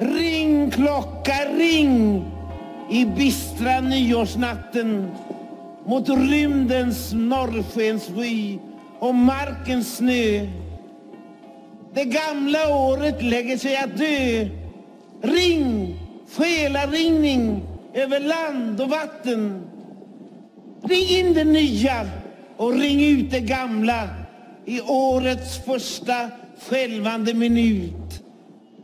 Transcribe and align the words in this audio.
Ring 0.00 0.70
klocka 0.70 1.44
ring 1.58 2.24
i 2.90 3.04
bistra 3.04 3.80
nyårsnatten 3.80 5.10
mot 5.86 6.08
rymdens 6.08 7.12
norrskensvy 7.12 8.58
och 8.98 9.14
markens 9.14 9.96
snö. 9.96 10.46
Det 11.94 12.04
gamla 12.04 12.76
året 12.76 13.22
lägger 13.22 13.56
sig 13.56 13.76
att 13.76 13.98
dö. 13.98 14.48
Ring, 15.22 15.96
själaringning 16.36 17.62
över 17.94 18.20
land 18.20 18.80
och 18.80 18.88
vatten. 18.90 19.62
Ring 20.82 21.08
in 21.08 21.34
det 21.34 21.44
nya 21.44 22.06
och 22.56 22.74
ring 22.74 23.04
ut 23.04 23.30
det 23.30 23.40
gamla 23.40 24.08
i 24.64 24.80
årets 24.80 25.64
första 25.64 26.30
skälvande 26.68 27.34
minut. 27.34 27.99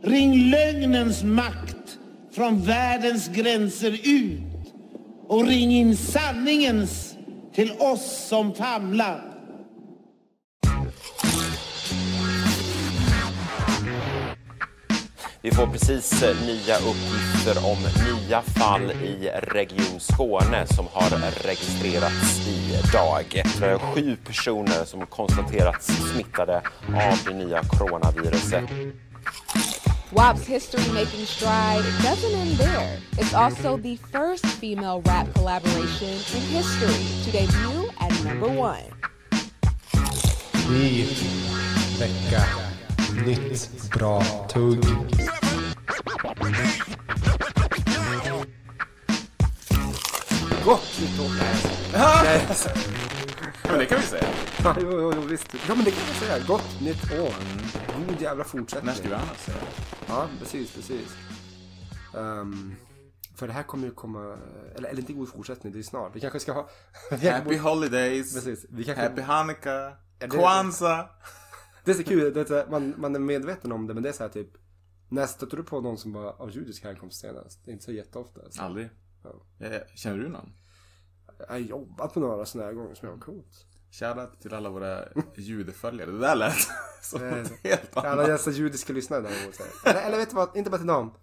Ring 0.07 0.49
lögnens 0.49 1.23
makt 1.23 1.97
från 2.35 2.61
världens 2.61 3.27
gränser 3.27 3.99
ut 4.03 4.73
och 5.27 5.45
ring 5.47 5.71
in 5.71 5.97
sanningens 5.97 7.15
till 7.55 7.71
oss 7.71 8.27
som 8.29 8.53
famlar. 8.53 9.21
Vi 15.41 15.51
får 15.51 15.67
precis 15.67 16.23
eh, 16.23 16.35
nya 16.45 16.75
uppgifter 16.75 17.71
om 17.71 17.77
nya 18.05 18.41
fall 18.41 18.91
i 18.91 19.29
Region 19.41 19.99
Skåne 19.99 20.67
som 20.67 20.85
har 20.91 21.09
registrerats 21.47 22.47
idag. 22.47 23.43
Eh, 23.61 23.79
sju 23.79 24.15
personer 24.25 24.85
som 24.85 25.05
konstaterats 25.05 25.85
smittade 25.85 26.57
av 26.87 27.17
det 27.25 27.33
nya 27.33 27.61
coronaviruset. 27.63 28.63
WAP's 30.13 30.45
history 30.45 30.93
making 30.93 31.25
stride 31.25 31.83
doesn't 32.01 32.31
end 32.31 32.51
there. 32.51 32.97
It's 33.17 33.33
also 33.33 33.75
the 33.75 33.97
first 33.97 34.45
female 34.45 35.01
rap 35.01 35.33
collaboration 35.33 36.07
in 36.07 36.41
history 36.47 37.23
to 37.23 37.31
debut 37.31 37.89
at 37.99 38.23
number 38.23 38.47
one. 38.47 38.83
Ny 40.69 41.03
vecka, 41.99 42.45
nytt 43.25 43.89
bra 43.91 44.21
tugg. 44.47 44.81
Gott 50.63 50.99
nytt 50.99 51.19
år! 51.19 53.16
Men 53.69 53.79
det 53.79 53.85
kan 53.85 53.97
vi 53.99 54.05
säga. 54.05 54.23
Ja, 54.63 54.75
jo, 54.81 54.91
jo, 54.91 55.13
jo, 55.15 55.21
visst. 55.21 55.53
Ja, 55.67 55.75
men 55.75 55.85
det 55.85 55.91
kan 55.91 56.05
man 56.05 56.15
säga. 56.15 56.45
Gott 56.47 56.81
nytt 56.81 57.11
år. 57.11 57.33
God 58.07 58.21
jävla 58.21 58.43
fortsättning. 58.43 58.85
När 58.85 58.93
ska 58.93 59.07
vi 59.07 59.13
annars 59.13 59.37
säga? 59.37 59.57
Ja, 60.07 60.27
precis, 60.39 60.75
precis. 60.75 61.15
Ehm, 62.17 62.75
för 63.35 63.47
det 63.47 63.53
här 63.53 63.63
kommer 63.63 63.87
ju 63.87 63.93
komma, 63.93 64.37
eller, 64.75 64.89
eller 64.89 64.99
inte 64.99 65.13
god 65.13 65.29
fortsättning, 65.29 65.73
det 65.73 65.79
är 65.79 65.83
snart. 65.83 66.15
Vi 66.15 66.19
kanske 66.19 66.39
ska 66.39 66.51
ha... 66.53 66.69
Happy 67.31 67.57
Holidays, 67.57 68.33
Precis, 68.33 68.65
vi 68.69 68.83
kanske... 68.83 69.03
Happy 69.03 69.21
Hanukkah, 69.21 69.93
Kwanzaa. 70.29 71.09
Det 71.85 71.91
är 71.91 71.95
så 71.95 72.03
kul, 72.03 72.33
det 72.33 72.41
är 72.41 72.45
så 72.45 72.71
man, 72.71 72.93
man 72.97 73.15
är 73.15 73.19
medveten 73.19 73.71
om 73.71 73.87
det, 73.87 73.93
men 73.93 74.03
det 74.03 74.09
är 74.09 74.13
så 74.13 74.23
här 74.23 74.29
typ... 74.29 74.49
När 75.09 75.25
stötte 75.25 75.55
du 75.55 75.63
på 75.63 75.81
någon 75.81 75.97
som 75.97 76.13
var 76.13 76.41
av 76.41 76.51
judisk 76.51 76.83
härkomst 76.83 77.19
senast? 77.21 77.65
Det 77.65 77.71
är 77.71 77.73
inte 77.73 77.85
så 77.85 77.91
jätteofta. 77.91 78.41
Alltså. 78.41 78.61
Aldrig. 78.61 78.89
Ja. 79.23 79.65
Eh, 79.65 79.81
Känner 79.95 80.17
du 80.17 80.29
någon? 80.29 80.53
Jag 81.49 81.61
jobbat 81.61 82.13
på 82.13 82.19
några 82.19 82.45
sådana 82.45 82.67
här 82.67 82.73
gånger 82.75 82.95
som 82.95 83.07
jag 83.07 83.15
har 83.15 83.21
coolt. 83.21 83.65
Shoutout 83.91 84.39
till 84.41 84.53
alla 84.53 84.69
våra 84.69 85.03
judeföljare. 85.35 86.11
Det 86.11 86.19
där 86.19 86.35
lät 86.35 86.53
som 87.01 87.23
Eh, 87.23 87.37
något 87.37 87.51
helt 87.63 87.97
Alla 87.97 88.09
annat. 88.11 88.25
dessa 88.27 88.51
judiska 88.51 88.93
lyssnare 88.93 89.21
däremot. 89.21 89.55
här. 89.59 89.91
Eller, 89.91 90.01
eller 90.07 90.17
vet 90.17 90.29
du 90.29 90.35
vad, 90.35 90.57
inte 90.57 90.69
bara 90.69 90.77
till 90.77 90.87
dem. 90.87 91.13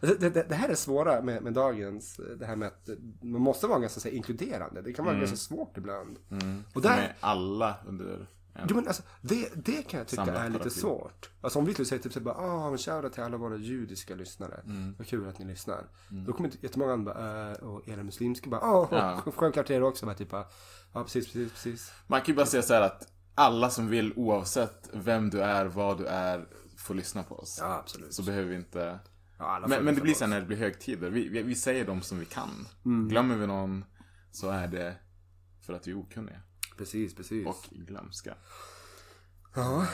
Det, 0.00 0.14
det, 0.18 0.48
det 0.48 0.54
här 0.54 0.68
är 0.68 0.74
svåra 0.74 1.22
med, 1.22 1.42
med 1.42 1.52
dagens, 1.52 2.20
det 2.38 2.46
här 2.46 2.56
med 2.56 2.68
att 2.68 2.88
man 3.22 3.40
måste 3.42 3.66
vara 3.66 3.78
ganska 3.78 4.00
så 4.00 4.08
här, 4.08 4.16
inkluderande. 4.16 4.82
Det 4.82 4.92
kan 4.92 5.04
vara 5.04 5.14
ganska 5.18 5.36
svårt 5.36 5.76
ibland. 5.76 6.18
Och 6.74 6.82
där, 6.82 6.96
Med 6.96 7.14
alla 7.20 7.76
under. 7.86 8.26
Jo 8.68 8.76
men 8.76 8.86
alltså, 8.86 9.02
det, 9.22 9.50
det 9.54 9.82
kan 9.82 9.98
jag 9.98 10.08
tycka 10.08 10.22
är 10.22 10.48
lite 10.48 10.58
paraply. 10.58 10.70
svårt. 10.70 11.30
Alltså 11.40 11.58
om 11.58 11.64
vi 11.64 11.72
skulle 11.72 11.86
säga 11.86 12.02
typ 12.02 12.12
så 12.12 12.18
här 12.18 12.24
bara, 12.24 12.34
ah 12.34 12.68
men 12.68 12.78
shoutout 12.78 13.12
till 13.12 13.22
alla 13.22 13.36
våra 13.36 13.56
judiska 13.56 14.14
lyssnare. 14.14 14.62
Vad 14.98 15.06
kul 15.06 15.28
att 15.28 15.38
ni 15.38 15.44
lyssnar. 15.44 15.88
Då 16.26 16.32
kommer 16.32 16.50
jättemånga 16.60 16.92
andra 16.92 17.14
bara, 17.14 17.50
äh, 17.50 17.56
och 17.56 17.88
era 17.88 18.02
muslimska 18.02 18.50
bara, 18.50 18.60
ah 18.60 18.88
Ja. 18.90 19.32
självklart 19.36 19.66
det 19.66 19.82
också. 19.82 20.06
Bara, 20.06 20.14
typ, 20.14 20.30
bara, 20.30 20.46
ja 20.92 21.02
precis, 21.04 21.26
precis, 21.32 21.52
precis. 21.52 21.92
Man 22.06 22.20
kan 22.20 22.26
ju 22.26 22.34
bara 22.36 22.46
säga 22.46 22.62
så 22.62 22.74
här 22.74 22.82
att 22.82 23.12
alla 23.34 23.70
som 23.70 23.88
vill 23.88 24.12
oavsett 24.16 24.90
vem 24.92 25.30
du 25.30 25.40
är, 25.42 25.64
vad 25.66 25.98
du 25.98 26.06
är, 26.06 26.46
får 26.76 26.94
lyssna 26.94 27.22
på 27.22 27.34
oss. 27.34 27.58
Ja 27.60 27.74
absolut. 27.74 28.14
Så 28.14 28.22
behöver 28.22 28.48
vi 28.48 28.56
inte... 28.56 28.98
ja, 29.38 29.64
Men, 29.68 29.84
men 29.84 29.94
det 29.94 30.00
blir 30.00 30.12
oss. 30.14 30.20
när 30.20 30.40
det 30.40 30.46
blir 30.46 30.56
högtider. 30.56 31.10
Vi, 31.10 31.28
vi, 31.28 31.42
vi 31.42 31.54
säger 31.54 31.84
dem 31.86 32.02
som 32.02 32.18
vi 32.18 32.24
kan. 32.24 32.68
Mm. 32.84 33.08
Glömmer 33.08 33.36
vi 33.36 33.46
någon 33.46 33.84
så 34.30 34.50
är 34.50 34.68
det 34.68 34.94
för 35.66 35.72
att 35.72 35.86
vi 35.86 35.90
är 35.90 35.98
okunniga. 35.98 36.40
Precis, 36.78 37.14
precis. 37.14 37.46
Och 37.46 37.68
glömska. 37.70 38.34
Ja. 39.54 39.86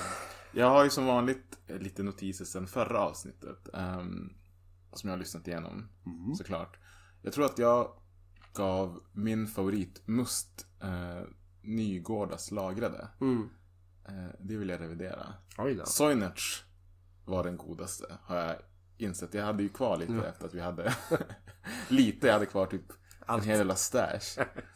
Jag 0.53 0.71
har 0.71 0.85
ju 0.85 0.91
som 0.91 1.07
vanligt 1.07 1.59
eh, 1.67 1.79
lite 1.79 2.03
notiser 2.03 2.45
sen 2.45 2.67
förra 2.67 3.01
avsnittet. 3.01 3.69
ehm, 3.75 4.33
som 4.93 5.09
jag 5.09 5.17
har 5.17 5.19
lyssnat 5.21 5.49
igenom, 5.49 5.89
Mm. 6.07 6.35
såklart. 6.35 6.77
Jag 7.23 7.33
tror 7.33 7.45
att 7.45 7.59
jag 7.59 8.01
gav 8.55 9.01
min 9.13 9.47
favorit 9.47 10.03
Must 10.07 10.67
eh, 10.83 11.23
Nygårdas 11.63 12.51
lagrade. 12.51 13.09
Mm. 13.21 13.49
Eh, 14.09 14.35
det 14.41 14.57
vill 14.57 14.69
jag 14.69 14.81
revidera. 14.81 15.35
Soinerts 15.87 16.65
var 17.25 17.45
den 17.45 17.57
godaste, 17.57 18.19
har 18.23 18.37
jag 18.37 18.57
insett. 18.99 19.35
Jag 19.35 19.45
hade 19.45 19.63
ju 19.63 19.69
kvar 19.69 19.97
lite 19.97 20.13
efter 20.29 20.47
att 20.47 20.55
vi 20.55 20.61
hade 20.61 20.95
lite, 21.89 22.27
jag 22.27 22.35
hade 22.35 22.47
kvar 22.47 22.67
typ 22.67 22.93
en 23.29 23.41
hel 23.41 23.59
jävla 23.59 23.77
stash. 23.77 24.39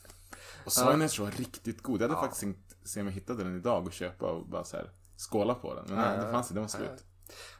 Och 0.69 0.73
Soinerts 0.73 1.19
var 1.19 1.31
riktigt 1.31 1.83
god. 1.83 2.03
Jag 2.03 2.09
hade 2.09 2.21
faktiskt 2.21 2.41
tänkt 2.41 2.77
se 2.85 3.01
om 3.01 3.07
jag 3.07 3.15
hittade 3.15 3.45
den 3.45 3.57
idag 3.57 3.87
och 3.87 3.93
köpa 3.93 4.27
och 4.27 4.47
bara 4.49 4.65
så 4.65 4.77
här 4.77 4.91
skåla 5.17 5.55
på 5.55 5.75
den. 5.75 5.85
Men 5.89 5.97
nej, 5.97 6.27
det 6.27 6.33
fanns 6.33 6.47
inte, 6.47 6.55
den 6.55 6.63
var 6.63 6.69
slut. 6.69 7.05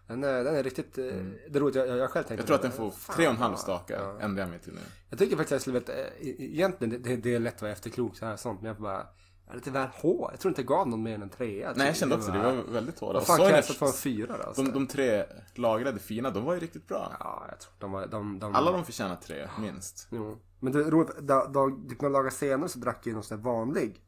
Den 0.07 0.25
är, 0.25 0.45
den 0.45 0.55
är 0.55 0.63
riktigt, 0.63 0.99
eh, 0.99 1.05
det 1.05 1.57
är 1.57 1.61
roligt, 1.61 1.75
jag, 1.75 1.89
jag, 1.89 2.11
själv 2.11 2.25
tänkte 2.25 2.35
Mm. 2.35 2.39
Jag 2.39 2.47
tror 2.47 2.57
att 2.57 2.63
den 2.63 2.73
får 2.73 2.91
Fan, 2.91 3.17
tre 3.17 3.27
och 3.27 3.33
en 3.33 3.39
halv 3.39 3.53
ja. 3.53 3.59
staka, 3.59 3.95
Ja. 4.01 4.21
ändrar 4.21 4.43
jag 4.43 4.51
mig 4.51 4.59
till 4.59 4.73
nu. 4.73 4.81
Jag 5.11 5.19
tycker 5.19 5.37
faktiskt 5.37 5.53
att 5.53 5.55
jag 5.55 5.61
skulle 5.61 5.79
veta, 5.79 5.93
eh, 5.93 6.29
e- 6.29 6.37
egentligen 6.39 6.91
det, 7.03 7.09
det, 7.09 7.17
det 7.17 7.35
är 7.35 7.39
lätt 7.39 7.55
att 7.55 7.63
vara 7.63 7.73
efterklok 7.73 8.17
så 8.17 8.27
här 8.27 8.37
sånt, 8.37 8.61
men 8.63 8.69
jag 8.69 8.77
bara, 8.83 9.07
är 9.51 9.55
lite 9.55 9.71
väl 9.71 9.89
hård. 9.89 10.31
Jag 10.33 10.41
tror 10.41 10.51
inte 10.51 10.61
jag 10.61 10.67
gav 10.69 10.89
någon 10.89 11.03
mer 11.03 11.15
än 11.15 11.23
en 11.23 11.29
trea. 11.29 11.73
Nej, 11.77 11.87
jag 11.87 11.97
kände 11.97 12.15
också 12.15 12.31
det. 12.33 12.39
Var 12.39 12.53
väldigt 12.73 12.99
hårda. 12.99 13.19
Vad 13.19 13.27
fan 13.27 13.37
Soinerts, 13.37 13.69
det 13.69 13.75
för 13.75 13.87
en 13.87 13.93
fyra 13.93 14.37
då? 14.39 14.43
alltså? 14.43 14.63
de, 14.63 14.73
de 14.73 14.87
tre 14.87 15.25
lagrade 15.55 15.99
fina, 15.99 16.31
de 16.31 16.45
var 16.45 16.55
ju 16.55 16.61
riktigt 16.61 16.89
bra. 16.89 17.17
Ja, 17.21 17.47
jag 17.49 17.61
tror 17.61 17.73
de 17.79 17.93
var, 17.93 18.07
de, 18.07 18.39
de... 18.39 18.55
Alla 18.55 18.73
de 18.73 18.85
förtjänar 18.85 19.17
tre, 19.17 19.49
minst. 19.61 20.09
Jo. 20.11 20.39
Men 20.61 20.73
det 20.73 20.79
roligt, 20.91 21.17
då, 21.19 21.51
då, 21.53 21.79
typ 21.91 22.01
några 22.01 22.19
dagar 22.19 22.31
senare 22.31 22.69
så 22.69 22.79
drack 22.79 23.07
jag 23.07 23.15
någon 23.15 23.23
sån 23.23 23.37
där 23.39 23.45
vanlig, 23.45 24.03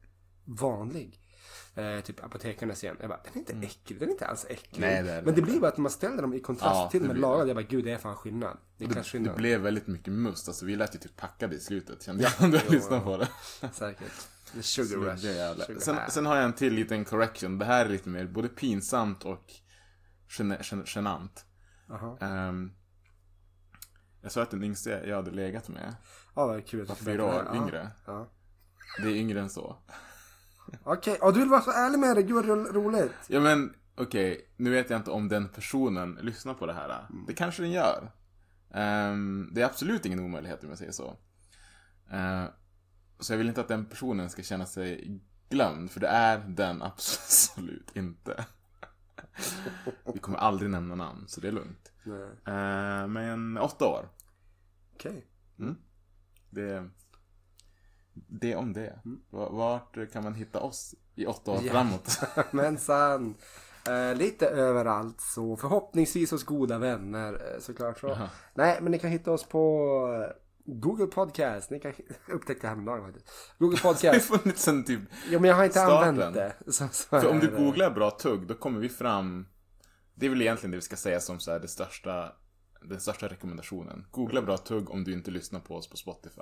vanlig, 0.44 1.20
eh, 1.74 2.00
typ 2.00 2.24
apotekarnas 2.24 2.84
igen. 2.84 2.96
Jag 3.00 3.08
bara, 3.08 3.20
den 3.24 3.32
är 3.34 3.38
inte 3.38 3.66
äcklig, 3.66 3.98
den 4.00 4.08
är 4.08 4.12
inte 4.12 4.26
alls 4.26 4.46
äcklig. 4.48 4.84
Mm. 4.84 5.04
Nej, 5.04 5.12
det 5.14 5.16
det 5.20 5.22
Men 5.26 5.34
det 5.34 5.42
blir 5.42 5.60
bara 5.60 5.68
att 5.68 5.78
man 5.78 5.90
ställer 5.90 6.22
dem 6.22 6.34
i 6.34 6.40
kontrast 6.40 6.74
Ja, 6.74 6.88
till 6.90 7.00
med 7.00 7.10
blir 7.10 7.22
det. 7.22 7.28
lagrade, 7.28 7.48
jag 7.48 7.56
bara, 7.56 7.66
gud 7.68 7.84
det 7.84 7.92
är 7.92 7.98
fan 7.98 8.16
skillnad. 8.16 8.56
Det 8.76 8.84
är 8.84 8.88
Det, 8.88 8.94
kanske 8.94 9.18
det 9.18 9.22
skillnad. 9.22 9.36
blev 9.36 9.60
väldigt 9.60 9.86
mycket 9.86 10.12
must. 10.12 10.48
Alltså, 10.48 10.66
vi 10.66 10.76
lät 10.76 10.94
ju 10.94 10.98
typ 10.98 11.16
packade 11.16 11.56
i 11.56 11.60
slutet, 11.60 12.02
kände 12.02 12.22
jag. 12.22 12.32
Om 12.44 12.50
du 12.50 12.60
lyssnade 12.68 13.00
på 13.02 13.16
det. 13.16 13.28
Säkert. 13.72 14.28
Sugar 14.60 14.96
rush. 14.96 15.22
Det. 15.22 15.64
Sugar 15.66 15.80
Sen, 15.80 15.96
sen 16.08 16.26
har 16.26 16.36
jag 16.36 16.44
en 16.44 16.52
till 16.52 16.74
liten 16.74 17.04
correction. 17.04 17.58
Det 17.58 17.64
här 17.64 17.84
är 17.84 17.88
lite 17.88 18.08
mer 18.08 18.26
både 18.26 18.48
pinsamt 18.48 19.24
och 19.24 19.52
gen- 20.38 20.56
gen- 20.62 20.84
genant. 20.86 21.44
Jaha. 21.88 22.18
Ehm, 22.20 22.72
jag 24.22 24.32
sa 24.32 24.42
att 24.42 24.50
den 24.50 24.62
yngste 24.64 24.90
jag 24.90 25.16
hade 25.16 25.30
legat 25.30 25.68
med 25.68 25.94
Ja, 26.34 26.46
vad 26.46 26.66
kul 26.66 26.82
att 26.82 26.88
var 26.88 26.96
fyra 26.96 27.24
år 27.24 27.42
det 27.42 27.48
här. 27.50 27.56
yngre. 27.56 27.90
Ja. 28.06 28.28
Det 29.02 29.08
är 29.08 29.16
yngre 29.16 29.40
än 29.40 29.50
så. 29.50 29.76
Okej, 30.84 31.18
och 31.18 31.32
du 31.32 31.40
vill 31.40 31.48
vara 31.48 31.60
så 31.60 31.70
ärlig 31.70 31.98
med 31.98 32.16
det, 32.16 32.22
gud 32.22 32.34
vad 32.36 32.44
ro- 32.44 32.72
roligt. 32.72 33.12
Ja 33.28 33.40
men 33.40 33.74
okej, 33.96 34.50
nu 34.56 34.70
vet 34.70 34.90
jag 34.90 34.98
inte 35.00 35.10
om 35.10 35.28
den 35.28 35.48
personen 35.48 36.14
lyssnar 36.22 36.54
på 36.54 36.66
det 36.66 36.72
här. 36.72 37.06
Det 37.26 37.32
kanske 37.34 37.62
den 37.62 37.70
gör. 37.70 38.12
Ehm, 38.74 39.48
det 39.53 39.60
är 39.62 39.64
absolut 39.66 40.06
ingen 40.06 40.20
omöjlighet 40.20 40.62
om 40.64 40.68
jag 40.68 40.78
säger 40.78 40.92
så. 40.92 41.16
Ehm, 42.10 42.46
så 43.20 43.32
jag 43.32 43.38
vill 43.38 43.48
inte 43.48 43.60
att 43.60 43.68
den 43.68 43.84
personen 43.86 44.30
ska 44.30 44.42
känna 44.42 44.66
sig 44.66 45.20
glömd, 45.48 45.90
för 45.90 46.00
det 46.00 46.08
är 46.08 46.38
den 46.38 46.82
absolut 46.82 47.96
inte. 47.96 48.44
Vi 50.14 50.18
kommer 50.20 50.38
aldrig 50.38 50.70
nämna 50.70 50.94
namn, 50.94 51.24
så 51.28 51.40
det 51.40 51.48
är 51.48 51.52
lugnt. 51.52 51.92
Ehm, 52.46 53.12
men 53.12 53.58
åtta 53.58 53.86
år. 53.86 54.08
Okej. 54.94 55.26
Det, 56.50 56.88
det 58.14 58.56
om 58.56 58.72
det. 58.72 59.00
V- 59.04 59.18
Vart 59.30 60.12
kan 60.12 60.24
man 60.24 60.34
hitta 60.34 60.60
oss 60.60 60.94
i 61.14 61.26
åtta 61.26 61.50
år 61.50 61.54
Mm. 61.58 61.66
Ja. 61.66 61.72
framåt? 61.72 62.18
Mensan. 62.52 63.34
Eh, 63.88 64.14
lite 64.16 64.46
överallt 64.48 65.20
så 65.20 65.56
förhoppningsvis 65.56 66.30
hos 66.30 66.44
goda 66.44 66.78
vänner 66.78 67.32
eh, 67.32 67.60
såklart 67.60 67.98
så. 68.00 68.08
Jaha. 68.08 68.30
Nej 68.54 68.78
men 68.82 68.92
ni 68.92 68.98
kan 68.98 69.10
hitta 69.10 69.30
oss 69.32 69.44
på 69.44 69.86
eh, 70.28 70.36
Google 70.65 71.07
Podcast. 71.07 71.71
Ni 71.71 71.80
kan 71.80 71.92
upptäcka 72.28 72.60
det 72.62 72.68
häromdagen 72.68 73.04
faktiskt. 73.04 73.28
Google 73.59 73.77
Det 73.83 73.89
har 73.89 73.95
Podcast. 73.95 74.27
funnits 74.42 74.62
sen 74.62 74.84
typ 74.84 75.01
Jo 75.30 75.41
men 75.41 75.48
jag 75.48 75.57
har 75.57 75.65
inte 75.65 75.78
Starten. 75.78 76.09
använt 76.09 76.34
det. 76.34 76.54
Så, 76.72 76.89
så 76.92 77.09
För 77.09 77.28
om 77.28 77.39
du 77.39 77.57
googlar 77.57 77.91
bra 77.91 78.10
tugg, 78.10 78.47
då 78.47 78.54
kommer 78.54 78.80
vi 78.80 78.89
fram... 78.89 79.47
Det 80.15 80.27
är 80.27 80.30
väl 80.30 80.42
egentligen 80.42 80.71
det 80.71 80.77
vi 80.77 80.83
ska 80.83 80.97
säga 80.97 81.21
som 81.21 81.41
så 81.41 81.51
här 81.51 81.60
det 81.60 81.68
största 81.68 82.33
den 82.83 83.01
största 83.01 83.28
rekommendationen. 83.28 84.07
Googla 84.10 84.42
bra 84.42 84.57
tugg 84.57 84.91
om 84.91 85.04
du 85.04 85.12
inte 85.12 85.30
lyssnar 85.30 85.60
på 85.60 85.77
oss 85.77 85.91
på 85.91 85.97
Spotify. 85.97 86.41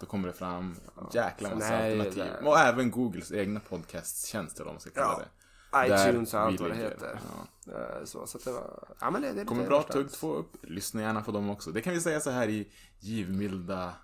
Då 0.00 0.06
kommer 0.06 0.28
det 0.28 0.34
fram 0.34 0.76
jäkla 1.14 1.54
massa 1.54 1.68
Nej, 1.70 2.00
alternativ. 2.00 2.46
Och 2.46 2.58
även 2.58 2.90
Googles 2.90 3.32
egna 3.32 3.60
podcasttjänster 3.60 4.66
om 4.66 4.72
man 4.74 4.80
ska 4.80 4.90
kalla 4.90 5.06
Ja. 5.06 5.18
det. 5.18 5.45
iTunes 5.84 6.34
och 6.34 6.40
allt 6.40 6.60
vad 6.60 6.70
det 6.70 6.76
heter. 6.76 7.20
Ja. 7.66 7.72
Eh, 7.72 8.04
Så, 8.04 8.26
så 8.26 8.38
det 8.38 8.52
var... 8.52 8.88
Ja 9.00 9.10
men 9.10 9.22
det, 9.22 9.32
det 9.32 9.44
kommer 9.44 9.66
bra 9.66 9.82
tugg 9.82 10.10
två 10.12 10.34
upp. 10.34 10.56
Lyssna 10.62 11.00
gärna 11.02 11.22
på 11.22 11.32
dem 11.32 11.50
också. 11.50 11.70
Det 11.72 11.80
kan 11.80 11.92
vi 11.92 12.00
säga 12.00 12.20
så 12.20 12.30
här 12.30 12.48
i 12.48 12.72
givmilda 12.98 13.94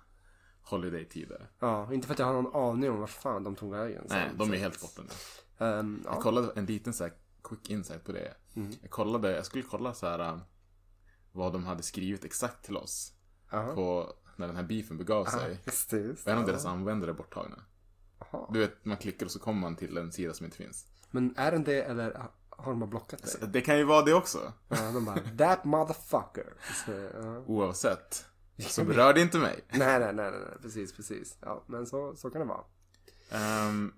holiday-tider. 0.61 1.49
Ja, 1.59 1.93
inte 1.93 2.07
för 2.07 2.13
att 2.13 2.19
jag 2.19 2.25
har 2.25 2.33
någon 2.41 2.55
aning 2.69 2.89
om 2.91 2.99
vart 2.99 3.09
fan 3.09 3.43
de 3.43 3.55
tog 3.55 3.71
vägen. 3.71 4.05
Nej, 4.09 4.29
Så- 4.31 4.37
de 4.37 4.53
är 4.53 4.57
helt 4.57 4.81
borta 4.81 5.01
nu. 5.01 5.09
Ja. 5.57 5.83
Jag 6.13 6.21
kollade 6.21 6.51
en 6.55 6.65
liten 6.65 6.93
så 6.93 7.09
quick 7.43 7.69
insight 7.69 8.03
på 8.05 8.11
det. 8.11 8.33
Mm. 8.55 8.71
Jag 8.81 8.91
kollade, 8.91 9.35
jag 9.35 9.45
skulle 9.45 9.63
kolla 9.63 9.93
så 9.93 10.07
här 10.07 10.19
äh, 10.19 10.37
vad 11.31 11.53
de 11.53 11.63
hade 11.65 11.83
skrivit 11.83 12.25
exakt 12.25 12.65
till 12.65 12.77
oss. 12.77 13.13
Jaha. 13.51 13.75
På 13.75 14.13
när 14.35 14.47
den 14.47 14.55
här 14.55 14.63
beefen 14.63 14.97
begav 14.97 15.25
sig. 15.25 15.61
Just 15.65 15.93
just 15.93 16.25
Och 16.27 16.31
en 16.33 16.37
av 16.39 16.45
deras 16.45 16.65
användare 16.65 17.11
är 17.11 17.15
borttagna. 17.15 17.63
Jaha. 18.19 18.47
Du 18.53 18.59
vet, 18.59 18.85
man 18.85 18.97
klickar 18.97 19.25
och 19.25 19.31
så 19.31 19.39
kommer 19.39 19.61
man 19.61 19.75
till 19.75 19.97
en 19.97 20.11
sida 20.11 20.33
som 20.33 20.45
inte 20.45 20.57
finns. 20.57 20.87
Men 21.13 21.33
är 21.37 21.51
den 21.51 21.63
det 21.63 21.81
eller 21.81 22.21
har 22.49 22.71
de 22.71 22.79
bara 22.79 22.89
blockat 22.89 23.21
dig? 23.23 23.31
Så 23.31 23.45
Det 23.45 23.61
kan 23.61 23.77
ju 23.77 23.83
vara 23.83 24.05
det 24.05 24.13
också. 24.13 24.53
Ja, 24.69 24.91
de 24.93 25.05
bara 25.05 25.19
that 25.37 25.63
motherfucker. 25.63 26.53
Så, 26.85 26.91
ja. 26.91 27.43
Oavsett. 27.47 28.25
Så 28.59 28.83
berör 28.83 29.13
det 29.13 29.21
inte 29.21 29.37
mig. 29.37 29.59
Nej, 29.69 29.99
nej, 29.99 30.13
nej, 30.13 30.31
nej, 30.31 30.57
precis, 30.61 30.93
precis. 30.93 31.37
Ja, 31.41 31.63
men 31.67 31.85
så, 31.85 32.15
så 32.15 32.29
kan 32.29 32.41
det 32.41 32.47
vara. 32.47 32.63
Ehm, 33.31 33.93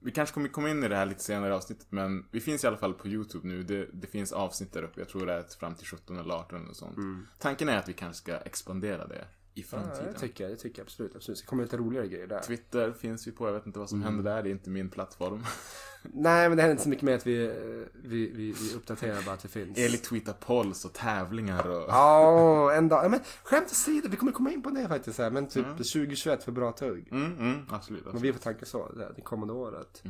vi 0.00 0.10
kanske 0.10 0.34
kommer 0.34 0.48
komma 0.48 0.70
in 0.70 0.84
i 0.84 0.88
det 0.88 0.96
här 0.96 1.06
lite 1.06 1.22
senare 1.22 1.50
i 1.50 1.52
avsnittet, 1.52 1.86
men 1.90 2.28
vi 2.30 2.40
finns 2.40 2.64
i 2.64 2.66
alla 2.66 2.76
fall 2.76 2.94
på 2.94 3.08
YouTube 3.08 3.48
nu. 3.48 3.62
Det, 3.62 3.88
det 3.92 4.06
finns 4.06 4.32
avsnitt 4.32 4.72
där 4.72 4.82
uppe. 4.82 5.00
Jag 5.00 5.08
tror 5.08 5.26
det 5.26 5.32
är 5.32 5.42
fram 5.42 5.74
till 5.74 5.86
17 5.86 6.18
eller 6.18 6.34
18 6.34 6.68
och 6.68 6.76
sånt. 6.76 6.96
Tanken 7.38 7.68
är 7.68 7.76
att 7.76 7.88
vi 7.88 7.92
kanske 7.92 8.22
ska 8.22 8.36
expandera 8.36 9.06
det 9.06 9.24
i 9.56 9.64
Mm. 9.72 9.84
Ja, 9.84 9.86
framtiden. 9.94 10.12
det 10.12 10.18
tycker 10.18 10.44
jag, 10.44 10.52
det 10.52 10.56
tycker 10.56 10.78
jag 10.78 10.84
absolut. 10.84 11.16
absolut. 11.16 11.38
Det 11.40 11.46
kommer 11.46 11.62
lite 11.62 11.76
roligare 11.76 12.08
grejer 12.08 12.26
där. 12.26 12.40
Twitter 12.40 12.92
finns 12.92 13.26
vi 13.26 13.32
på, 13.32 13.46
jag 13.46 13.52
vet 13.52 13.66
inte 13.66 13.78
vad 13.78 13.88
som 13.90 14.02
händer 14.02 14.24
där, 14.24 14.42
det 14.42 14.48
är 14.48 14.52
inte 14.52 14.70
min 14.70 14.90
plattform. 14.90 15.44
Nej, 16.02 16.48
men 16.48 16.56
det 16.56 16.62
händer 16.62 16.70
inte 16.70 16.82
så 16.82 16.88
mycket 16.88 17.04
med 17.04 17.14
att 17.14 17.26
vi, 17.26 17.46
eh, 17.46 17.52
vi, 17.94 18.30
vi, 18.30 18.52
vi 18.52 18.74
uppdaterar 18.76 19.22
bara 19.22 19.34
att 19.34 19.42
det 19.42 19.48
finns. 19.48 19.78
Eli 19.78 19.96
tweetar 19.96 20.32
polls 20.32 20.84
och 20.84 20.92
tävlingar 20.92 21.68
och... 21.68 21.84
Ja, 21.88 22.72
en 22.74 22.88
dag. 22.88 23.04
Ja, 23.04 23.08
men 23.08 23.20
skämt 23.44 23.66
åsido, 23.70 24.08
vi 24.08 24.16
kommer 24.16 24.32
komma 24.32 24.52
in 24.52 24.62
på 24.62 24.70
det 24.70 24.88
faktiskt. 24.88 25.18
Här, 25.18 25.30
men 25.30 25.48
typ 25.48 25.66
2021 25.76 26.44
för 26.44 26.52
bra 26.52 26.72
tugg. 26.72 27.08
Mm, 27.12 27.38
mm, 27.38 27.66
absolut. 27.70 28.04
Men 28.04 28.14
absolut. 28.14 28.22
vi 28.22 28.32
får 28.32 28.40
tanka 28.40 28.66
så, 28.66 28.92
det, 28.92 29.12
det 29.16 29.22
kommande 29.22 29.54
året. 29.54 30.02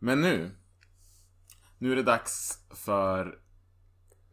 Men 0.00 0.20
nu. 0.20 0.50
Nu 1.78 1.92
är 1.92 1.96
det 1.96 2.02
dags 2.02 2.58
för... 2.70 3.38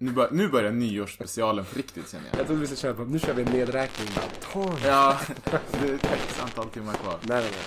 Nu, 0.01 0.11
bör, 0.11 0.29
nu 0.31 0.49
börjar 0.49 0.71
nyårsspecialen 0.71 1.65
på 1.65 1.77
riktigt 1.77 2.09
känner 2.11 2.27
jag. 2.27 2.39
Jag 2.39 2.45
trodde 2.45 2.61
vi 2.61 2.67
skulle 2.67 2.79
köra 2.79 2.93
på, 2.93 3.03
nu 3.03 3.19
kör 3.19 3.33
vi 3.33 3.41
en 3.41 3.51
nedräkning. 3.51 4.07
Tolv. 4.53 4.79
Ja, 4.85 5.19
det 5.71 5.89
är 5.89 5.93
ett 5.93 6.41
antal 6.43 6.69
timmar 6.69 6.93
kvar. 6.93 7.19
Nej, 7.21 7.41
nej, 7.41 7.51
nej. 7.51 7.61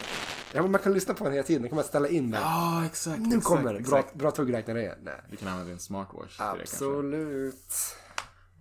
Ja, 0.52 0.62
men 0.62 0.70
man 0.70 0.80
kan 0.80 0.92
lyssna 0.92 1.14
på 1.14 1.24
den 1.24 1.32
hela 1.32 1.46
tiden. 1.46 1.62
Då 1.62 1.68
kan 1.68 1.76
man 1.76 1.84
ställa 1.84 2.08
in 2.08 2.30
den. 2.30 2.40
Ja, 2.40 2.84
exakt. 2.84 3.20
nu 3.20 3.26
exakt, 3.26 3.44
kommer 3.44 3.74
det. 3.74 3.80
Bra, 3.80 3.98
exakt. 3.98 4.14
bra 4.14 4.30
tuggräknare 4.30 4.80
igen. 4.80 4.98
Nej. 5.02 5.20
Vi 5.30 5.36
kan 5.36 5.48
använda 5.48 5.70
din 5.70 5.78
smartwatch 5.78 6.36
till 6.36 6.44
det 6.44 6.56
kanske. 6.56 6.62
Absolut. 6.62 7.72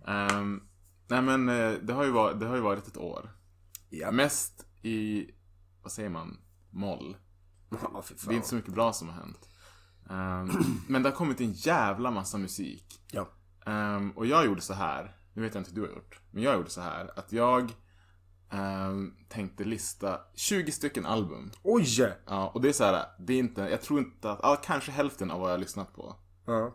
Ehm, 0.06 0.62
nej 1.08 1.22
men 1.22 1.48
eh, 1.48 1.72
det 1.82 1.92
har, 1.92 2.04
ju 2.04 2.10
varit, 2.10 2.40
det 2.40 2.46
har 2.46 2.56
ju 2.56 2.62
varit 2.62 2.88
ett 2.88 2.96
år. 2.96 3.30
Ja. 3.90 4.10
Mest 4.10 4.66
i, 4.82 5.26
vad 5.82 5.92
säger 5.92 6.08
man, 6.08 6.36
moll. 6.70 7.16
Ja. 7.70 8.04
Det 8.26 8.32
är 8.32 8.36
inte 8.36 8.48
så 8.48 8.56
mycket 8.56 8.74
bra 8.74 8.92
som 8.92 9.08
har 9.08 9.16
hänt. 9.16 9.48
Ehm, 10.10 10.64
men 10.88 11.02
det 11.02 11.08
har 11.08 11.16
kommit 11.16 11.40
en 11.40 11.52
jävla 11.52 12.10
massa 12.10 12.38
musik. 12.38 13.00
Ja. 13.12 13.28
Ehm, 13.66 14.10
och 14.10 14.26
jag 14.26 14.44
gjorde 14.46 14.60
så 14.60 14.74
här, 14.74 15.16
nu 15.32 15.42
vet 15.42 15.54
jag 15.54 15.60
inte 15.60 15.70
hur 15.70 15.80
du 15.82 15.88
har 15.88 15.94
gjort, 15.94 16.20
men 16.30 16.42
jag 16.42 16.54
gjorde 16.56 16.70
så 16.70 16.80
här 16.80 17.10
att 17.18 17.32
jag 17.32 17.72
ehm, 18.50 19.14
tänkte 19.28 19.64
lista 19.64 20.20
20 20.34 20.72
stycken 20.72 21.06
album. 21.06 21.50
Oj! 21.62 22.14
Ja, 22.26 22.48
och 22.54 22.60
det 22.60 22.68
är 22.68 22.72
så 22.72 22.84
här, 22.84 23.04
det 23.18 23.34
är 23.34 23.38
inte, 23.38 23.60
jag 23.62 23.82
tror 23.82 23.98
inte 24.00 24.30
att, 24.30 24.40
ja, 24.42 24.60
kanske 24.64 24.92
hälften 24.92 25.30
av 25.30 25.40
vad 25.40 25.48
jag 25.48 25.54
har 25.54 25.58
lyssnat 25.60 25.94
på. 25.94 26.16
Ja. 26.46 26.74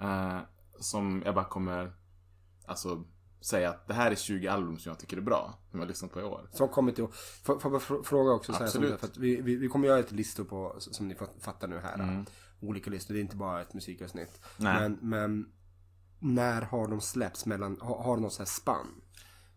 Eh, 0.00 0.38
som 0.80 1.22
jag 1.24 1.34
bara 1.34 1.44
kommer, 1.44 1.92
alltså 2.66 3.04
säga 3.40 3.70
att 3.70 3.88
det 3.88 3.94
här 3.94 4.10
är 4.10 4.14
20 4.14 4.48
album 4.48 4.78
som 4.78 4.90
jag 4.90 4.98
tycker 4.98 5.16
är 5.16 5.20
bra, 5.20 5.54
som 5.70 5.78
jag 5.80 5.86
har 5.86 5.88
lyssnat 5.88 6.12
på 6.12 6.20
i 6.20 6.24
år. 6.24 6.48
Som 6.52 6.68
kommer 6.68 6.92
till, 6.92 7.06
får 7.44 7.60
jag 7.62 7.72
bara 7.72 7.80
fr- 7.80 8.02
fråga 8.02 8.30
också 8.32 8.52
så 8.52 8.58
här, 8.58 8.66
som 8.66 8.82
Absolut. 8.82 8.92
det, 8.92 8.98
för 8.98 9.06
att 9.06 9.16
vi, 9.16 9.40
vi, 9.40 9.56
vi 9.56 9.68
kommer 9.68 9.88
göra 9.88 9.98
ett 9.98 10.12
listor 10.12 10.44
på, 10.44 10.76
som 10.78 11.08
ni 11.08 11.14
fat- 11.14 11.34
fattar 11.40 11.68
nu 11.68 11.78
här. 11.78 11.94
Mm. 11.94 12.24
Olika 12.60 12.90
listor, 12.90 13.14
det 13.14 13.20
är 13.20 13.22
inte 13.22 13.36
bara 13.36 13.62
ett 13.62 13.74
musikavsnitt. 13.74 14.40
Nej. 14.56 14.80
Men, 14.80 14.98
men 15.02 15.52
när 16.18 16.62
har 16.62 16.88
de 16.88 17.00
släppts 17.00 17.46
mellan, 17.46 17.76
har, 17.80 18.02
har 18.02 18.14
de 18.16 18.22
något 18.22 18.32
så 18.32 18.38
här 18.42 18.46
spann? 18.46 18.86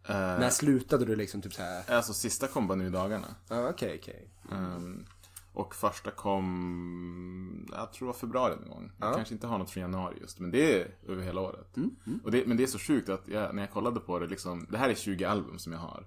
Eh, 0.08 0.16
När 0.16 0.50
slutade 0.50 1.06
du 1.06 1.16
liksom 1.16 1.42
typ 1.42 1.54
så 1.54 1.62
här? 1.62 1.92
Alltså 1.96 2.14
sista 2.14 2.48
kom 2.48 2.68
bara 2.68 2.76
nu 2.76 2.88
i 2.88 2.90
dagarna. 2.90 3.28
Okej, 3.50 4.00
okej. 4.02 4.30
Ehm, 4.52 5.06
och 5.54 5.76
första 5.76 6.12
kom, 6.12 7.68
jag 7.72 7.94
tror 7.94 8.08
det 8.08 8.14
var 8.14 8.20
februari 8.20 8.56
någon 8.56 8.70
gång. 8.70 8.92
Jag 9.00 9.10
Ja. 9.10 9.14
kanske 9.16 9.34
inte 9.34 9.48
har 9.48 9.58
något 9.58 9.70
från 9.70 9.82
januari 9.82 10.18
just, 10.22 10.40
men 10.40 10.52
det 10.52 10.82
är 10.82 10.96
över 11.08 11.24
hela 11.24 11.42
året. 11.42 11.78
Och 12.24 12.32
det, 12.32 12.46
men 12.48 12.58
det 12.58 12.64
är 12.64 12.68
så 12.68 12.80
sjukt 12.80 13.10
att 13.10 13.28
jag, 13.28 13.56
när 13.56 13.64
jag 13.64 13.72
kollade 13.72 14.00
på 14.00 14.20
det, 14.20 14.28
liksom, 14.28 14.68
det 14.70 14.78
här 14.78 14.90
är 14.90 14.96
20 14.96 15.26
album 15.26 15.60
som 15.60 15.74
jag 15.74 15.80
har. 15.80 16.06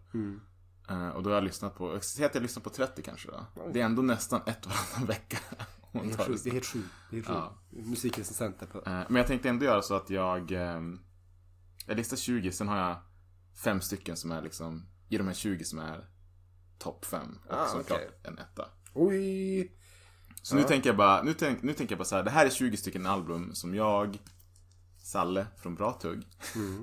Eh, 0.91 1.09
och 1.09 1.23
då 1.23 1.31
har 1.31 1.35
jag 1.35 1.45
lyssnat 1.45 1.75
på, 1.75 2.01
säga 2.01 2.27
att 2.27 2.35
jag 2.35 2.43
lyssnat 2.43 2.65
på 2.65 2.71
30 2.71 3.03
kanske 3.03 3.29
då. 3.31 3.47
Det 3.73 3.81
är 3.81 3.85
ändå 3.85 4.03
nästan 4.03 4.41
ett 4.47 4.67
varannan 4.67 5.07
vecka. 5.09 5.39
Det 5.93 5.99
är 5.99 6.03
helt 6.05 6.17
sjukt. 6.27 6.45
Det 6.45 6.51
är 6.51 6.53
helt 6.55 6.67
sjukt. 6.67 6.89
Sjukt. 7.11 7.87
Musikrecensenter 7.87 8.67
på... 8.67 8.79
Eh, 8.79 8.85
Men 9.09 9.15
jag 9.17 9.27
tänkte 9.27 9.49
ändå 9.49 9.65
göra 9.65 9.83
så 9.83 9.95
att 9.95 10.11
jag, 10.11 10.53
ehm, 10.53 11.01
jag 11.87 11.97
listar 11.97 12.17
20, 12.17 12.53
sen 12.53 12.69
har 12.69 12.79
jag 12.79 12.97
fem 13.65 13.81
stycken 13.81 14.17
som 14.17 14.31
är 14.33 14.43
liksom, 14.43 14.87
i 15.09 15.19
de 15.19 15.27
här 15.27 15.35
20 15.35 15.65
som 15.65 15.79
är 15.79 16.09
topp 16.79 17.05
5. 17.05 17.39
Och 17.49 17.55
Ah, 17.55 17.67
så 17.67 17.81
okej. 17.81 17.87
klart 17.87 18.27
en 18.27 18.39
etta. 18.39 18.69
Oj! 18.95 19.73
Så 20.43 20.57
nu 20.57 20.63
tänker 20.63 20.89
jag 20.89 20.97
bara, 20.97 21.23
nu, 21.23 21.35
tänk, 21.35 21.63
nu 21.63 21.73
tänker 21.73 21.93
jag 21.93 21.99
bara 21.99 22.05
så 22.05 22.17
här, 22.17 22.23
det 22.23 22.31
här 22.31 22.47
är 22.47 22.51
20 22.51 22.77
stycken 22.77 23.07
album 23.07 23.55
som 23.55 23.75
jag, 23.75 24.19
Salle 24.99 25.47
från 25.57 25.75
Bra 25.75 25.93
Tugg, 25.93 26.23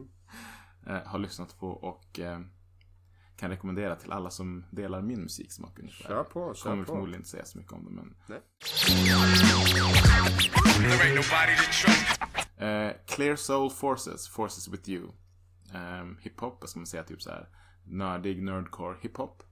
eh, 0.88 1.02
har 1.06 1.20
lyssnat 1.20 1.60
på 1.60 1.70
och 1.70 2.20
eh, 2.20 2.40
kan 3.40 3.50
rekommendera 3.50 3.96
till 3.96 4.12
alla 4.12 4.30
som 4.30 4.66
delar 4.72 5.02
min 5.02 5.22
musiksmak 5.22 5.80
ungefär. 5.80 6.08
Kör 6.08 6.24
på, 6.24 6.54
kör 6.54 6.70
Kommer 6.70 6.84
på. 6.84 6.92
förmodligen 6.92 7.20
inte 7.20 7.30
säga 7.30 7.46
så 7.46 7.58
mycket 7.58 7.74
om 7.74 7.86
det, 7.86 7.92
men... 7.92 8.16
Nej. 8.28 8.42
Eh, 12.58 12.92
Clear 13.06 13.36
Soul 13.36 13.70
Forces, 13.72 14.30
Forces 14.30 14.68
With 14.68 14.90
You. 14.90 15.12
Um, 15.74 16.18
hiphop, 16.22 16.58
vad 16.62 16.70
ska 16.70 16.80
man 16.80 16.88
säga, 16.88 17.04
typ 17.04 17.22
så 17.22 17.30
här 17.30 17.50
nördig, 17.84 18.44
nerdcore 18.44 18.96
hiphop. 19.02 19.44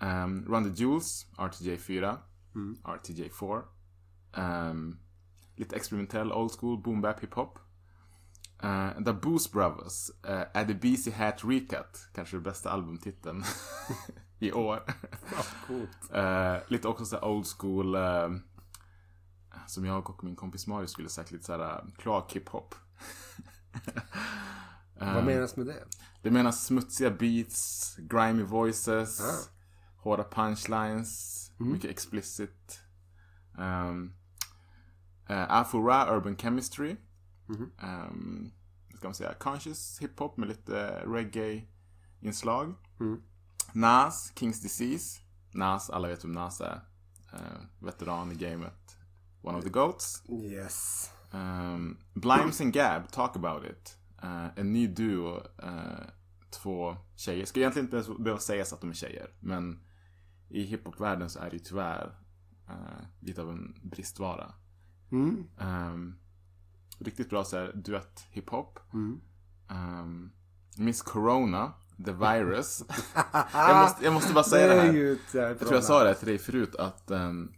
Um, 0.00 0.44
Run 0.48 0.64
the 0.74 0.82
Jewels, 0.82 1.26
RTJ 1.38 1.76
4. 1.76 2.18
RTJ 2.84 3.28
4. 3.40 3.62
Um, 4.70 4.98
lite 5.56 5.76
experimentell 5.76 6.32
old 6.32 6.50
school 6.52 6.82
boom 6.82 7.00
bap 7.00 7.20
hiphop. 7.20 7.58
Uh, 8.64 9.04
The 9.04 9.12
Boost 9.12 9.52
Brothers, 9.52 10.10
uh, 10.28 10.66
the 10.66 10.74
BC 10.74 11.10
Hat 11.10 11.44
Recut, 11.44 12.08
kanske 12.14 12.36
den 12.36 12.42
bästa 12.42 12.70
albumtiteln 12.70 13.44
i 14.38 14.52
år. 14.52 14.82
Eh, 16.12 16.56
lite 16.68 16.88
också 16.88 17.04
så 17.04 17.20
old 17.20 17.46
school, 17.46 17.94
eh, 17.94 18.28
som 19.66 19.84
jag 19.84 20.10
och 20.10 20.24
min 20.24 20.36
kompis 20.36 20.66
Mario 20.66 20.86
skulle 20.86 21.08
sagt, 21.08 21.30
lite 21.30 21.44
såhär 21.44 21.84
kloak 21.98 22.32
hiphop. 22.36 22.74
Vad 25.00 25.24
menas 25.24 25.56
med 25.56 25.66
det? 25.66 25.84
Det 26.22 26.30
menas 26.30 26.66
smutsiga 26.66 27.10
beats, 27.10 27.96
grimy 27.96 28.42
voices, 28.42 29.20
Ah. 29.20 29.50
hårda 29.96 30.24
punchlines, 30.24 31.50
mycket 31.58 31.90
explicit. 31.90 32.80
Um, 33.58 34.14
uh, 35.30 35.52
Afura 35.52 36.16
Urban 36.16 36.36
Chemistry. 36.36 36.96
Um, 37.48 38.50
vad 38.90 38.98
ska 38.98 39.08
man 39.08 39.14
säga? 39.14 39.34
Conscious 39.34 39.98
hiphop 40.00 40.36
med 40.36 40.48
lite 40.48 41.02
reggae-inslag. 41.06 42.74
Nas, 43.72 44.32
Kings 44.34 44.60
Disease. 44.60 45.20
Nas, 45.50 45.90
alla 45.90 46.08
vet 46.08 46.24
vem 46.24 46.32
Nas 46.32 46.60
är. 46.60 46.80
Uh, 47.32 47.84
veteran 47.84 48.32
i 48.32 48.34
gamet. 48.34 48.96
One 49.42 49.58
of 49.58 49.64
the 49.64 49.70
GOATs. 49.70 50.22
Yes. 50.28 51.10
Um, 51.30 51.98
Blimes 52.14 52.60
and 52.60 52.72
Gab, 52.72 53.10
Talk 53.10 53.36
About 53.36 53.64
It. 53.64 53.98
Uh, 54.24 54.58
en 54.58 54.72
ny 54.72 54.86
duo, 54.86 55.36
uh, 55.62 56.06
två 56.50 56.96
tjejer. 57.16 57.46
Ska 57.46 57.60
egentligen 57.60 57.86
inte 57.86 57.96
ens 57.96 58.18
behöva 58.18 58.40
sägas 58.40 58.72
att 58.72 58.80
de 58.80 58.90
är 58.90 58.94
tjejer, 58.94 59.30
men 59.40 59.80
i 60.48 60.62
hiphopvärlden 60.62 61.30
så 61.30 61.38
är 61.38 61.50
det 61.50 61.56
ju 61.56 61.58
tyvärr 61.58 62.18
uh, 62.68 63.06
lite 63.20 63.42
av 63.42 63.50
en 63.50 63.80
bristvara. 63.82 64.54
Um, 65.10 66.18
riktigt 66.98 67.30
bra 67.30 67.44
så 67.44 67.56
här, 67.56 67.72
duett 67.74 68.26
hiphop. 68.30 68.78
Um, 69.70 70.32
Miss 70.76 71.02
Corona, 71.02 71.72
The 72.04 72.12
Virus. 72.12 72.84
jag, 73.52 73.82
måste, 73.82 74.04
jag 74.04 74.14
måste 74.14 74.32
bara 74.32 74.44
säga 74.44 74.74
det 74.74 74.80
här. 74.80 74.88
är 74.88 74.92
ju 74.92 75.18
Jag 75.32 75.58
tror 75.58 75.74
jag 75.74 75.84
sa 75.84 76.04
det 76.04 76.14
till 76.14 76.28
dig 76.28 76.38
förut 76.38 76.76
att 76.76 77.10
ehm, 77.10 77.52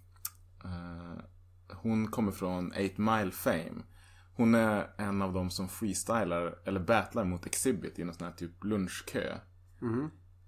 eh, 0.65 1.25
hon 1.73 2.07
kommer 2.07 2.33
från 2.33 2.67
8 2.73 2.81
Mile 2.97 3.31
Fame. 3.31 3.83
Hon 4.35 4.55
är 4.55 4.91
en 4.97 5.23
av 5.23 5.33
dem 5.33 5.51
som 5.51 5.69
freestylar 5.69 6.59
eller 6.65 6.81
battlar 6.81 7.25
mot 7.25 7.47
Exhibit 7.47 7.99
i 7.99 8.05
någon 8.05 8.15
sån 8.15 8.27
här 8.27 8.35
typ 8.35 8.65
lunchkö. 8.65 9.39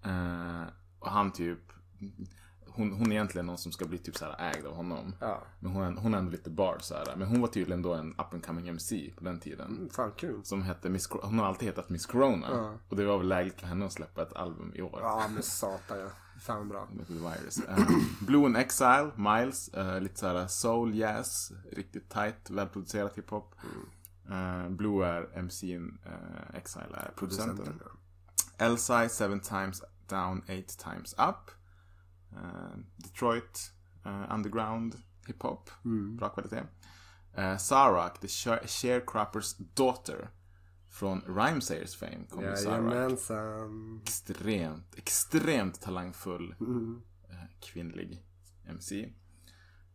Eh, 0.04 0.62
och 0.98 1.10
han 1.10 1.32
typ, 1.32 1.72
hon, 2.74 2.92
hon 2.92 3.06
är 3.06 3.12
egentligen 3.12 3.46
någon 3.46 3.58
som 3.58 3.72
ska 3.72 3.84
bli 3.84 3.98
typ 3.98 4.16
så 4.16 4.24
här 4.24 4.52
ägd 4.54 4.66
av 4.66 4.74
honom. 4.74 5.14
Ja. 5.20 5.42
Men 5.60 5.72
hon 5.72 5.96
hon 5.98 6.14
är 6.14 6.18
ändå 6.18 6.30
lite 6.30 6.50
bar 6.50 6.78
så 6.80 6.94
här. 6.94 7.16
Men 7.16 7.28
hon 7.28 7.40
var 7.40 7.48
tydligen 7.48 7.82
då 7.82 7.94
en 7.94 8.10
up 8.10 8.34
and 8.34 8.46
coming 8.46 8.68
MC 8.68 9.12
på 9.16 9.24
den 9.24 9.40
tiden. 9.40 9.88
Fan 9.92 10.12
kul. 10.16 10.44
Som 10.44 10.62
hette 10.62 10.88
Miss, 10.88 11.06
Cor- 11.06 11.22
hon 11.22 11.38
har 11.38 11.46
alltid 11.46 11.68
hetat 11.68 11.88
Miss 11.88 12.06
Corona. 12.06 12.46
Ja. 12.50 12.74
Och 12.88 12.96
det 12.96 13.04
var 13.04 13.18
väl 13.18 13.28
lägligt 13.28 13.60
för 13.60 13.66
henne 13.66 13.86
att 13.86 13.92
släppa 13.92 14.22
ett 14.22 14.32
album 14.32 14.72
i 14.74 14.82
år. 14.82 14.98
Ja 15.02 15.28
men 15.34 15.42
satan 15.42 15.98
ja. 15.98 16.08
Fan 16.40 16.68
bra. 16.68 16.88
Virus. 17.08 17.58
Eh, 17.58 17.86
Blue 18.20 18.46
and 18.46 18.56
Exile, 18.56 19.10
Miles, 19.16 19.68
eh, 19.68 20.00
lite 20.00 20.18
såhär 20.18 20.46
soul, 20.46 20.94
jazz, 20.94 21.52
riktigt 21.72 22.10
tight, 22.10 22.50
välproducerat 22.50 23.18
hiphop. 23.18 23.54
Eh, 24.30 24.68
Blue 24.68 25.06
är 25.06 25.28
MC'n, 25.34 25.98
uh, 26.06 26.56
Exile 26.56 26.96
är. 26.96 27.12
Producenten, 27.16 27.80
Elsie, 28.58 29.08
Seven 29.08 29.40
Times 29.40 29.82
Down, 30.08 30.42
Eight 30.46 30.78
Times 30.78 31.14
Up. 31.18 31.50
Eh, 32.36 32.78
Detroit, 32.96 33.72
eh, 34.04 34.34
Underground, 34.34 34.96
hiphop, 35.26 35.70
bra 36.18 36.28
kvalitet. 36.28 36.62
Uh, 37.38 37.56
Sarak, 37.56 38.20
The 38.20 38.28
Share- 38.28 38.66
Sharecroppers 38.66 39.56
Daughter. 39.74 40.30
Från 40.88 41.20
Rhymesayers 41.20 41.96
fame 41.96 42.26
Sarak 42.30 42.44
Jajamensan. 42.58 44.00
extremt, 44.02 44.94
extremt 44.94 45.80
talangfull 45.80 46.54
eh, 47.30 47.36
kvinnlig 47.60 48.22
MC. 48.68 49.12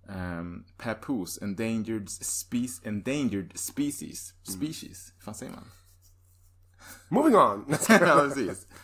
Um, 0.09 0.65
Papoose, 0.77 1.43
endangered, 1.43 2.07
spe- 2.09 2.81
endangered 2.87 3.57
species. 3.59 4.33
Species, 4.43 5.13
vad 5.17 5.23
fan 5.23 5.35
säger 5.35 5.51
man? 5.51 5.67
Moving 7.09 7.35
on! 7.35 7.65
ja, 7.89 7.97
precis. 8.29 8.67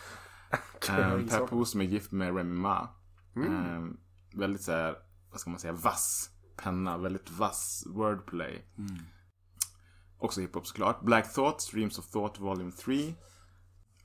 Um. 0.90 1.28
Papoose 1.30 1.72
som 1.72 1.82
är 1.82 1.86
gift 1.86 2.12
med 2.12 2.36
Remy 2.36 2.56
Ma. 2.56 2.90
Um, 3.36 3.98
väldigt 4.34 4.62
så 4.62 4.72
här, 4.72 4.96
vad 5.32 5.40
ska 5.40 5.50
man 5.50 5.60
säga, 5.60 5.74
vass 5.74 6.30
penna. 6.58 6.98
Väldigt 6.98 7.32
vass 7.32 7.84
wordplay. 7.88 8.66
Också 10.18 10.42
hiphop 10.42 10.68
såklart. 10.68 11.02
Black 11.02 11.34
Thought, 11.34 11.62
Streams 11.62 12.00
of 12.00 12.08
Thought 12.08 12.40
Volume 12.40 12.72
3. 12.72 13.14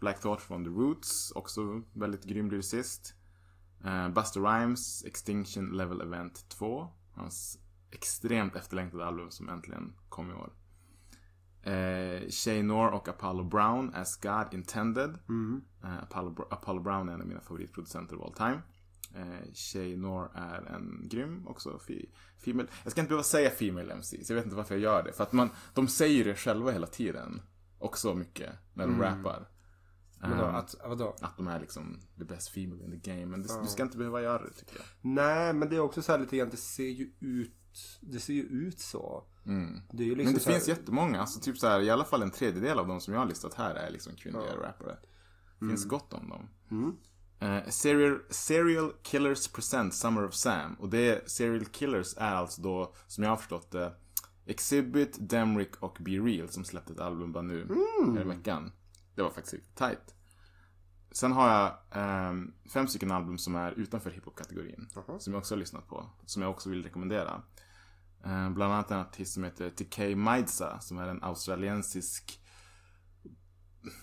Black 0.00 0.20
Thought 0.20 0.40
from 0.40 0.64
the 0.64 0.70
Roots, 0.70 1.32
också 1.35 1.82
väldigt 1.92 2.25
grym 2.25 2.50
lyricist. 2.50 3.14
Uh, 3.85 4.08
Buster 4.08 4.40
Rhymes, 4.40 5.04
Extinction 5.04 5.70
Level 5.70 6.00
Event 6.00 6.49
2. 6.49 6.88
Hans 7.14 7.58
extremt 7.90 8.56
efterlängtade 8.56 9.06
album 9.06 9.30
som 9.30 9.49
äntligen 9.49 9.94
kom 10.08 10.30
i 10.30 10.35
år. 10.35 10.52
Uh, 11.66 12.28
Shay 12.30 12.62
Nor 12.62 12.90
och 12.90 13.08
Apollo 13.08 13.44
Brown, 13.44 13.94
As 13.94 14.16
God 14.16 14.54
Intended. 14.54 15.18
Eh, 15.85 15.99
Apollo, 16.02 16.30
Br- 16.30 16.47
Apollo 16.50 16.80
Brown 16.82 17.08
är 17.08 17.12
en 17.12 17.20
av 17.20 17.26
mina 17.26 17.40
favoritproducenter 17.40 18.16
of 18.16 18.23
all 18.23 18.32
time. 18.32 18.62
Uh, 19.17 19.53
Shay 19.55 19.97
Nor 19.97 20.31
är 20.35 20.62
en 20.75 21.09
grym 21.09 21.47
också. 21.47 21.81
Female. 22.45 22.69
Jag 22.83 22.93
ska 22.93 23.00
inte 23.00 23.09
behöva 23.09 23.25
säga 23.25 23.50
Female 23.50 23.93
MC, 23.93 24.25
så 24.25 24.33
jag 24.33 24.37
vet 24.37 24.45
inte 24.45 24.57
varför 24.57 24.75
jag 24.75 24.83
gör 24.83 25.03
det. 25.03 25.12
För 25.12 25.23
att 25.23 25.33
man, 25.33 25.50
de 25.75 25.88
säger 25.88 26.25
det 26.25 26.35
själva 26.35 26.71
hela 26.71 26.87
tiden. 26.87 27.43
Också 27.79 28.15
mycket, 28.15 28.53
när 28.75 28.87
de 28.87 29.00
rappar. 29.03 29.49
Vadå? 30.21 30.45
Um, 30.45 30.55
Att, 30.55 30.75
vadå? 30.85 31.17
att 31.21 31.37
de 31.37 31.49
är 31.49 31.61
liksom 31.61 32.00
the 32.19 32.25
best 32.25 32.49
female 32.49 32.85
in 32.85 33.00
the 33.00 33.11
game. 33.11 33.27
Men 33.27 33.43
det, 33.43 33.61
du 33.62 33.67
ska 33.67 33.83
inte 33.83 33.99
behöva 33.99 34.23
göra 34.23 34.43
det 34.43 34.53
tycker 34.53 34.77
jag. 34.77 34.85
Nej 35.00 35.53
men 35.53 35.69
det 35.69 35.77
är 35.77 35.81
också 35.81 36.03
så 36.03 36.12
här 36.12 36.19
lite 36.19 36.37
grann, 36.37 36.50
det 36.50 36.57
ser 36.57 36.88
ju 36.88 37.12
ut, 37.21 37.99
det 38.00 38.21
ser 38.21 38.33
ju 38.33 38.43
ut 38.43 38.81
så. 38.81 39.25
Det 39.93 40.03
är 40.03 40.07
ju 40.07 40.15
liksom 40.15 40.33
Men 40.33 40.35
det 40.45 40.45
här, 40.45 40.53
finns 40.53 40.69
jättemånga. 40.69 41.21
Alltså 41.21 41.41
typ 41.41 41.59
så 41.59 41.67
här, 41.67 41.81
i 41.81 41.91
alla 41.91 42.05
fall 42.05 42.23
en 42.23 42.31
tredjedel 42.31 42.79
av 42.79 42.88
de 42.88 43.00
som 43.00 43.15
jag 43.15 43.21
har 43.21 43.27
listat 43.27 43.55
här 43.55 43.75
är 43.75 43.91
liksom 43.91 44.17
kvinnliga 44.17 44.57
rappare. 44.57 44.97
Det 45.61 45.67
finns 45.69 45.85
gott 45.85 46.12
om 46.12 46.29
dem. 46.29 46.49
Eh, 47.40 47.68
serial, 47.68 48.18
serial 48.30 48.92
Killers 49.02 49.49
Present 49.49 49.95
Summer 49.95 50.25
of 50.25 50.35
Sam. 50.35 50.75
Och 50.75 50.88
det 50.88 51.30
Serial 51.30 51.64
Killers 51.64 52.14
är 52.16 52.35
alltså 52.35 52.62
då, 52.62 52.95
som 53.07 53.25
jag 53.25 53.30
har 53.30 53.37
förstått 53.37 53.71
det, 53.71 53.92
Exhibit, 54.47 55.16
Demrick 55.21 55.76
och 55.83 55.97
Be 56.00 56.11
Real 56.11 56.49
som 56.49 56.64
släppte 56.64 56.92
ett 56.92 57.00
album 57.00 57.33
bara 57.33 57.42
nu 57.42 57.62
mm. 57.62 58.18
i 58.18 58.25
veckan. 58.25 58.73
Det 59.14 59.23
var 59.23 59.30
faktiskt 59.30 59.54
riktigt 59.54 59.76
tight. 59.76 60.14
Sen 61.11 61.33
har 61.33 61.49
jag 61.49 61.73
ehm, 61.90 62.52
fem 62.73 62.88
stycken 62.88 63.11
album 63.11 63.38
som 63.38 63.57
är 63.57 63.73
utanför 63.73 64.11
hiphop-kategorin. 64.11 64.88
Som 65.18 65.33
jag 65.33 65.40
också 65.40 65.54
har 65.54 65.59
lyssnat 65.59 65.88
på. 65.88 66.11
Som 66.26 66.42
jag 66.42 66.50
också 66.50 66.71
vill 66.71 66.83
rekommendera. 66.83 67.42
Eh, 68.25 68.50
bland 68.50 68.73
annat 68.73 68.90
en 68.90 68.99
artist 68.99 69.35
som 69.35 69.45
heter 69.45 69.71
TK 69.71 70.16
Maidsa. 70.16 70.80
Som 70.80 70.99
är 70.99 71.09
en 71.09 71.23
australiensisk 71.23 72.40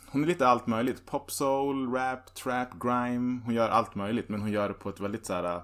hon 0.08 0.24
är 0.24 0.28
lite 0.28 0.48
allt 0.48 0.68
möjligt. 0.68 1.06
Pop 1.06 1.32
soul, 1.32 1.94
rap, 1.94 2.36
trap, 2.36 2.70
grime. 2.80 3.42
Hon 3.46 3.54
gör 3.54 3.70
allt 3.70 3.96
möjligt 3.96 4.30
men 4.30 4.42
hon 4.42 4.52
gör 4.52 4.68
det 4.68 4.74
på 4.74 4.90
ett 4.90 5.00
väldigt 5.00 5.26
så 5.26 5.34
här 5.34 5.62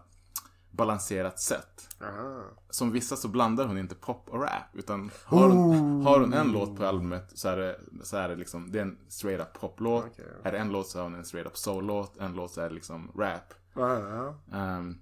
balanserat 0.71 1.39
sätt. 1.39 1.89
Aha. 2.01 2.43
Som 2.69 2.91
vissa 2.91 3.15
så 3.15 3.27
blandar 3.27 3.65
hon 3.65 3.77
inte 3.77 3.95
pop 3.95 4.29
och 4.29 4.41
rap. 4.41 4.73
Utan 4.73 5.11
har 5.25 5.49
hon, 5.49 6.05
har 6.05 6.19
hon 6.19 6.33
en 6.33 6.51
låt 6.51 6.77
på 6.77 6.85
albumet 6.85 7.31
så 7.33 7.49
är 7.49 7.57
det, 7.57 7.79
så 8.03 8.17
är 8.17 8.29
det 8.29 8.35
liksom, 8.35 8.71
det 8.71 8.79
är 8.79 8.83
en 8.83 8.97
straight 9.07 9.41
up 9.41 9.53
poplåt. 9.53 10.05
Okej. 10.05 10.25
Är 10.43 10.51
det 10.51 10.57
en 10.57 10.71
låt 10.71 10.87
så 10.87 10.97
har 10.99 11.03
hon 11.03 11.15
en 11.15 11.25
straight 11.25 11.47
up 11.47 11.57
soul-låt. 11.57 12.17
En 12.17 12.33
låt 12.33 12.51
så 12.51 12.61
är 12.61 12.69
det 12.69 12.75
liksom 12.75 13.11
rap. 13.17 13.53
Ehm, 14.53 15.01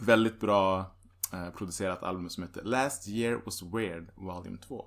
väldigt 0.00 0.40
bra 0.40 0.94
eh, 1.32 1.50
producerat 1.50 2.02
album 2.02 2.30
som 2.30 2.42
heter 2.42 2.62
Last 2.62 3.08
Year 3.08 3.40
Was 3.44 3.62
Weird 3.62 4.10
Volume 4.14 4.58
2. 4.58 4.86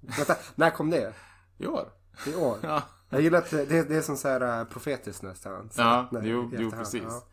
Vänta, 0.00 0.36
när 0.54 0.70
kom 0.70 0.90
det? 0.90 1.14
I 1.58 1.66
år. 1.66 1.99
I 2.26 2.34
år? 2.34 2.58
Ja. 2.62 2.82
Jag 3.08 3.20
gillar 3.22 3.38
att 3.38 3.50
det, 3.50 3.88
det 3.88 3.96
är 3.96 4.02
som 4.02 4.16
så 4.16 4.28
här 4.28 4.60
äh, 4.60 4.64
profetiskt 4.64 5.22
nästan. 5.22 5.70
Så, 5.70 5.80
Ja, 5.80 6.08
nej, 6.12 6.22
jo, 6.24 6.50
jo 6.52 6.70
precis. 6.70 7.02
ja. 7.02 7.26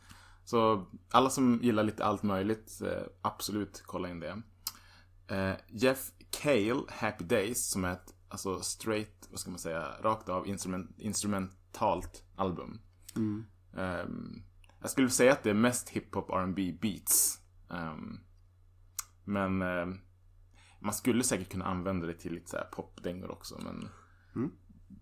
Så 0.46 0.88
alla 1.12 1.30
som 1.30 1.60
gillar 1.62 1.84
lite 1.84 2.06
allt 2.06 2.24
möjligt, 2.24 2.82
eh, 2.82 3.04
absolut 3.22 3.84
kolla 3.86 4.10
in 4.10 4.20
det. 4.20 4.42
Eh, 5.28 5.56
Jeff 5.68 6.12
Cale, 6.42 6.82
Happy 6.90 7.24
Days, 7.26 7.70
som 7.70 7.86
är 7.86 7.92
ett 7.94 8.14
alltså 8.30 8.60
straight, 8.62 9.28
vad 9.32 9.40
ska 9.40 9.50
man 9.50 9.60
säga, 9.60 9.88
rakt 10.02 10.30
av 10.30 10.48
instrument, 10.48 11.00
instrumentalt 11.00 12.24
album. 12.36 12.80
Ehm, 13.78 14.44
jag 14.82 14.90
skulle 14.90 15.10
säga 15.10 15.32
att 15.32 15.44
det 15.44 15.50
är 15.50 15.54
mest 15.54 15.90
hiphop 15.90 16.30
R&B 16.30 16.78
beats. 16.82 17.40
Ehm, 17.70 18.20
men 19.24 19.62
ehm, 19.62 20.00
man 20.80 20.94
skulle 20.94 21.24
säkert 21.24 21.52
kunna 21.52 21.66
använda 21.66 22.08
det 22.08 22.14
till 22.14 22.34
lite 22.34 22.50
så 22.50 22.58
här 22.58 22.66
popdängor 22.72 23.32
också. 23.32 23.60
Men 23.64 23.90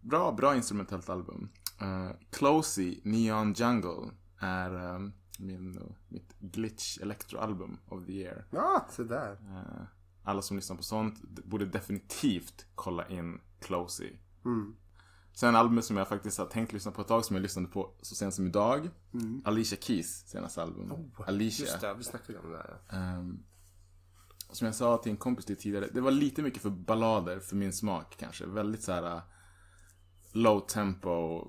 bra, 0.06 0.32
bra 0.32 0.56
instrumentellt 0.56 1.10
album. 1.10 1.50
Uh, 1.82 2.12
Closey, 2.30 3.00
Neon 3.04 3.54
Jungle 3.54 4.12
är 4.40 4.96
ehm, 4.96 5.14
min, 5.40 5.94
mitt 6.08 6.40
glitch 6.40 6.98
electro-album 7.02 7.78
of 7.88 8.06
the 8.06 8.12
year. 8.12 8.46
Ja, 8.52 8.88
så 8.92 9.04
där. 9.04 9.32
Eh, 9.32 9.86
alla 10.24 10.42
som 10.42 10.58
lyssnar 10.58 10.78
på 10.78 10.84
sånt 10.84 11.22
borde 11.22 11.66
definitivt 11.66 12.66
kolla 12.76 13.08
in 13.08 13.42
Closey. 13.60 14.14
Sen 15.34 15.56
albumet 15.56 15.86
som 15.86 15.98
jag 15.98 16.08
faktiskt 16.08 16.38
har 16.38 16.46
tänkt 16.46 16.74
lyssna 16.74 16.92
på 16.92 17.02
ett 17.02 17.08
tag 17.08 17.26
som 17.26 17.36
jag 17.36 17.44
lyssnade 17.44 17.68
på 17.68 17.92
så 18.02 18.16
sent 18.16 18.34
som 18.34 18.48
idag. 18.48 18.90
Alicia 19.44 19.78
Keys 19.82 20.28
senaste 20.28 20.62
album. 20.62 21.12
Alicia. 21.28 21.66
Just 21.66 21.82
det, 21.82 21.94
vi 21.94 22.04
snackade 22.04 22.40
om 22.40 22.52
det 22.52 22.58
där. 22.58 22.78
ja. 22.90 22.98
Ehm, 22.98 23.44
som 24.52 24.66
jag 24.66 24.76
sa 24.76 24.98
till 24.98 25.12
en 25.12 25.18
kompis 25.18 25.46
till 25.46 25.58
tidigare, 25.58 25.90
det 25.94 26.02
var 26.02 26.12
lite 26.12 26.42
mycket 26.42 26.62
för 26.62 26.70
ballader 26.70 27.40
för 27.40 27.56
min 27.56 27.74
smak 27.74 28.16
kanske. 28.20 28.46
Väldigt 28.46 28.84
så 28.84 28.92
här 28.92 29.16
uh, 29.16 29.22
low 30.36 30.60
tempo. 30.60 31.48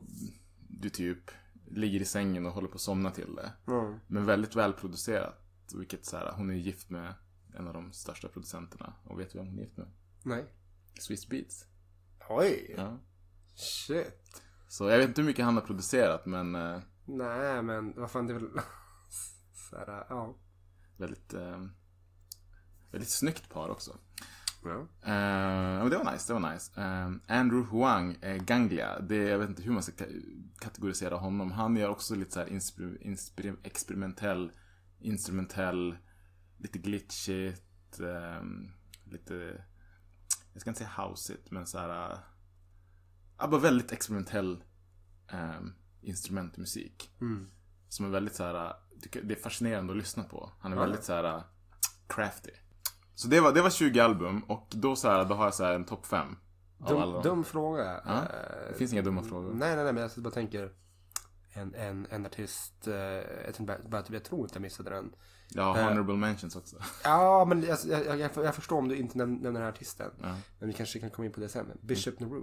Du 0.68 0.90
typ 0.90 1.30
ligger 1.70 2.00
i 2.00 2.04
sängen 2.04 2.46
och 2.46 2.52
håller 2.52 2.68
på 2.68 2.74
att 2.74 2.80
somna 2.80 3.10
till 3.10 3.34
det. 3.34 3.52
Men 4.06 4.26
väldigt 4.26 4.56
välproducerat. 4.56 5.42
Vilket 5.74 6.06
så 6.06 6.16
här, 6.16 6.32
hon 6.36 6.50
är 6.50 6.54
gift 6.54 6.90
med 6.90 7.14
en 7.54 7.66
av 7.66 7.74
de 7.74 7.92
största 7.92 8.28
producenterna. 8.28 8.94
Och 9.04 9.20
vet 9.20 9.32
du 9.32 9.38
vem 9.38 9.46
hon 9.46 9.58
är 9.58 9.62
gift 9.62 9.76
med? 9.76 9.88
Nej. 10.22 10.44
Swiss 11.00 11.28
Beats. 11.28 11.66
Oj. 12.28 12.74
Ja. 12.76 12.98
Shit. 13.54 14.42
Så 14.68 14.88
jag 14.88 14.98
vet 14.98 15.08
inte 15.08 15.20
hur 15.20 15.26
mycket 15.26 15.44
han 15.44 15.54
har 15.54 15.62
producerat 15.62 16.26
men 16.26 16.54
eh, 16.54 16.80
Nej, 17.04 17.62
men 17.62 17.92
vad 17.96 18.10
fan 18.10 18.26
det 18.26 18.34
är 18.34 18.38
väl... 18.38 18.50
så 19.70 19.76
här, 19.76 20.06
ja. 20.08 20.36
väldigt, 20.96 21.34
eh, 21.34 21.66
väldigt 22.90 23.10
snyggt 23.10 23.48
par 23.48 23.68
också. 23.68 23.98
Ja. 24.68 24.80
Eh, 25.10 25.78
men 25.82 25.90
det 25.90 25.98
var 25.98 26.12
nice, 26.12 26.32
det 26.34 26.40
var 26.40 26.52
nice. 26.52 26.80
Eh, 26.80 27.38
Andrew 27.38 27.70
Huang, 27.76 28.16
eh, 28.22 28.36
Ganglia. 28.44 29.00
Det, 29.00 29.16
jag 29.16 29.38
vet 29.38 29.48
inte 29.48 29.62
hur 29.62 29.72
man 29.72 29.82
ska 29.82 29.92
ka- 30.04 30.52
kategorisera 30.58 31.16
honom. 31.16 31.50
Han 31.52 31.76
gör 31.76 31.88
också 31.88 32.14
lite 32.14 32.30
så 32.30 32.40
här 32.40 32.48
experimentell, 33.62 34.52
instrumentell, 34.98 35.96
lite 36.58 36.78
glitchigt, 36.78 38.00
eh, 38.00 38.42
lite, 39.04 39.64
jag 40.52 40.60
ska 40.60 40.70
inte 40.70 40.78
säga 40.78 41.06
houseigt, 41.06 41.50
men 41.50 41.66
så 41.66 41.78
här, 41.78 42.18
ja, 43.38 43.46
bara 43.48 43.60
väldigt 43.60 43.92
experimentell 43.92 44.64
eh, 45.32 45.60
instrumentmusik. 46.00 47.10
Som 47.88 48.06
är 48.06 48.10
väldigt 48.10 48.34
så 48.34 48.44
här, 48.44 48.74
det 49.22 49.34
är 49.34 49.42
fascinerande 49.42 49.92
att 49.92 49.96
lyssna 49.98 50.22
på. 50.24 50.52
Han 50.60 50.72
är 50.72 50.76
väldigt 50.76 51.04
så 51.04 51.12
här 51.12 51.42
crafty. 52.08 52.50
Så 53.18 53.28
det 53.28 53.40
var, 53.40 53.52
det 53.52 53.62
var 53.62 53.70
20 53.70 54.00
album 54.00 54.40
och 54.48 54.66
då, 54.70 54.96
så 54.96 55.08
här, 55.08 55.24
då 55.24 55.34
har 55.34 55.44
jag 55.44 55.54
så 55.54 55.64
här 55.64 55.72
en 55.74 55.84
topp 55.84 56.06
5. 56.06 56.36
Dum, 56.88 57.22
dum 57.22 57.44
fråga. 57.44 58.00
Ja, 58.04 58.12
Eh, 58.14 58.68
det 58.72 58.78
finns 58.78 58.92
inga 58.92 59.02
dumma 59.02 59.22
frågor. 59.22 59.52
Nej, 59.54 59.76
nej, 59.76 59.84
nej, 59.84 59.92
men 59.92 60.02
jag 60.02 60.10
bara 60.24 60.30
tänker. 60.30 60.72
En, 61.52 61.74
en, 61.74 62.06
en 62.10 62.26
artist, 62.26 62.86
eh, 62.88 62.94
jag, 62.94 63.80
bara, 63.88 64.02
jag 64.10 64.24
tror 64.24 64.40
inte 64.40 64.54
jag 64.54 64.62
missade 64.62 64.90
den. 64.90 65.12
Ja, 65.48 65.78
Eh. 65.78 65.88
honorable 65.88 66.16
mentions 66.16 66.56
också. 66.56 66.76
Ja, 67.04 67.44
men 67.44 67.62
jag, 67.62 67.78
jag, 67.86 68.18
jag, 68.18 68.30
jag 68.36 68.54
förstår 68.54 68.78
om 68.78 68.88
du 68.88 68.96
inte 68.96 69.18
näm- 69.18 69.26
nämner 69.26 69.52
den 69.52 69.62
här 69.62 69.68
artisten. 69.68 70.10
Ja. 70.22 70.36
Men 70.58 70.68
vi 70.68 70.72
kanske 70.72 70.98
kan 70.98 71.10
komma 71.10 71.26
in 71.26 71.32
på 71.32 71.40
det 71.40 71.48
sen. 71.48 71.66
Bishop 71.82 72.20
Nehru. 72.20 72.42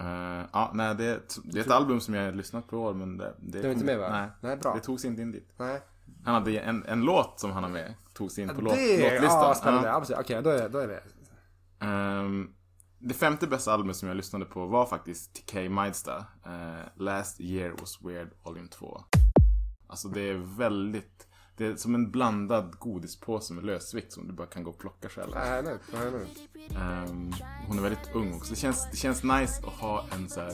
Eh, 0.00 0.44
ja, 0.52 0.70
nej, 0.74 0.94
det, 0.94 1.04
är 1.04 1.16
ett- 1.16 1.38
det 1.44 1.58
är 1.60 1.64
ett 1.64 1.70
album 1.70 2.00
som 2.00 2.14
jag 2.14 2.24
har 2.24 2.32
lyssnat 2.32 2.68
på 2.68 2.78
år, 2.78 2.94
men 2.94 3.16
det... 3.16 3.34
Det, 3.38 3.58
Det 3.60 3.68
var 3.68 3.72
inte 3.74 3.84
med 3.84 3.98
va? 3.98 4.08
Nej, 4.10 4.28
Nej, 4.40 4.56
bra. 4.56 4.74
det 4.74 4.80
togs 4.80 5.04
inte 5.04 5.22
in 5.22 5.32
dit. 5.32 5.48
Nej. 5.56 5.80
Han 6.24 6.34
hade 6.34 6.58
en, 6.58 6.84
en 6.86 7.02
låt 7.02 7.40
som 7.40 7.50
han 7.50 7.62
har 7.62 7.70
med, 7.70 7.94
togs 8.14 8.38
in 8.38 8.48
på 8.48 8.54
låt, 8.54 8.72
låtlistan. 8.72 9.20
ja, 9.28 9.54
spännande. 9.54 9.88
Ja. 9.88 10.00
Precis. 10.00 10.16
Okej, 10.18 10.42
då 10.42 10.50
är, 10.50 10.68
då 10.68 10.78
är 10.78 10.88
det. 10.88 11.02
Ehm, 11.86 12.50
det 12.98 13.14
femte 13.14 13.46
bästa 13.46 13.72
albumet 13.72 13.96
som 13.96 14.08
jag 14.08 14.16
lyssnade 14.16 14.44
på 14.44 14.66
var 14.66 14.86
faktiskt 14.86 15.34
TK 15.34 15.68
Maidsta. 15.70 16.16
Eh, 16.46 16.86
Last 16.96 17.40
Year 17.40 17.70
Was 17.80 17.98
Weird 18.02 18.28
Volume 18.42 18.68
2. 18.68 19.04
Alltså 19.86 20.08
det 20.08 20.20
är 20.20 20.56
väldigt, 20.58 21.26
det 21.56 21.66
är 21.66 21.76
som 21.76 21.94
en 21.94 22.10
blandad 22.10 22.76
godispåse 22.78 23.54
med 23.54 23.64
lösvikt 23.64 24.12
som 24.12 24.26
du 24.26 24.32
bara 24.32 24.46
kan 24.46 24.64
gå 24.64 24.70
och 24.70 24.78
plocka 24.78 25.08
själv. 25.08 25.30
Nej, 25.34 25.62
nej. 25.62 25.78
Ehm, 26.76 27.32
hon 27.66 27.78
är 27.78 27.82
väldigt 27.82 28.14
ung 28.14 28.34
också. 28.34 28.50
Det 28.50 28.56
känns, 28.56 28.90
det 28.90 28.96
känns 28.96 29.22
nice 29.22 29.62
att 29.66 29.72
ha 29.72 30.04
en 30.14 30.28
så 30.28 30.40
här 30.40 30.52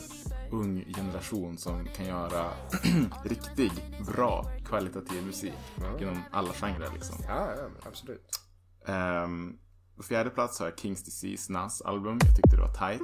ung 0.50 0.84
generation 0.96 1.58
som 1.58 1.84
kan 1.96 2.06
göra 2.06 2.50
riktig, 3.24 3.70
bra, 4.06 4.46
kvalitativ 4.64 5.26
musik. 5.26 5.52
Inom 6.00 6.22
alla 6.30 6.52
genrer 6.52 6.90
liksom. 6.94 7.16
Ja, 7.28 7.50
ja, 7.56 7.88
absolut. 7.88 8.40
Um, 8.86 9.58
på 9.96 10.02
fjärde 10.02 10.30
plats 10.30 10.58
har 10.58 10.66
jag 10.66 10.78
Kings 10.78 11.02
Disease 11.02 11.52
Nas 11.52 11.82
album. 11.82 12.18
Jag 12.24 12.36
tyckte 12.36 12.56
det 12.56 12.62
var 12.62 12.74
tight. 12.74 13.02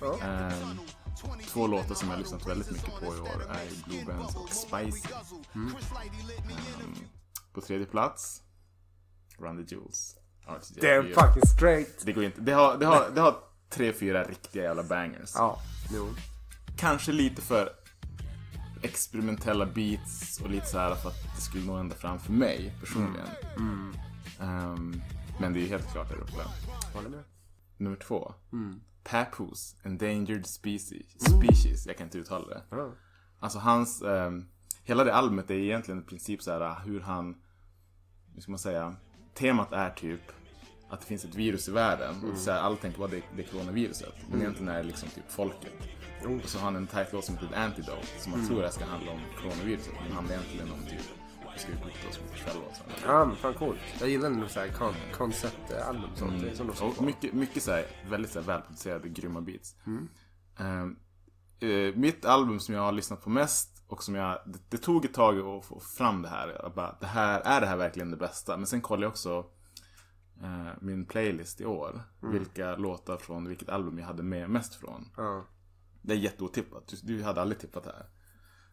Ja. 0.00 0.18
Ehm, 0.22 0.78
två 1.48 1.66
låtar 1.66 1.94
som 1.94 2.10
jag 2.10 2.18
lyssnat 2.18 2.48
väldigt 2.48 2.70
mycket 2.70 3.00
på 3.00 3.04
i 3.04 3.20
år 3.20 3.42
är 3.50 3.88
Blue 3.88 4.04
Bands 4.04 4.36
och 4.36 4.48
Spicy. 4.48 5.08
Ehm, 5.54 5.70
på 7.52 7.60
tredje 7.60 7.86
plats 7.86 8.42
Run 9.38 9.66
the 9.66 9.74
Jewels. 9.74 10.16
Är 10.46 11.02
Damn 11.02 11.14
fucking 11.14 11.46
straight. 11.46 12.02
Det 12.04 12.12
går 12.12 12.24
inte. 12.24 12.40
Det 12.40 12.52
har, 12.52 12.76
det, 12.76 12.86
har, 12.86 13.10
det 13.14 13.20
har 13.20 13.36
tre, 13.70 13.92
fyra 13.92 14.24
riktiga 14.24 14.62
jävla 14.62 14.82
bangers. 14.82 15.32
Ja, 15.34 15.58
jo. 15.94 16.08
Kanske 16.76 17.12
lite 17.12 17.42
för 17.42 17.68
experimentella 18.82 19.66
beats 19.66 20.40
och 20.40 20.50
lite 20.50 20.66
så 20.66 20.78
här 20.78 20.94
för 20.94 21.08
att 21.08 21.34
det 21.36 21.40
skulle 21.40 21.64
nå 21.64 21.74
ända 21.74 21.94
fram 21.94 22.18
för 22.18 22.32
mig 22.32 22.74
personligen. 22.80 23.26
Ehm, 24.40 25.02
men 25.40 25.52
det 25.52 25.58
är 25.58 25.62
ju 25.62 25.68
helt 25.68 25.92
klart 25.92 26.12
uppe. 26.12 26.44
Håller 26.94 27.08
med. 27.08 27.24
Nummer 27.76 27.96
två. 27.96 28.34
Papoose, 29.04 29.76
Endangered 29.82 30.46
Species. 30.46 31.16
Species, 31.18 31.86
jag 31.86 31.96
kan 31.96 32.06
inte 32.06 32.18
uttala 32.18 32.46
det. 32.48 32.62
Ja. 32.70 32.92
Alltså 33.38 33.58
hans, 33.58 34.02
ehm, 34.02 34.44
hela 34.84 35.04
det 35.04 35.14
albumet 35.14 35.50
är 35.50 35.54
egentligen 35.54 36.00
i 36.00 36.04
princip 36.04 36.42
så 36.42 36.52
här 36.52 36.84
hur 36.84 37.00
han, 37.00 37.36
hur 38.34 38.40
ska 38.40 38.50
man 38.52 38.58
säga, 38.58 38.96
temat 39.34 39.72
är 39.72 39.90
typ 39.90 40.20
att 40.90 41.00
det 41.00 41.06
finns 41.06 41.24
ett 41.24 41.34
virus 41.34 41.68
i 41.68 41.72
världen 41.72 42.14
och 42.32 42.38
så 42.38 42.50
här, 42.50 42.60
alla 42.60 42.76
tänker 42.76 42.98
bara 42.98 43.08
det, 43.08 43.22
det 43.36 43.42
är 43.42 43.46
coronaviruset. 43.46 44.14
Men 44.30 44.40
egentligen 44.40 44.68
är 44.68 44.76
det 44.76 44.82
liksom 44.82 45.08
typ 45.08 45.30
folket. 45.30 45.72
Och 46.44 46.48
så 46.48 46.58
har 46.58 46.64
han 46.64 46.76
en 46.76 46.86
tight 46.86 47.12
låt 47.12 47.24
som 47.24 47.36
heter 47.38 47.56
Antidote 47.56 48.06
som 48.18 48.32
man 48.32 48.40
tror 48.46 48.68
ska 48.68 48.84
handla 48.84 49.12
om 49.12 49.20
coronaviruset. 49.42 49.92
Men 50.02 50.12
handlar 50.12 50.34
egentligen 50.34 50.72
om 50.72 50.86
typ. 50.90 51.00
Ja, 53.06 53.24
men 53.24 53.36
fan 53.36 53.54
coolt. 53.54 53.78
Jag 54.00 54.08
gillar 54.08 54.30
nog 54.30 54.50
såhär 54.50 54.68
kon 54.68 54.94
konceptalbum 55.12 56.10
och 56.12 56.18
sånt. 56.18 56.40
Det 56.42 56.50
är 56.50 56.54
som 56.54 56.66
Och 56.98 57.02
mycket, 57.04 57.32
mycket 57.32 57.62
så 57.62 57.70
här, 57.70 57.84
väldigt 58.10 58.30
så 58.30 58.40
här 58.40 58.46
välproducerade, 58.46 59.08
grymma 59.08 59.40
beats. 59.40 59.76
Ehm, 60.58 60.96
eh, 61.60 61.94
mitt 61.96 62.24
album 62.24 62.60
som 62.60 62.74
jag 62.74 62.82
har 62.82 62.92
lyssnat 62.92 63.22
på 63.22 63.30
mest 63.30 63.84
och 63.88 64.02
som 64.02 64.14
jag, 64.14 64.38
det, 64.46 64.58
det 64.68 64.78
tog 64.78 65.04
ett 65.04 65.14
tag 65.14 65.38
att 65.38 65.64
få 65.64 65.80
fram 65.80 66.22
det 66.22 66.28
här. 66.28 66.58
Jag 66.62 66.72
bara, 66.74 66.96
det 67.00 67.06
här, 67.06 67.40
är 67.40 67.60
det 67.60 67.66
här 67.66 67.76
verkligen 67.76 68.10
det 68.10 68.16
bästa? 68.16 68.56
Men 68.56 68.66
sen 68.66 68.80
kollade 68.80 69.04
jag 69.04 69.10
också 69.10 69.46
eh, 70.42 70.72
min 70.80 71.06
playlist 71.06 71.60
i 71.60 71.64
år. 71.66 72.02
Vilka 72.32 72.76
låtar 72.76 73.16
från 73.16 73.48
vilket 73.48 73.68
album 73.68 73.98
jag 73.98 74.06
hade 74.06 74.22
med 74.22 74.50
mest 74.50 74.74
från. 74.74 75.10
Ja. 76.04 76.08
Det 76.08 76.14
är 76.14 76.18
jätteotippat. 76.18 76.88
Du, 76.88 77.16
du 77.16 77.22
hade 77.22 77.40
aldrig 77.40 77.58
tippat 77.58 77.84
det 77.84 77.92
här. 77.92 78.06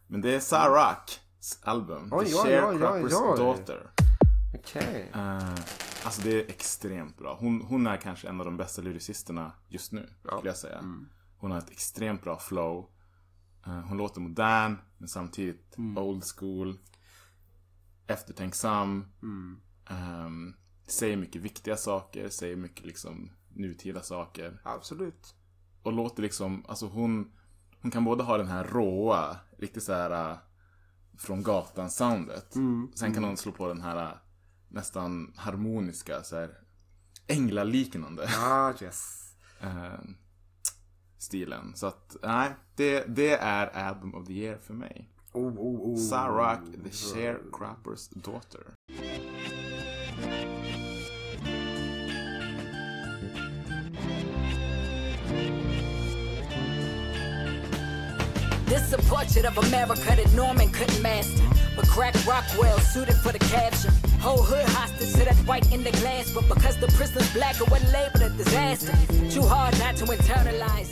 Men 0.07 0.21
det 0.21 0.35
är 0.35 0.39
Saraks 0.39 1.19
album. 1.61 2.09
Oj, 2.11 2.25
The 2.25 2.35
oj, 2.35 2.41
Sharecroppers 2.41 3.13
oj. 3.13 3.37
Daughter. 3.37 3.91
Okej. 4.55 5.11
Eh, 5.13 5.49
alltså 6.03 6.21
det 6.21 6.33
är 6.33 6.49
extremt 6.49 7.17
bra. 7.17 7.37
Hon, 7.39 7.61
hon 7.61 7.87
är 7.87 7.97
kanske 7.97 8.27
en 8.27 8.39
av 8.39 8.45
de 8.45 8.57
bästa 8.57 8.81
lyricisterna 8.81 9.51
just 9.67 9.91
nu, 9.91 10.09
skulle 10.23 10.49
jag 10.49 10.57
säga. 10.57 10.83
Hon 11.37 11.51
har 11.51 11.57
ett 11.57 11.69
extremt 11.71 12.23
bra 12.23 12.39
flow. 12.39 12.89
Eh, 13.65 13.79
hon 13.79 13.97
låter 13.97 14.21
modern, 14.21 14.77
men 14.97 15.07
samtidigt 15.07 15.75
old 15.97 16.23
school. 16.37 16.79
Eftertänksam. 18.07 19.05
Ehm, 19.89 20.53
säger 20.87 21.17
mycket 21.17 21.41
viktiga 21.41 21.77
saker, 21.77 22.29
säger 22.29 22.55
mycket 22.55 22.85
liksom 22.85 23.31
nutida 23.49 24.01
saker. 24.01 24.61
Absolut. 24.63 25.35
Och 25.83 25.93
låter 25.93 26.21
liksom, 26.21 26.65
alltså 26.67 26.87
hon, 26.87 27.31
hon 27.81 27.91
kan 27.91 28.03
både 28.03 28.23
ha 28.23 28.37
den 28.37 28.47
här 28.47 28.63
råa, 28.63 29.37
riktigt 29.57 29.83
så 29.83 29.93
här 29.93 30.31
äh, 30.31 30.37
från 31.17 31.43
gatan 31.43 31.89
soundet. 31.89 32.53
Sen 32.95 33.13
kan 33.13 33.23
hon 33.23 33.37
slå 33.37 33.51
på 33.51 33.67
den 33.67 33.81
här 33.81 34.03
äh, 34.03 34.17
nästan 34.69 35.33
harmoniska, 35.35 36.23
så 36.23 36.35
här 36.35 36.57
änglaliknande 37.27 38.29
Ah, 38.39 38.73
yes. 38.81 39.33
eh, 39.61 39.99
stilen. 41.17 41.75
Så 41.75 41.87
att, 41.87 42.15
nej, 42.23 42.55
det, 42.75 43.15
det 43.15 43.37
är 43.37 43.67
Album 43.67 44.15
of 44.15 44.27
the 44.27 44.33
Year 44.33 44.57
för 44.57 44.73
mig. 44.73 45.07
Oh, 45.33 45.57
oh, 45.57 45.91
oh. 45.91 45.97
Sarak, 45.97 46.59
the 46.83 46.91
sharecroppers 46.91 48.09
daughter. 48.09 48.73
This 58.71 58.93
a 58.93 58.99
portrait 59.13 59.45
of 59.51 59.55
America 59.67 60.12
that 60.19 60.29
Norman 60.41 60.69
couldn't 60.77 61.01
master. 61.10 61.43
But 61.75 61.86
crack 61.93 62.15
Rockwell 62.31 62.79
suited 62.93 63.17
for 63.23 63.31
the 63.38 63.43
capture. 63.53 63.91
Whole 64.25 64.43
hood 64.51 64.67
hostage 64.77 65.12
to 65.17 65.23
that 65.29 65.39
white 65.49 65.67
in 65.75 65.81
the 65.88 65.91
glass. 66.01 66.25
But 66.36 66.45
because 66.53 66.75
the 66.84 66.88
prison's 66.97 67.29
black, 67.38 67.55
it 67.63 67.67
wasn't 67.71 67.91
labeled 67.97 68.23
a 68.27 68.29
disaster. 68.43 68.95
Too 69.36 69.45
hard 69.53 69.73
not 69.84 69.93
to 70.01 70.05
internalize. 70.17 70.91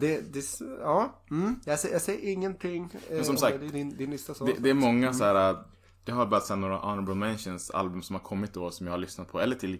Det, 0.00 0.32
det, 0.34 0.44
ja. 0.80 1.22
Mm. 1.30 1.60
Jag, 1.64 1.78
säger, 1.78 1.94
jag 1.94 2.02
säger 2.02 2.32
ingenting. 2.32 2.84
eh, 3.10 3.16
Men 3.16 3.24
som 3.24 3.34
om 3.34 3.38
sagt, 3.38 3.60
din, 3.72 3.96
din 3.96 4.10
lista 4.10 4.34
så. 4.34 4.44
Det, 4.44 4.52
det 4.58 4.70
är 4.70 4.74
många 4.74 5.12
så 5.12 5.24
här. 5.24 5.50
äh, 5.50 5.56
Jag 6.04 6.14
har 6.14 6.26
bara 6.26 6.40
sen 6.40 6.60
några 6.60 6.76
honorable 6.76 7.14
mentions 7.14 7.70
album 7.70 8.02
som 8.02 8.14
har 8.16 8.20
kommit 8.22 8.54
då 8.54 8.70
som 8.70 8.86
jag 8.86 8.94
har 8.94 8.98
lyssnat 8.98 9.28
på. 9.28 9.40
Eller 9.40 9.56
till, 9.56 9.78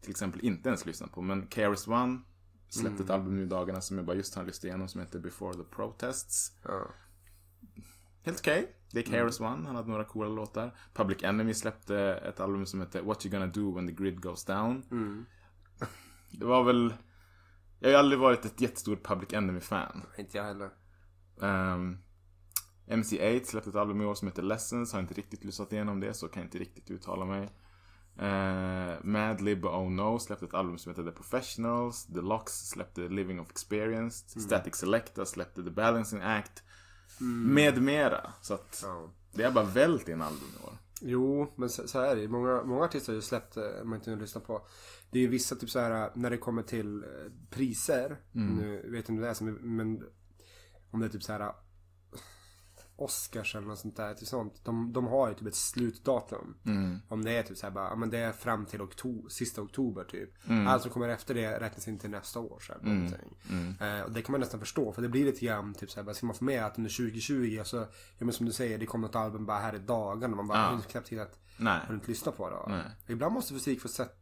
till 0.00 0.10
exempel 0.10 0.40
inte 0.44 0.68
ens 0.68 0.86
lyssnat 0.86 1.12
på. 1.12 1.22
Men 1.22 1.46
KRS 1.46 1.86
One 2.76 2.82
släppte 2.82 3.02
ett 3.02 3.10
album 3.10 3.36
nu 3.36 3.42
i 3.42 3.46
dagarna 3.46 3.80
som 3.80 3.96
jag 3.96 4.06
bara 4.06 4.16
just 4.16 4.34
har 4.34 4.44
lyssnat 4.44 4.64
igenom 4.64 4.88
som 4.88 5.00
heter 5.00 5.18
Before 5.18 5.54
the 5.54 5.64
Protests. 5.64 6.52
Ja. 6.62 6.90
Helt 8.22 8.38
okej. 8.40 8.76
Det 8.92 8.98
är 8.98 9.28
KRS 9.28 9.40
One, 9.40 9.66
han 9.66 9.76
hade 9.76 9.90
några 9.90 10.04
coola 10.04 10.28
låtar. 10.28 10.78
Public 10.94 11.22
Enemy 11.22 11.54
släppte 11.54 11.96
ett 11.98 12.40
album 12.40 12.66
som 12.66 12.80
heter 12.80 13.02
What 13.02 13.26
You 13.26 13.32
Gonna 13.32 13.46
Do 13.46 13.74
When 13.74 13.86
The 13.86 13.92
Grid 13.92 14.22
Goes 14.22 14.44
Down. 14.44 14.84
Det 16.30 16.44
var 16.46 16.64
väl... 16.64 16.94
Jag 17.78 17.88
har 17.88 17.92
ju 17.92 17.98
aldrig 17.98 18.20
varit 18.20 18.44
ett 18.44 18.60
jättestort 18.60 19.02
Public 19.02 19.32
Enemy-fan. 19.32 20.02
Inte 20.18 20.36
jag 20.36 20.44
heller. 20.44 20.70
Um, 21.36 21.98
MC8 22.86 23.44
släppte 23.44 23.70
ett 23.70 23.76
album 23.76 24.00
i 24.00 24.04
år 24.04 24.14
som 24.14 24.28
heter 24.28 24.42
Lessons. 24.42 24.92
Har 24.92 25.00
inte 25.00 25.14
riktigt 25.14 25.44
lyssnat 25.44 25.72
igenom 25.72 26.00
det 26.00 26.14
så 26.14 26.28
kan 26.28 26.40
jag 26.42 26.46
inte 26.46 26.58
riktigt 26.58 26.90
uttala 26.90 27.24
mig. 27.24 27.48
Uh, 28.22 28.96
Madlib 29.04 29.64
och 29.64 29.74
Oh 29.82 29.90
No 29.90 30.18
släppte 30.18 30.44
ett 30.46 30.54
album 30.54 30.78
som 30.78 30.90
heter 30.92 31.04
The 31.04 31.10
Professionals. 31.10 32.06
The 32.06 32.20
Locks 32.20 32.52
släppte 32.68 33.00
Living 33.00 33.40
of 33.40 33.50
Experience. 33.50 34.40
Static 34.40 34.74
Selecta 34.74 35.26
släppte 35.26 35.62
The 35.64 35.70
Balancing 35.70 36.20
Act. 36.22 36.62
Med 37.46 37.82
mera. 37.82 38.32
Så 38.42 38.54
att 38.54 38.80
Ja. 38.86 39.10
det 39.32 39.42
är 39.42 39.50
bara 39.50 39.64
vält 39.64 40.08
i 40.08 40.12
en 40.12 40.22
album 40.22 40.48
i 40.60 40.66
år. 40.66 40.72
Jo, 41.02 41.52
men 41.56 41.68
så, 41.70 41.88
så 41.88 42.00
är 42.00 42.16
det. 42.16 42.28
Många, 42.28 42.62
många 42.62 42.84
artister 42.84 43.12
har 43.12 43.14
ju 43.16 43.22
släppt, 43.22 43.56
eh, 43.56 43.62
man 43.84 43.94
inte 43.98 44.10
hunnit 44.10 44.22
lyssna 44.22 44.40
på. 44.40 44.66
Det 45.10 45.18
är 45.18 45.22
ju 45.22 45.28
vissa 45.28 45.56
typ 45.56 45.70
så 45.70 45.78
här 45.80 46.10
när 46.14 46.30
det 46.30 46.38
kommer 46.38 46.62
till 46.62 47.04
eh, 47.04 47.08
priser. 47.50 48.16
Nu 48.32 48.76
vet 48.76 48.84
jag 48.92 48.98
inte 48.98 49.12
om 49.12 49.20
det 49.20 49.28
är 49.28 49.42
men 49.62 50.02
om 50.90 51.00
det 51.00 51.06
är 51.06 51.10
typ 51.10 51.22
så 51.22 51.32
här 51.32 51.52
Oscars 53.00 53.54
eller 53.54 53.66
något 53.66 53.78
sånt 53.78 53.96
där. 53.96 54.14
Typ 54.14 54.28
sånt. 54.28 54.64
De, 54.64 54.92
de 54.92 55.06
har 55.06 55.28
ju 55.28 55.34
typ 55.34 55.46
ett 55.46 55.54
slutdatum. 55.54 56.56
Om 57.08 57.24
det 57.24 57.32
är 57.32 57.42
typ 57.42 57.56
så 57.58 57.66
här 57.66 57.70
bara, 57.70 57.96
men 57.96 58.10
det 58.10 58.18
är 58.18 58.32
fram 58.32 58.66
till 58.66 58.82
oktober, 58.82 59.28
sista 59.28 59.62
oktober 59.62 60.04
typ. 60.04 60.30
Allt 60.68 60.82
som 60.82 60.90
kommer 60.90 61.08
efter 61.08 61.34
det 61.34 61.60
räknas 61.60 61.88
in 61.88 61.98
till 61.98 62.10
nästa 62.10 62.40
år. 62.40 62.60
Så 62.60 62.72
här, 62.72 62.80
någonting. 62.80 63.38
Eh, 63.80 64.00
och 64.00 64.12
det 64.12 64.22
kan 64.22 64.32
man 64.32 64.40
nästan 64.40 64.60
förstå. 64.60 64.92
För 64.92 65.02
det 65.02 65.08
blir 65.08 65.24
lite 65.24 65.46
grann 65.46 65.74
typ 65.74 65.90
så 65.90 65.96
här, 66.00 66.04
bara, 66.04 66.14
ska 66.14 66.26
man 66.26 66.34
få 66.36 66.44
med 66.44 66.64
att 66.64 66.78
under 66.78 66.90
2020, 66.90 67.60
så, 67.64 67.76
ja 67.76 68.24
men 68.24 68.32
som 68.32 68.46
du 68.46 68.52
säger, 68.52 68.78
det 68.78 68.86
kommer 68.86 69.08
ett 69.08 69.16
album 69.16 69.46
bara 69.46 69.58
här 69.58 69.74
i. 69.74 69.78
Och 69.88 70.20
man 70.36 70.46
bara, 70.48 70.58
Ja. 70.58 70.74
inte 70.74 70.88
knappt 70.88 71.06
tid 71.08 71.20
att 71.20 71.38
Nej. 71.56 71.80
har 71.80 71.88
du 71.88 71.94
inte 71.94 72.08
lyssnat 72.08 72.36
på 72.36 72.50
det? 72.50 73.12
Ibland 73.12 73.34
måste 73.34 73.54
fysik 73.54 73.80
få 73.80 73.88
sätt, 73.88 74.16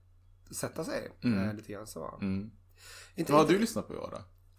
sätta 0.51 0.85
sig. 0.85 1.11
Eh, 1.21 1.55
lite 1.55 1.73
grann 1.73 1.87
så. 1.87 2.19
Mm. 2.21 2.51
Inte, 3.15 3.33
Vad 3.33 3.39
har 3.41 3.45
inte, 3.45 3.55
du 3.55 3.61
lyssnat 3.61 3.89
på 3.89 3.95
i 3.95 3.97
år 3.97 4.09
då? 4.13 4.19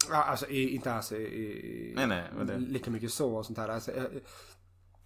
Ja, 0.10 0.24
alltså 0.24 0.48
inte 0.48 0.93
alls 0.93 1.12
Nej, 1.12 2.08
nej, 2.08 2.24
det- 2.45 2.58
lika 2.58 2.91
mycket 2.91 3.12
så 3.13 3.36
och 3.36 3.45
sånt 3.45 3.58
här. 3.58 3.69
Alltså, 3.69 3.91
jag, 3.95 4.06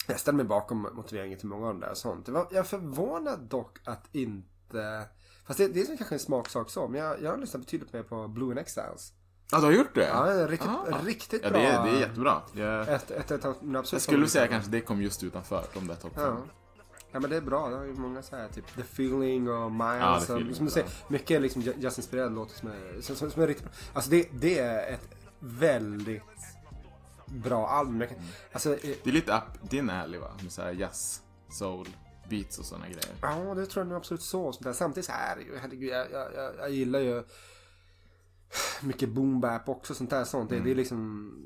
jag 0.07 0.19
ställer 0.19 0.35
mig 0.37 0.45
bakom 0.45 0.87
motiveringen 0.93 1.39
till 1.39 1.47
många 1.47 1.67
av 1.67 1.73
de 1.73 1.79
där 1.79 1.91
och 1.91 1.97
sånt. 1.97 2.27
Jag 2.27 2.33
var- 2.33 2.47
Jag 2.51 2.59
är 2.59 2.63
förvånad 2.63 3.39
dock 3.39 3.77
att 3.85 4.15
inte... 4.15 5.03
Fast 5.47 5.57
det, 5.59 5.67
det 5.67 5.81
är 5.81 5.97
kanske 5.97 6.15
en 6.15 6.19
smaksak 6.19 6.69
så, 6.69 6.87
men 6.87 7.01
jag, 7.01 7.21
jag 7.21 7.31
har 7.31 7.37
lyssnat 7.37 7.61
betydligt 7.65 7.93
mer 7.93 8.03
på 8.03 8.27
Blue 8.27 8.49
and 8.49 8.59
Exiles. 8.59 9.13
Ja, 9.51 9.57
du 9.59 9.65
har 9.65 9.71
gjort 9.71 9.95
det? 9.95 10.07
Ja, 10.07 10.47
riktigt, 10.47 10.69
Ah. 10.69 10.97
riktigt 11.03 11.41
Ja, 11.43 11.49
bra. 11.49 11.59
det 11.59 11.65
är, 11.67 11.83
det 11.83 11.89
är 11.89 11.99
jättebra. 11.99 12.41
Jag, 12.53 12.89
Ett, 12.89 13.11
ett, 13.11 13.31
ett 13.31 13.45
absolut 13.45 13.91
jag 13.93 14.01
skulle 14.01 14.27
säga 14.27 14.47
kanske 14.47 14.71
det 14.71 14.81
kom 14.81 15.01
just 15.01 15.23
utanför 15.23 15.65
de 15.73 15.87
där 15.87 15.95
topp. 15.95 16.11
Ja. 16.15 16.37
Ja, 17.13 17.19
men 17.19 17.29
det 17.29 17.35
är 17.37 17.41
bra. 17.41 17.69
Det 17.69 17.75
har 17.75 17.83
ju 17.83 17.93
många 17.93 18.23
så 18.23 18.35
här, 18.35 18.47
typ 18.47 18.75
The 18.75 18.81
Feeling 18.81 19.49
och 19.49 19.71
Miles. 19.71 19.99
Ja, 20.01 20.17
och, 20.17 20.23
Feeling 20.23 20.55
som 20.55 20.65
du 20.65 20.69
är 20.71 20.73
säger, 20.73 20.89
mycket 21.07 21.41
liksom 21.41 21.61
ju- 21.61 21.73
jazzinspirerade 21.79 22.35
låtar 22.35 22.53
som 22.55 22.69
är, 22.69 23.01
som, 23.01 23.15
som, 23.15 23.31
som 23.31 23.41
är 23.41 23.47
riktigt 23.47 23.65
bra. 23.65 23.73
Alltså 23.93 24.11
det, 24.11 24.27
det 24.31 24.59
är 24.59 24.93
ett 24.93 25.09
väldigt 25.39 26.21
bra 27.25 27.67
album. 27.67 27.99
Kan, 27.99 28.07
Mm. 28.09 28.23
alltså, 28.51 28.73
eh, 28.73 28.79
Det 29.03 29.09
är 29.09 29.13
lite 29.13 29.31
up 29.33 29.69
din 29.69 29.89
alley 29.89 30.19
va? 30.19 30.31
Med 30.41 30.51
såhär 30.51 30.71
jazz, 30.71 31.21
soul, 31.51 31.87
beats 32.29 32.59
och 32.59 32.65
sådana 32.65 32.85
grejer. 32.85 33.15
Ja, 33.21 33.53
det 33.55 33.65
tror 33.65 33.81
jag 33.85 33.87
nog 33.89 33.97
absolut 33.97 34.21
så. 34.21 34.51
Sånt 34.53 34.63
där. 34.63 34.73
Samtidigt 34.73 35.05
så 35.05 35.11
är 35.11 35.35
det 35.35 35.41
ju, 35.41 35.57
herregud, 35.57 35.89
jag, 35.89 36.11
jag, 36.11 36.33
jag, 36.35 36.51
jag 36.59 36.69
gillar 36.71 36.99
ju 36.99 37.23
mycket 38.81 39.09
boom 39.09 39.41
bap 39.41 39.69
också, 39.69 39.95
sånt 39.95 40.09
där 40.09 40.23
sånt. 40.23 40.49
Det, 40.49 40.55
Mm. 40.55 40.65
det 40.65 40.71
är 40.71 40.75
liksom... 40.75 41.39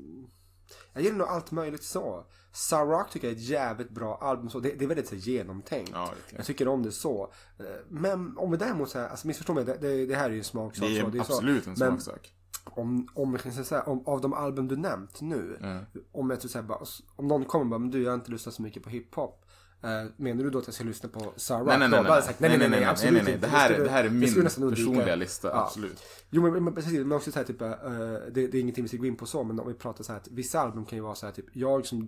Jag 0.92 1.02
gillar 1.02 1.18
nog 1.18 1.28
allt 1.28 1.50
möjligt 1.50 1.82
så. 1.82 2.24
Sarrock 2.52 3.10
tycker 3.10 3.26
jag 3.26 3.32
är 3.36 3.36
ett 3.40 3.48
jävligt 3.48 3.90
bra 3.90 4.18
album. 4.20 4.50
Så 4.50 4.60
det, 4.60 4.74
det 4.74 4.84
är 4.84 4.88
väldigt 4.88 5.08
så 5.08 5.14
genomtänkt. 5.14 5.90
Ja, 5.94 6.12
jag 6.36 6.46
tycker 6.46 6.68
om 6.68 6.82
det 6.82 6.92
så. 6.92 7.32
Eh, 7.58 7.64
Men 7.88 8.38
om 8.38 8.50
vi 8.50 8.56
däremot 8.56 8.90
så 8.90 8.98
här, 8.98 9.08
alltså 9.08 9.26
missförstå 9.26 9.54
mig, 9.54 9.64
det, 9.64 9.78
det, 9.80 10.06
det 10.06 10.14
här 10.14 10.24
är 10.24 10.30
ju 10.30 10.38
en 10.38 10.44
smaksak. 10.44 10.88
Det 10.88 10.98
är, 10.98 11.04
så, 11.04 11.24
så. 11.24 11.32
absolut 11.32 11.66
en 11.66 11.74
Men 11.78 12.00
smaksak. 12.00 12.32
om, 12.64 13.08
om, 13.14 13.38
säga 13.38 13.64
så 13.64 13.80
om, 13.80 14.06
av 14.06 14.20
de 14.20 14.32
album 14.32 14.68
du 14.68 14.76
nämnt 14.76 15.20
nu. 15.20 15.58
Ja. 15.60 16.00
Om, 16.12 16.30
jag 16.30 16.40
typ 16.40 16.50
så 16.50 16.58
här, 16.58 16.64
bara, 16.64 16.84
om 17.16 17.28
någon 17.28 17.44
kommer 17.44 17.64
och 17.64 17.70
bara, 17.70 17.78
men 17.78 17.90
du 17.90 18.02
jag 18.02 18.10
har 18.10 18.14
inte 18.14 18.30
lyssnat 18.30 18.54
så 18.54 18.62
mycket 18.62 18.82
på 18.82 18.90
hiphop. 18.90 19.44
Uh, 19.84 20.10
menar 20.16 20.44
du 20.44 20.50
då 20.50 20.58
att 20.58 20.66
jag 20.66 20.74
ska 20.74 20.84
lyssna 20.84 21.08
på 21.08 21.32
Sarah 21.36 21.64
Nej, 21.66 21.78
nej, 21.78 21.88
nej, 21.88 22.02
nej, 22.02 22.22
sagt, 22.22 22.40
nej, 22.40 22.50
nej, 22.50 22.58
nej, 22.58 22.70
nej, 22.70 22.84
absolut 22.84 23.14
nej, 23.14 23.22
nej, 23.22 23.34
inte. 23.34 23.46
det 23.46 23.50
här, 23.52 23.78
det 23.78 23.90
här 23.90 24.04
är 24.04 24.10
min 24.10 24.34
personliga 24.70 25.16
lista, 25.16 25.48
Ja. 25.48 25.64
absolut. 25.64 26.02
Jo 26.30 26.42
men, 26.42 26.64
men 26.64 26.74
precis, 26.74 26.92
men 26.92 27.12
också 27.12 27.32
så 27.32 27.38
här 27.38 27.46
typ, 27.46 27.62
eh, 27.62 27.70
det, 27.70 28.30
det 28.30 28.54
är 28.54 28.60
ingenting 28.60 28.84
vi 28.84 28.88
ska 28.88 28.96
gå 28.96 29.06
in 29.06 29.16
på 29.16 29.26
så, 29.26 29.44
men 29.44 29.60
om 29.60 29.68
vi 29.68 29.74
pratar 29.74 30.04
så 30.04 30.12
här 30.12 30.20
att 30.20 30.28
vissa 30.28 30.60
album 30.60 30.84
kan 30.84 30.98
ju 30.98 31.02
vara 31.02 31.14
så 31.14 31.26
här 31.26 31.32
typ, 31.32 31.46
jag 31.52 31.86
som, 31.86 32.02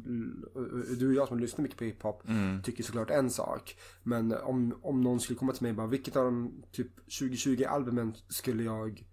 eh, 0.56 0.96
du 0.98 1.08
och 1.08 1.14
jag 1.14 1.28
som 1.28 1.38
lyssnar 1.38 1.62
mycket 1.62 1.78
på 1.78 1.84
hiphop 1.84 2.22
Mm. 2.28 2.62
tycker 2.62 2.82
såklart 2.84 3.10
en 3.10 3.30
sak. 3.30 3.76
Men 4.02 4.32
om, 4.32 4.78
om 4.82 5.00
någon 5.00 5.20
skulle 5.20 5.38
komma 5.38 5.52
till 5.52 5.62
mig 5.62 5.70
och 5.70 5.76
bara, 5.76 5.86
vilket 5.86 6.16
av 6.16 6.24
de 6.24 6.62
typ 6.72 6.96
2020 7.18 7.64
albumen 7.68 8.14
skulle 8.28 8.62
jag 8.62 9.04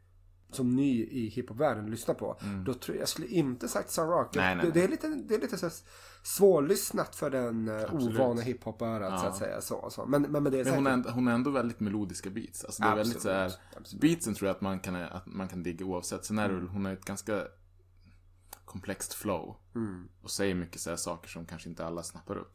som 0.51 0.75
ny 0.75 1.03
i 1.03 1.27
hiphopvärlden 1.29 1.91
lyssna 1.91 2.13
på. 2.13 2.37
Då 2.65 2.73
tror 2.73 2.95
jag, 2.97 3.01
jag 3.01 3.09
skulle 3.09 3.27
inte 3.27 3.67
sagt. 3.67 3.97
Mm. 3.97 4.09
Nej, 4.35 4.55
nej, 4.55 4.65
det, 4.65 4.71
det 4.71 4.83
är 4.83 4.87
lite, 4.87 5.07
det 5.07 5.35
är 5.35 5.39
lite 5.39 5.57
så 5.57 5.65
här 5.65 5.73
svårlyssnat 6.27 7.15
för 7.15 7.29
den 7.29 7.67
uh, 7.69 7.81
Absolut. 7.83 8.19
ovana 8.19 8.41
hiphop-örat 8.41 9.19
så 9.19 9.25
Ja. 9.25 9.29
att 9.29 9.37
säga. 9.37 9.61
Så, 9.61 9.89
så. 9.89 10.05
Men, 10.05 10.21
men 10.21 10.43
med 10.43 10.51
det 10.51 10.57
Men 10.57 10.65
sagt, 10.65 10.75
hon, 10.75 10.87
är, 10.87 10.91
ändå- 10.91 11.09
hon 11.09 11.27
är 11.27 11.31
ändå 11.33 11.49
väldigt 11.51 11.79
melodiska 11.79 12.29
beats. 12.29 12.63
Alltså 12.65 12.83
det 12.83 12.89
är 12.89 12.95
väldigt 12.95 13.21
så 13.21 13.29
här, 13.29 13.45
Absolut, 13.45 13.77
absolut. 13.77 14.01
Beatsen 14.01 14.33
tror 14.33 14.47
jag 14.47 14.55
att 14.55 14.61
man 14.61 14.79
kan, 14.79 14.95
att 14.95 15.25
man 15.25 15.47
kan 15.47 15.63
digga 15.63 15.85
oavsett. 15.85 16.25
Sen 16.25 16.39
är 16.39 16.49
väl, 16.49 16.67
hon 16.67 16.85
har 16.85 16.91
ett 16.93 17.05
ganska 17.05 17.43
komplext 18.65 19.13
flow. 19.13 19.55
Mm. 19.75 20.07
Och 20.21 20.31
säger 20.31 20.55
mycket 20.55 20.81
så 20.81 20.89
här 20.89 20.97
saker 20.97 21.29
som 21.29 21.45
kanske 21.45 21.69
inte 21.69 21.85
alla 21.85 22.03
snappar 22.03 22.37
upp. 22.37 22.51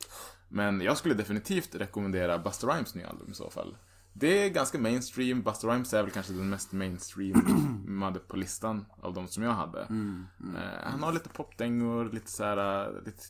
Men 0.49 0.81
jag 0.81 0.97
skulle 0.97 1.15
definitivt 1.15 1.75
rekommendera 1.75 2.39
Busta 2.39 2.67
Rhymes 2.67 2.95
nya 2.95 3.09
album 3.09 3.31
i 3.31 3.35
så 3.35 3.51
fall. 3.51 3.77
Det 4.13 4.45
är 4.47 4.51
ganska 4.51 4.79
mainstream. 4.79 5.43
Busta 5.43 5.67
Rhymes 5.69 5.95
är 5.95 6.03
väl 6.03 6.11
kanske 6.13 6.33
den 6.33 6.51
mest 6.51 6.73
mainstreamade 6.73 8.19
på 8.29 8.37
listan 8.37 8.85
av 9.01 9.15
de 9.15 9.29
som 9.29 9.43
jag 9.43 9.53
hade. 9.53 9.83
Mm, 9.83 10.27
Eh, 10.57 10.91
han 10.91 11.03
har 11.03 11.13
lite 11.13 11.29
popdängor, 11.29 12.11
lite 12.13 12.31
så 12.31 12.45
här, 12.45 12.87
eh, 12.89 13.05
lite 13.05 13.23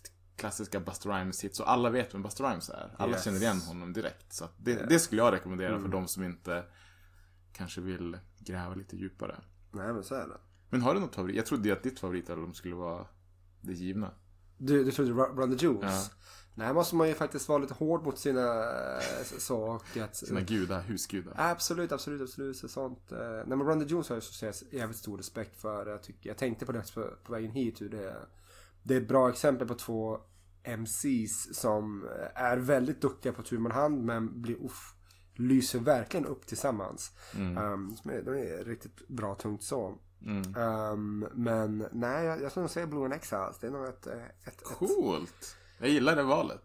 klassiska 0.43 0.81
Busta 0.81 1.09
Rhymes-hits. 1.09 1.61
Och 1.61 1.71
alla 1.71 1.91
vet 1.91 2.15
vem 2.15 2.23
Busta 2.23 2.51
Rhymes 2.51 2.69
är. 2.71 2.95
Alla 2.99 3.13
Yes. 3.13 3.25
känner 3.25 3.41
igen 3.41 3.61
honom 3.61 3.93
direkt. 3.93 4.33
Så 4.33 4.49
det, 4.59 4.89
det 4.89 4.99
skulle 4.99 5.23
jag 5.23 5.33
rekommendera 5.33 5.81
för 5.81 5.89
de 5.89 6.09
som 6.09 6.25
inte 6.25 6.65
kanske 7.53 7.81
vill 7.81 8.19
gräva 8.39 8.75
lite 8.75 8.97
djupare. 8.97 9.37
Nej 9.73 9.93
men 9.93 10.05
så 10.05 10.15
är 10.15 10.27
det. 10.29 10.37
Men 10.71 10.83
har 10.83 10.95
du 10.95 11.01
något 11.01 11.15
favorit? 11.15 11.37
Jag 11.37 11.47
trodde 11.47 11.69
ju 11.69 11.75
att 11.75 11.83
ditt 11.83 11.99
favoritalbum 12.01 12.55
skulle 12.55 12.75
vara 12.75 13.07
det 13.61 13.73
givna. 13.73 14.11
Du, 14.59 14.85
du 14.85 14.91
trodde 14.93 15.11
Ru- 15.13 15.37
Run 15.37 15.59
the 15.59 15.65
Jewels? 15.67 15.83
Ja. 16.11 16.17
Nej, 16.55 16.75
måste 16.75 16.97
man 16.97 17.09
ju 17.09 17.15
faktiskt 17.15 17.49
vara 17.49 17.59
lite 17.59 17.75
hård 17.75 18.03
mot 18.05 18.19
sina 18.19 18.41
eh, 18.41 20.03
att... 20.05 20.17
Sina 20.17 20.41
gudar, 20.41 20.81
husgudar. 20.83 21.33
Absolut, 21.37 21.93
absolut, 21.93 22.23
absolut. 22.23 22.57
Så 22.57 22.69
sånt. 22.69 23.13
Eh, 23.13 23.19
nej 23.19 23.57
men 23.59 23.61
Run 23.67 23.81
the 23.81 23.87
Jewels 23.87 24.09
har 24.09 24.17
jag 24.17 24.55
så 24.55 24.65
jävligt 24.71 24.97
stor 24.99 25.17
respekt 25.17 25.61
för. 25.61 25.87
Jag, 25.87 26.03
tycker, 26.03 26.31
jag 26.31 26.39
tänkte 26.39 26.67
på 26.67 26.73
det 26.73 26.95
på, 26.95 27.11
på 27.25 27.33
vägen 27.33 27.51
hit. 27.51 27.81
Hur 27.81 27.89
det, 27.89 28.11
är- 28.11 28.29
det 28.83 28.95
är 28.97 29.01
ett 29.01 29.09
bra 29.09 29.29
exempel 29.29 29.69
på 29.69 29.75
två 29.75 30.21
MCs 30.65 31.55
som 31.55 32.05
eh, 32.05 32.43
är 32.43 32.57
väldigt 32.57 33.01
duktiga 33.01 33.33
på 33.33 33.43
tur 33.43 33.59
man 33.59 33.73
hand 33.73 34.05
men 34.05 34.43
blir 34.43 34.65
uff, 34.65 34.95
lyser 35.35 35.79
verkligen 35.79 36.27
upp 36.27 36.47
tillsammans. 36.47 37.13
Um, 37.35 37.97
som 37.97 38.11
är, 38.11 38.23
de 38.23 38.31
är 38.31 38.65
riktigt 38.65 39.09
bra 39.09 39.35
tungt 39.35 39.63
så. 39.63 39.99
Mm. 40.27 40.57
Um, 40.57 41.29
men 41.33 41.87
nej, 41.93 42.25
jag, 42.25 42.43
jag 42.43 42.51
skulle 42.51 42.63
nog 42.63 42.71
säga 42.71 42.87
Blue 42.87 43.05
and 43.05 43.13
Exiles. 43.15 43.59
Det 43.61 43.67
är 43.67 43.71
nog 43.71 43.87
ett... 43.87 44.07
eh, 44.07 44.13
ett, 44.25 44.47
ett 44.47 44.65
Coolt! 44.65 45.57
Jag 45.79 45.89
gillar 45.89 46.17
det 46.17 46.23
valet. 46.23 46.61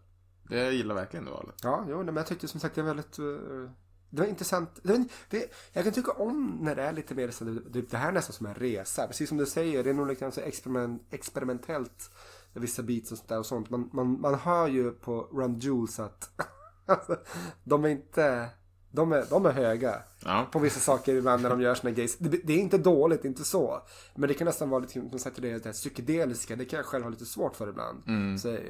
Jag 0.48 0.72
gillar 0.72 0.94
verkligen 0.94 1.24
det 1.24 1.30
valet. 1.30 1.54
Ja, 1.62 1.86
jo, 1.88 2.02
men 2.02 2.16
jag 2.16 2.26
tyckte 2.26 2.48
som 2.48 2.60
sagt 2.60 2.74
det 2.74 2.82
var 2.82 2.88
väldigt... 2.94 3.18
eh, 3.18 3.70
det 4.10 4.20
var 4.20 4.28
intressant. 4.28 4.80
Det 4.82 4.92
var, 4.92 5.04
det, 5.30 5.52
jag 5.72 5.84
kan 5.84 5.92
tycka 5.92 6.12
om 6.12 6.58
när 6.60 6.76
det 6.76 6.82
är 6.82 6.92
lite 6.92 7.14
mer 7.14 7.30
så 7.30 7.44
det, 7.44 7.82
det 7.82 7.96
här 7.96 8.08
är 8.08 8.12
nästan 8.12 8.32
som 8.32 8.46
en 8.46 8.54
resa. 8.54 9.06
Precis 9.06 9.28
som 9.28 9.38
du 9.38 9.46
säger, 9.46 9.84
det 9.84 9.90
är 9.90 9.94
nog 9.94 10.06
liksom 10.06 10.32
så 10.32 10.40
experiment, 10.40 11.02
experimentellt. 11.10 12.10
Vissa 12.54 12.82
beats 12.82 13.12
och 13.12 13.18
sånt 13.18 13.28
där 13.28 13.38
och 13.38 13.46
sånt. 13.46 13.70
Man, 13.70 13.90
man, 13.92 14.20
man 14.20 14.34
hör 14.34 14.68
ju 14.68 14.90
på 14.90 15.20
Run 15.20 15.58
Jules 15.58 16.00
att 16.00 16.30
alltså, 16.86 17.16
de 17.64 17.84
är 17.84 17.88
inte... 17.88 18.50
De 18.90 19.12
är, 19.12 19.24
de 19.30 19.46
är 19.46 19.52
höga 19.52 20.02
Ja. 20.24 20.48
på 20.52 20.58
vissa 20.58 20.80
saker 20.80 21.14
ibland 21.14 21.42
när 21.42 21.50
de 21.50 21.60
gör 21.60 21.74
sina 21.74 21.90
grejer. 21.90 22.10
Det, 22.18 22.28
det 22.44 22.52
är 22.52 22.58
inte 22.58 22.78
dåligt, 22.78 23.24
inte 23.24 23.44
så. 23.44 23.82
Men 24.14 24.28
det 24.28 24.34
kan 24.34 24.44
nästan 24.44 24.70
vara 24.70 24.80
lite, 24.80 24.92
som 24.92 25.18
sagt, 25.18 25.36
det, 25.42 25.52
det 25.58 25.64
här 25.64 25.72
psykedeliska. 25.72 26.56
Det 26.56 26.64
kan 26.64 26.76
jag 26.76 26.86
själv 26.86 27.04
ha 27.04 27.10
lite 27.10 27.24
svårt 27.26 27.56
för 27.56 27.68
ibland. 27.68 28.02
Så, 28.40 28.48
eh, 28.54 28.60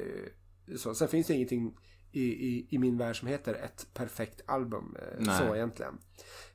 så. 0.77 0.95
Sen 0.95 1.07
finns 1.07 1.27
det 1.27 1.33
ingenting 1.33 1.77
i, 2.11 2.21
i, 2.23 2.67
i 2.69 2.77
min 2.77 2.97
värld 2.97 3.19
som 3.19 3.27
heter 3.27 3.53
ett 3.53 3.87
perfekt 3.93 4.41
album. 4.47 4.95
eh, 5.01 5.17
Nej. 5.19 5.37
Så 5.37 5.55
egentligen. 5.55 5.97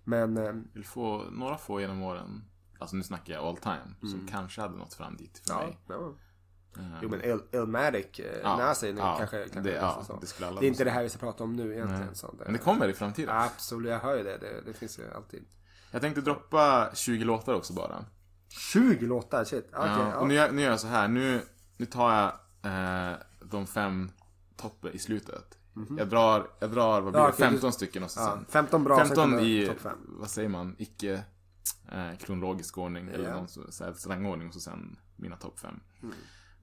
Men 0.05 0.37
eh, 0.37 0.53
vill 0.73 0.85
få 0.87 1.25
några 1.31 1.59
få 1.59 1.81
genom 1.81 2.03
åren. 2.03 2.45
Alltså 2.79 2.97
nu 2.97 3.03
snackar 3.03 3.35
jag 3.35 3.45
all 3.45 3.57
time. 3.57 3.95
Som 4.11 4.27
kanske 4.31 4.61
hade 4.61 4.77
nått 4.77 4.95
fram 4.95 5.17
dit 5.17 5.39
för 5.47 5.55
Mm. 5.55 5.67
ja. 5.67 5.67
mig. 5.67 5.79
ja. 5.89 6.15
Eh, 6.77 6.99
Jo 7.03 7.09
men 7.09 7.21
El- 7.21 7.43
Elmatic, 7.53 8.19
eh, 8.21 8.41
Ja, 8.43 8.57
Nasi, 8.57 8.95
ja, 8.99 9.17
kanske, 9.19 9.37
kanske 9.43 9.61
det- 9.61 9.71
ja, 9.77 10.19
det 10.21 10.27
skulle 10.27 10.49
alla 10.49 10.61
det 10.61 10.67
är 10.67 10.69
inte 10.69 10.85
det 10.85 10.91
här 10.91 11.03
vi 11.03 11.09
ska 11.09 11.19
prata 11.19 11.45
om 11.45 11.57
nu 11.57 11.73
egentligen. 11.75 12.07
Nej. 12.07 12.15
Så 12.15 12.35
Men 12.45 12.53
det 12.53 12.59
kommer 12.59 12.89
i 12.89 12.93
framtiden. 12.93 13.37
Absolut, 13.37 13.91
jag 13.91 13.99
hör 13.99 14.17
ju 14.17 14.23
det. 14.25 14.39
Det, 14.39 14.61
det 14.67 14.73
finns 14.73 14.99
ju 14.99 15.11
alltid. 15.15 15.45
Jag 15.91 16.01
tänkte 16.03 16.21
droppa 16.21 16.91
20 16.95 17.25
låtar 17.25 17.55
också 17.55 17.73
bara. 17.73 18.05
20 18.49 19.07
låtar, 19.07 19.45
shit. 19.45 19.69
Okej, 19.73 19.91
ja, 19.91 20.17
och 20.17 20.29
nu, 20.29 20.35
gör- 20.35 20.51
nu 20.53 20.63
gör 20.63 20.71
jag 20.71 20.81
så 20.81 20.87
här. 20.87 21.09
Nu, 21.09 21.41
nu 21.77 21.87
tar 21.87 22.13
jag 22.15 22.33
eh, 23.13 23.17
de 23.45 23.67
fem 23.67 24.11
toppen 24.57 24.93
i 24.93 24.99
slutet. 24.99 25.59
Jag 25.99 26.09
drar, 26.09 26.47
jag 26.61 26.71
drar 26.71 27.01
vad 27.01 27.13
blir 27.13 27.23
det? 27.23 27.27
du- 27.29 27.33
15 27.33 27.73
stycken 27.73 28.03
och 28.03 28.11
så 28.11 28.21
Ja, 28.21 28.33
sen 28.37 28.45
15 28.49 28.85
bra, 28.85 28.97
sen 28.97 29.07
15 29.07 29.31
kommer 29.31 29.43
i, 29.43 29.71
vad 30.07 30.31
säger 30.31 30.49
man, 30.49 30.75
icke 30.79 31.23
eh, 31.93 32.17
kronologisk 32.19 32.79
ordning. 32.79 33.09
Eller 33.09 33.29
Ja. 33.29 33.35
någon 33.35 33.49
så, 33.49 33.73
så 33.73 33.85
här, 33.85 33.95
rangordning 34.09 34.49
och 34.49 34.55
så 34.55 34.61
sen 34.61 34.97
mina 35.17 35.37
topp 35.37 35.59
fem. 35.59 35.81
Mm. 36.03 36.15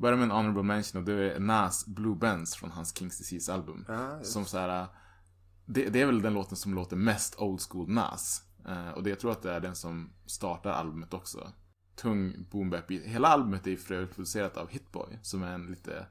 Börjar 0.02 0.18
med 0.18 0.24
en 0.24 0.32
honorable 0.32 0.64
mention 0.64 1.02
och 1.02 1.06
det 1.06 1.34
är 1.34 1.40
Nas 1.40 1.86
Blue 1.86 2.16
Benz 2.16 2.56
från 2.56 2.72
hans 2.72 2.96
King's 2.96 3.18
Disease 3.18 3.54
album. 3.54 3.86
Just. 3.90 4.32
som 4.32 4.46
så 4.46 4.58
här, 4.58 4.88
det, 5.66 5.90
det 5.90 6.02
är 6.02 6.06
väl 6.06 6.22
den 6.22 6.34
låten 6.34 6.58
som 6.58 6.74
låter 6.74 6.96
mest 6.96 7.40
old 7.40 7.62
school 7.62 7.90
Nas. 7.90 8.44
Eh, 8.68 8.90
och 8.90 9.04
det, 9.04 9.10
jag 9.10 9.20
tror 9.20 9.32
att 9.32 9.42
det 9.42 9.52
är 9.52 9.60
den 9.60 9.76
som 9.76 10.14
startar 10.26 10.72
albumet 10.72 11.14
också. 11.14 11.52
Tung 11.96 12.48
boom 12.52 12.70
bap 12.70 12.88
beat. 12.88 13.04
Hela 13.04 13.28
albumet 13.28 13.68
är 13.68 13.76
för 13.76 13.96
övrigt 13.96 14.16
producerat 14.16 14.58
av 14.58 14.70
Hitboy, 14.70 15.20
som 15.22 15.44
är 15.44 15.54
en 15.54 15.66
lite 15.66 16.06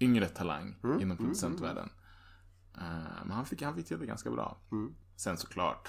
yngre 0.00 0.28
talang 0.28 0.76
Mm, 0.84 1.00
inom 1.00 1.16
producentvärlden. 1.16 1.90
Eh, 2.74 3.24
men 3.24 3.30
han 3.30 3.46
fick, 3.46 3.62
han 3.62 3.74
fick 3.74 3.86
till 3.86 3.98
det 3.98 4.06
ganska 4.06 4.30
bra. 4.30 4.60
Mm. 4.72 4.94
Sen 5.16 5.36
såklart, 5.36 5.88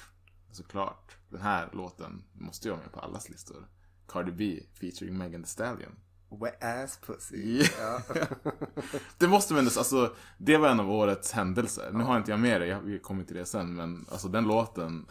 såklart, 0.52 1.18
den 1.30 1.42
här 1.42 1.70
låten 1.74 2.24
måste 2.34 2.68
ju 2.68 2.72
vara 2.72 2.82
med 2.82 2.92
på 2.92 3.00
allas 3.00 3.30
listor. 3.30 3.68
Cardi 4.08 4.32
B 4.32 4.64
featuring 4.80 5.18
Megan 5.18 5.44
Thee 5.44 5.50
Stallion. 5.50 5.96
Wet 6.42 6.64
ass 6.64 6.98
pussy. 6.98 7.64
Ja. 7.80 8.02
det 9.18 9.28
måste 9.28 9.54
man 9.54 9.66
alltså, 9.66 10.16
det 10.38 10.58
var 10.58 10.70
en 10.70 10.80
av 10.80 10.92
årets 10.92 11.32
händelser. 11.32 11.92
Nu 11.94 12.04
har 12.04 12.18
inte 12.18 12.32
jag 12.32 12.40
med 12.40 12.62
det, 12.62 12.68
jag, 12.68 13.02
kommer 13.02 13.24
till 13.24 13.36
det 13.36 13.46
sen, 13.46 13.76
men 13.76 14.06
alltså 14.12 14.28
den 14.28 14.44
låten 14.44 15.06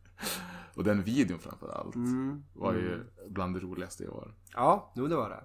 och 0.74 0.84
den 0.84 1.02
videon 1.02 1.38
framför 1.38 1.68
allt 1.68 1.96
var 2.52 2.74
ju 2.74 3.04
bland 3.28 3.54
det 3.54 3.60
roligaste 3.60 4.04
i 4.04 4.08
år. 4.08 4.34
Ja, 4.54 4.92
jo 4.96 5.06
det 5.06 5.16
var 5.16 5.30
det. 5.30 5.44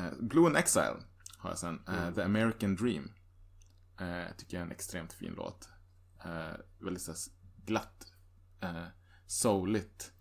Eh, 0.00 0.12
Blue 0.20 0.46
and 0.46 0.56
Exile 0.56 0.96
har 1.38 1.50
jag 1.50 1.58
sen. 1.58 1.80
Eh, 1.88 2.14
The 2.14 2.22
American 2.22 2.76
Dream. 2.76 3.12
Eh, 4.00 4.36
tycker 4.36 4.56
jag 4.56 4.60
är 4.60 4.66
en 4.66 4.72
extremt 4.72 5.12
fin 5.12 5.34
låt. 5.36 5.68
Väldigt 6.78 7.02
så 7.02 7.10
här 7.10 7.18
glatt 7.64 8.12
eh, 8.60 8.86
souligt, 9.26 10.12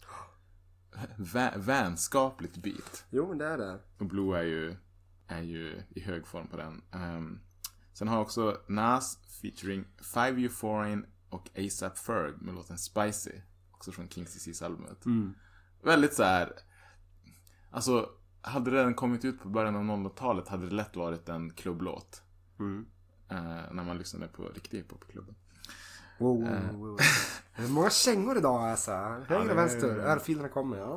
vä- 1.18 1.58
vänskapligt 1.58 2.58
beat. 2.58 3.06
Jo, 3.10 3.28
men 3.30 3.38
det 3.38 3.46
är 3.46 3.58
det. 3.58 3.80
Och 4.00 4.06
Blue 4.06 4.40
är 4.40 4.44
ju, 4.44 4.76
är 5.28 5.42
ju 5.42 5.82
i 5.90 6.00
hög 6.00 6.28
form 6.28 6.48
på 6.48 6.58
den. 6.58 6.82
Ehm, 6.92 7.40
sen 7.94 8.08
har 8.08 8.16
jag 8.16 8.22
också 8.22 8.58
Nas 8.68 9.18
featuring 9.42 9.86
Five 10.14 10.42
Euphorian 10.42 11.06
och 11.30 11.50
ASAP 11.58 11.98
Ferg 11.98 12.34
med 12.42 12.56
låten 12.56 12.78
Spicy. 12.78 13.32
Också 13.72 13.92
från 13.92 14.10
Kings 14.10 14.48
DC's 14.48 14.66
albumet. 14.66 15.06
Väldigt 15.84 16.14
så 16.14 16.24
här. 16.24 16.54
Alltså, 17.72 18.10
hade 18.42 18.72
den 18.72 18.94
kommit 18.94 19.26
ut 19.26 19.42
på 19.42 19.50
början 19.50 19.76
av 19.76 19.82
00-talet 19.84 20.48
hade 20.48 20.66
det 20.70 20.76
lätt 20.76 20.96
varit 20.96 21.30
en 21.30 21.50
klubblåt. 21.54 22.22
Eh, 23.30 23.74
när 23.74 23.84
man 23.84 23.98
lyssnade 23.98 24.28
på 24.28 24.44
riktig 24.50 24.78
hiphop 24.78 25.04
i 25.10 25.12
klubben. 25.12 25.36
Wow, 26.18 26.42
wow, 26.42 26.50
wow, 26.72 26.80
wow. 26.80 26.98
Det 27.56 27.64
är 27.64 27.68
många 27.68 27.90
kängor 27.90 28.38
idag 28.38 28.62
alltså. 28.62 28.92
Höger 29.28 29.52
och 29.52 29.58
vänster. 29.58 29.88
Örfilerna 29.88 30.50
kommer, 30.50 30.78
ja. 30.78 30.96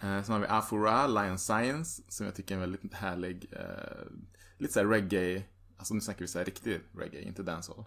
Eh, 0.00 0.22
sen 0.22 0.32
har 0.32 0.38
vi 0.38 0.46
Afura, 0.46 1.06
Lion 1.06 1.38
Science, 1.38 2.02
som 2.08 2.26
jag 2.26 2.34
tycker 2.34 2.54
är 2.54 2.56
en 2.56 2.60
väldigt 2.60 2.94
härlig, 2.94 3.52
eh, 3.52 4.06
lite 4.58 4.72
såhär 4.72 4.86
reggae, 4.86 5.42
alltså 5.76 5.94
nu 5.94 6.00
snackar 6.00 6.20
vi 6.20 6.28
såhär 6.28 6.44
riktig 6.44 6.80
reggae, 6.92 7.22
inte 7.22 7.42
dancehall. 7.42 7.84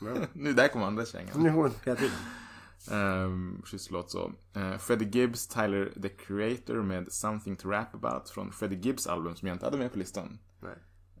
nu 0.32 0.52
där 0.52 0.68
kommer 0.68 0.86
andra 0.86 1.06
kängan. 1.06 1.42
Nu 1.42 1.50
hon 1.50 1.72
hela 1.84 1.96
tiden. 1.96 2.16
Um, 2.90 3.62
schysst 3.64 3.90
låt 3.90 4.10
så. 4.10 4.32
Uh, 4.56 4.78
Freddie 4.78 5.18
Gibbs, 5.18 5.46
Tyler 5.46 5.92
the 6.02 6.08
Creator 6.08 6.82
med 6.82 7.12
Something 7.12 7.56
to 7.56 7.68
Rap 7.68 7.94
About 7.94 8.30
från 8.30 8.52
Freddie 8.52 8.76
Gibbs 8.76 9.06
album 9.06 9.36
som 9.36 9.48
jag 9.48 9.54
inte 9.54 9.66
hade 9.66 9.78
med 9.78 9.92
på 9.92 9.98
listan. 9.98 10.38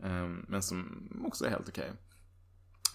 Um, 0.02 0.46
men 0.48 0.62
som 0.62 1.08
också 1.26 1.44
är 1.44 1.50
helt 1.50 1.68
okej. 1.68 1.92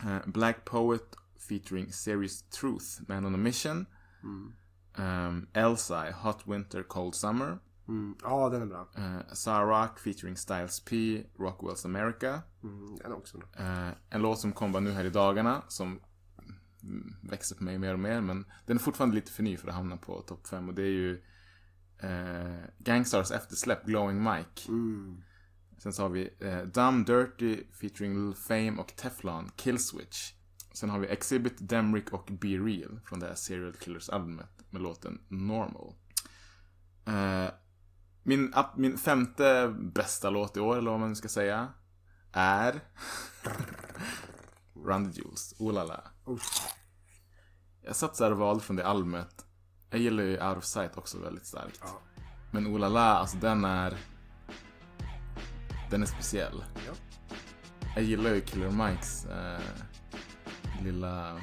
Uh, 0.03 0.17
Black 0.25 0.65
Poet 0.65 1.15
featuring 1.47 1.91
Serious 1.91 2.41
Truth, 2.41 3.01
Man 3.07 3.25
on 3.25 3.35
a 3.35 3.37
Mission. 3.37 3.85
Um, 4.95 5.47
Elsa, 5.53 6.11
Hot 6.11 6.47
Winter 6.47 6.83
Cold 6.83 7.15
Summer. 7.15 7.59
Mm. 7.87 8.15
Ja, 8.21 8.49
den 8.49 8.61
är 8.61 8.65
bra. 8.65 8.87
Uh, 8.97 9.33
Sarah 9.33 9.89
featuring 9.95 10.37
Styles 10.37 10.79
P, 10.79 11.23
Rockwell's 11.37 11.85
America. 11.85 12.41
Mm, 12.63 12.95
den 12.95 13.11
är 13.11 13.15
också 13.15 13.37
bra. 13.37 13.47
Eh, 13.57 13.89
en 14.09 14.21
låt 14.21 14.39
som 14.39 14.51
kom 14.51 14.71
bara 14.71 14.79
nu 14.79 14.91
här 14.91 15.05
i 15.05 15.09
dagarna 15.09 15.63
som 15.67 15.99
mm, 16.83 17.15
växer 17.21 17.55
på 17.55 17.63
mig 17.63 17.77
mer 17.77 17.93
och 17.93 17.99
mer. 17.99 18.21
Men 18.21 18.45
den 18.65 18.77
är 18.77 18.81
fortfarande 18.81 19.15
lite 19.15 19.31
för 19.31 19.43
ny 19.43 19.57
för 19.57 19.67
att 19.67 19.75
hamna 19.75 19.97
på 19.97 20.21
topp 20.21 20.47
5. 20.47 20.69
Och 20.69 20.75
det 20.75 20.81
är 20.81 20.85
ju 20.85 21.23
eh, 21.97 22.65
Gangstars 22.77 23.31
eftersläpp 23.31 23.85
Glowing 23.85 24.23
Mike. 24.23 24.61
Sen 25.77 25.93
så 25.93 26.01
har 26.01 26.09
vi 26.09 26.33
eh, 26.39 26.61
Dumb 26.61 27.05
Dirty 27.05 27.63
featuring 27.71 28.25
Lil 28.25 28.35
Fame 28.35 28.71
och 28.71 28.95
Teflon 28.95 29.51
Killswitch. 29.55 30.33
Sen 30.73 30.89
har 30.89 30.99
vi 30.99 31.07
Exhibit, 31.07 31.57
Demrick 31.57 32.13
och 32.13 32.29
Be 32.31 32.47
Real 32.47 32.99
från 33.05 33.19
det 33.19 33.27
här 33.27 33.35
Serial 33.35 33.73
Killers 33.73 34.09
albumet 34.09 34.65
med 34.69 34.81
låten 34.81 35.21
Normal. 35.27 35.93
Eh, 37.05 37.53
min, 38.23 38.53
min 38.75 38.97
femte 38.97 39.75
bästa 39.79 40.29
låt 40.29 40.57
i 40.57 40.59
år, 40.59 40.77
eller 40.77 40.91
vad 40.91 40.99
man 40.99 41.15
ska 41.15 41.27
säga, 41.27 41.67
är 42.31 42.79
Run 44.85 45.11
the 45.11 45.19
Jewels, 45.19 45.55
oh 45.59 45.73
la 45.73 45.83
la. 45.83 46.03
Jag 47.81 47.95
satt 47.95 48.15
så 48.15 48.23
här 48.23 48.31
och 48.31 48.37
valde 48.37 48.63
från 48.63 48.75
det 48.75 48.87
albumet. 48.87 49.45
Jag 49.89 49.99
gillar 49.99 50.23
ju 50.23 50.43
Out 50.43 50.57
of 50.57 50.63
Sight 50.63 50.97
också 50.97 51.19
väldigt 51.19 51.45
starkt. 51.45 51.83
Men 52.51 52.67
oh 52.67 52.79
la 52.79 52.89
la, 52.89 52.99
alltså 52.99 53.37
den 53.37 53.65
är... 53.65 53.97
Den 55.89 56.01
är 56.01 56.05
speciell. 56.07 56.63
Jag 57.95 58.03
gillar 58.03 58.33
ju 58.33 58.41
Killer 58.41 58.69
Mikes 58.69 59.25
eh, 59.25 59.61
lilla, 60.83 61.41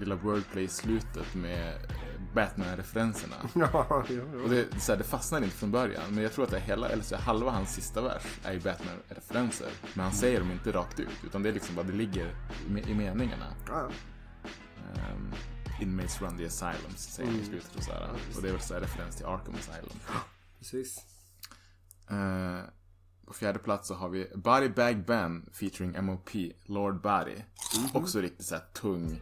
lilla 0.00 0.14
wordplay 0.14 0.64
i 0.64 0.68
slutet 0.68 1.34
med 1.34 1.74
Batman-referenserna. 2.34 3.36
Ja, 3.54 4.04
jo, 4.08 4.22
jo. 4.32 4.42
Och 4.42 4.50
det, 4.50 4.80
så 4.80 4.92
här, 4.92 4.98
det 4.98 5.04
fastnar 5.04 5.42
inte 5.42 5.56
från 5.56 5.70
början, 5.70 6.02
men 6.10 6.22
jag 6.22 6.32
tror 6.32 6.44
att 6.44 6.50
det 6.50 6.56
är 6.56 6.60
hela, 6.60 6.88
eller 6.88 7.02
så 7.02 7.16
halva 7.16 7.50
hans 7.50 7.74
sista 7.74 8.02
vers 8.02 8.22
är 8.44 8.52
ju 8.52 8.60
Batman-referenser. 8.60 9.68
Men 9.94 10.04
han 10.04 10.12
säger 10.12 10.40
dem 10.40 10.50
inte 10.50 10.72
rakt 10.72 11.00
ut, 11.00 11.24
utan 11.24 11.42
det 11.42 11.48
är 11.48 11.52
liksom 11.52 11.74
bara 11.74 11.86
det 11.86 11.92
ligger 11.92 12.34
i, 12.68 12.90
i 12.90 12.94
meningarna. 12.94 13.54
Ja, 13.68 13.90
Um, 14.96 15.34
Inmates 15.80 16.20
run 16.20 16.36
the 16.36 16.46
asylum, 16.46 16.92
säger 16.96 17.30
han 17.30 17.40
i 17.40 17.44
slutet 17.44 17.76
och 17.76 17.82
så 17.82 17.92
här. 17.92 18.10
Och 18.36 18.42
det 18.42 18.48
är 18.48 18.52
väl 18.52 18.60
så 18.60 18.74
här 18.74 18.80
referens 18.80 19.16
till 19.16 19.26
Arkham 19.26 19.54
Asylum. 19.54 19.98
precis. 20.58 20.98
Eh, 22.10 22.60
på 23.30 23.34
fjärde 23.34 23.58
plats 23.58 23.88
så 23.88 23.94
har 23.94 24.08
vi 24.08 24.32
Body 24.34 24.68
Bag 24.68 25.04
Ben 25.04 25.50
featuring 25.52 26.04
MOP, 26.04 26.30
Lord 26.64 27.00
Body. 27.00 27.36
Också 27.94 28.20
riktigt 28.20 28.46
så 28.46 28.54
här 28.54 28.64
tung, 28.72 29.20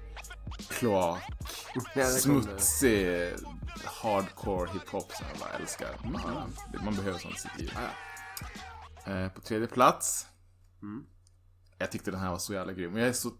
kloak, 0.68 1.22
Ja, 1.94 2.06
smutsig, 2.06 3.32
hardcore 3.84 4.70
hiphop 4.72 5.12
som 5.12 5.26
jag 5.30 5.38
bara 5.38 5.50
älskar. 5.50 5.88
Man, 6.04 6.52
man 6.84 6.94
behöver 6.94 7.18
sånt 7.18 7.34
i 7.34 7.38
sitt 7.38 7.58
liv. 7.58 7.72
Eh, 9.06 9.28
på 9.28 9.40
tredje 9.40 9.66
plats. 9.66 10.26
Jag 11.78 11.92
tyckte 11.92 12.10
den 12.10 12.20
här 12.20 12.30
var 12.30 12.38
så 12.38 12.54
jävla 12.54 12.72
grym. 12.72 12.96
Jag, 12.96 13.08
är 13.08 13.12
så, 13.12 13.30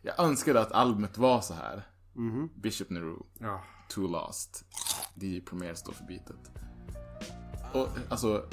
jag 0.00 0.20
önskade 0.20 0.60
att 0.60 0.72
albumet 0.72 1.18
var 1.18 1.40
så 1.40 1.54
här. 1.54 1.88
Bishop 2.54 2.90
Nehru. 2.90 3.16
Ja. 3.38 3.64
Too 3.88 4.08
Lost. 4.08 4.64
DJ 5.14 5.40
Premier 5.40 5.74
står 5.74 5.92
för 5.92 6.04
beatet. 6.04 6.50
Och 7.72 7.88
alltså, 8.08 8.48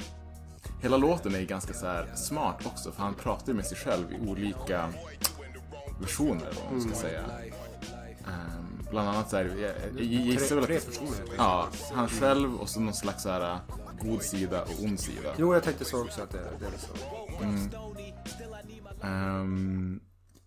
hela 0.82 0.96
låten 0.96 1.34
är 1.34 1.42
ganska 1.42 1.74
så 1.74 1.86
här 1.86 2.14
smart 2.14 2.66
också 2.66 2.92
för 2.92 3.02
han 3.02 3.14
pratar 3.14 3.48
ju 3.48 3.54
med 3.54 3.66
sig 3.66 3.78
själv 3.78 4.12
i 4.12 4.28
olika 4.28 4.92
versioner, 6.00 6.52
vad 6.64 6.72
man 6.72 6.80
ska 6.80 6.94
säga. 6.94 7.22
Ehm, 8.26 8.86
bland 8.90 9.08
annat 9.08 9.30
så 9.30 9.36
här, 9.36 9.44
jag, 9.44 9.72
jag 9.94 10.04
gissar 10.04 10.56
väl 10.56 10.76
att... 10.76 11.00
Ja, 11.36 11.68
han 11.92 12.08
själv 12.08 12.54
och 12.54 12.68
så 12.68 12.80
någon 12.80 12.94
slags 12.94 13.22
så 13.22 13.28
här 13.28 13.58
god 14.02 14.22
sida 14.22 14.62
och 14.62 14.84
ond 14.84 15.00
sida. 15.00 15.34
Jo, 15.38 15.54
jag 15.54 15.62
tänkte 15.62 15.84
så 15.84 16.04
också 16.04 16.22
att 16.22 16.30
det, 16.30 16.50
det 16.60 16.66
är 16.66 16.78
så. 16.78 16.94
Ehm, 19.06 20.00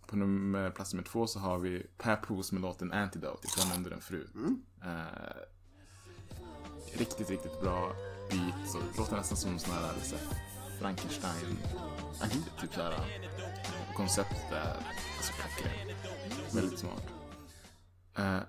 på 0.08 0.16
nummer, 0.16 0.70
plats 0.70 0.94
nummer 0.94 1.04
två 1.04 1.28
så 1.28 1.40
har 1.40 1.60
vi 1.60 1.88
Papoose 1.98 2.56
med 2.56 2.62
låten 2.62 2.92
Antidote. 2.92 3.48
Jag 3.58 3.70
nämnde 3.70 3.90
den 3.90 4.02
förut. 4.02 4.32
Eh, 4.84 5.38
riktigt, 6.98 7.30
riktigt 7.30 7.62
bra 7.62 7.92
beat. 8.34 8.70
Så 8.70 8.78
det 8.78 8.98
låter 8.98 9.16
nästan 9.16 9.38
som 9.38 9.60
sån 9.60 9.74
här 9.74 9.94
så 10.04 10.16
här 10.16 10.26
Frankenstein-aktigt. 10.80 12.62
Typ 12.62 12.74
såhär. 12.74 12.94
Konceptet 13.96 14.52
är 14.52 14.78
alltså 15.18 15.34
klockrent. 15.34 16.56
Väldigt 16.56 16.80
smart. 16.80 17.04
Eh, 18.18 18.40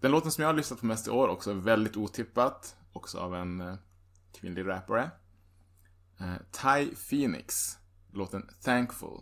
den 0.00 0.10
låten 0.10 0.32
som 0.32 0.42
jag 0.42 0.48
har 0.48 0.54
lyssnat 0.54 0.80
på 0.80 0.86
mest 0.86 1.06
i 1.06 1.10
år 1.10 1.28
också 1.28 1.50
är 1.50 1.54
väldigt 1.54 1.96
otippat. 1.96 2.76
Också 2.92 3.18
av 3.18 3.34
en 3.34 3.60
eh, 3.60 3.74
kvinnlig 4.32 4.66
rappare. 4.68 5.10
Eh, 6.20 6.34
Ty 6.50 6.94
Phoenix. 6.94 7.78
Låten 8.12 8.50
Thankful. 8.62 9.20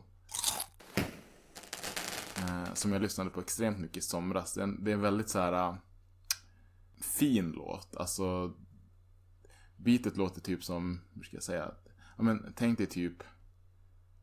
Eh, 2.37 2.75
som 2.75 2.93
jag 2.93 3.03
lyssnade 3.03 3.31
på 3.31 3.41
extremt 3.41 3.79
mycket 3.79 3.97
i 3.97 4.01
somras. 4.01 4.55
Det 4.55 4.61
är 4.61 4.63
en, 4.63 4.85
det 4.85 4.91
är 4.91 4.95
en 4.95 5.01
väldigt 5.01 5.31
så 5.31 5.39
här 5.39 5.77
fin 7.01 7.51
låt. 7.51 7.97
Alltså 7.97 8.55
beatet 9.77 10.17
låter 10.17 10.41
typ 10.41 10.65
som, 10.65 11.01
hur 11.15 11.23
ska 11.23 11.37
jag 11.37 11.43
säga? 11.43 11.71
Ja, 12.17 12.23
men, 12.23 12.53
tänk 12.57 12.79
dig 12.79 12.87
typ 12.87 13.23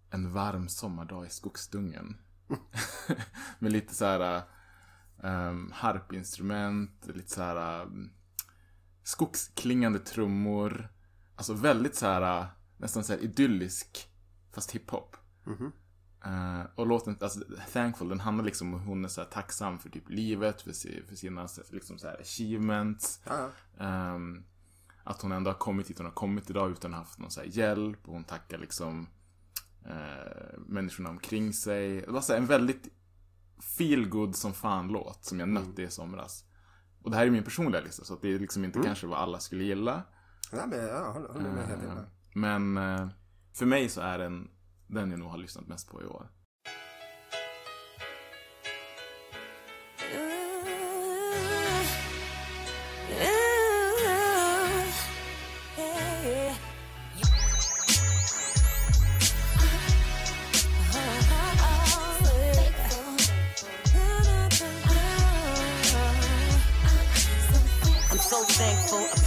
en 0.10 0.34
varm 0.34 0.70
sommardag 0.70 1.26
i 1.26 1.30
skogsdungen. 1.30 2.18
Med 3.60 3.72
lite 3.72 3.96
så 3.96 4.06
här 4.06 4.44
um, 5.24 5.72
harpinstrument, 5.74 7.08
lite 7.08 7.32
så 7.32 7.42
här 7.42 7.82
um, 7.82 8.12
skogsklingande 9.04 10.00
trummor. 10.00 10.89
Alltså 11.36 11.54
väldigt 11.54 11.96
så 11.96 12.06
här 12.06 12.42
uh, 12.42 12.48
nästan 12.78 13.04
så 13.04 13.13
här 13.13 13.20
idyllisk 13.20 14.10
fast 14.52 14.72
hiphop. 14.72 15.18
Eh, 16.26 16.66
och 16.76 16.88
låten, 16.88 17.18
alltså 17.22 17.39
Thankful, 17.74 18.10
den 18.10 18.20
handlar 18.20 18.46
liksom 18.46 18.74
om 18.74 18.80
hon 18.80 19.06
är 19.06 19.10
så 19.10 19.22
här 19.22 19.30
tacksam 19.30 19.80
för 19.80 19.89
typ 19.89 20.10
livet, 20.10 20.62
för, 20.62 20.72
si, 20.72 21.04
för 21.08 21.16
sina 21.16 21.48
liksom 21.70 21.98
så 21.98 22.08
här 22.08 22.22
achievements. 22.22 23.22
Ja, 23.24 23.50
ja. 23.78 24.13
Att 25.04 25.22
hon 25.22 25.32
ändå 25.32 25.52
har 25.52 25.58
kommit 25.58 25.89
hit 25.89 25.98
hon 25.98 26.06
har 26.06 26.13
kommit 26.13 26.50
idag 26.50 26.72
utan 26.72 26.94
att 26.94 26.98
ha 26.98 27.06
haft 27.06 27.20
någon 27.20 27.32
så 27.32 27.42
hjälp. 27.46 28.08
Och 28.08 28.13
hon 28.13 28.24
tackar 28.24 28.58
liksom 28.58 29.08
eh, 29.86 30.60
människorna 30.68 31.10
omkring 31.10 31.54
sig. 31.54 32.02
Det 32.02 32.12
var 32.12 32.22
så 32.22 32.34
en 32.34 32.46
väldigt 32.46 32.88
feel 33.78 34.10
good 34.10 34.36
som 34.36 34.54
fan 34.54 34.88
låt 34.88 35.26
som 35.26 35.39
jag 35.39 35.50
nötte 35.50 35.82
i 35.82 35.89
somras. 35.89 36.46
Och 37.02 37.12
det 37.12 37.18
här 37.18 37.28
är 37.28 37.32
min 37.32 37.44
personliga 37.44 37.82
lista 37.82 38.04
så 38.04 38.13
att 38.13 38.22
det 38.22 38.34
är 38.34 38.39
liksom 38.39 38.66
inte 38.66 38.80
kanske 38.84 39.08
vad 39.08 39.20
alla 39.20 39.39
skulle 39.39 39.63
gilla. 39.63 40.04
Ja, 40.52 40.66
men 40.66 40.80
jag 40.80 41.13
håller, 41.13 41.39
med 41.39 41.68
helt 41.68 41.84
Eh, 41.84 41.92
inne. 41.92 42.06
Men 42.34 42.78
eh, 42.78 43.08
för 43.54 43.66
mig 43.66 43.89
så 43.89 44.02
är 44.02 44.20
den 44.20 44.50
den 44.88 45.12
jag 45.12 45.20
nog 45.20 45.30
har 45.30 45.38
lyssnat 45.38 45.68
mest 45.68 45.89
på 45.89 46.02
i 46.02 46.06
år. 46.06 46.30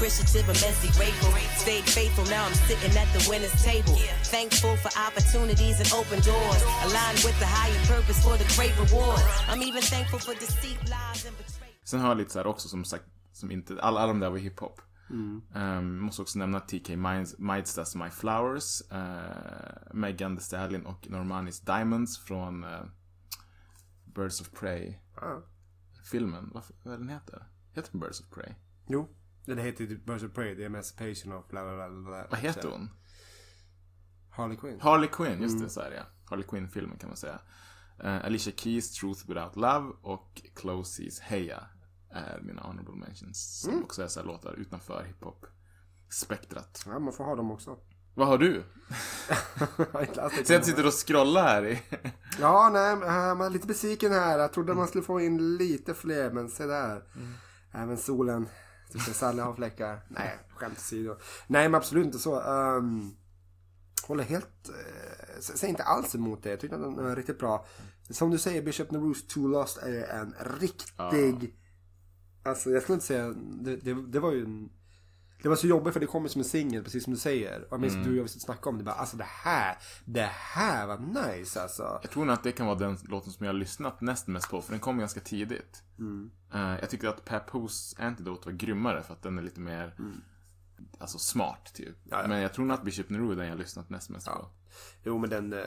Appreciative 0.07 0.49
and 0.49 0.61
messy 0.62 0.88
grateful. 0.99 1.31
Stayed 1.64 1.85
faithful, 1.85 2.25
now 2.27 2.47
I'm 2.47 2.55
sitting 2.69 2.97
at 3.03 3.09
the 3.14 3.23
winner's 3.31 3.57
table. 3.64 3.97
Thankful 4.37 4.77
for 4.83 4.90
opportunities 5.09 5.77
and 5.83 5.90
open 6.01 6.19
doors. 6.31 6.62
Aligned 6.87 7.21
with 7.27 7.37
the 7.42 7.47
higher 7.59 7.81
purpose 7.95 8.19
for 8.27 8.37
the 8.42 8.47
great 8.57 8.75
reward. 8.83 9.21
I'm 9.51 9.62
even 9.62 9.83
thankful 9.83 10.19
for 10.21 10.35
deceit, 10.35 10.79
lies 10.95 11.27
and 11.27 11.37
betrayal. 11.38 11.75
Sen 11.85 12.01
har 12.01 12.09
jag 12.09 12.16
lite 12.16 12.31
så 12.33 12.38
här 12.38 12.47
också 12.47 12.69
som 12.69 12.85
sagt, 12.85 13.05
som 13.33 13.51
inte, 13.51 13.73
alla, 13.83 14.01
alla 14.01 14.12
de 14.12 14.21
där 14.21 14.31
var 14.31 14.38
hiphop. 14.38 14.81
Um, 15.55 15.99
måste 15.99 16.23
också 16.23 16.38
nämna 16.38 16.61
TK 16.61 16.88
Mides- 16.97 17.35
Midestas 17.38 17.95
My 17.95 18.11
Flowers, 18.11 18.83
uh, 18.92 18.99
Megan 19.95 20.37
Thee 20.37 20.45
Stallion 20.45 20.87
och 20.87 21.11
Normanis 21.11 21.61
Diamonds 21.61 22.19
från 22.19 22.64
eh, 22.64 22.81
Birds 24.14 24.40
of 24.40 24.51
Prey. 24.51 24.95
Ja. 25.21 25.42
Filmen, 26.11 26.51
vad, 26.55 26.62
vad 26.83 26.99
den 26.99 27.09
heter? 27.09 27.47
Heter 27.73 27.92
den 27.92 28.01
Birds 28.01 28.21
of 28.21 28.27
Prey? 28.31 28.55
Jo. 28.88 29.09
Den 29.46 29.59
heter 29.59 29.85
ju 29.85 29.87
typ 29.87 30.06
Birds 30.06 30.24
of 30.24 30.32
Prey, 30.32 30.56
The 30.56 30.64
Emancipation 30.64 31.32
of 31.32 31.48
bla 31.48 31.74
bla 31.74 31.88
bla. 31.88 32.26
Vad 32.30 32.38
heter 32.38 32.68
hon? 32.68 32.90
Harley 34.30 34.56
Quinn. 34.56 34.80
Harley 34.80 35.09
Quinn, 35.09 35.42
just 35.42 35.61
det, 35.61 35.68
så 35.68 35.80
är 35.80 35.90
det 35.90 35.96
ja. 35.96 36.02
Harley 36.24 36.46
Quinn-filmen 36.46 36.98
kan 36.98 37.09
man 37.09 37.16
säga. 37.16 37.38
Eh, 38.04 38.24
Alicia 38.24 38.52
Keys, 38.56 38.92
Truth 38.92 39.28
Without 39.28 39.56
Love 39.56 39.92
och 40.02 40.42
Closey's 40.54 41.20
Heya 41.20 41.66
är 42.11 42.40
mina 42.42 42.62
honorable 42.62 42.94
mentions. 42.94 43.61
Som 43.61 43.82
också 43.82 44.02
är 44.02 44.09
så 44.09 44.20
här 44.20 44.26
låtar 44.26 44.54
utanför 44.54 45.04
hiphop-spektrat. 45.04 46.85
Ja, 46.87 46.98
man 46.98 47.12
får 47.12 47.24
ha 47.24 47.37
dem 47.37 47.50
också. 47.50 47.78
Vad 48.14 48.26
har 48.26 48.38
du? 48.38 48.64
Så 50.44 50.52
jag 50.52 50.64
sitter 50.64 50.87
och 50.87 51.06
scrollar 51.06 51.42
här 51.42 51.66
i... 51.66 51.82
Ja, 52.40 52.70
nej, 52.72 52.92
äh, 52.92 53.35
man 53.35 53.40
är 53.40 53.50
lite 53.50 53.66
besviken 53.66 54.12
här. 54.12 54.38
Jag 54.38 54.52
trodde 54.52 54.74
man 54.74 54.88
skulle 54.88 55.04
få 55.04 55.20
in 55.20 55.56
lite 55.56 55.94
fler, 55.94 56.30
men 56.30 56.48
se 56.48 56.66
där. 56.66 57.02
Även 57.72 57.96
solen. 57.96 58.48
Ser 58.98 59.12
Sally 59.12 59.40
har 59.40 59.54
fläckar. 59.54 60.00
Nej, 60.09 60.38
skämt 60.56 60.78
åsido. 60.78 61.16
Nej, 61.46 61.68
men 61.68 61.74
absolut 61.74 62.06
inte 62.06 62.18
så. 62.18 62.40
Um, 62.40 63.16
håller 64.06 64.24
helt... 64.24 64.68
Uh, 64.68 65.40
säger 65.40 65.68
inte 65.68 65.82
alls 65.82 66.14
emot 66.14 66.42
det. 66.42 66.50
Jag 66.50 66.61
tyckte 66.61 66.76
att 66.76 66.82
den 66.82 67.04
var 67.04 67.16
riktigt 67.16 67.38
bra. 67.38 67.66
Som 68.11 68.30
du 68.30 68.38
säger, 68.38 68.62
Bishop 68.62 68.90
Nerus 68.90 69.26
Too 69.26 69.48
Lost 69.48 69.78
är 69.78 70.20
en 70.20 70.35
riktig... 70.61 71.56
Alltså, 72.42 72.70
jag 72.70 72.82
skulle 72.82 72.94
inte 72.94 73.06
säga... 73.06 73.28
Det, 73.62 73.76
det, 73.76 73.94
det 74.06 74.20
var 74.20 74.32
ju 74.32 74.44
en... 74.44 74.70
Det 75.42 75.49
var 75.49 75.57
så 75.57 75.66
jobbigt 75.66 75.92
för 75.92 76.01
det 76.01 76.07
kommer 76.07 76.29
som 76.29 76.40
en 76.40 76.44
singel, 76.44 76.83
precis 76.85 77.05
som 77.05 77.12
du 77.12 77.18
säger. 77.18 77.61
Och 77.61 77.68
jag 77.70 77.81
minns 77.81 77.96
att 77.96 78.05
du 78.05 78.11
och 78.11 78.16
jag 78.16 78.22
visste 78.22 78.40
snacka 78.40 78.68
om 78.70 78.79
det. 78.79 78.85
Bara, 78.85 78.94
alltså 78.94 79.16
det 79.16 79.27
här, 79.29 79.77
det 80.05 80.31
här 80.33 80.87
var 80.87 80.99
nice 80.99 81.62
alltså. 81.62 81.99
Jag 82.03 82.11
tror 82.11 82.25
nog 82.25 82.35
att 82.35 82.42
det 82.42 82.53
kan 82.53 82.66
vara 82.66 82.79
den 82.79 82.99
låten 83.03 83.33
som 83.33 83.46
jag 83.46 83.53
har 83.53 83.59
lyssnat 83.59 84.01
näst 84.01 84.27
mest 84.27 84.51
på, 84.51 84.62
för 84.62 84.70
den 84.72 84.81
kom 84.81 84.99
ganska 84.99 85.20
tidigt. 85.20 85.83
Eh, 86.55 86.81
jag 86.81 86.90
tycker 86.90 87.09
att 87.09 87.25
Pep 87.25 87.46
Poos 87.46 87.94
Antidote 87.99 88.49
var 88.49 88.53
grymmare 88.57 89.03
för 89.03 89.12
att 89.12 89.22
den 89.22 89.38
är 89.38 89.42
lite 89.42 89.61
mer 89.61 89.94
Alltså 90.98 91.18
smart 91.18 91.74
typ. 91.74 91.96
Ja, 92.04 92.22
ja. 92.22 92.28
Men 92.28 92.40
jag 92.42 92.54
tror 92.54 92.72
att 92.72 92.82
Bishop 92.82 93.09
Nero 93.11 93.30
är 93.32 93.37
den 93.37 93.44
jag 93.46 93.52
har 93.52 93.59
lyssnat 93.59 93.90
näst 93.90 94.11
mest 94.11 94.26
på. 94.26 94.46
Jo 95.04 95.18
men 95.18 95.30
den, 95.30 95.52
eh, 95.52 95.59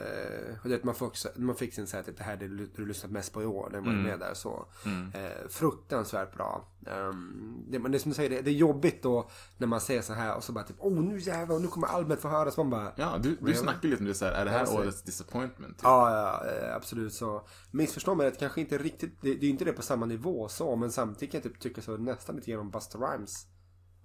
det, 0.64 0.84
man, 0.84 0.96
får 0.96 1.06
också, 1.06 1.30
man 1.36 1.56
fick 1.56 1.74
sin 1.74 1.88
såhär, 1.88 2.04
typ, 2.04 2.18
det 2.18 2.24
här 2.24 2.34
är 2.34 2.38
det 2.38 2.68
du 2.76 2.86
lyssnat 2.86 3.12
mest 3.12 3.34
på 3.34 3.44
i 3.44 3.46
år, 3.46 3.70
den 3.72 3.84
var 3.84 3.92
Mm. 3.92 4.04
med 4.04 4.20
där 4.20 4.34
så. 4.34 4.66
Eh, 5.14 5.48
fruktansvärt 5.50 6.36
bra. 6.36 6.68
Um, 6.86 7.66
det, 7.70 7.80
men 7.80 7.92
det 7.92 7.98
är 7.98 8.00
som 8.00 8.12
du 8.12 8.16
säger, 8.16 8.30
det, 8.30 8.42
det 8.42 8.50
är 8.52 8.54
jobbigt 8.56 9.04
då 9.04 9.30
när 9.58 9.68
man 9.68 9.82
ser 9.82 10.02
så 10.02 10.14
här 10.14 10.36
och 10.36 10.44
så 10.44 10.52
bara 10.52 10.64
typ, 10.64 10.76
oh 10.80 11.02
nu 11.02 11.20
jävlar, 11.20 11.60
nu 11.60 11.68
kommer 11.68 11.88
albumet 11.88 12.22
få 12.22 12.28
höras. 12.28 12.58
Man 12.58 12.70
bara, 12.70 12.92
Ja, 12.96 13.18
du, 13.24 13.38
du 13.42 13.54
snackar 13.54 13.88
lite 13.90 14.00
om 14.00 14.06
det 14.06 14.14
så 14.14 14.26
här, 14.26 14.32
är 14.32 14.46
det 14.46 14.52
Ja, 14.52 14.58
här 14.58 14.66
så- 14.66 14.78
årets 14.80 15.02
disappointment? 15.04 15.78
Typ? 15.78 15.84
Ja, 15.84 16.12
ja, 16.44 16.52
eh, 16.52 16.76
absolut 16.76 17.14
så. 17.14 17.48
Missförstå 17.72 18.16
mig 18.16 18.28
rätt, 18.28 18.40
kanske 18.40 18.62
inte 18.62 18.78
riktigt, 18.78 19.22
det, 19.22 19.34
det 19.36 19.46
är 19.46 19.50
inte 19.50 19.66
det 19.66 19.74
på 19.74 19.82
samma 19.82 20.06
nivå 20.06 20.48
så, 20.50 20.76
men 20.76 20.92
samtidigt 20.92 21.32
kan 21.32 21.42
jag 21.44 21.52
typ 21.52 21.60
tycka 21.62 21.82
så 21.82 21.98
nästan 21.98 22.36
lite 22.36 22.52
grann 22.52 22.60
om 22.60 22.72
Busta 22.72 22.98
Rhymes 22.98 23.46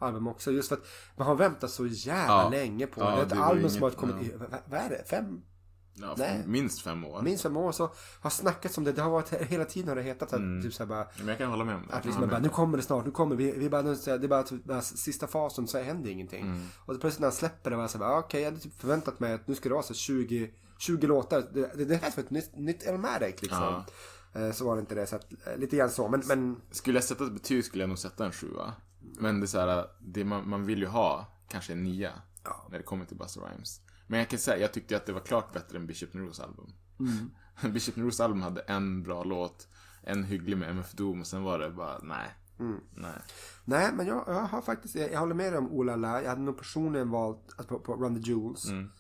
album 0.05 0.27
också. 0.29 0.51
Just 0.53 0.69
för 0.69 0.77
att 0.77 0.85
man 1.17 1.27
har 1.27 1.35
väntat 1.35 1.71
så 1.71 1.87
jävla 1.87 2.43
Ja. 2.43 2.49
länge 2.51 2.87
på 2.87 3.01
Ja, 3.01 3.11
det. 3.11 3.17
Är 3.17 3.23
ett 3.23 3.29
det 3.29 3.37
album 3.45 3.71
som 3.71 3.83
har 3.83 3.91
kommit, 3.91 4.17
ja. 4.21 4.23
i, 4.23 4.33
vad, 4.71 4.81
är 4.81 4.89
det, 4.89 5.05
fem? 5.09 5.43
Ja, 5.97 6.15
Nej. 6.19 6.43
minst 6.47 6.83
fem 6.83 7.05
år. 7.05 7.23
Minst 7.23 7.43
fem 7.43 7.57
år 7.57 7.73
så 7.73 7.93
har 8.21 8.31
snackats 8.31 8.79
om 8.79 8.85
det. 8.85 8.93
Det 8.93 9.03
har 9.03 9.11
varit 9.11 9.33
hela 9.33 9.65
tiden 9.65 9.89
har 9.89 9.97
det 9.97 10.03
hetat 10.03 10.33
att 10.33 10.39
Mm. 10.39 10.63
typ 10.63 10.75
så 10.75 10.83
här 10.83 10.89
bara 10.89 11.07
Men 11.19 11.29
jag 11.29 11.39
kan 11.39 11.51
hålla 11.51 11.65
med 11.65 11.75
om 11.77 11.87
det. 11.89 11.95
Att 11.95 12.05
liksom 12.05 12.29
bara, 12.29 12.39
nu 12.41 12.49
kommer 12.49 12.77
det 12.77 12.83
snart, 12.83 13.05
nu 13.05 13.11
kommer 13.11 13.37
vi, 13.37 13.53
vi 13.53 13.71
bara, 13.71 13.83
nu, 13.83 13.95
det 13.95 14.11
är 14.11 14.29
bara, 14.29 14.43
typ, 14.43 14.65
bara 14.65 14.81
sista 14.83 15.27
fasen 15.27 15.67
så 15.67 15.79
händer 15.83 16.11
ingenting. 16.11 16.43
Mm. 16.47 16.67
Och 16.87 17.01
plötsligt 17.01 17.21
när 17.21 17.27
han 17.27 17.33
släpper 17.33 17.71
det 17.71 17.77
var 17.77 17.89
så 17.89 17.99
här, 17.99 18.05
bara, 18.05 18.19
okej 18.19 18.41
jag 18.41 18.51
hade 18.51 18.63
typ 18.63 18.81
förväntat 18.81 19.21
mig 19.21 19.33
att 19.33 19.49
nu 19.49 19.55
ska 19.55 19.69
det 19.69 19.73
vara 19.73 19.83
så 19.83 19.95
20, 19.95 20.51
20 20.79 21.07
låtar. 21.07 21.45
Det, 21.53 21.85
det, 21.85 21.95
rätt 21.95 22.15
för 22.15 22.23
ett 22.23 22.31
nytt, 22.31 22.57
nytt 22.57 22.83
Elmatic 22.83 23.43
liksom. 23.43 23.83
Eh, 24.35 24.53
Så 24.53 24.65
var 24.65 24.75
det 24.77 24.81
inte 24.81 24.95
det, 24.95 25.07
så 25.07 25.17
att, 25.17 25.33
eh, 25.47 25.57
lite 25.57 25.77
grann 25.77 25.91
så. 25.91 26.09
Men, 26.09 26.23
men 26.27 26.57
Skulle 26.71 26.97
jag 26.97 27.05
sätta 27.05 27.25
ett 27.25 27.33
betyg 27.33 27.65
skulle 27.65 27.83
jag 27.83 27.89
nog 27.89 27.99
sätta 27.99 28.27
en 28.27 28.33
sjua. 28.33 28.73
Men 29.19 29.41
det 29.41 29.45
är 29.45 29.49
så 29.49 29.59
här, 29.59 29.87
det 30.01 30.25
man, 30.25 30.49
man 30.49 30.67
vill 30.67 30.79
ju 30.79 30.87
ha 30.87 31.27
kanske 31.49 31.73
en 31.73 31.85
nia. 31.85 32.13
Ja. 32.45 32.67
När 32.71 32.79
det 32.79 32.85
kommer 32.85 33.05
till 33.05 33.17
Busta 33.17 33.41
Rhymes. 33.41 33.81
Men 34.07 34.19
jag 34.19 34.29
kan 34.29 34.39
säga, 34.39 34.59
jag 34.59 34.73
tyckte 34.73 34.97
att 34.97 35.07
det 35.07 35.13
var 35.13 35.21
klart 35.21 35.53
bättre 35.53 35.79
än 35.79 35.87
Bishop 35.87 36.15
Nerus 36.15 36.41
album. 36.41 36.73
Mm. 37.01 37.31
Bishop 37.73 37.97
Nerus 37.97 38.21
album 38.21 38.43
hade 38.43 38.61
en 38.61 39.03
bra 39.03 39.25
låt, 39.25 39.69
en 40.03 40.25
hygglig 40.25 40.57
med 40.57 40.71
MF 40.71 40.93
Doom 40.93 41.21
och 41.21 41.27
sen 41.27 41.43
var 41.43 41.59
det 41.59 41.71
bara, 41.71 41.99
nej. 42.03 42.29
Mm. 42.59 42.81
Nej. 42.95 43.23
nej, 43.65 43.93
men 43.93 44.07
jag, 44.07 44.25
jag 44.27 44.41
har 44.41 44.63
faktiskt, 44.63 44.95
jag, 44.95 45.13
jag 45.13 45.21
håller 45.21 45.35
med 45.35 45.53
dig 45.53 45.59
om 45.59 45.73
Olala. 45.73 46.23
Jag 46.23 46.29
hade 46.29 46.43
nog 46.43 46.59
personligen 46.59 47.11
valt, 47.11 47.55
alltså 47.57 47.65
på, 47.65 47.79
på 47.79 47.95
Run 47.95 48.23
the 48.23 48.31
Jewels. 48.31 48.69
Mm. 48.69 48.91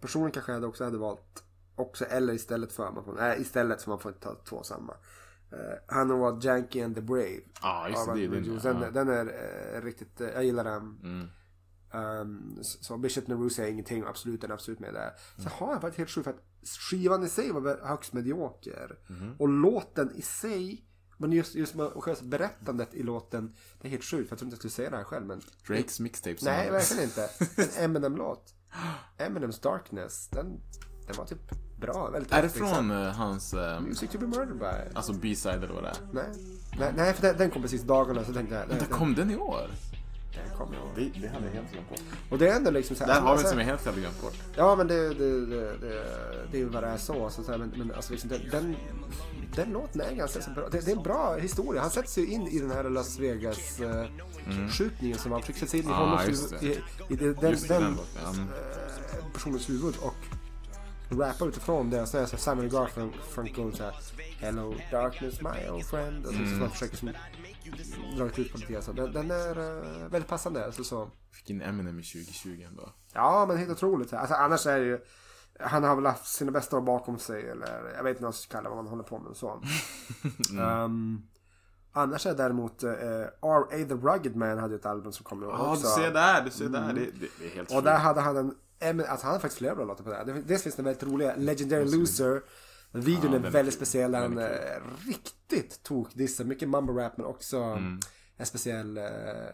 Personligen 0.00 0.32
kanske 0.32 0.52
jag 0.52 0.56
hade 0.56 0.66
också 0.66 0.84
hade 0.84 0.98
valt 0.98 1.44
också 1.76 2.04
eller 2.04 2.34
istället 2.34 2.72
för 2.72 2.92
man 2.92 3.04
får, 3.04 3.12
nej, 3.12 3.40
istället 3.40 3.82
för 3.82 3.90
man 3.90 3.98
får 3.98 4.12
ta 4.12 4.34
två 4.34 4.62
samma. 4.62 4.94
Uh, 5.54 5.74
han 5.86 6.10
har 6.10 6.16
valt 6.16 6.44
Janky 6.44 6.80
and 6.82 6.94
the 6.94 7.02
Brave. 7.02 7.40
Ja, 7.62 7.88
just 7.88 8.06
det, 8.14 8.26
den, 8.28 8.80
den, 8.80 8.94
den 8.94 9.08
är 9.08 9.26
eh, 9.76 9.82
riktigt, 9.82 10.20
eh, 10.20 10.28
jag 10.28 10.44
gillar 10.44 10.64
den. 10.64 10.98
Mm. 11.02 11.28
Um, 12.20 12.58
så 12.62 12.84
så 12.84 12.96
Bishop 12.98 13.26
Nerus 13.26 13.58
är 13.58 13.66
ingenting, 13.66 14.04
absolut, 14.06 14.40
den 14.40 14.50
är 14.50 14.54
absolut 14.54 14.80
med 14.80 14.94
där. 14.94 15.10
Så 15.36 15.40
Mm. 15.42 15.52
har 15.52 15.72
jag 15.72 15.80
varit 15.80 15.96
helt 15.96 16.10
sjuk 16.10 16.24
för 16.24 16.30
att 16.30 16.42
skivan 16.90 17.24
i 17.24 17.28
sig 17.28 17.52
var 17.52 17.86
högst 17.86 18.12
medioker. 18.12 18.98
Mhm. 19.06 19.34
Och 19.38 19.48
låten 19.48 20.10
i 20.14 20.22
sig, 20.22 20.84
men 21.18 21.32
just, 21.32 21.54
just 21.54 21.74
berättandet 22.22 22.94
i 22.94 23.02
låten, 23.02 23.54
det 23.80 23.88
är 23.88 23.90
helt 23.90 24.04
sjukt. 24.04 24.28
För 24.28 24.32
jag 24.34 24.38
tror 24.38 24.46
inte 24.46 24.54
jag 24.54 24.58
skulle 24.58 24.70
säga 24.70 24.90
det 24.90 24.96
här 24.96 25.04
själv, 25.04 25.26
men 25.26 25.40
Drakes 25.66 26.00
mixtape 26.00 26.36
nej, 26.42 26.70
verkligen 26.70 27.04
inte. 27.04 27.30
En 27.78 27.84
Eminem-låt. 27.84 28.54
Eminems 29.18 29.60
Darkness, 29.60 30.28
den, 30.28 30.60
den 31.06 31.16
var 31.16 31.24
typ 31.26 31.50
bra. 31.86 32.10
Väldigt 32.10 32.32
Är 32.32 32.36
det 32.36 32.42
liksom. 32.42 32.68
från 32.74 32.90
eh, 32.90 33.12
hans, 33.12 33.54
eh, 33.54 33.80
Music 33.80 34.10
to 34.10 34.18
be 34.18 34.26
murdered 34.26 34.58
by? 34.58 34.94
alltså 34.96 35.12
B-side 35.12 35.64
eller 35.64 35.74
vad 35.74 35.82
det 35.82 35.88
är? 35.88 35.96
Nej. 36.12 36.24
Nej, 36.78 36.92
nej, 36.96 37.12
för 37.14 37.22
den, 37.22 37.36
den 37.38 37.50
kom 37.50 37.62
precis 37.62 37.82
dagarna 37.82 38.24
så 38.24 38.32
tänkte 38.32 38.54
jag. 38.54 38.68
Den, 38.68 38.78
Vänta, 38.78 38.94
kom 38.94 39.14
den 39.14 39.30
i 39.30 39.36
år? 39.36 39.70
den 40.34 40.58
kom 40.58 40.74
i 40.74 40.76
år. 40.76 40.90
Det, 40.94 41.20
det 41.20 41.28
hade 41.28 41.46
jag 41.46 41.52
helt 41.52 41.72
glömt 41.72 41.88
bort. 41.88 41.98
Och 42.30 42.38
det 42.38 42.48
är 42.48 42.56
ändå 42.56 42.70
liksom 42.70 42.96
så 42.96 43.04
här. 43.04 43.14
Där 43.14 43.20
har 43.20 43.26
vi 43.26 43.30
alltså- 43.32 43.48
som 43.48 43.58
jag 43.58 43.66
helt 43.66 43.86
hade 43.86 44.00
glömt 44.00 44.22
bort. 44.22 44.34
Ja 44.56 44.76
men 44.76 44.86
det, 44.86 45.08
det, 45.14 45.46
det, 45.46 45.76
det, 45.78 46.02
det 46.50 46.56
är 46.56 46.60
ju 46.60 46.68
vad 46.68 46.82
det 46.82 46.88
är 46.88 46.96
så. 46.96 47.30
så, 47.30 47.42
så 47.42 47.50
här, 47.50 47.58
men, 47.58 47.72
men 47.76 47.92
alltså 47.92 48.12
liksom, 48.12 48.30
den, 48.30 48.40
den, 48.50 48.76
den 49.56 49.70
låten 49.72 50.00
är 50.00 50.14
ganska 50.14 50.40
så 50.42 50.50
bra. 50.50 50.68
Det, 50.68 50.80
det 50.84 50.92
är 50.92 50.96
en 50.96 51.02
bra 51.02 51.36
historia. 51.36 51.80
Han 51.80 51.90
sätter 51.90 52.08
sig 52.08 52.24
ju 52.24 52.30
in 52.30 52.48
i 52.48 52.58
den 52.58 52.70
här 52.70 52.84
Las 52.84 53.18
Vegas 53.18 53.80
eh, 53.80 54.04
skjutningen 54.70 55.18
som 55.18 55.32
han 55.32 55.40
försöker 55.40 55.60
sätta 55.60 55.70
sig 55.70 55.80
in 55.80 55.86
i 55.88 55.92
Ah, 55.92 56.20
det. 56.60 56.66
I, 56.66 56.80
i 57.08 57.16
det, 57.16 57.24
den, 57.26 57.34
det, 57.40 57.68
den, 57.68 57.82
den. 57.82 57.82
Mm. 57.82 58.40
eh, 58.40 59.32
personens 59.32 59.68
huvud 59.70 59.94
och 60.00 60.14
rappar 61.20 61.46
utifrån 61.48 61.90
det. 61.90 62.06
Så 62.06 62.16
är 62.16 62.20
det 62.20 62.26
så 62.26 62.36
här, 62.36 62.40
Simon 62.56 62.68
Garfunkel 62.68 63.74
så 63.76 63.82
här 63.82 63.94
Hello 64.38 64.74
darkness 64.90 65.40
my 65.40 65.68
old 65.70 65.84
friend. 65.84 66.26
Och 66.26 66.32
så, 66.32 66.38
Mm. 66.38 66.50
så 66.54 66.56
man 66.60 66.70
försöker 66.70 66.96
som 66.96 67.08
dra 68.16 68.24
ut 68.26 68.52
på 68.52 68.58
lite 68.58 68.72
grann. 68.72 68.82
Den, 68.94 69.12
den 69.12 69.30
är 69.30 69.58
uh, 69.58 70.08
väldigt 70.08 70.28
passande. 70.28 70.64
Alltså, 70.64 70.84
så. 70.84 71.10
Fick 71.32 71.50
in 71.50 71.62
Eminem 71.62 71.98
i 71.98 72.02
2020 72.02 72.62
ändå. 72.68 72.92
Ja, 73.12 73.44
men 73.48 73.56
helt 73.58 73.70
otroligt. 73.70 74.12
Alltså, 74.12 74.34
annars 74.34 74.66
är 74.66 74.78
det 74.80 74.86
ju... 74.86 74.98
Han 75.60 75.84
har 75.84 75.96
väl 75.96 76.06
haft 76.06 76.26
sina 76.26 76.50
bästa 76.52 76.76
år 76.76 76.80
bakom 76.80 77.18
sig. 77.18 77.50
Eller 77.50 77.92
jag 77.96 78.02
vet 78.04 78.10
inte 78.10 78.22
vad 78.22 78.26
man 78.28 78.32
ska 78.32 78.56
kalla 78.56 78.68
vad 78.68 78.76
man 78.76 78.86
håller 78.86 79.02
på 79.02 79.18
med. 79.18 79.36
Så. 79.36 79.62
Ehm, 80.60 81.22
annars 81.92 82.26
är 82.26 82.34
däremot 82.34 82.84
uh, 82.84 82.90
R.A. 82.90 83.66
The 83.70 83.94
Rugged 83.94 84.36
Man 84.36 84.58
hade 84.58 84.74
ett 84.74 84.86
album 84.86 85.12
som 85.12 85.24
kom 85.24 85.42
Ja, 85.42 85.70
också. 85.72 85.82
du 85.82 86.02
ser 86.02 86.12
där, 86.12 86.42
du 86.44 86.50
ser 86.50 86.68
där. 86.68 86.92
Det, 86.92 87.00
det, 87.00 87.28
det 87.40 87.46
är 87.46 87.54
helt 87.54 87.72
Och 87.72 87.82
där 87.82 87.98
hade 87.98 88.20
han 88.20 88.36
en... 88.36 88.54
en- 88.84 89.00
Alltså 89.00 89.26
han 89.26 89.32
hade 89.32 89.40
faktiskt 89.40 89.58
flera 89.58 89.74
bra 89.74 89.84
låtar 89.84 90.04
på 90.04 90.10
det 90.10 90.16
här. 90.16 90.24
Det- 90.24 90.42
Dels 90.42 90.62
finns 90.62 90.74
den 90.76 90.84
väldigt 90.84 91.02
roliga 91.02 91.34
Legendary 91.36 91.84
Loser. 91.98 92.42
Videon 92.92 93.32
Ja, 93.32 93.38
är 93.46 93.50
väldigt 93.50 93.74
speciell. 93.74 94.12
där 94.12 94.20
Han 94.20 94.38
eh, 94.38 95.06
riktigt 95.06 95.82
tokdissar. 95.82 96.44
Mycket 96.44 96.68
mumble 96.68 97.04
rap 97.04 97.16
men 97.16 97.26
också 97.26 97.56
Mm. 97.58 98.00
en 98.36 98.46
speciell... 98.46 98.98
Uh, 98.98 99.04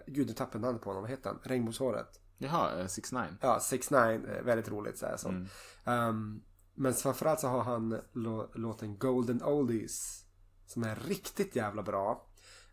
gud, 0.06 0.26
nu 0.26 0.32
tappade 0.32 0.64
namnet 0.66 0.82
på 0.82 0.90
honom. 0.90 1.02
Vad 1.02 1.10
heter 1.10 1.30
han? 1.30 1.38
Regnbågshåret. 1.42 2.20
Jaha, 2.38 2.88
6 2.88 3.12
9 3.12 3.22
Ja, 3.40 3.60
6 3.60 3.90
9 3.90 4.20
väldigt 4.44 4.68
roligt 4.68 4.98
så 4.98 5.06
här, 5.06 5.16
så. 5.16 5.28
Mm. 5.28 5.46
Ehm, 5.84 6.42
men 6.74 6.94
framförallt 6.94 7.40
så 7.40 7.48
har 7.48 7.62
han 7.62 8.00
lå- 8.12 8.48
låten 8.54 8.98
Golden 8.98 9.42
Oldies. 9.42 10.24
Som 10.66 10.82
är 10.82 10.96
riktigt 11.08 11.56
jävla 11.56 11.82
bra. 11.82 12.26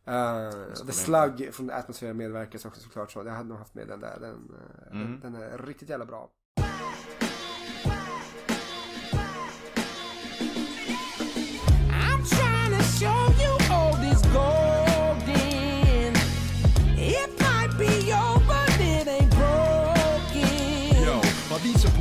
Uh, 0.07 0.73
The 0.85 0.91
Slug 0.93 1.53
från 1.53 1.71
Atmosphere 1.71 2.13
medverkar 2.13 2.67
också 2.67 2.79
såklart 2.81 3.11
så. 3.11 3.19
Jag 3.25 3.31
hade 3.33 3.49
nog 3.49 3.57
haft 3.57 3.73
med 3.75 3.87
den 3.87 3.99
där. 3.99 4.17
Den, 4.19 4.51
eh, 4.91 4.91
Mm. 4.97 5.19
den, 5.19 5.33
den 5.33 5.41
är 5.41 5.57
riktigt 5.57 5.89
jävla 5.89 6.05
bra. 6.05 6.29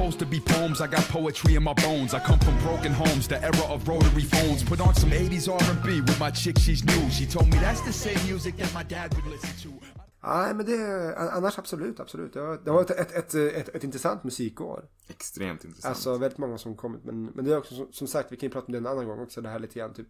supposed 0.07 0.18
to 0.18 0.27
be 0.27 0.39
poems. 0.39 0.81
I 0.81 0.87
got 0.87 1.03
poetry 1.09 1.57
in 1.57 1.62
my 1.62 1.72
bones. 1.72 2.14
I 2.14 2.20
come 2.20 2.39
from 2.39 2.57
broken 2.59 2.93
homes, 2.93 3.27
the 3.27 3.43
era 3.43 3.64
of 3.68 3.89
rotary 3.89 4.22
phones. 4.22 4.62
Put 4.62 4.81
on 4.81 4.95
some 4.95 5.11
80s 5.11 5.49
R&B 5.49 6.01
with 6.03 6.20
my 6.20 6.31
chick, 6.31 6.59
she's 6.59 6.85
new. 6.85 7.11
She 7.11 7.27
told 7.27 7.49
me 7.49 7.59
that's 7.59 7.81
the 7.81 7.93
same 7.93 8.22
music 8.27 8.57
that 8.59 8.72
my 8.72 8.83
dad 8.83 9.14
would 9.14 9.27
listen 9.27 9.51
to. 9.62 9.95
Nej, 10.27 10.55
men 10.55 10.66
det, 10.66 11.14
annars 11.16 11.59
absolut, 11.59 12.01
absolut. 12.01 12.33
Det 12.33 12.41
har, 12.41 12.72
varit 12.72 12.91
ett, 12.91 13.12
ett, 13.12 13.35
ett, 13.35 13.68
ett 13.68 13.85
intressant 13.85 14.24
musikår. 14.24 14.89
Extremt 15.09 15.64
intressant. 15.64 15.91
Alltså 15.91 16.18
väldigt 16.18 16.39
många 16.39 16.59
som 16.59 16.77
kommit. 16.77 17.05
Men, 17.05 17.24
men 17.24 17.45
det 17.45 17.53
är 17.53 17.59
också 17.59 17.74
som, 17.74 17.93
som 17.93 18.07
sagt, 18.07 18.33
vi 18.33 18.37
kan 18.37 18.47
ju 18.47 18.53
prata 18.53 18.66
om 18.66 18.72
det 18.72 18.79
en 18.79 18.87
annan 18.87 19.07
gång 19.07 19.20
också. 19.20 19.41
Det 19.41 19.49
här 19.49 19.59
lite 19.59 19.79
grann 19.79 19.95
typ 19.95 20.09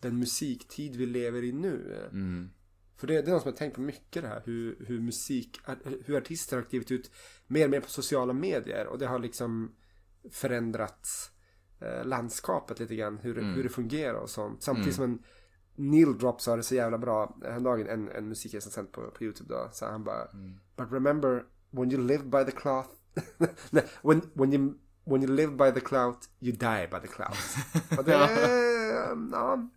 den 0.00 0.18
musiktid 0.18 0.96
vi 0.96 1.06
lever 1.06 1.44
i 1.44 1.52
nu. 1.52 2.08
Mm. 2.12 2.50
För 2.96 3.06
det, 3.06 3.22
det 3.22 3.30
är 3.30 3.32
något 3.32 3.42
som 3.42 3.48
jag 3.48 3.58
tänkt 3.58 3.74
på 3.74 3.80
mycket 3.80 4.22
det 4.22 4.28
här. 4.28 4.42
Hur, 4.44 4.84
hur 4.86 5.00
musik, 5.00 5.60
hur 6.04 6.16
artister 6.16 6.56
har 6.56 6.64
klivit 6.64 6.90
ut 6.90 7.10
mer 7.46 7.64
och 7.64 7.70
mer 7.70 7.80
på 7.80 7.88
sociala 7.90 8.32
medier. 8.32 8.86
Och 8.86 8.98
det 8.98 9.06
har 9.06 9.18
liksom 9.18 9.74
förändrat 10.30 11.08
eh, 11.80 12.04
landskapet 12.04 12.80
lite 12.80 12.96
grann. 12.96 13.18
Hur, 13.18 13.38
Mm. 13.38 13.54
hur 13.54 13.62
det 13.62 13.68
fungerar 13.68 14.14
och 14.14 14.30
sånt. 14.30 14.62
Samtidigt 14.62 14.94
som 14.94 15.04
en 15.04 15.22
Neil 15.74 16.18
Drop 16.18 16.40
sa 16.40 16.56
det 16.56 16.62
så 16.62 16.74
jävla 16.74 16.98
bra 16.98 17.36
häromdagen. 17.42 17.88
En, 17.88 18.08
en 18.08 18.28
musikrecensent 18.28 18.92
på, 18.92 19.10
på 19.10 19.24
YouTube 19.24 19.54
då. 19.54 19.68
Så 19.72 19.86
han 19.86 20.04
bara. 20.04 20.24
Mm. 20.24 20.60
But 20.76 20.92
remember 20.92 21.44
when 21.70 21.92
you 21.92 22.06
live 22.06 22.24
by 22.24 22.44
the 22.44 22.58
cloth. 22.60 22.88
Nej, 23.70 23.84
when, 24.02 24.22
when 24.34 24.52
you 24.52 24.74
When 25.06 25.22
you 25.22 25.30
live 25.36 25.56
by 25.56 25.70
the 25.70 25.80
clout, 25.80 26.28
you 26.40 26.52
die 26.52 26.86
by 26.90 26.98
the 27.00 27.08
clout. 27.08 27.36
Och 27.98 28.04
det 28.04 28.14
är, 28.14 29.16
ja, 29.32 29.68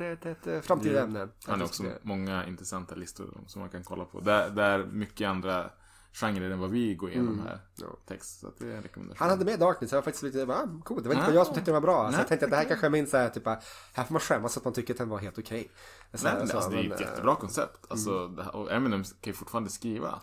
ett, 0.00 0.26
ett, 0.26 0.46
ett 0.46 0.66
framtida 0.66 1.02
ämne. 1.02 1.28
Han 1.46 1.60
har 1.60 1.66
också 1.66 1.84
många 2.02 2.46
intressanta 2.46 2.94
listor 2.94 3.40
som 3.46 3.60
man 3.60 3.70
kan 3.70 3.84
kolla 3.84 4.04
på. 4.04 4.20
Där, 4.20 4.50
där 4.50 4.84
mycket 4.84 5.28
andra 5.28 5.70
genrer 6.12 6.50
än 6.50 6.58
vad 6.58 6.70
vi 6.70 6.94
går 6.94 7.10
igenom 7.10 7.40
här. 7.40 7.60
ja. 7.76 7.86
Text. 8.06 8.40
Så 8.40 8.48
att 8.48 8.58
det 8.58 8.66
är 8.72 8.76
en 8.76 8.82
rekommendation. 8.82 9.16
Han 9.20 9.30
hade 9.30 9.44
med 9.44 9.60
Darkness, 9.60 9.92
jag 9.92 9.96
var 9.96 10.02
faktiskt 10.02 10.22
lite, 10.22 10.42
ah, 10.42 10.68
coolt. 10.84 11.02
Det 11.02 11.08
var 11.08 11.14
inte 11.14 11.26
bara 11.26 11.34
jag 11.34 11.46
som 11.46 11.54
tyckte 11.54 11.70
den 11.70 11.74
var 11.74 11.80
bra. 11.80 12.04
Så 12.04 12.10
Nej. 12.10 12.20
jag 12.20 12.28
tänkte 12.28 12.46
att 12.46 12.50
det 12.50 12.56
här 12.56 12.64
kanske 12.64 12.86
är 12.86 12.90
min 12.90 13.06
så 13.06 13.16
här, 13.16 13.28
typ, 13.28 13.46
ah, 13.46 13.60
här 13.92 14.04
får 14.04 14.12
man 14.12 14.20
skämmas 14.20 14.56
att 14.56 14.64
man 14.64 14.72
tycker 14.72 14.94
att 14.94 14.98
den 14.98 15.08
var 15.08 15.18
helt 15.18 15.38
okej. 15.38 15.70
Så 16.14 16.24
Nej, 16.24 16.32
här, 16.32 16.38
men 16.38 16.48
så, 16.48 16.56
alltså, 16.56 16.70
det 16.70 16.78
är 16.78 16.92
ett 16.94 17.00
eh, 17.00 17.06
jättebra 17.06 17.36
koncept. 17.36 17.86
Alltså, 17.88 18.28
det 18.28 18.42
här, 18.42 18.56
och 18.56 18.72
Eminem 18.72 19.04
kan 19.04 19.14
ju 19.22 19.32
fortfarande 19.32 19.70
skriva. 19.70 20.20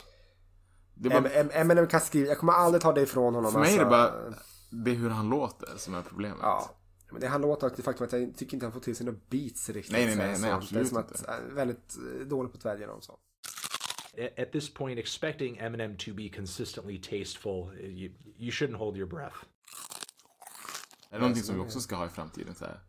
Det 0.94 1.10
bara, 1.10 1.20
Em- 1.20 1.50
Eminem 1.54 1.88
kan 1.88 2.02
skriva, 2.02 2.28
jag 2.28 2.38
kommer 2.38 2.54
aldrig 2.54 2.82
ta 2.82 2.94
det 2.94 3.02
ifrån 3.02 3.36
honom. 3.36 3.52
för 3.52 3.60
mig 3.60 3.74
är 3.74 3.86
det 3.86 3.98
alltså. 3.98 4.22
bara 4.22 4.34
det 4.70 4.92
är 4.92 4.96
hur 4.96 5.10
han 5.10 5.30
låter 5.30 5.78
som 5.78 5.96
är 5.96 6.02
problemet. 6.02 6.38
Ja. 6.42 6.70
Men 7.12 7.22
det 7.22 7.28
han 7.28 7.42
låter 7.42 7.68
också 7.68 7.82
faktum 7.82 8.06
att 8.06 8.14
jag 8.14 8.36
tycker 8.38 8.54
inte 8.54 8.66
han 8.66 8.74
får 8.74 8.80
till 8.80 8.96
sina 8.96 9.12
beats 9.30 9.70
riktigt. 9.70 9.92
Nej, 9.94 10.06
nej, 10.06 10.16
så 10.16 10.22
här, 10.22 10.28
nej, 10.28 10.40
nej, 10.42 10.52
sånt. 10.52 10.70
Det 10.70 10.76
är 10.76 10.82
absolut 10.82 10.88
som 10.88 10.98
att, 10.98 11.24
han 11.28 11.52
är 11.52 11.56
väldigt 11.56 11.98
eh, 11.98 12.28
dålig 12.28 12.52
på 12.52 12.58
att 12.58 12.66
välja 12.66 12.88
dem 12.88 13.02
så. 13.02 13.20
At 14.38 14.52
this 14.52 14.74
point, 14.74 15.00
expecting 15.00 15.58
Eminem 15.58 15.98
to 15.98 16.14
be 16.14 16.30
consistently 16.30 16.98
tasteful, 17.02 17.74
you, 17.80 18.12
you 18.38 18.52
shouldn't 18.52 18.76
hold 18.78 18.98
your 18.98 19.08
breath. 19.10 19.36
Är 21.10 21.14
det 21.16 21.20
någonting 21.20 21.44
som 21.44 21.56
vi 21.56 21.62
också 21.62 21.80
ska 21.80 21.96
ha 21.96 22.06
i 22.06 22.10
framtiden? 22.10 22.56
Så 22.56 22.66
här, 22.66 22.80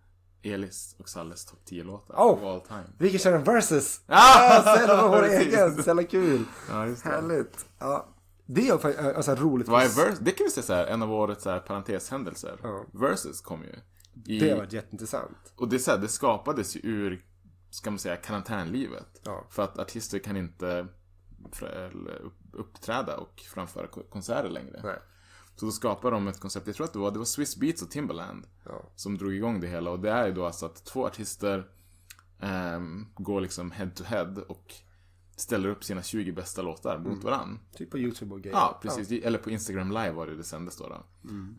Elis 0.42 0.96
och 0.98 1.08
Salles 1.08 1.44
topp 1.44 1.58
10-låtar 1.66 2.14
Oh! 2.14 2.32
of 2.32 2.42
all 2.42 2.60
time. 2.60 2.84
Vi 2.98 3.10
kan 3.10 3.18
köra 3.18 3.36
en 3.36 3.44
versus! 3.44 4.00
Ah! 4.06 4.58
Ah, 4.58 4.76
Ställa 4.76 5.02
på 5.02 5.08
vår 5.08 5.24
egen, 5.28 5.74
så 5.82 5.88
jävla 5.90 6.02
kul! 6.04 6.44
Ja, 6.68 6.86
just 6.86 7.04
det. 7.04 7.10
Härligt! 7.10 7.66
Ja. 7.78 8.08
Det 8.46 8.68
är 8.68 8.78
faktiskt 8.78 9.16
alltså, 9.16 9.34
roligt. 9.34 9.68
Vad 9.68 9.82
är 9.82 9.88
vers- 9.88 10.18
det 10.20 10.30
kan 10.30 10.44
vi 10.44 10.50
säga 10.50 10.64
så 10.64 10.72
här, 10.72 10.86
en 10.86 11.02
av 11.02 11.12
årets 11.12 11.42
så 11.42 11.50
här, 11.50 11.60
parenteshändelser. 11.60 12.58
Ja. 12.62 12.84
Versus 12.92 13.40
kom 13.40 13.62
ju. 13.64 13.74
I, 14.34 14.38
Det 14.40 14.50
har 14.50 14.56
varit 14.58 14.72
jätteintressant. 14.72 15.52
Och 15.56 15.68
det, 15.68 15.76
är 15.76 15.78
så 15.78 15.90
här, 15.90 15.98
det 15.98 16.08
skapades 16.08 16.76
ju 16.76 16.80
ur, 16.84 17.24
ska 17.70 17.90
man 17.90 17.98
säga, 17.98 18.16
karantänlivet. 18.16 19.20
Ja. 19.24 19.46
För 19.50 19.62
att 19.64 19.78
artister 19.78 20.18
kan 20.18 20.36
inte 20.36 20.86
uppträda 22.52 23.16
och 23.16 23.40
framföra 23.40 23.86
ko- 23.86 24.02
konserter 24.10 24.50
längre. 24.50 24.80
Nej. 24.84 24.98
Så 25.56 25.66
då 25.66 25.72
skapade 25.72 26.16
de 26.16 26.28
ett 26.28 26.40
koncept, 26.40 26.66
jag 26.66 26.76
tror 26.76 26.86
att 26.86 26.92
det 26.92 26.98
var, 26.98 27.10
det 27.10 27.18
var 27.18 27.24
Swiss 27.26 27.56
Beats 27.56 27.82
och 27.82 27.90
Timbaland 27.90 28.46
Ja. 28.64 28.82
som 28.96 29.18
drog 29.18 29.34
igång 29.34 29.60
det 29.60 29.66
hela. 29.66 29.90
Och 29.90 30.00
det 30.00 30.10
är 30.10 30.26
ju 30.26 30.32
då 30.32 30.44
alltså 30.46 30.66
att 30.66 30.84
två 30.84 31.06
artister 31.06 31.68
ehm, 32.40 33.06
går 33.16 33.40
liksom 33.40 33.70
head 33.70 33.90
to 33.94 34.04
head 34.04 34.34
och 34.48 34.74
ställer 35.36 35.68
upp 35.68 35.84
sina 35.84 36.02
20 36.02 36.32
bästa 36.32 36.62
låtar 36.62 36.98
mot 36.98 37.24
varann. 37.24 37.58
Typ 37.76 37.90
på 37.90 37.98
YouTube 37.98 38.34
och 38.34 38.40
grejer. 38.40 38.56
Ja, 38.56 38.78
precis. 38.82 39.24
Eller 39.24 39.38
på 39.38 39.50
Instagram 39.50 39.88
live 39.88 40.10
var 40.10 40.26
det 40.26 40.36
det 40.36 40.44
sändes 40.44 40.76
då. 40.76 40.88
då. 40.88 41.04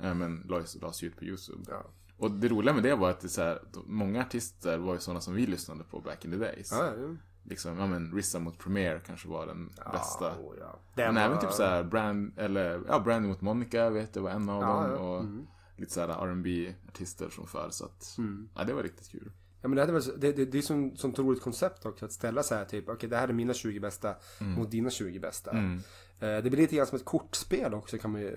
Eh, 0.07 0.13
Men 0.15 0.45
lades, 0.49 0.75
lades 0.81 1.03
ut 1.03 1.17
på 1.17 1.23
YouTube. 1.25 1.63
Ja. 1.67 1.85
Och 2.17 2.31
det 2.31 2.47
roliga 2.47 2.73
med 2.73 2.83
det 2.83 2.95
var 2.95 3.09
att 3.09 3.19
det 3.21 3.29
så 3.29 3.41
här, 3.41 3.61
många 3.85 4.21
artister 4.21 4.77
var 4.77 4.93
ju 4.93 4.99
sådana 4.99 5.21
som 5.21 5.33
vi 5.33 5.45
lyssnade 5.47 5.83
på 5.83 5.99
back 5.99 6.25
in 6.25 6.31
the 6.31 6.37
days. 6.37 6.71
Ja, 6.71 6.85
ja. 6.85 7.15
Liksom, 7.43 7.79
ja 7.79 7.87
men 7.87 8.11
Rissa 8.15 8.39
mot 8.39 8.57
Premier 8.59 8.99
kanske 9.05 9.27
var 9.27 9.45
den 9.47 9.69
bästa. 9.91 10.25
Oh, 10.31 10.53
ja. 10.59 10.79
Men 10.95 11.05
Den 11.05 11.17
även 11.17 11.35
var- 11.35 11.41
typ 11.41 11.51
såhär 11.51 11.83
Brand, 11.83 12.33
eller 12.39 12.81
ja, 12.87 12.99
Brandy 12.99 13.27
mot 13.27 13.41
Monica 13.41 13.89
vet 13.89 14.15
jag 14.15 14.23
var 14.23 14.29
en 14.31 14.49
av 14.49 14.61
Ja, 14.61 14.67
dem. 14.87 14.91
ja. 14.91 14.97
Och 14.97 15.19
Mm. 15.19 15.47
lite 15.77 15.93
såhär 15.93 16.07
R&B 16.09 16.73
artister 16.87 17.29
som 17.29 17.47
för 17.47 17.69
så 17.69 17.85
att, 17.85 18.17
ja 18.55 18.63
det 18.63 18.73
var 18.73 18.83
riktigt 18.83 19.11
kul. 19.11 19.31
Ja 19.61 19.67
men 19.67 19.75
det, 19.75 19.81
hade 19.81 19.93
väl, 19.93 20.01
det, 20.17 20.31
det, 20.31 20.45
det 20.45 20.57
är 20.57 20.61
som, 20.61 20.95
sånt 20.95 21.19
roligt 21.19 21.41
koncept 21.41 21.85
också 21.85 22.05
att 22.05 22.11
ställa 22.11 22.43
så 22.43 22.55
här 22.55 22.65
typ, 22.65 22.89
okej 22.89 23.09
det 23.09 23.17
här 23.17 23.27
är 23.27 23.33
mina 23.33 23.53
20 23.53 23.79
bästa 23.79 24.15
mot 24.39 24.71
dina 24.71 24.89
20 24.89 25.19
bästa. 25.19 25.51
Mm. 25.51 25.73
Eh, 26.19 26.27
det 26.27 26.41
blir 26.41 26.57
lite 26.57 26.75
grann 26.75 26.87
som 26.87 26.95
ett 26.95 27.05
kortspel 27.05 27.73
också 27.73 27.97
kan 27.97 28.11
man 28.11 28.21
ju, 28.21 28.29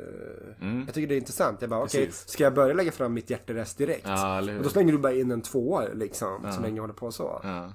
Mm. 0.61 0.85
Jag 0.87 0.95
tycker 0.95 1.09
det 1.09 1.15
är 1.15 1.19
intressant. 1.19 1.61
Jag 1.61 1.71
bara 1.71 1.83
okej, 1.85 2.07
Precis. 2.07 2.29
ska 2.29 2.45
jag 2.45 2.55
börja 2.55 2.75
lägga 2.75 2.93
fram 2.93 3.15
mitt 3.15 3.31
hjärterest 3.31 3.79
direkt? 3.79 4.07
Ja, 4.07 4.41
och 4.57 4.63
då 4.63 4.69
slänger 4.69 4.93
du 4.93 4.99
bara 4.99 5.13
in 5.13 5.31
en 5.31 5.43
tvåa 5.43 5.85
liksom, 5.95 6.53
så 6.53 6.61
länge 6.61 6.77
jag 6.77 6.83
håller 6.83 6.95
på 6.95 7.13
så. 7.13 7.41
Ja. 7.43 7.73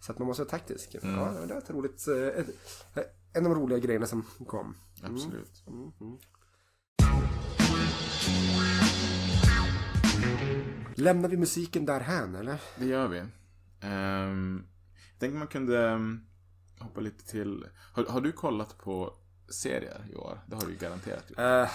Så 0.00 0.12
att 0.12 0.18
man 0.18 0.28
måste 0.28 0.42
vara 0.42 0.50
taktisk. 0.50 0.94
Mm. 0.94 1.16
Ja, 1.20 1.32
det 1.46 1.54
var 1.54 1.58
ett 1.58 1.70
roligt, 1.70 2.08
eh, 2.08 3.04
en 3.32 3.46
av 3.46 3.54
de 3.54 3.60
roliga 3.60 3.78
grejerna 3.78 4.06
som 4.06 4.24
kom. 4.46 4.74
Absolut. 5.02 5.64
Lämnar 10.94 11.28
vi 11.28 11.36
musiken 11.36 11.86
därhän 11.86 12.34
eller? 12.34 12.60
Det 12.76 12.86
gör 12.86 13.08
vi. 13.08 13.20
Um, 13.20 14.66
jag 15.12 15.20
tänkte 15.20 15.38
man 15.38 15.46
kunde 15.46 15.88
ehm, 15.88 16.20
hoppa 16.78 17.00
lite 17.00 17.26
till, 17.26 17.66
har, 17.92 18.04
har 18.04 18.20
du 18.20 18.32
kollat 18.32 18.78
på 18.78 19.14
serier 19.48 20.06
i 20.12 20.14
år? 20.14 20.40
Det 20.46 20.54
har 20.54 20.62
du 20.62 20.72
ju 20.72 20.78
garanterat 20.78 21.30
gjort. 21.30 21.38
Uh, 21.38 21.70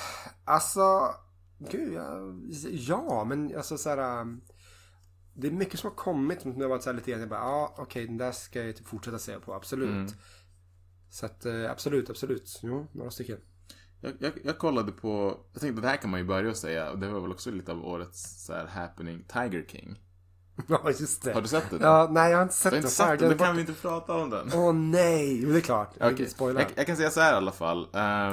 alltså, 0.46 1.16
gud, 1.60 1.94
ja, 1.94 2.34
ja 3.08 3.24
men 3.24 3.58
alltså 3.58 3.78
så 3.78 3.90
här. 3.90 4.22
um, 4.22 4.42
Det 5.38 5.48
är 5.48 5.52
mycket 5.52 5.80
som 5.80 5.90
har 5.90 5.96
kommit 5.96 6.42
som 6.42 6.62
har 6.62 6.68
varit 6.68 6.84
så 6.84 6.90
här 6.90 6.96
lite 6.96 7.12
grann, 7.12 7.20
jag 7.20 7.30
bara, 7.30 7.40
ja 7.40 7.76
okej 7.78 8.06
den 8.08 8.18
där 8.18 8.32
ska 8.32 8.64
jag 8.64 8.76
typ 8.76 8.88
fortsätta 8.88 9.20
se 9.20 9.40
på, 9.40 9.54
absolut. 9.54 9.90
Mm. 9.90 10.08
Så 11.10 11.26
att 11.26 11.46
eh, 11.46 11.72
absolut, 11.72 12.10
absolut. 12.10 12.60
Jo, 12.64 12.88
några 12.92 13.12
stycken. 13.12 13.38
Jag, 14.02 14.14
jag, 14.20 14.34
jag 14.44 14.58
kollade 14.58 14.92
på, 14.92 15.40
jag 15.54 15.62
tänkte 15.62 15.82
det 15.82 15.88
här 15.88 15.98
kan 15.98 16.10
man 16.10 16.20
ju 16.20 16.26
börja 16.26 16.50
och 16.50 16.58
säga, 16.58 16.92
och 16.92 17.00
det 17.00 17.08
var 17.08 17.20
väl 17.20 17.32
också 17.32 17.52
lite 17.52 17.72
av 17.72 17.86
årets 17.86 18.46
så 18.46 18.54
här, 18.54 18.66
happening, 18.66 19.24
Tiger 19.28 19.66
King. 19.68 20.02
Ja, 20.68 20.92
just 21.00 21.24
det. 21.24 21.34
Har 21.34 21.42
du 21.42 21.48
sett 21.48 21.70
den? 21.70 21.80
Ja, 21.82 22.08
nej 22.12 22.32
jag 22.32 22.38
har 22.38 22.44
inte 22.44 22.56
sett 22.56 22.72
den. 22.72 22.78
inte 22.78 22.90
sett 22.90 23.20
den, 23.20 23.32
då 23.32 23.38
kan 23.38 23.56
vi 23.56 23.62
inte 23.62 23.74
prata 23.74 24.14
om 24.14 24.30
den. 24.30 24.52
Åh 24.54 24.74
nej, 24.74 25.42
men 25.42 25.52
det 25.52 25.60
är 25.60 25.62
klart. 25.62 25.94
Jag 25.98 26.30
spoila. 26.30 26.62
jag, 26.62 26.72
jag 26.76 26.86
kan 26.86 26.98
säga 26.98 27.10
så 27.10 27.20
här 27.20 27.34
i 27.34 27.36
alla 27.36 27.52
fall. 27.52 27.88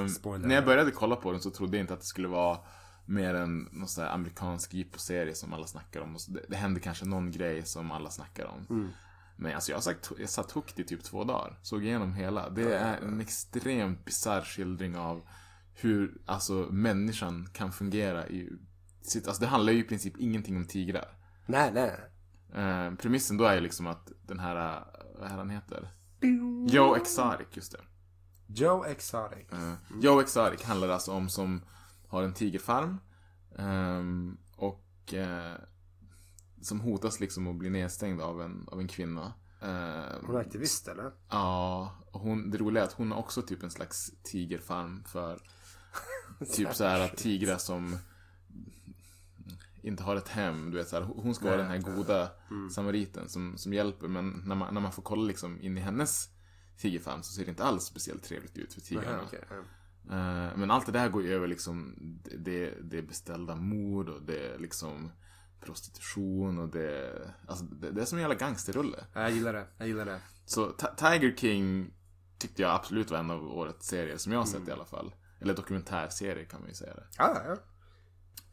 Spoiler. 0.09 0.49
när 0.49 0.55
jag 0.55 0.65
började 0.65 0.91
kolla 0.91 1.17
på 1.17 1.33
den 1.33 1.41
så 1.41 1.51
trodde 1.51 1.77
jag 1.77 1.85
inte 1.85 1.95
att 1.95 2.01
det 2.01 2.07
skulle 2.07 2.29
vara 2.29 2.59
mer 3.05 3.35
än 3.35 3.69
någon 3.73 3.89
sån 3.89 4.05
här 4.05 4.11
amerikansk 4.11 4.75
jippo-serie 4.75 5.35
som 5.35 5.53
alla 5.53 5.67
snackar 5.67 6.01
om. 6.01 6.15
Och 6.15 6.21
Det, 6.29 6.45
det 6.49 6.57
händer 6.57 6.81
kanske 6.81 7.05
någon 7.05 7.31
grej 7.31 7.65
som 7.65 7.91
alla 7.91 8.11
snackar 8.11 8.47
om. 8.47 8.67
Mm. 8.71 8.91
Men 9.37 9.55
alltså 9.55 9.71
jag, 9.71 9.77
har 9.77 9.83
sagt, 9.83 10.13
jag 10.19 10.29
satt 10.29 10.51
hooked 10.51 10.85
i 10.85 10.89
typ 10.89 11.05
två 11.05 11.25
dagar. 11.25 11.59
Såg 11.63 11.85
igenom 11.85 12.15
hela. 12.15 12.51
Det 12.51 12.75
är 12.75 12.97
en 12.97 13.21
extremt 13.21 14.05
bisarr 14.05 14.43
skildring 14.43 14.97
av 14.97 15.23
hur 15.75 16.21
alltså, 16.27 16.55
människan 16.71 17.49
kan 17.53 17.73
fungera 17.73 18.29
i 18.29 18.49
sitt... 19.03 19.27
Alltså 19.27 19.41
det 19.43 19.49
handlar 19.49 19.73
ju 19.73 19.79
i 19.79 19.85
princip 19.85 20.17
ingenting 20.19 20.57
om 20.57 20.65
tigrar. 20.65 21.09
Nej, 21.47 21.71
nej. 21.75 22.01
Eh, 22.55 22.95
premissen 22.95 23.37
då 23.37 23.45
är 23.45 23.55
ju 23.55 23.61
liksom 23.61 23.87
att 23.87 24.13
den 24.27 24.39
här, 24.39 24.57
eh, 24.57 24.83
vad 25.19 25.31
är 25.31 25.37
han 25.37 25.51
heter? 25.51 25.91
Joe 26.69 26.97
Exotic, 26.97 27.47
just 27.53 27.73
det. 27.73 27.81
Joe 28.47 28.85
Exotic. 28.85 29.53
Uh, 29.53 29.75
Joe 30.03 30.21
Exotic 30.21 30.63
handlar 30.63 30.89
alltså 30.89 31.13
om 31.13 31.29
som 31.29 31.61
har 32.13 32.23
en 32.23 32.35
tigerfarm. 32.35 33.01
ehm, 33.59 34.37
och 34.57 35.15
eh, 35.15 35.55
som 36.63 36.81
hotas 36.81 37.21
liksom 37.21 37.47
att 37.49 37.57
bli 37.57 37.71
nedstängd 37.71 38.21
av 38.21 38.43
en, 38.43 38.69
av 38.73 38.81
en 38.81 38.89
kvinna. 38.89 39.33
Ehm, 39.63 40.27
Hon 40.27 40.37
är 40.37 40.41
aktivist 40.41 40.89
eller? 40.89 41.13
Ja, 41.29 41.97
och 42.11 42.21
hon, 42.21 42.51
det 42.51 42.59
roliga 42.59 42.83
är 42.83 42.87
att 42.87 42.93
hon 42.93 43.13
har 43.13 43.19
också 43.19 43.43
typ 43.43 43.63
en 43.63 43.71
slags 43.71 44.13
tigerfarm 44.23 45.05
för 45.05 45.41
typ 46.53 46.75
så 46.75 46.85
här 46.85 47.01
att 47.01 47.17
tigrar 47.17 47.59
som 47.59 47.97
inte 49.83 50.03
har 50.03 50.17
ett 50.17 50.29
hem. 50.29 50.71
Du 50.71 50.77
vet, 50.77 50.89
så 50.89 50.97
här, 50.97 51.03
hon 51.17 51.35
ska 51.35 51.45
vara 51.45 51.57
den 51.57 51.67
här 51.67 51.79
goda 51.97 52.31
samariten 52.71 53.29
som, 53.29 53.59
som 53.59 53.73
hjälper. 53.73 54.09
Men 54.09 54.43
när 54.47 54.55
man, 54.55 54.75
när 54.75 54.81
man 54.81 54.93
får 54.93 55.03
kolla 55.03 55.23
liksom 55.23 55.61
in 55.61 55.79
i 55.79 55.81
hennes 55.81 56.29
tigerfarm 56.77 57.23
så 57.23 57.33
ser 57.33 57.45
det 57.45 57.51
inte 57.51 57.65
alls 57.65 57.85
speciellt 57.85 58.23
trevligt 58.23 58.59
ut 58.59 58.75
för 58.75 58.81
tigrarna. 58.81 59.23
Eh, 59.51 59.65
Men 60.57 60.71
allt 60.71 60.87
det 60.87 60.93
där 60.93 61.09
går 61.09 61.23
ju 61.23 61.33
över 61.35 61.47
liksom 61.47 61.95
det, 62.39 62.75
det 62.83 62.99
är 62.99 63.03
beställda 63.03 63.57
mord 63.57 64.09
och 64.09 64.23
det 64.23 64.47
är 64.55 64.59
liksom 64.59 65.11
prostitution 65.61 66.59
och 66.59 66.69
det, 66.69 67.13
alltså 67.49 67.65
det, 67.65 67.91
det 67.91 68.01
är 68.01 68.05
som 68.05 68.19
en 68.19 68.23
jävla 68.23 68.35
gangsterrulle. 68.37 69.05
Jag 69.15 69.31
gillar 69.31 69.53
det, 69.53 69.67
jag 69.79 69.89
gillar 69.89 70.05
det. 70.05 70.21
Så 70.47 70.71
Ti- 70.71 70.95
Tiger 70.97 71.37
King 71.37 71.95
tyckte 72.39 72.63
jag 72.63 72.75
absolut 72.75 73.11
var 73.11 73.19
en 73.19 73.31
av 73.31 73.45
årets 73.47 73.87
serier 73.87 74.17
som 74.17 74.33
jag 74.33 74.39
har 74.41 74.47
sett 74.47 74.69
i 74.69 74.73
alla 74.73 74.85
fall. 74.85 75.15
Eller 75.41 75.55
dokumentärserie 75.55 76.45
kan 76.45 76.61
man 76.61 76.69
ju 76.69 76.75
säga 76.75 76.95
det. 76.95 77.07
Ja, 77.19 77.43
ja. 77.47 77.57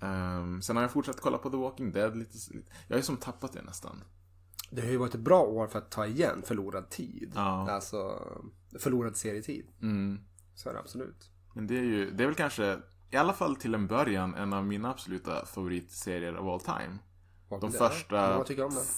Ehm, 0.08 0.62
sen 0.62 0.76
har 0.76 0.84
jag 0.84 0.91
fortsatt 0.91 1.22
kolla 1.22 1.38
på 1.38 1.50
The 1.50 1.58
Walking 1.58 1.91
Dead 1.91 2.18
lite. 2.18 2.38
lite. 2.54 2.72
Jag 2.88 2.95
har 2.95 3.00
ju 3.00 3.04
som 3.06 3.18
tappat 3.18 3.54
det 3.54 3.62
nästan. 3.62 4.04
Det 4.72 4.82
har 4.82 4.89
ju 4.89 4.97
varit 4.97 5.16
ett 5.16 5.22
bra 5.22 5.41
år 5.41 5.68
för 5.68 5.80
att 5.80 5.91
ta 5.91 6.06
igen 6.08 6.41
förlorad 6.45 6.89
tid. 6.89 7.32
Ja. 7.36 7.70
Alltså 7.72 8.28
förlorad 8.80 9.18
serietid. 9.18 9.66
Mm. 9.82 10.20
Så 10.56 10.70
är 10.70 10.74
det 10.74 10.80
absolut. 10.80 11.30
Men 11.60 11.68
det 11.68 11.78
är 11.78 11.84
ju, 11.84 12.12
det 12.12 12.24
är 12.24 12.28
väl 12.28 12.36
kanske, 12.36 12.80
i 13.12 13.18
alla 13.18 13.34
fall 13.34 13.55
till 13.55 13.74
en 13.74 13.88
början, 13.88 14.36
en 14.36 14.53
av 14.53 14.66
mina 14.66 14.89
absoluta 14.89 15.45
favoritserier 15.45 16.38
of 16.38 16.47
all 16.47 16.76
time. 16.78 16.97
Walking 17.49 17.72
De 17.72 17.78
första 17.78 18.45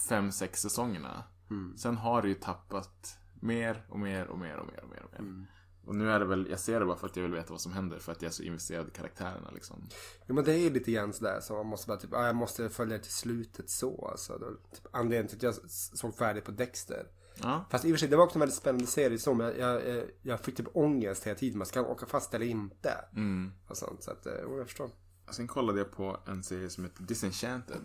fem, 0.08 0.32
sex 0.32 0.60
säsongerna. 0.60 1.24
Mm. 1.50 1.76
Sen 1.76 1.96
har 1.96 2.22
det 2.22 2.28
ju 2.28 2.34
tappat 2.34 3.18
mer 3.40 3.86
och 3.88 3.98
mer 3.98 4.26
och 4.26 4.38
mer 4.38 4.56
och 4.56 4.66
mer 4.66 4.82
och 4.82 4.88
mer. 4.88 5.02
Och, 5.04 5.12
mer. 5.12 5.18
Mm. 5.18 5.46
och 5.86 5.94
nu 5.94 6.10
är 6.10 6.18
det 6.18 6.24
väl, 6.24 6.46
jag 6.50 6.60
ser 6.60 6.80
det 6.80 6.86
bara 6.86 6.96
för 6.96 7.06
att 7.06 7.16
jag 7.16 7.22
vill 7.22 7.32
veta 7.32 7.50
vad 7.50 7.60
som 7.60 7.72
händer. 7.72 7.98
För 7.98 8.12
att 8.12 8.22
jag 8.22 8.28
är 8.28 8.32
så 8.32 8.42
investerad 8.42 8.88
i 8.88 8.90
karaktärerna 8.90 9.50
liksom. 9.54 9.88
Jo 10.26 10.34
men 10.34 10.44
det 10.44 10.52
är 10.52 10.58
ju 10.58 10.70
lite 10.70 10.92
grann 10.92 11.12
sådär 11.12 11.40
så 11.40 11.54
man 11.54 11.66
måste 11.66 11.88
bara 11.88 11.98
typ, 11.98 12.10
jag 12.12 12.36
måste 12.36 12.68
följa 12.68 12.98
till 12.98 13.12
slutet 13.12 13.70
så 13.70 14.08
alltså. 14.10 14.38
Typ 14.74 14.86
anledningen 14.92 15.28
till 15.28 15.36
att 15.36 15.42
jag 15.42 15.70
såg 15.70 16.14
färdigt 16.14 16.44
på 16.44 16.50
Dexter. 16.50 17.06
Ja. 17.42 17.64
Fast 17.70 17.84
i 17.84 17.88
och 17.88 17.92
för 17.92 17.98
sig, 17.98 18.08
det 18.08 18.16
var 18.16 18.24
också 18.24 18.36
en 18.36 18.40
väldigt 18.40 18.56
spännande 18.58 18.86
serie 18.86 19.18
så, 19.18 19.34
men 19.34 19.46
jag, 19.58 19.88
jag, 19.88 20.04
jag 20.22 20.40
fick 20.40 20.56
typ 20.56 20.66
ångest 20.76 21.26
hela 21.26 21.38
tiden. 21.38 21.58
Man 21.58 21.66
ska 21.66 21.80
åka 21.82 22.06
fast 22.06 22.34
eller 22.34 22.46
inte. 22.46 22.94
Mm. 23.16 23.52
Och 23.68 23.76
sånt, 23.76 24.02
så 24.02 24.10
att, 24.10 24.26
eh, 24.26 24.32
jag 24.32 24.66
förstår. 24.66 24.90
Sen 25.30 25.46
kollade 25.48 25.78
jag 25.78 25.90
på 25.92 26.16
en 26.26 26.42
serie 26.42 26.70
som 26.70 26.84
heter 26.84 27.02
Disenchanted. 27.02 27.80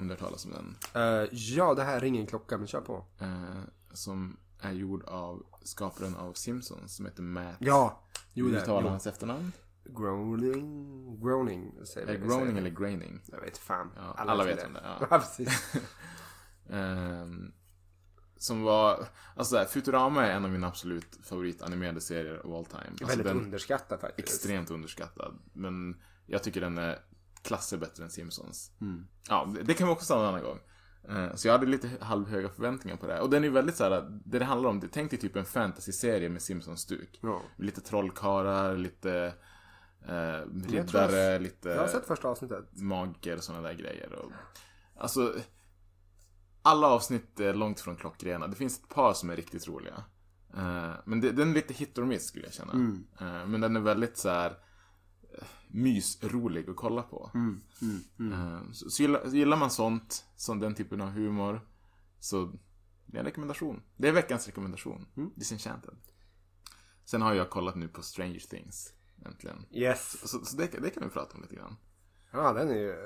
Om 0.00 0.08
du 0.08 0.14
har 0.14 0.18
talas 0.18 0.44
om 0.44 0.50
den. 0.52 0.76
Eh, 0.94 1.28
ja, 1.32 1.74
det 1.74 1.82
här 1.84 2.00
ringer 2.00 2.20
en 2.20 2.26
klocka, 2.26 2.58
men 2.58 2.66
kör 2.66 2.80
på. 2.80 3.04
Eh, 3.20 3.60
som 3.92 4.36
är 4.60 4.72
gjord 4.72 5.04
av 5.04 5.46
skaparen 5.62 6.16
av 6.16 6.32
Simpsons 6.32 6.96
som 6.96 7.06
heter 7.06 7.22
Matt. 7.22 7.56
Ja, 7.58 8.02
jo 8.32 8.48
det. 8.48 8.56
uttalar 8.62 8.90
hans 8.90 9.06
efternamn? 9.06 9.52
Groaning, 9.84 11.20
groaning 11.20 11.86
säger 11.86 12.06
vi. 12.06 12.12
det 12.12 12.26
groaning 12.26 12.58
eller 12.58 12.70
graining? 12.70 13.20
Jag 13.26 13.40
vet 13.40 13.58
fan. 13.58 13.90
Ja, 13.96 14.14
alla, 14.16 14.44
vet 14.44 14.60
det. 14.60 14.66
om 14.66 14.72
det. 14.72 14.80
Ja, 14.84 15.06
Ja. 15.10 15.18
precis. 15.18 15.74
Ehm, 16.70 17.52
som 18.38 18.62
var, 18.62 19.06
alltså 19.36 19.54
där, 19.56 19.64
Futurama 19.64 20.26
är 20.26 20.30
en 20.32 20.44
av 20.44 20.50
mina 20.50 20.66
absolut 20.66 21.18
favoritanimerade 21.22 22.00
serier 22.00 22.46
of 22.46 22.54
all 22.54 22.64
time. 22.64 22.90
Alltså 22.90 23.06
Väldigt 23.06 23.26
underskattad 23.26 24.00
faktiskt. 24.00 24.28
Extremt 24.34 24.70
underskattad. 24.70 25.38
Men 25.52 25.96
jag 26.26 26.42
tycker 26.42 26.60
den 26.60 26.78
är 26.78 26.98
klasser 27.42 27.76
bättre 27.78 28.04
än 28.04 28.10
Simpsons. 28.10 28.70
Mm. 28.80 29.06
Ja, 29.28 29.52
det, 29.54 29.62
det 29.62 29.74
kan 29.74 29.86
vi 29.88 29.92
också 29.94 30.06
ta 30.14 30.20
en 30.20 30.26
annan 30.28 30.42
gång. 30.42 30.58
Eh, 31.08 31.34
Så 31.34 31.48
jag 31.48 31.52
hade 31.52 31.66
lite 31.66 31.90
halvhöga 32.00 32.48
förväntningar 32.48 32.96
på 32.96 33.06
det. 33.06 33.20
Och 33.20 33.30
den 33.30 33.44
är 33.44 33.50
väldigt 33.50 33.76
så 33.76 33.84
här, 33.84 34.20
det 34.24 34.38
det 34.38 34.44
handlar 34.44 34.70
om, 34.70 34.80
det- 34.80 34.88
tänk 34.92 35.10
dig 35.10 35.20
typ 35.20 35.36
en 35.36 35.44
fantasy-serie 35.44 36.28
med 36.28 36.42
Simpsons-stuk. 36.42 37.18
Ja. 37.22 37.42
Lite 37.56 37.80
trollkarlar, 37.80 38.76
lite 38.76 39.34
Jag 40.06 40.44
tror 40.48 40.70
riddare, 40.70 41.16
jag- 41.16 41.42
lite 41.42 41.68
Jag 41.68 41.80
har 41.80 41.88
sett 41.88 42.06
första 42.06 42.28
avsnittet. 42.28 42.64
magiker 42.72 43.36
och 43.36 43.44
sådana 43.44 43.68
där 43.68 43.74
grejer. 43.74 44.12
Och, 44.12 44.32
alltså, 44.96 45.34
alla 46.62 46.86
avsnitt 46.86 47.40
är 47.40 47.54
långt 47.54 47.80
från 47.80 47.96
klockrena. 47.96 48.48
Det 48.48 48.56
finns 48.56 48.78
ett 48.78 48.88
par 48.88 49.14
som 49.14 49.30
är 49.30 49.36
riktigt 49.36 49.68
roliga. 49.68 50.04
Eh, 50.54 50.92
men 51.04 51.20
det, 51.20 51.32
den 51.32 51.50
är 51.50 51.54
lite 51.54 51.74
hit 51.74 51.98
or 51.98 52.04
miss 52.04 52.26
skulle 52.26 52.44
jag 52.44 52.54
känna. 52.54 52.72
Mm. 52.72 53.06
Eh, 53.20 53.46
men 53.46 53.60
den 53.60 53.76
är 53.76 53.80
väldigt 53.80 54.16
så 54.16 54.28
här 54.28 54.50
eh, 55.34 55.46
mysrolig 55.68 56.70
att 56.70 56.76
kolla 56.76 57.02
på. 57.02 57.30
Mm, 57.34 57.60
mm. 58.18 58.32
Eh, 58.32 58.72
så, 58.72 58.90
så 58.90 59.02
gillar, 59.02 59.26
gillar 59.26 59.56
man 59.56 59.70
sånt, 59.70 60.24
som 60.36 60.60
den 60.60 60.74
typen 60.74 61.00
av 61.00 61.08
humor, 61.08 61.68
så 62.20 62.52
det 63.06 63.16
är 63.16 63.20
en 63.20 63.26
rekommendation. 63.26 63.82
Det 63.96 64.08
är 64.08 64.12
veckans 64.12 64.46
rekommendation. 64.46 65.06
Mm. 65.16 65.30
Disenchanted. 65.36 65.94
Sen 67.04 67.22
har 67.22 67.34
jag 67.34 67.50
kollat 67.50 67.76
nu 67.76 67.88
på 67.88 68.02
Stranger 68.02 68.40
Things. 68.40 68.92
Äntligen. 69.26 69.66
Yes. 69.70 70.30
Så, 70.30 70.44
så 70.44 70.56
det, 70.56 70.66
det 70.66 70.90
kan 70.90 71.02
vi 71.02 71.08
prata 71.10 71.34
om 71.34 71.42
lite 71.42 71.54
grann. 71.54 71.76
Ja, 72.32 72.52
den 72.52 72.68
är 72.68 72.74
ju... 72.74 72.96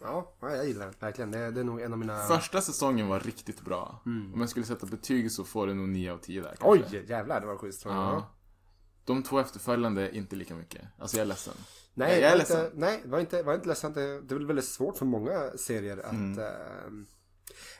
Ja, 0.00 0.36
ja, 0.40 0.56
jag 0.56 0.66
gillar 0.66 0.86
den 0.86 0.94
verkligen. 1.00 1.30
Det, 1.30 1.50
det 1.50 1.60
är 1.60 1.64
nog 1.64 1.80
en 1.80 1.92
av 1.92 1.98
mina... 1.98 2.18
Första 2.18 2.60
säsongen 2.60 3.08
var 3.08 3.20
riktigt 3.20 3.60
bra. 3.60 4.02
Mm. 4.06 4.34
Om 4.34 4.40
jag 4.40 4.50
skulle 4.50 4.66
sätta 4.66 4.86
betyg 4.86 5.32
så 5.32 5.44
får 5.44 5.66
det 5.66 5.74
nog 5.74 5.88
9 5.88 6.12
av 6.12 6.18
10 6.18 6.42
där. 6.42 6.56
Oj, 6.60 6.78
kanske. 6.78 7.00
jävlar 7.00 7.40
det 7.40 7.46
var 7.46 7.56
schysst. 7.56 7.84
Ja. 7.84 8.34
De 9.04 9.22
två 9.22 9.38
efterföljande 9.38 10.16
inte 10.16 10.36
lika 10.36 10.54
mycket. 10.54 10.82
Alltså 10.98 11.16
jag 11.16 11.24
är 11.24 11.28
ledsen. 11.28 11.54
Nej, 11.94 12.12
jag 12.12 12.22
det 12.22 12.26
är 12.26 12.30
var 12.30 12.38
ledsen. 12.38 12.64
inte, 12.64 12.76
nej, 12.76 13.02
var 13.04 13.20
inte, 13.20 13.42
var 13.42 13.54
inte 13.54 13.68
ledsamt. 13.68 13.94
Det, 13.94 14.20
det 14.20 14.34
är 14.34 14.36
väl 14.36 14.46
väldigt 14.46 14.64
svårt 14.64 14.98
för 14.98 15.06
många 15.06 15.50
serier 15.56 15.98
att... 15.98 16.12
Mm. 16.12 16.38
ehm, 16.38 17.06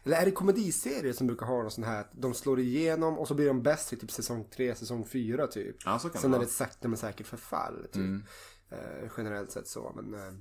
eller 0.02 0.16
är 0.16 0.24
det 0.24 0.30
komediserier 0.30 1.12
som 1.12 1.26
brukar 1.26 1.46
ha 1.46 1.62
någon 1.62 1.70
sån 1.70 1.84
här 1.84 2.00
att 2.00 2.10
de 2.12 2.34
slår 2.34 2.60
igenom 2.60 3.18
och 3.18 3.28
så 3.28 3.34
blir 3.34 3.46
de 3.46 3.62
bäst 3.62 3.92
i 3.92 3.96
typ 3.96 4.10
säsong 4.10 4.48
3, 4.56 4.74
säsong 4.74 5.06
4 5.06 5.46
typ. 5.46 5.76
Ja, 5.84 5.98
så 5.98 6.08
kan 6.08 6.20
Sen 6.20 6.30
det 6.30 6.36
är 6.36 6.38
det 6.38 6.44
ett 6.46 6.52
sakta 6.52 6.88
men 6.88 6.96
säkert 6.96 7.26
förfall 7.26 7.82
typ. 7.82 7.96
Mm. 7.96 8.22
Eh, 8.70 9.10
generellt 9.16 9.52
sett 9.52 9.68
så. 9.68 9.92
Men 9.96 10.14
eh, 10.14 10.34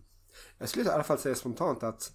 jag 0.58 0.70
skulle 0.70 0.86
i 0.86 0.90
alla 0.90 1.04
fall 1.04 1.18
säga 1.20 1.36
spontant 1.36 1.84
att 1.84 2.12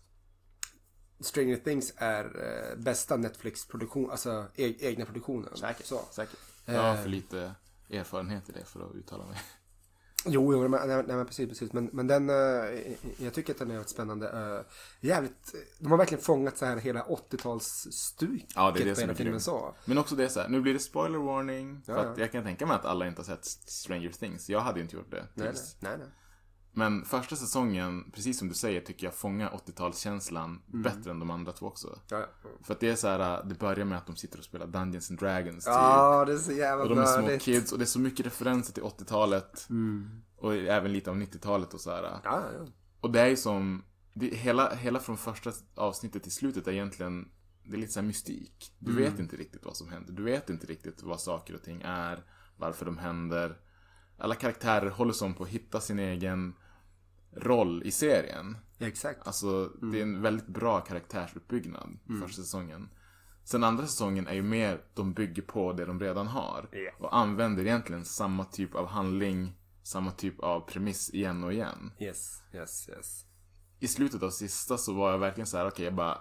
Stranger 1.20 1.56
Things 1.56 1.92
är 1.96 2.24
eh, 2.24 2.76
bästa 2.82 3.16
Netflix-produktion, 3.16 4.10
alltså 4.10 4.46
e- 4.54 4.76
egna 4.80 5.04
produktionen. 5.04 5.56
Säkert. 5.56 5.86
Så. 5.86 6.00
Säkert. 6.10 6.38
Jag 6.66 6.82
har 6.82 6.94
Eh. 6.94 7.02
för 7.02 7.08
lite 7.08 7.54
erfarenhet 7.90 8.48
i 8.48 8.52
det 8.52 8.64
för 8.64 8.80
att 8.90 8.94
uttala 8.94 9.26
mig. 9.26 9.38
Jo, 10.26 10.52
jo 10.52 10.68
nej, 10.68 10.86
nej, 10.88 11.04
men 11.06 11.26
precis, 11.26 11.48
precis. 11.48 11.72
Men, 11.72 11.90
men 11.92 12.06
den, 12.06 12.30
eh, 12.30 12.36
jag 13.18 13.34
tycker 13.34 13.52
att 13.52 13.58
den 13.58 13.70
är 13.70 13.74
väldigt 13.74 13.90
spännande. 13.90 14.28
Eh, 14.30 15.06
jävligt, 15.08 15.54
de 15.78 15.90
har 15.90 15.98
verkligen 15.98 16.24
fångat 16.24 16.58
så 16.58 16.64
här 16.66 16.76
hela 16.76 17.02
80-talsstuket 17.04 18.52
Ja, 18.54 18.70
det 18.70 18.80
är 18.82 18.84
det 18.84 18.94
på 18.94 19.00
hela 19.00 19.14
filmen 19.14 19.40
så. 19.40 19.74
Men 19.84 19.98
också 19.98 20.16
det 20.16 20.28
så 20.28 20.40
här, 20.40 20.48
nu 20.48 20.60
blir 20.60 20.72
det 20.72 20.78
spoiler 20.80 21.18
warning. 21.18 21.82
För 21.86 21.92
Ja, 21.92 21.98
att 21.98 22.16
ja. 22.18 22.22
jag 22.24 22.32
kan 22.32 22.44
tänka 22.44 22.66
mig 22.66 22.74
att 22.76 22.84
alla 22.84 23.06
inte 23.06 23.18
har 23.20 23.24
sett 23.26 23.44
Stranger 23.44 24.10
Things. 24.12 24.48
Jag 24.50 24.60
hade 24.60 24.78
ju 24.78 24.82
inte 24.84 24.96
gjort 24.96 25.10
det. 25.10 25.26
Nej, 25.34 25.52
nej, 25.52 25.62
nej, 25.80 25.98
nej. 25.98 26.08
Men 26.74 27.04
första 27.04 27.36
säsongen, 27.36 28.10
precis 28.14 28.38
som 28.38 28.48
du 28.48 28.54
säger, 28.54 28.80
tycker 28.80 29.06
jag 29.06 29.14
fångar 29.14 29.50
80-talskänslan 29.50 30.60
Mm. 30.68 30.82
bättre 30.82 31.10
än 31.10 31.18
de 31.18 31.30
andra 31.30 31.52
två 31.52 31.66
också. 31.66 31.98
Ja, 32.08 32.18
ja. 32.18 32.26
För 32.62 32.74
att 32.74 32.80
det 32.80 32.88
är 32.90 32.96
så 32.96 33.08
här, 33.08 33.44
det 33.44 33.54
börjar 33.58 33.84
med 33.84 33.98
att 33.98 34.06
de 34.06 34.16
sitter 34.16 34.38
och 34.38 34.44
spelar 34.44 34.66
Dungeons 34.66 35.10
and 35.10 35.18
Dragons 35.20 35.64
typ. 35.64 35.72
Ja, 35.74 36.24
det 36.24 36.32
är 36.32 36.36
så 36.38 36.52
jävla 36.52 36.82
Och 36.84 36.90
de 36.90 36.98
är 36.98 37.04
små 37.06 37.22
nördigt. 37.22 37.44
kids 37.44 37.72
och 37.72 37.78
det 37.78 37.84
är 37.84 37.86
så 37.86 38.00
mycket 38.00 38.26
referenser 38.26 38.72
till 38.74 38.82
80-talet. 38.82 39.66
Mm. 39.70 40.22
Och 40.36 40.54
även 40.54 40.92
lite 40.92 41.10
av 41.10 41.16
90-talet 41.16 41.74
och 41.74 41.80
så 41.80 41.90
här. 41.90 42.02
Ja, 42.02 42.20
ja. 42.24 42.66
Och 43.00 43.10
det 43.12 43.20
är 43.20 43.26
ju 43.28 43.36
som, 43.36 43.84
det, 44.14 44.26
hela, 44.26 44.74
hela 44.74 45.00
från 45.00 45.16
första 45.16 45.52
avsnittet 45.74 46.22
till 46.22 46.32
slutet 46.32 46.66
är 46.66 46.72
egentligen, 46.72 47.28
det 47.64 47.76
är 47.76 47.80
lite 47.80 47.92
så 47.92 48.00
här 48.00 48.06
mystik. 48.06 48.72
Du 48.78 48.90
Mm. 48.90 49.02
vet 49.02 49.18
inte 49.20 49.36
riktigt 49.36 49.64
vad 49.64 49.76
som 49.76 49.88
händer. 49.88 50.12
Du 50.12 50.22
vet 50.22 50.50
inte 50.50 50.66
riktigt 50.66 51.02
vad 51.02 51.20
saker 51.20 51.54
och 51.54 51.62
ting 51.62 51.82
är, 51.84 52.24
varför 52.56 52.84
de 52.86 52.98
händer. 52.98 53.58
Alla 54.18 54.34
karaktärer 54.34 54.90
håller 54.90 55.12
som 55.12 55.34
på 55.34 55.42
att 55.44 55.48
hitta 55.48 55.80
sin 55.80 55.98
egen 55.98 56.54
roll 57.36 57.82
i 57.82 57.90
serien. 57.90 58.56
Exakt. 58.78 59.26
Alltså, 59.26 59.68
det 59.68 59.98
är 59.98 60.02
en 60.02 60.22
väldigt 60.22 60.46
bra 60.46 60.80
karaktärsuppbyggnad 60.80 61.98
Mm. 62.08 62.22
första 62.22 62.42
säsongen. 62.42 62.88
Sen 63.44 63.64
andra 63.64 63.86
säsongen 63.86 64.26
är 64.26 64.34
ju 64.34 64.42
mer, 64.42 64.84
de 64.94 65.12
bygger 65.12 65.42
på 65.42 65.72
det 65.72 65.84
de 65.84 66.00
redan 66.00 66.26
har. 66.26 66.68
Ja. 66.72 66.90
Och 66.98 67.16
använder 67.16 67.62
egentligen 67.62 68.04
samma 68.04 68.44
typ 68.44 68.74
av 68.74 68.86
handling, 68.86 69.52
samma 69.82 70.10
typ 70.10 70.40
av 70.40 70.60
premiss 70.60 71.10
igen 71.14 71.44
och 71.44 71.52
igen. 71.52 71.92
Yes, 72.00 72.42
yes, 72.54 72.88
yes. 72.88 73.26
I 73.80 73.88
slutet 73.88 74.22
av 74.22 74.30
sista 74.30 74.78
så 74.78 74.94
var 74.94 75.10
jag 75.10 75.18
verkligen 75.18 75.46
så 75.46 75.56
här, 75.56 75.66
okej 75.66 75.84
jag 75.84 75.94
bara 75.94 76.18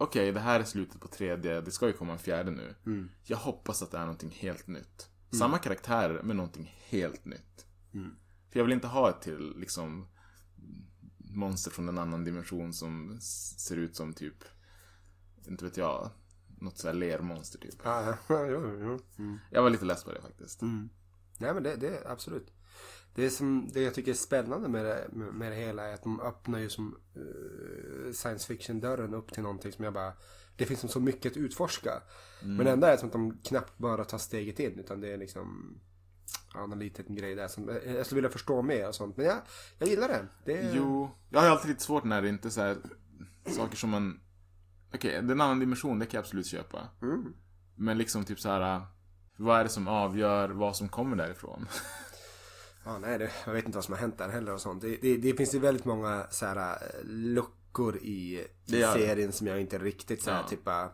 Okej, 0.00 0.32
det 0.32 0.40
här 0.40 0.60
är 0.60 0.64
slutet 0.64 1.00
på 1.00 1.08
tredje, 1.08 1.60
det 1.60 1.70
ska 1.70 1.86
ju 1.86 1.92
komma 1.92 2.12
en 2.12 2.18
fjärde 2.18 2.50
nu. 2.50 2.74
Mm. 2.86 3.10
Jag 3.24 3.36
hoppas 3.36 3.82
att 3.82 3.90
det 3.90 3.98
är 3.98 4.02
någonting 4.02 4.30
helt 4.30 4.66
nytt. 4.66 5.10
Samma 5.30 5.58
karaktärer, 5.58 6.22
men 6.22 6.36
någonting 6.36 6.74
helt 6.88 7.24
nytt. 7.24 7.66
Mm. 7.94 8.10
För 8.50 8.60
jag 8.60 8.64
vill 8.64 8.72
inte 8.72 8.86
ha 8.86 9.10
ett 9.10 9.20
till, 9.20 9.54
liksom 9.56 10.08
monster 11.30 11.70
från 11.70 11.88
en 11.88 11.98
annan 11.98 12.24
dimension 12.24 12.72
som 12.72 13.18
ser 13.20 13.76
ut 13.76 13.96
som 13.96 14.12
typ, 14.12 14.44
inte 15.46 15.64
vet 15.64 15.76
jag, 15.76 16.10
något 16.60 16.78
sådär 16.78 16.94
lermonster 16.94 17.58
typ. 17.58 17.74
Ja, 17.84 18.16
ja, 18.28 18.46
jo. 18.46 18.98
Mm. 19.18 19.38
Jag 19.50 19.62
var 19.62 19.70
lite 19.70 19.84
less 19.84 20.04
på 20.04 20.12
det 20.12 20.20
faktiskt. 20.20 20.62
Mm. 20.62 20.88
Nej 21.38 21.54
men 21.54 21.62
det, 21.62 21.76
det 21.76 21.88
är 21.88 22.10
absolut. 22.10 22.52
Det, 23.14 23.30
som, 23.30 23.70
det 23.72 23.82
jag 23.82 23.94
tycker 23.94 24.10
är 24.10 24.16
spännande 24.16 24.68
med 24.68 24.84
det, 24.84 25.08
med 25.12 25.52
det 25.52 25.56
hela 25.56 25.84
är 25.84 25.94
att 25.94 26.02
de 26.02 26.20
öppnar 26.20 26.58
ju 26.58 26.70
som 26.70 26.96
eh, 27.14 28.12
science 28.12 28.46
fiction 28.46 28.80
dörren 28.80 29.14
upp 29.14 29.32
till 29.32 29.42
någonting 29.42 29.72
som 29.72 29.84
jag 29.84 29.94
bara 29.94 30.12
Det 30.56 30.66
finns 30.66 30.80
som 30.80 30.88
så 30.88 31.00
mycket 31.00 31.32
att 31.32 31.36
utforska. 31.36 32.02
Men 32.42 32.66
ändå 32.66 32.86
är 32.86 32.90
det 32.90 32.98
som 32.98 33.06
att 33.06 33.12
de 33.12 33.38
knappt 33.38 33.78
bara 33.78 34.04
tar 34.04 34.18
steget 34.18 34.60
in 34.60 34.78
utan 34.78 35.00
det 35.00 35.12
är 35.12 35.16
liksom 35.16 35.78
Ja, 36.58 36.66
någon 36.66 36.78
liten 36.78 37.14
grej 37.14 37.34
där 37.34 37.48
som 37.48 37.68
jag 37.68 37.86
jag 37.96 38.06
skulle 38.06 38.16
vilja 38.16 38.30
förstå 38.30 38.62
mer 38.62 38.88
och 38.88 38.94
sånt. 38.94 39.16
Men 39.16 39.26
jag, 39.26 39.36
jag 39.78 39.88
gillar 39.88 40.08
det. 40.08 40.26
det 40.44 40.58
är, 40.58 40.72
Jo, 40.74 41.10
jag 41.30 41.40
har 41.40 41.48
alltid 41.48 41.68
lite 41.68 41.82
svårt 41.82 42.04
när 42.04 42.22
det 42.22 42.28
inte 42.28 42.48
är 42.48 42.50
så 42.50 42.60
här 42.60 42.76
saker 43.46 43.76
som 43.76 43.90
man... 43.90 44.20
Okej, 44.94 45.10
det 45.10 45.16
är 45.16 45.32
en 45.32 45.40
annan 45.40 45.58
dimension, 45.58 45.98
det 45.98 46.06
kan 46.06 46.18
jag 46.18 46.22
absolut 46.22 46.46
köpa. 46.46 46.88
Mm. 47.02 47.32
Men 47.76 47.98
liksom 47.98 48.24
typ 48.24 48.40
så 48.40 48.48
här. 48.48 48.80
Vad 49.36 49.60
är 49.60 49.64
det 49.64 49.70
som 49.70 49.88
avgör 49.88 50.48
vad 50.48 50.76
som 50.76 50.88
kommer 50.88 51.16
därifrån? 51.16 51.68
Ja, 52.84 52.98
nej, 52.98 53.18
det, 53.18 53.30
jag 53.46 53.52
vet 53.52 53.64
inte 53.64 53.76
vad 53.76 53.84
som 53.84 53.94
har 53.94 54.00
hänt 54.00 54.18
där 54.18 54.28
heller 54.28 54.54
och 54.54 54.60
sånt. 54.60 54.82
Det, 54.82 54.96
det, 55.02 55.16
det 55.16 55.34
finns 55.34 55.54
ju 55.54 55.58
väldigt 55.58 55.84
många 55.84 56.26
så 56.30 56.46
här 56.46 56.56
eh, 56.56 57.04
luckor 57.04 57.96
i, 57.96 58.46
serien 58.66 59.32
som 59.32 59.46
jag 59.46 59.60
inte 59.60 59.78
riktigt 59.78 60.22
så 60.22 60.30
här 60.30 60.40
Ja. 60.42 60.48
typ 60.48 60.64
bara, 60.64 60.90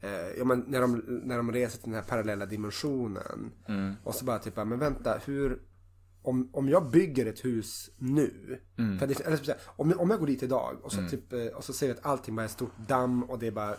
eh, 0.00 0.38
ja 0.38 0.44
men 0.44 0.64
när 0.66 0.80
de, 0.80 1.02
när 1.06 1.36
de 1.36 1.52
reser 1.52 1.78
till 1.78 1.90
den 1.90 2.00
här 2.02 2.08
parallella 2.08 2.46
dimensionen. 2.46 3.52
Mm. 3.68 3.94
Och 4.04 4.14
så 4.14 4.24
bara 4.24 4.38
typ 4.38 4.56
men 4.56 4.78
vänta, 4.78 5.20
hur, 5.24 5.62
om, 6.22 6.50
om 6.52 6.68
jag 6.68 6.90
bygger 6.90 7.26
ett 7.26 7.44
hus 7.44 7.90
nu. 7.98 8.60
Mm. 8.78 8.98
För 8.98 9.06
det, 9.06 9.20
eller 9.20 9.56
om, 9.66 9.92
om 9.98 10.10
jag 10.10 10.18
går 10.18 10.26
dit 10.26 10.42
idag 10.42 10.76
och 10.82 10.92
så, 10.92 11.08
typ, 11.08 11.32
eh, 11.32 11.46
och 11.46 11.64
så 11.64 11.72
ser 11.72 11.88
jag 11.88 11.96
att 11.96 12.06
allting 12.06 12.36
bara 12.36 12.44
är 12.44 12.48
stort 12.48 12.78
damm 12.88 13.22
och 13.22 13.38
det 13.38 13.46
är 13.46 13.50
bara 13.52 13.76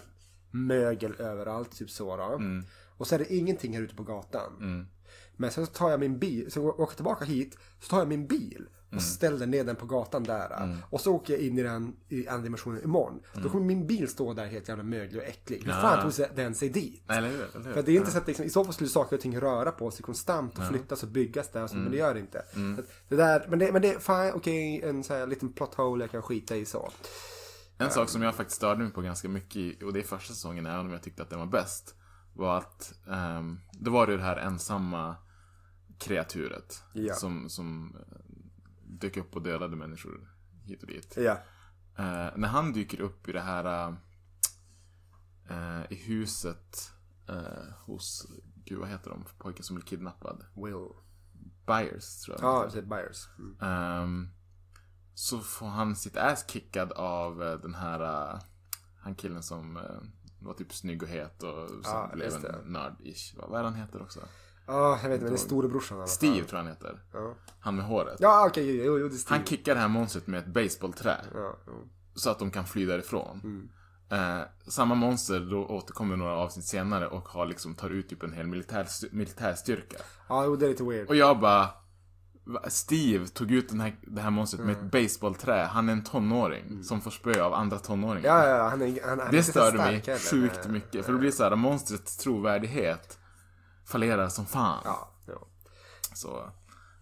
mögel 0.52 1.16
överallt. 1.20 1.78
Typ 1.78 1.90
så 1.90 2.18
då. 2.18 2.24
Mm. 2.24 2.64
Och 2.98 3.08
så 3.08 3.16
är 3.16 3.20
det 3.20 3.34
ingenting 3.34 3.76
här 3.76 3.82
ute 3.82 3.96
på 3.96 4.04
gatan. 4.04 4.88
Men 5.38 5.52
sen 5.52 5.66
så 5.66 5.72
tar 5.72 5.90
jag 5.90 6.00
min 6.00 6.20
bil, 6.20 6.52
så 6.52 6.60
jag 6.60 6.80
åker 6.80 6.96
tillbaka 6.96 7.26
hit, 7.26 7.58
så 7.80 7.90
tar 7.90 8.00
jag 8.00 8.08
min 8.08 8.28
bil 8.28 8.70
och 8.92 8.94
Mm. 8.94 9.04
ställer 9.04 9.46
ner 9.48 9.64
den 9.64 9.76
på 9.76 9.86
gatan 9.86 10.24
där. 10.24 10.78
Och 10.90 11.02
så 11.02 11.14
åker 11.14 11.34
jag 11.34 11.42
in 11.42 11.58
i 11.60 11.64
den 11.64 11.96
i 12.10 12.28
andra 12.28 12.44
dimensionen 12.44 12.84
imorgon. 12.84 13.20
Då 13.34 13.50
kommer 13.50 13.66
min 13.66 13.88
bil 13.88 14.08
stå 14.08 14.34
där 14.34 14.46
helt 14.46 14.68
jävla 14.70 14.84
möglig 14.84 15.22
och 15.22 15.28
äcklig. 15.28 15.62
Hur 15.66 15.72
fan 15.72 16.12
tog 16.12 16.26
den 16.36 16.56
sig 16.56 16.70
dit? 16.70 17.04
Eller 17.12 17.30
hur? 17.30 17.56
Eller 17.56 17.66
hur? 17.66 17.74
För 17.74 17.84
det 17.84 17.92
är 17.92 17.96
inte 17.98 18.12
så 18.12 18.18
att 18.18 18.28
liksom, 18.28 18.46
i 18.46 18.50
så 18.50 18.64
fall 18.64 18.74
skulle 18.74 18.90
saker 18.90 19.16
och 19.16 19.22
ting 19.22 19.40
röra 19.40 19.72
på 19.72 19.92
sig 19.92 20.04
konstant 20.04 20.58
och 20.58 20.68
flyttas 20.68 21.04
och 21.04 21.10
byggas 21.10 21.52
där. 21.52 21.68
Så, 21.68 21.76
Men 21.76 21.92
det 21.92 21.98
gör 21.98 22.14
det 22.14 22.20
inte. 22.20 22.40
Att 22.40 22.86
det 23.10 23.16
där, 23.16 23.46
men 23.50 23.60
det, 23.60 23.72
men 23.72 23.82
det 23.82 24.08
är 24.08 24.36
okej, 24.36 24.82
en 24.84 25.04
så 25.04 25.14
här 25.14 25.28
liten 25.28 25.54
plot 25.54 25.76
hole 25.76 26.04
jag 26.04 26.12
kan 26.12 26.22
skita 26.22 26.56
i 26.56 26.66
så. 26.66 26.92
En 27.78 27.92
sak 27.92 28.10
som 28.10 28.22
jag 28.22 28.36
faktiskt 28.36 28.58
störde 28.58 28.84
mig 28.84 28.92
på 28.92 29.02
ganska 29.02 29.30
mycket, 29.30 29.84
och 29.84 29.94
det 29.94 30.00
är 30.00 30.04
första 30.04 30.34
säsongen, 30.34 30.66
även 30.66 30.86
om 30.86 30.92
jag 30.92 31.04
tyckte 31.04 31.24
att 31.24 31.30
den 31.30 31.40
var 31.40 31.46
bäst, 31.46 31.96
var 32.34 32.58
att 32.58 32.94
um, 33.08 33.60
då 33.72 33.92
var 33.92 34.08
det 34.08 34.18
det 34.18 34.24
här 34.24 34.38
ensamma 34.38 35.16
kreaturet 36.00 36.84
Ja. 36.94 37.14
som, 37.14 37.50
som 37.50 37.96
dök 39.00 39.18
upp 39.18 39.36
och 39.36 39.42
dödade 39.42 39.76
människor 39.76 40.30
hit 40.64 40.82
och 40.82 40.88
dit. 40.88 41.18
Ja. 41.18 41.38
Eh, 41.98 42.30
när 42.36 42.48
han 42.48 42.74
dyker 42.74 43.02
upp 43.02 43.30
i 43.30 43.32
det 43.32 43.42
här 43.42 43.96
eh, 45.50 45.82
i 45.90 45.96
huset 45.96 46.92
eh, 47.28 47.74
hos, 47.86 48.28
gud 48.66 48.80
vad 48.80 48.90
heter 48.90 49.10
de, 49.10 49.26
pojken 49.38 49.64
som 49.64 49.76
blir 49.76 49.86
kidnappad? 49.86 50.46
Will. 50.56 50.88
Byers 51.68 52.22
tror 52.22 52.38
jag. 52.40 52.50
Ja, 52.50 52.64
precis. 52.64 52.86
Byers. 52.90 53.28
Mm. 53.38 53.58
Ehm, 53.62 54.30
så 55.14 55.40
får 55.40 55.68
han 55.68 55.96
sitt 55.96 56.18
ass 56.18 56.46
kickad 56.50 56.92
av 56.92 57.44
eh, 57.44 57.60
den 57.60 57.76
här, 57.76 58.34
eh, 58.34 58.40
han 59.00 59.16
killen 59.16 59.44
som 59.44 59.78
eh, 59.78 60.02
var 60.40 60.54
typ 60.54 60.74
snygg 60.74 61.04
och 61.04 61.10
het 61.10 61.44
och 61.44 61.70
som 61.70 61.82
Ja, 61.84 62.10
blev 62.14 62.34
en 62.34 62.76
nörd-ish. 62.76 63.36
Vad 63.38 63.60
är 63.60 63.64
han 63.64 63.76
heter 63.76 64.02
också? 64.02 64.20
Ja, 64.68 65.00
jag 65.02 65.10
vet 65.10 65.22
inte, 65.22 65.32
det 65.32 65.36
är 65.36 65.38
storebrorsan 65.38 65.98
i 65.98 66.00
alla 66.00 66.08
fall. 66.08 66.16
Steve 66.16 66.48
tror 66.48 66.50
jag 66.50 66.58
han 66.58 66.68
heter. 66.68 67.04
Ja. 67.14 67.34
Han 67.60 67.76
med 67.76 67.86
håret. 67.86 68.18
Ja, 68.20 68.46
okej, 68.48 68.86
jo, 68.86 69.00
jo, 69.00 69.08
det 69.08 69.16
är 69.16 69.18
Steve. 69.18 69.38
Han 69.38 69.46
kickar 69.46 69.76
det 69.76 69.82
här 69.82 69.88
monstret 69.88 70.28
med 70.28 70.40
ett 70.40 70.48
baseballträ. 70.48 71.18
Ja, 71.34 71.58
jo. 71.68 71.74
Så 72.16 72.30
att 72.30 72.40
de 72.40 72.52
kan 72.52 72.66
fly 72.66 72.86
därifrån. 72.86 73.42
Mm. 73.44 73.70
Eh, 74.40 74.46
samma 74.68 74.96
monster 74.96 75.40
då 75.40 75.66
återkommer 75.66 76.16
några 76.16 76.36
avsnitt 76.36 76.66
senare 76.66 77.08
och 77.08 77.28
har 77.30 77.46
liksom, 77.46 77.76
tar 77.76 77.90
ut 77.90 78.10
typ 78.10 78.24
en 78.24 78.34
hel 78.34 78.48
militär, 78.48 78.88
militärstyrka. 79.12 79.98
Ja, 80.30 80.46
jo, 80.46 80.56
det 80.56 80.66
är 80.66 80.70
lite 80.70 80.84
weird. 80.84 81.08
Och 81.10 81.16
jag 81.16 81.40
bara... 81.40 81.70
va, 82.44 82.62
Steve 82.68 83.28
tog 83.28 83.52
ut 83.52 83.70
den 83.70 83.80
här, 83.80 83.96
det 84.02 84.22
här 84.22 84.30
monstret 84.30 84.66
med 84.66 84.76
Mm. 84.76 84.86
ett 84.86 84.92
baseballträ. 84.92 85.64
Han 85.66 85.90
är 85.90 85.94
en 85.94 86.04
tonåring 86.04 86.84
som 86.84 87.02
får 87.02 87.12
spö 87.12 87.44
av 87.44 87.54
andra 87.54 87.80
tonåringar. 87.80 88.30
Ja, 88.30 88.48
ja, 88.48 88.58
ja, 88.58 88.70
han 88.70 88.82
är, 88.82 89.02
han, 89.08 89.10
han 89.10 89.28
är 89.28 89.32
det 89.32 89.38
inte 89.38 89.44
så 89.44 89.52
störde 89.52 89.78
stark 89.78 89.92
mig 89.92 90.04
heller, 90.06 90.20
sjukt 90.20 90.68
mycket. 90.68 91.06
För 91.06 91.14
det 91.14 91.20
blir 91.20 91.32
så 91.32 91.44
här, 91.44 91.56
monstrets 91.56 92.18
trovärdighet 92.18 93.18
fallerar 93.92 94.30
som 94.30 94.46
fan. 94.46 94.82
Ja, 94.86 95.10
ja. 95.26 95.48
Så, 96.14 96.52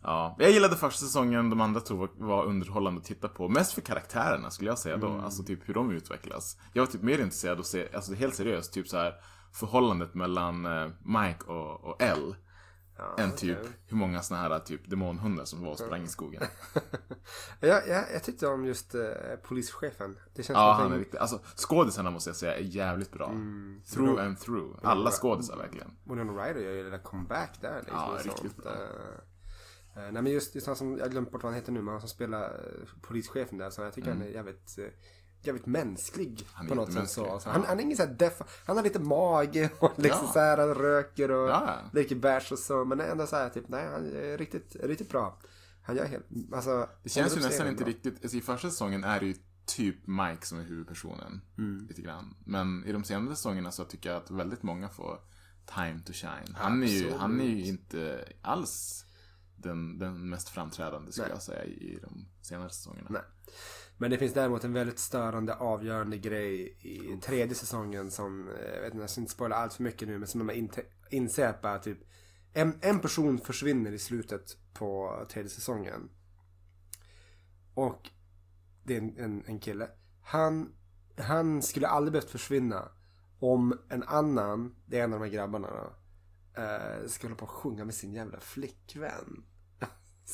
ja. 0.03 0.35
Jag 0.39 0.51
gillade 0.51 0.75
första 0.75 1.05
säsongen, 1.05 1.49
de 1.49 1.61
andra 1.61 1.81
två 1.81 2.07
var, 2.17 2.45
underhållande 2.45 2.99
att 2.99 3.05
titta 3.05 3.27
på. 3.27 3.49
Mest 3.49 3.73
för 3.73 3.81
karaktärerna 3.81 4.51
skulle 4.51 4.69
jag 4.69 4.79
säga 4.79 4.97
då. 4.97 5.07
Mm. 5.07 5.23
Alltså 5.23 5.43
typ 5.43 5.69
hur 5.69 5.73
de 5.73 5.91
utvecklas. 5.91 6.57
Jag 6.73 6.85
var 6.85 6.91
typ 6.91 7.01
mer 7.01 7.19
intresserad 7.19 7.53
av 7.53 7.59
att 7.59 7.65
se, 7.65 7.87
alltså 7.95 8.13
helt 8.13 8.35
seriöst, 8.35 8.73
typ 8.73 8.87
så 8.87 8.97
här 8.97 9.13
förhållandet 9.51 10.13
mellan 10.13 10.65
eh, 10.65 10.87
Mike 11.05 11.43
och, 11.43 11.83
och 11.83 12.01
Elle. 12.99 13.23
än 13.23 13.35
typ 13.35 13.57
hur 13.87 13.97
många 13.97 14.21
såna 14.21 14.39
här 14.39 14.59
typ 14.59 14.89
demonhundar 14.89 15.45
som 15.45 15.63
var 15.63 15.71
och 15.71 15.79
sprang 15.79 16.03
i 16.03 16.07
skogen. 16.07 16.43
Jag, 17.59 17.87
jag, 17.87 18.05
jag 18.13 18.23
tyckte 18.23 18.47
om 18.47 18.65
just 18.65 18.95
eh, 18.95 19.01
polischefen. 19.43 20.17
Det 20.35 20.43
känns 20.43 20.57
Ja, 20.57 20.75
som 20.75 20.83
han 20.83 20.93
är 20.93 20.97
riktigt, 20.97 21.19
alltså 21.19 21.39
skådisarna 21.55 22.11
måste 22.11 22.29
jag 22.29 22.37
säga 22.37 22.55
är 22.55 22.61
jävligt 22.61 23.11
bra. 23.11 23.29
Mm. 23.29 23.81
Through 23.93 24.23
and 24.25 24.39
through. 24.39 24.77
Alla 24.83 25.11
skådisar 25.11 25.57
verkligen. 25.57 25.91
Winona 26.03 26.43
Ryder 26.45 26.61
gör 26.61 26.71
ju 26.71 26.83
den 26.83 26.91
där 26.91 26.99
comeback 27.03 27.61
där. 27.61 27.79
Liksom, 27.79 27.97
Ja, 27.97 28.17
riktigt 28.23 28.37
sånt. 28.37 28.57
bra. 28.63 28.71
Eh, 28.73 30.05
eh, 30.05 30.11
nej 30.11 30.21
men 30.21 30.25
just, 30.31 30.55
just 30.55 30.67
han 30.67 30.75
som, 30.75 30.97
jag 30.97 31.05
har 31.05 31.09
glömt 31.09 31.31
bort 31.31 31.43
vad 31.43 31.51
han 31.51 31.59
heter 31.61 31.71
nu, 31.71 31.81
men 31.81 31.91
han 31.91 31.99
som 32.01 32.09
spelar 32.09 32.43
eh, 32.43 32.87
polischefen 33.01 33.57
där. 33.57 33.69
Så 33.69 33.81
jag 33.81 33.93
tycker 33.93 34.09
han 34.09 34.21
är 34.21 34.27
jävligt, 34.27 34.77
eh, 34.77 34.85
jävligt 35.41 35.65
mänsklig. 35.65 36.47
Han 36.53 36.67
på 36.67 36.75
något 36.75 36.93
sätt. 36.93 37.09
Så. 37.09 37.25
Alltså, 37.31 37.49
han, 37.49 37.63
han 37.65 37.79
är 37.79 37.83
ingen 37.83 37.97
sån 37.97 38.07
här 38.07 38.13
deff, 38.13 38.41
han 38.65 38.75
har 38.77 38.83
lite 38.83 38.99
mage 38.99 39.69
och 39.79 39.91
liksom 39.99 40.25
Ja. 40.25 40.33
så 40.33 40.39
här, 40.39 40.57
han 40.57 40.73
röker 40.73 41.31
och 41.31 41.49
Ja. 41.49 41.77
dricker 41.93 42.15
bärs 42.15 42.51
och 42.51 42.59
så. 42.59 42.85
Men 42.85 42.99
ändå 42.99 43.27
så 43.27 43.35
här 43.35 43.49
typ, 43.49 43.67
nej 43.67 43.87
han 43.91 44.05
är 44.15 44.37
riktigt, 44.37 44.75
riktigt 44.83 45.09
bra. 45.09 45.39
Han 45.83 45.95
gör 45.95 46.05
helt, 46.05 46.25
alltså. 46.53 46.89
Det 47.03 47.09
känns 47.09 47.37
ju 47.37 47.41
nästan 47.41 47.67
inte 47.67 47.83
bra. 47.83 47.89
riktigt, 47.93 48.23
alltså 48.23 48.37
i 48.37 48.41
första 48.41 48.69
säsongen 48.69 49.03
är 49.03 49.19
det 49.19 49.25
ju 49.25 49.35
typ 49.65 50.07
Mike 50.07 50.45
som 50.45 50.59
är 50.59 50.63
huvudpersonen. 50.63 51.41
Mm. 51.57 51.85
Lite 51.87 52.01
grann. 52.01 52.35
Men 52.45 52.85
i 52.85 52.91
de 52.91 53.03
senare 53.03 53.35
säsongerna 53.35 53.71
så 53.71 53.83
tycker 53.83 54.09
jag 54.09 54.17
att 54.23 54.31
väldigt 54.31 54.63
många 54.63 54.89
får 54.89 55.19
time 55.75 55.99
to 56.05 56.13
shine. 56.13 56.55
Han 56.55 56.83
är 56.83 56.87
ju, 56.87 57.13
han 57.13 57.41
är 57.41 57.45
ju 57.45 57.65
inte 57.65 58.25
alls 58.41 59.05
den, 59.55 59.99
den 59.99 60.29
mest 60.29 60.49
framträdande 60.49 61.11
skulle 61.11 61.27
Nej. 61.27 61.35
jag 61.35 61.43
säga 61.43 61.63
i 61.63 61.99
de 62.01 62.25
senare 62.41 62.69
säsongerna. 62.69 63.07
Nej. 63.09 63.21
Men 64.01 64.11
det 64.11 64.17
finns 64.17 64.33
däremot 64.33 64.63
en 64.63 64.73
väldigt 64.73 64.99
störande 64.99 65.55
avgörande 65.55 66.17
grej 66.17 66.77
i 66.81 67.19
tredje 67.21 67.55
säsongen 67.55 68.11
som, 68.11 68.47
eh, 68.47 68.75
jag 68.75 68.81
vet 68.81 68.93
inte, 68.93 69.03
jag 69.03 69.09
ska 69.09 69.21
inte 69.21 69.33
spoila 69.33 69.55
allt 69.55 69.73
för 69.73 69.83
mycket 69.83 70.07
nu, 70.07 70.17
men 70.17 70.27
som 70.27 70.45
man 70.45 70.55
inte 70.55 70.81
inser 71.09 71.47
att 71.47 71.61
bara 71.61 71.79
typ 71.79 71.97
en, 72.53 72.79
en 72.81 72.99
person 72.99 73.37
försvinner 73.37 73.91
i 73.91 73.99
slutet 73.99 74.57
på 74.73 75.19
tredje 75.29 75.49
säsongen. 75.49 76.09
Och 77.73 78.09
det 78.83 78.95
är 78.95 79.01
en, 79.01 79.17
en, 79.17 79.43
en 79.45 79.59
kille. 79.59 79.89
Han, 80.23 80.73
han 81.17 81.61
skulle 81.61 81.87
aldrig 81.87 82.11
behövt 82.11 82.29
försvinna 82.29 82.91
om 83.39 83.79
en 83.89 84.03
annan, 84.03 84.75
det 84.85 84.99
är 84.99 85.03
en 85.03 85.13
av 85.13 85.19
de 85.19 85.25
här 85.25 85.33
grabbarna 85.33 85.67
då, 85.67 85.93
eh, 86.61 87.07
skulle 87.07 87.29
hålla 87.29 87.39
på 87.39 87.45
och 87.45 87.51
sjunga 87.51 87.85
med 87.85 87.95
sin 87.95 88.13
jävla 88.13 88.39
flickvän. 88.39 89.43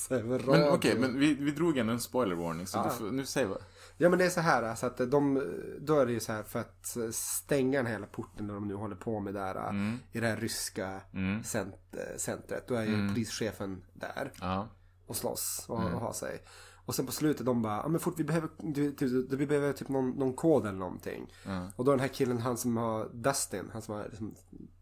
Över 0.09 0.43
Men 0.47 0.69
okej, 0.69 0.99
men 0.99 1.19
vi, 1.19 1.33
vi 1.33 1.51
drog 1.51 1.77
ändå 1.77 1.93
en 1.93 1.99
spoiler 1.99 2.35
warning 2.35 2.67
så 2.67 2.83
du 2.83 2.89
får, 2.89 3.11
nu 3.11 3.25
säg 3.25 3.45
vad. 3.45 3.57
Ja 3.97 4.09
men 4.09 4.19
det 4.19 4.25
är 4.25 4.29
så 4.29 4.39
här 4.41 4.63
alltså 4.63 4.85
att 4.85 4.97
de, 5.11 5.43
då 5.81 5.99
är 5.99 6.05
det 6.05 6.11
ju 6.11 6.19
så 6.19 6.31
här 6.31 6.43
för 6.43 6.59
att 6.59 6.97
stänga 7.15 7.77
den 7.79 7.85
här 7.85 7.93
hela 7.93 8.07
porten 8.07 8.47
där 8.47 8.53
de 8.53 8.67
nu 8.67 8.73
håller 8.75 8.95
på 8.95 9.19
med 9.19 9.33
där 9.33 9.69
Mm. 9.69 9.97
i 10.11 10.19
det 10.19 10.27
här 10.27 10.37
ryska 10.37 11.01
cent, 11.43 11.75
centret. 12.17 12.67
Då 12.67 12.75
är 12.75 12.83
ju 12.83 12.93
Mm. 12.93 13.07
polischefen 13.13 13.83
där 13.93 14.31
Ja. 14.41 14.67
och 15.07 15.15
slåss 15.15 15.65
och, 15.67 15.81
Mm. 15.81 15.93
och 15.93 16.01
har 16.01 16.13
sig. 16.13 16.41
Och 16.85 16.95
sen 16.95 17.05
på 17.05 17.11
slutet 17.11 17.45
de 17.45 17.61
bara, 17.61 17.77
ja 17.77 17.87
men 17.87 17.99
fort 17.99 18.13
vi 18.19 18.23
behöver, 18.23 18.49
du, 18.57 18.91
du, 18.91 19.23
du, 19.27 19.35
vi 19.35 19.47
behöver 19.47 19.73
typ 19.73 19.89
någon, 19.89 20.09
någon 20.09 20.33
kod 20.33 20.65
eller 20.65 20.79
någonting. 20.79 21.33
Ja. 21.45 21.71
Och 21.75 21.85
då 21.85 21.91
den 21.91 21.99
här 21.99 22.07
killen, 22.07 22.37
han 22.37 22.57
som 22.57 22.77
har 22.77 23.09
Dustin, 23.13 23.69
han 23.73 23.81
som 23.81 23.95
har 23.95 24.03
liksom 24.03 24.35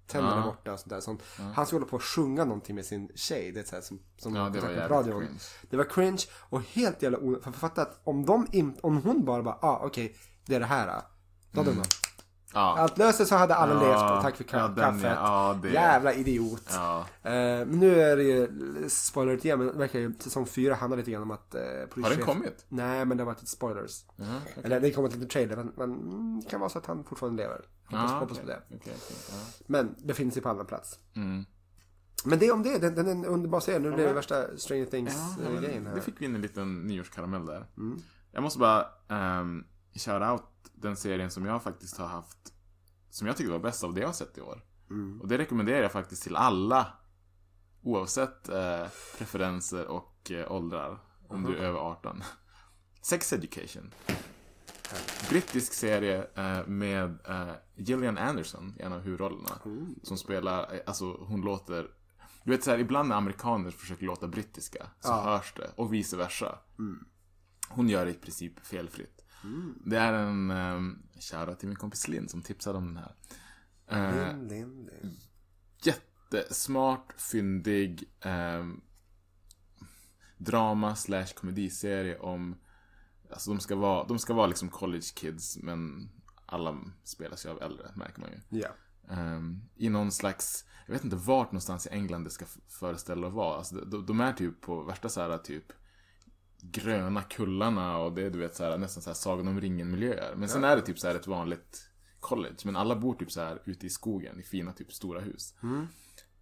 tänderna 0.08 0.36
Ja. 0.36 0.46
borta 0.46 0.74
och 0.74 0.80
sånt 0.80 0.90
där. 0.90 1.02
Sånt, 1.02 1.22
Han 1.56 1.66
ska 1.66 1.76
hålla 1.76 1.86
på 1.86 1.96
och 1.96 2.04
sjunga 2.04 2.46
någonting 2.46 2.76
med 2.76 2.86
sin 2.86 3.10
tjej. 3.16 3.52
Det 3.52 3.60
är 3.60 3.64
så 3.64 3.76
här, 3.76 3.82
som, 3.82 4.00
som 4.18 4.36
Ja, 4.36 4.50
det 4.50 4.60
var 4.60 4.88
på 4.88 4.94
radion. 4.94 5.20
cringe. 5.22 5.40
Det 5.70 5.78
var 5.78 5.84
cringe 5.84 6.24
och 6.50 6.62
helt 6.62 7.02
jävla 7.02 7.18
onödigt. 7.18 7.44
För 7.44 7.52
fatta 7.52 7.82
att 7.82 8.02
om 8.04 8.26
de 8.26 8.48
om 8.84 8.98
hon 8.98 9.26
bara 9.26 9.44
bara, 9.44 9.58
ah 9.62 9.80
okej, 9.86 10.16
det 10.46 10.56
är 10.56 10.60
det 10.60 10.66
här. 10.66 11.02
Då 11.52 11.60
hade 11.62 11.76
man. 11.76 11.86
Ja. 12.54 12.76
Allt 12.80 12.98
löser 12.98 13.26
så 13.26 13.36
hade 13.36 13.56
alla 13.56 13.74
Ja, 13.74 13.80
levt 13.82 14.18
och 14.18 14.22
tack 14.22 14.36
för 14.36 14.44
ka- 14.44 14.74
ja, 14.78 14.84
kaffet. 14.84 15.12
ja, 15.16 15.60
det- 15.62 15.70
Jävla 15.70 16.14
idiot. 16.14 16.64
Ja. 16.70 17.00
Eh, 17.24 17.32
men 17.34 17.80
nu 17.80 18.02
är 18.02 18.18
det 18.18 18.24
ju, 18.24 18.50
spoiler 18.90 19.46
igen, 19.46 19.60
men 19.60 19.68
det 19.68 19.74
verkar 19.74 20.00
ju 20.00 20.14
säsong 20.20 20.46
fyra 20.46 20.76
handlar 20.76 20.98
lite 20.98 21.12
grann 21.12 21.22
om 21.22 21.32
att 21.32 21.56
uh, 21.56 22.04
Har 22.04 22.10
den 22.10 22.20
kommit? 22.26 22.66
Nej, 22.70 23.06
men 23.06 23.18
det 23.18 23.24
har 23.24 23.26
varit 23.26 23.40
lite 23.42 23.52
spoilers. 23.52 24.04
Mhm, 24.16 24.28
okej. 24.42 24.64
Eller 24.64 24.80
det 24.80 24.92
kommer 24.92 25.08
ett 25.08 25.16
litet 25.16 25.30
trailer, 25.30 25.56
men, 25.56 25.72
men 25.78 26.40
det 26.40 26.50
kan 26.50 26.60
vara 26.60 26.70
så 26.70 26.78
att 26.78 26.86
han 26.86 27.04
fortfarande 27.04 27.44
lever. 27.44 27.62
Hoppas, 27.86 28.12
Ja, 28.12 28.18
hoppas 28.20 28.40
på 28.40 28.48
det. 28.48 28.60
ja. 28.70 28.92
Men 29.68 29.96
befinner 30.04 30.32
sig 30.32 30.42
på 30.42 30.50
annan 30.50 30.66
plats. 30.66 31.00
Mm. 31.16 31.46
Men 32.26 32.40
det 32.40 32.52
om 32.52 32.64
det, 32.64 32.78
den, 32.78 32.96
den 32.96 33.08
är 33.08 33.12
en 33.12 33.26
underbar 33.26 33.60
serie. 33.60 33.80
Nu 33.80 33.92
blir 33.92 34.08
det 34.08 34.14
värsta 34.14 34.58
Stranger 34.58 34.84
Ja, 34.84 34.90
Things-grejen 34.92 35.74
men 35.84 35.86
här. 35.88 35.96
det 35.96 36.02
fick 36.02 36.22
vi 36.22 36.26
in 36.26 36.36
en 36.36 36.42
liten 36.42 36.82
nyårskaramell 36.88 37.46
där. 37.46 37.66
Mm. 37.78 38.00
Jag 38.32 38.44
måste 38.44 38.60
bara 38.60 38.86
um, 39.42 39.64
shout 39.96 40.22
out 40.32 40.42
den 40.74 40.96
serien 40.96 41.32
som 41.32 41.46
jag 41.46 41.64
faktiskt 41.64 41.98
har 41.98 42.08
haft 42.08 42.54
som 43.10 43.28
jag 43.28 43.38
tyckte 43.38 43.52
var 43.52 43.60
bäst 43.60 43.84
av 43.84 43.94
det 43.94 44.02
jag 44.02 44.08
har 44.08 44.14
sett 44.14 44.38
i 44.38 44.42
år. 44.42 44.64
Mm. 44.90 45.22
Och 45.22 45.28
det 45.28 45.38
rekommenderar 45.38 45.82
jag 45.82 45.92
faktiskt 45.92 46.24
till 46.24 46.36
alla 46.36 46.88
oavsett 47.82 48.50
eh, 48.50 48.88
preferenser 49.18 49.88
och 49.88 50.32
eh, 50.32 50.52
åldrar 50.52 51.00
om 51.28 51.44
du 51.44 51.58
är 51.58 51.62
över 51.64 51.80
18. 51.80 52.24
Sex 53.02 53.34
Education. 53.34 53.94
Brittisk 55.30 55.74
serie 55.74 56.28
eh, 56.36 56.68
med 56.68 57.20
eh, 57.28 57.54
Gillian 57.76 58.18
Anderson 58.18 58.74
i 58.80 58.82
en 58.82 58.94
av 58.94 59.00
huvudrollerna. 59.00 59.60
Som 60.04 60.18
spelar, 60.18 60.74
eh, 60.74 60.80
alltså 60.86 61.06
hon 61.06 61.42
låter 61.42 61.88
du 62.44 62.52
vet 62.52 62.64
såhär, 62.64 62.78
ibland 62.80 63.10
när 63.10 63.16
amerikaner 63.16 63.72
försöker 63.72 64.06
låta 64.06 64.28
brittiska 64.28 64.88
så 65.00 65.10
Ja. 65.10 65.22
hörs 65.22 65.54
det. 65.56 65.72
Och 65.76 65.94
vice 65.94 66.18
versa. 66.18 66.60
Mm. 66.80 67.06
Hon 67.70 67.90
gör 67.90 68.06
det 68.06 68.12
i 68.12 68.14
princip 68.14 68.66
felfritt. 68.66 69.13
Det 69.86 69.98
är 69.98 70.14
en 70.14 70.52
um, 70.52 71.04
shoutout 71.20 71.60
till 71.60 71.68
min 71.68 71.78
kompis 71.78 72.08
Linn 72.08 72.30
som 72.30 72.42
tipsade 72.42 72.78
om 72.78 72.86
den 72.86 72.98
här. 72.98 73.16
Eh, 73.88 74.38
Lin, 74.38 74.48
lin, 74.48 74.86
lin. 74.86 75.18
jättesmart, 75.84 77.14
fyndig. 77.18 78.04
ehm, 78.22 78.82
drama 80.38 80.96
slash 80.96 81.28
komediserie 81.36 82.18
om 82.20 82.56
Alltså 83.34 83.52
de 83.52 83.60
ska 83.60 83.76
vara, 83.76 84.04
de 84.08 84.20
ska 84.20 84.34
vara 84.34 84.48
liksom 84.48 84.70
college 84.70 85.06
kids 85.16 85.58
men 85.58 86.10
alla 86.46 86.78
spelas 87.04 87.46
ju 87.46 87.50
av 87.50 87.62
äldre 87.62 87.92
märker 87.96 88.22
man 88.22 88.30
ju. 88.32 88.60
Ja. 88.60 88.70
Ehm, 89.10 89.62
I 89.76 89.90
någon 89.90 90.12
slags, 90.12 90.66
jag 90.86 90.94
vet 90.94 91.04
inte 91.04 91.16
vart 91.16 91.48
någonstans 91.48 91.88
i 91.88 91.90
England 91.90 92.24
det 92.24 92.30
ska 92.30 92.46
föreställa 92.68 93.28
att 93.28 93.34
vara. 93.34 93.58
Alltså, 93.58 93.76
de, 93.76 94.06
de 94.06 94.20
är 94.22 94.34
typ 94.34 94.62
på 94.62 94.84
värsta 94.84 95.10
så 95.10 95.22
här 95.22 95.38
typ 95.38 95.66
gröna 96.72 97.22
kullarna 97.22 97.98
och 97.98 98.14
det 98.14 98.22
är 98.22 98.30
du 98.30 98.40
vet 98.40 98.56
så 98.56 98.64
här, 98.64 98.78
nästan 98.78 99.04
så 99.04 99.10
här 99.10 99.16
Sagan 99.16 99.48
om 99.48 99.62
ringen-miljöer. 99.62 100.36
Men 100.36 100.50
sen 100.50 100.64
är 100.64 100.76
det 100.76 100.82
typ 100.82 101.00
så 101.00 101.08
här 101.08 101.16
ett 101.16 101.28
vanligt 101.28 101.90
college. 102.20 102.56
Men 102.64 102.76
alla 102.76 102.96
bor 102.96 103.14
typ 103.14 103.32
så 103.32 103.42
här 103.42 103.62
ute 103.66 103.86
i 103.86 103.90
skogen 103.90 104.40
i 104.40 104.44
fina 104.44 104.74
typ 104.74 104.94
stora 104.94 105.20
hus. 105.20 105.56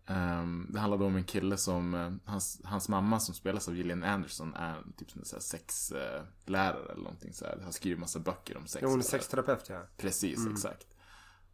Ehm, 0.05 0.67
det 0.69 0.79
handlar 0.79 0.97
då 0.97 1.05
om 1.05 1.15
en 1.15 1.23
kille 1.23 1.57
som, 1.57 1.93
eh, 1.93 2.11
hans, 2.25 2.61
hans 2.63 2.89
mamma 2.89 3.19
som 3.19 3.35
spelas 3.35 3.67
av 3.67 3.75
Gillian 3.75 4.03
Anderson 4.03 4.53
är 4.53 4.83
typ 4.97 5.15
en 5.15 5.25
sexlärare 5.41 6.91
eller 6.91 7.03
någonting 7.03 7.33
så 7.33 7.45
här. 7.45 7.59
Han 7.63 7.73
skriver 7.73 7.99
massa 7.99 8.19
böcker 8.19 8.57
om 8.57 8.67
sex. 8.67 8.81
Ja, 8.81 8.87
hon 8.87 8.99
är 8.99 9.03
sexterapeut 9.03 9.69
ja. 9.69 9.87
Precis, 9.97 10.47
exakt. 10.51 10.87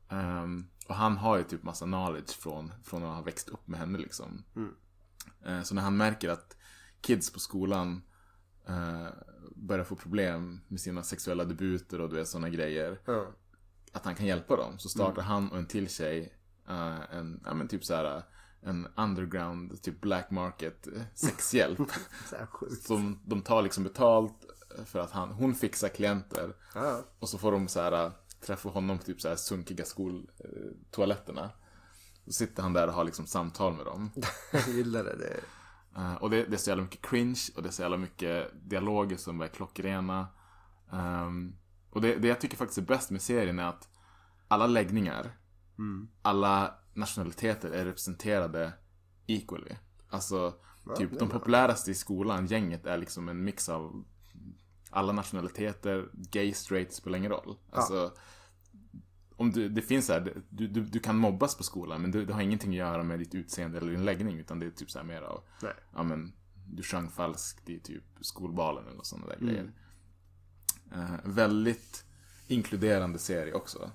Ehm, 0.10 0.68
och 0.88 0.96
han 0.96 1.18
har 1.18 1.38
ju 1.38 1.44
typ 1.44 1.64
massa 1.64 1.86
knowledge 1.86 2.32
från, 2.32 2.74
från 2.84 3.02
när 3.02 3.08
han 3.08 3.24
växt 3.24 3.50
upp 3.50 3.68
med 3.68 3.80
henne 3.80 3.98
liksom. 3.98 4.44
Eh, 5.46 5.62
så 5.62 5.76
när 5.76 5.82
han 5.82 5.98
märker 5.98 6.30
att 6.30 6.58
kids 7.02 7.34
på 7.34 7.40
skolan 7.40 8.02
eh, 8.68 9.08
börjar 9.56 9.86
få 9.86 9.96
problem 9.96 10.62
med 10.68 10.82
sina 10.82 11.04
sexuella 11.04 11.44
debuter 11.46 12.02
och 12.02 12.10
du 12.10 12.16
vet 12.16 12.28
sådana 12.28 12.50
grejer. 12.50 13.00
Ja. 13.06 13.26
Att 13.92 14.06
han 14.06 14.16
kan 14.16 14.26
hjälpa 14.26 14.56
dem. 14.56 14.80
Så 14.80 14.90
startar 14.90 15.22
han 15.22 15.52
och 15.52 15.58
en 15.58 15.66
till 15.66 15.90
tjej 15.90 16.34
eh, 16.68 17.16
en, 17.16 17.42
ja 17.46 17.54
men 17.54 17.68
typ 17.68 17.86
så 17.86 17.96
här 17.96 18.24
en 18.62 18.88
underground, 18.98 19.82
typ 19.82 20.02
black 20.02 20.32
market 20.32 20.88
eh, 20.88 21.02
sexhjälp. 21.14 21.80
Så. 22.30 22.38
Som 22.82 23.20
de 23.26 23.42
tar 23.42 23.62
liksom 23.62 23.84
betalt 23.84 24.46
för 24.86 25.00
att 25.00 25.12
han, 25.12 25.30
hon 25.30 25.56
fixar 25.56 25.90
klienter. 25.90 26.54
Ja. 26.76 27.04
Och 27.20 27.30
så 27.30 27.38
får 27.38 27.52
de 27.52 27.68
så 27.68 27.82
här 27.82 28.12
träffa 28.42 28.70
honom 28.70 28.98
på 28.98 29.04
typ 29.04 29.22
så 29.22 29.28
här 29.28 29.36
sunkiga 29.36 29.86
skoltoaletterna. 29.86 31.50
Då 32.26 32.32
sitter 32.32 32.64
han 32.64 32.74
där 32.74 32.88
och 32.88 32.94
har 32.94 33.04
liksom 33.04 33.28
samtal 33.28 33.74
med 33.74 33.86
dem. 33.86 34.12
Jag 34.52 34.68
gillar 34.68 35.04
det. 35.04 35.40
Eh, 35.98 36.14
och 36.16 36.30
det, 36.30 36.44
det 36.44 36.56
är 36.56 36.58
så 36.58 36.70
jävla 36.70 36.84
mycket 36.84 37.02
cringe 37.02 37.42
och 37.56 37.64
det 37.64 37.70
är 37.70 37.72
så 37.72 37.82
jävla 37.82 37.98
mycket 37.98 38.52
dialoger 38.70 39.18
som 39.18 39.42
är 39.42 39.48
klockrena. 39.48 40.28
Ehm, 40.92 41.56
och 41.90 42.02
det, 42.02 42.16
det 42.16 42.28
jag 42.28 42.42
tycker 42.42 42.58
faktiskt 42.58 42.78
är 42.78 42.82
bäst 42.82 43.12
med 43.12 43.22
serien 43.22 43.60
är 43.60 43.64
att 43.64 43.90
alla 44.48 44.68
läggningar, 44.68 45.38
alla 46.22 46.76
nationaliteter 46.94 47.72
är 47.72 47.86
representerade 47.86 48.74
equally. 49.28 49.76
Alltså, 50.10 50.54
typ 50.98 51.20
de 51.20 51.30
populäraste 51.30 51.92
i 51.92 51.94
skolan, 51.94 52.46
gänget, 52.46 52.86
är 52.86 52.98
liksom 52.98 53.30
en 53.30 53.44
mix 53.44 53.70
av 53.70 54.04
alla 54.90 55.14
nationaliteter, 55.14 56.10
gay, 56.14 56.54
straight, 56.54 56.94
spelar 56.94 57.18
ingen 57.18 57.32
roll. 57.32 57.58
Alltså, 57.72 58.14
om 59.38 59.52
du, 59.52 59.70
det 59.70 59.82
finns 59.82 60.06
så 60.06 60.14
här, 60.14 60.42
du, 60.50 60.68
du, 60.68 60.82
du 60.82 61.00
kan 61.00 61.18
mobbas 61.18 61.56
på 61.58 61.64
skolan 61.64 62.02
men 62.02 62.12
det, 62.12 62.26
det 62.26 62.34
har 62.34 62.42
ingenting 62.42 62.70
att 62.70 62.76
göra 62.76 63.04
med 63.04 63.20
ditt 63.20 63.36
utseende 63.36 63.78
eller 63.78 63.92
din 63.92 64.06
läggning 64.06 64.40
utan 64.40 64.60
det 64.60 64.66
är 64.66 64.70
typ 64.70 64.92
så 64.92 65.00
här 65.00 65.06
mer 65.06 65.22
av, 65.22 65.44
Nej. 65.62 65.74
ja 65.96 66.04
men, 66.04 66.34
du 66.70 66.84
sjöng 66.84 67.10
falskt 67.10 67.70
i 67.70 67.80
typ 67.80 68.04
skolbalen 68.22 68.88
eller 68.88 69.04
sådana 69.04 69.28
där 69.28 69.38
grejer. 69.40 69.72
Eh, 70.94 71.16
väldigt 71.24 72.06
inkluderande 72.48 73.20
serie 73.20 73.54
också. 73.54 73.92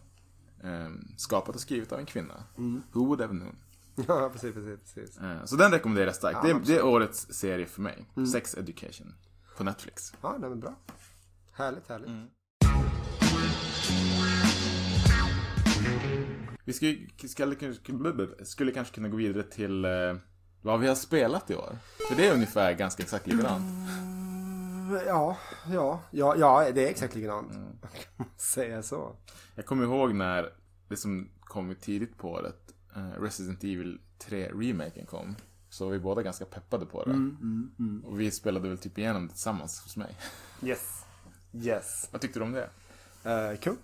Eh, 0.63 0.91
skapat 1.17 1.55
och 1.55 1.61
skrivet 1.61 1.93
av 1.93 1.99
en 1.99 2.07
kvinna. 2.07 2.45
Who 2.93 3.07
would 3.07 3.21
have 3.21 3.33
known? 3.33 3.57
Ja, 4.09 4.31
precis, 4.33 4.55
precis, 4.55 4.95
precis. 4.95 5.19
Eh, 5.19 5.45
så 5.45 5.57
den 5.57 5.71
rekommenderar 5.71 6.07
jag 6.07 6.17
starkt. 6.17 6.39
Ja, 6.43 6.49
det, 6.49 6.51
är, 6.51 6.67
det 6.67 6.77
är 6.77 6.85
årets 6.85 7.33
serie 7.33 7.67
för 7.67 7.83
mig. 7.83 8.07
Sex 8.33 8.55
Education. 8.55 9.15
På 9.57 9.65
Netflix. 9.65 10.15
Ja, 10.23 10.37
nej 10.39 10.51
men 10.51 10.61
bra. 10.61 10.75
Härligt, 11.53 11.89
härligt. 11.89 12.11
Vi 16.65 16.73
skulle, 16.73 16.97
skulle, 17.29 17.57
skulle 18.45 18.73
kanske 18.73 18.95
kunna 18.95 19.09
gå 19.09 19.17
vidare 19.17 19.43
till 19.43 19.85
eh, 19.85 19.91
vad 20.63 20.81
vi 20.81 20.89
har 20.89 20.95
spelat 20.95 21.51
i 21.51 21.55
år. 21.55 21.79
För 22.09 22.17
det 22.17 22.29
är 22.29 22.35
ungefär 22.35 22.73
ganska 22.73 23.03
exakt 23.03 23.27
likadant. 23.27 23.65
Ja, 25.07 25.37
ja, 25.73 26.03
ja, 26.11 26.37
ja, 26.37 26.71
det 26.75 26.87
är 26.87 26.91
exakt 26.91 27.15
likadant. 27.15 27.53
Kan 27.93 28.15
man 28.17 28.29
säga 28.37 28.83
så? 28.83 29.17
Jag 29.55 29.67
kommer 29.67 29.85
ihåg 29.85 30.15
när 30.15 30.53
det 30.89 30.97
som 30.97 31.29
kom 31.41 31.75
tidigt 31.75 32.19
på 32.19 32.31
året, 32.31 32.75
eh, 32.97 33.23
Resident 33.23 33.65
Evil 33.65 34.01
3-remaken 34.19 35.07
kom. 35.07 35.37
Så 35.69 35.85
var 35.85 35.93
vi 35.93 35.99
båda 35.99 36.23
ganska 36.23 36.45
peppade 36.45 36.87
på 36.87 37.05
det. 37.05 37.31
Och 38.05 38.21
vi 38.21 38.31
spelade 38.31 38.69
väl 38.69 38.79
typ 38.79 38.99
igenom 38.99 39.27
det 39.27 39.33
tillsammans 39.33 39.81
hos 39.81 39.97
mig. 39.97 40.17
Yes. 40.63 41.05
Yes. 41.53 42.09
Vad 42.13 42.21
tyckte 42.21 42.39
du 42.39 42.45
om 42.45 42.53
det? 42.53 42.71
Uh, 43.27 43.57
kung. 43.59 43.77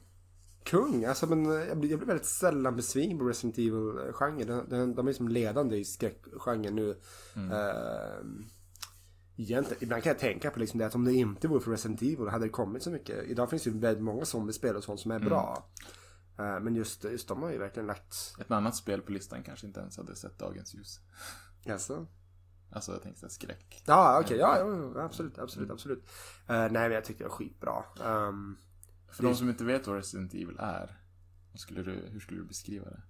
Kung, 0.68 1.04
alltså 1.04 1.26
men 1.26 1.46
eh, 1.46 1.68
jag 1.68 1.78
blir, 1.78 1.90
jag 1.90 1.98
blir 1.98 2.06
väldigt 2.06 2.26
sällan 2.26 2.76
besviken 2.76 3.18
på 3.18 3.24
Resident 3.24 3.58
Evil-genren. 3.58 4.66
De, 4.68 4.94
de, 4.94 5.06
är 5.06 5.10
liksom 5.10 5.28
ledande 5.28 5.76
i 5.76 5.84
skräckgenren 5.84 6.74
nu. 6.74 6.90
Eh, 7.36 8.24
egentligen, 9.36 9.82
ibland 9.82 10.02
kan 10.02 10.10
jag 10.10 10.18
tänka 10.18 10.50
på 10.50 10.58
liksom 10.58 10.78
det 10.78 10.86
att 10.86 10.94
om 10.94 11.04
det 11.04 11.12
inte 11.12 11.48
vore 11.48 11.60
för 11.60 11.70
Resident 11.70 12.02
Evil 12.02 12.28
hade 12.28 12.44
det 12.44 12.48
kommit 12.48 12.82
så 12.82 12.90
mycket. 12.90 13.24
Idag 13.24 13.50
finns 13.50 13.62
det 13.62 13.70
ju 13.70 13.78
väldigt 13.78 14.04
många 14.04 14.24
zombiespel 14.24 14.76
och 14.76 14.84
sånt 14.84 15.00
som 15.00 15.10
är 15.10 15.18
bra. 15.18 15.68
Eh, 16.38 16.60
men 16.60 16.74
just, 16.74 17.04
just 17.04 17.28
de 17.28 17.42
har 17.42 17.50
ju 17.50 17.58
verkligen 17.58 17.86
lagt... 17.86 18.34
Ett 18.40 18.50
annat 18.50 18.76
spel 18.76 19.02
på 19.02 19.12
listan 19.12 19.42
kanske 19.42 19.66
inte 19.66 19.80
ens 19.80 19.96
hade 19.96 20.16
sett 20.16 20.38
dagens 20.38 20.74
ljus. 20.74 21.00
Alltså. 21.70 22.06
Alltså 22.72 22.92
jag 22.92 23.02
tänkte 23.02 23.28
skräck. 23.28 23.82
Ja, 23.86 24.20
okej. 24.24 24.38
Ja, 24.38 24.92
absolut, 24.96 25.38
absolut, 25.38 25.70
absolut. 25.70 26.04
Eh, 26.46 26.56
nej, 26.56 26.70
men 26.70 26.92
jag 26.92 27.04
tyckte 27.04 27.24
det 27.24 27.28
var 27.28 27.36
skitbra. 27.36 27.84
Um, 28.04 28.58
För 29.10 29.22
de 29.22 29.34
som 29.34 29.48
inte 29.48 29.64
vet 29.64 29.86
vad 29.86 29.96
Resident 29.96 30.34
Evil 30.34 30.56
är, 30.58 31.00
skulle 31.54 31.82
du, 31.82 31.92
hur 32.12 32.20
skulle 32.20 32.40
du 32.40 32.44
beskriva 32.44 32.86
det? 32.90 33.00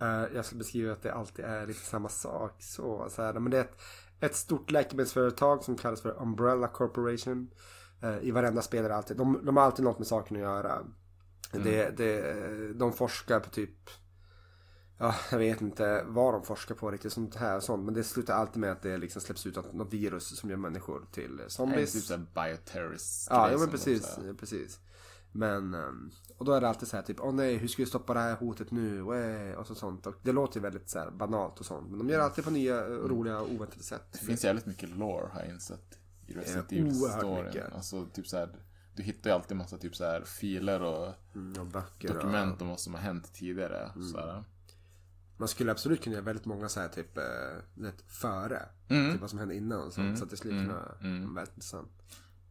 Eh, 0.00 0.36
jag 0.36 0.44
skulle 0.44 0.58
beskriva 0.58 0.92
att 0.92 1.02
det 1.02 1.14
alltid 1.14 1.44
är 1.44 1.66
lite 1.66 1.80
samma 1.80 2.08
sak. 2.08 2.62
Så, 2.62 3.08
så 3.10 3.22
här, 3.22 3.32
men 3.32 3.50
det 3.50 3.58
är 3.58 3.62
ett, 3.62 3.80
ett 4.20 4.36
stort 4.36 4.70
läkemedelsföretag 4.70 5.64
som 5.64 5.76
kallas 5.76 6.00
för 6.00 6.22
Umbrella 6.22 6.68
Corporation. 6.68 7.50
Eh, 8.02 8.18
I 8.18 8.30
varenda 8.30 8.62
spel 8.62 8.84
är 8.84 8.88
det 8.88 8.96
alltid, 8.96 9.16
de, 9.16 9.40
de 9.44 9.56
har 9.56 9.64
alltid 9.64 9.84
något 9.84 9.98
med 9.98 10.06
saken 10.06 10.36
att 10.36 10.42
göra. 10.42 10.86
Det, 11.52 11.96
det, 11.96 12.72
de 12.72 12.92
forskar 12.92 13.40
på 13.40 13.50
typ, 13.50 13.90
ja, 14.98 15.14
jag 15.30 15.38
vet 15.38 15.60
inte 15.60 16.04
vad 16.06 16.34
de 16.34 16.42
forskar 16.42 16.74
på 16.74 16.90
riktigt 16.90 17.12
sånt 17.12 17.34
här 17.34 17.56
och 17.56 17.62
sånt. 17.62 17.84
Men 17.84 17.94
det 17.94 18.04
slutar 18.04 18.34
alltid 18.34 18.60
med 18.60 18.72
att 18.72 18.82
det 18.82 18.96
liksom 18.98 19.22
släpps 19.22 19.46
ut 19.46 19.56
något, 19.74 19.92
virus 19.92 20.38
som 20.38 20.50
gör 20.50 20.56
människor 20.56 21.06
till 21.12 21.36
Det 21.36 21.44
är 21.44 21.48
zombies. 21.48 22.08
typ 22.08 22.34
bioterrorist 22.34 23.26
Ja, 23.30 23.50
ja 23.50 23.58
men 23.58 23.68
precis, 23.70 24.18
precis. 24.40 24.80
Men, 25.36 25.74
ehm, 25.74 26.10
och 26.38 26.44
då 26.44 26.52
är 26.52 26.60
det 26.60 26.68
alltid 26.68 26.88
så 26.88 26.96
här 26.96 27.02
typ, 27.04 27.16
åh 27.20 27.34
nej, 27.34 27.56
hur 27.56 27.68
ska 27.68 27.82
vi 27.82 27.86
stoppa 27.86 28.14
det 28.14 28.20
här 28.20 28.36
hotet 28.36 28.70
nu? 28.70 29.02
Och 29.56 29.66
så 29.66 29.74
sånt. 29.74 30.06
Och 30.06 30.14
det 30.22 30.32
låter 30.32 30.56
ju 30.56 30.62
väldigt 30.62 30.90
så 30.90 30.98
här 30.98 31.10
banalt 31.10 31.60
och 31.60 31.66
sånt. 31.66 31.88
Men 31.90 31.98
de 31.98 32.08
gör 32.08 32.18
det 32.18 32.24
alltid 32.24 32.44
på 32.44 32.50
nya, 32.50 32.86
eh, 32.86 32.90
roliga, 32.90 33.40
oväntade 33.42 33.82
sätt. 33.82 34.06
Det 34.12 34.18
finns 34.18 34.44
jävligt 34.44 34.66
mycket 34.66 34.88
lore 34.88 35.28
har 35.32 35.40
jag 35.40 35.48
insett 35.48 35.98
i 36.26 36.32
Resident 36.34 36.66
Ja, 36.72 36.78
Evil 36.78 36.92
oerhört 37.02 37.18
storyn. 37.18 37.44
mycket. 37.44 37.72
Alltså 37.74 38.06
typ 38.06 38.26
så 38.26 38.36
här, 38.36 38.48
du 38.96 39.02
hittar 39.02 39.30
ju 39.30 39.34
alltid 39.36 39.56
massa 39.56 39.78
typ 39.78 39.96
så 39.96 40.04
här 40.04 40.22
filer 40.24 40.82
och 40.82 41.14
Mm, 41.34 41.60
och 41.60 41.66
böcker 41.66 42.08
och- 42.08 42.14
dokument 42.14 42.62
om 42.62 42.68
vad 42.68 42.80
som 42.80 42.94
har 42.94 43.00
hänt 43.00 43.32
tidigare. 43.34 43.90
Så 44.12 44.18
här. 44.18 44.44
Man 45.36 45.48
skulle 45.48 45.70
absolut 45.72 46.02
kunna 46.02 46.14
göra 46.14 46.24
väldigt 46.24 46.44
många 46.44 46.68
så 46.68 46.80
här 46.80 46.88
typ, 46.88 47.18
eh, 47.18 47.24
vet, 47.74 48.02
före. 48.06 48.62
Mm. 48.88 49.12
Typ 49.12 49.20
vad 49.20 49.30
som 49.30 49.38
hände 49.38 49.54
innan 49.54 49.82
och 49.82 49.92
sånt. 49.92 50.18
Så 50.18 50.24
att 50.24 50.30
det 50.30 50.36
skulle 50.36 50.62
kunna 50.62 50.74
vara 50.74 51.34
väldigt 51.34 51.54
intressant. 51.54 51.90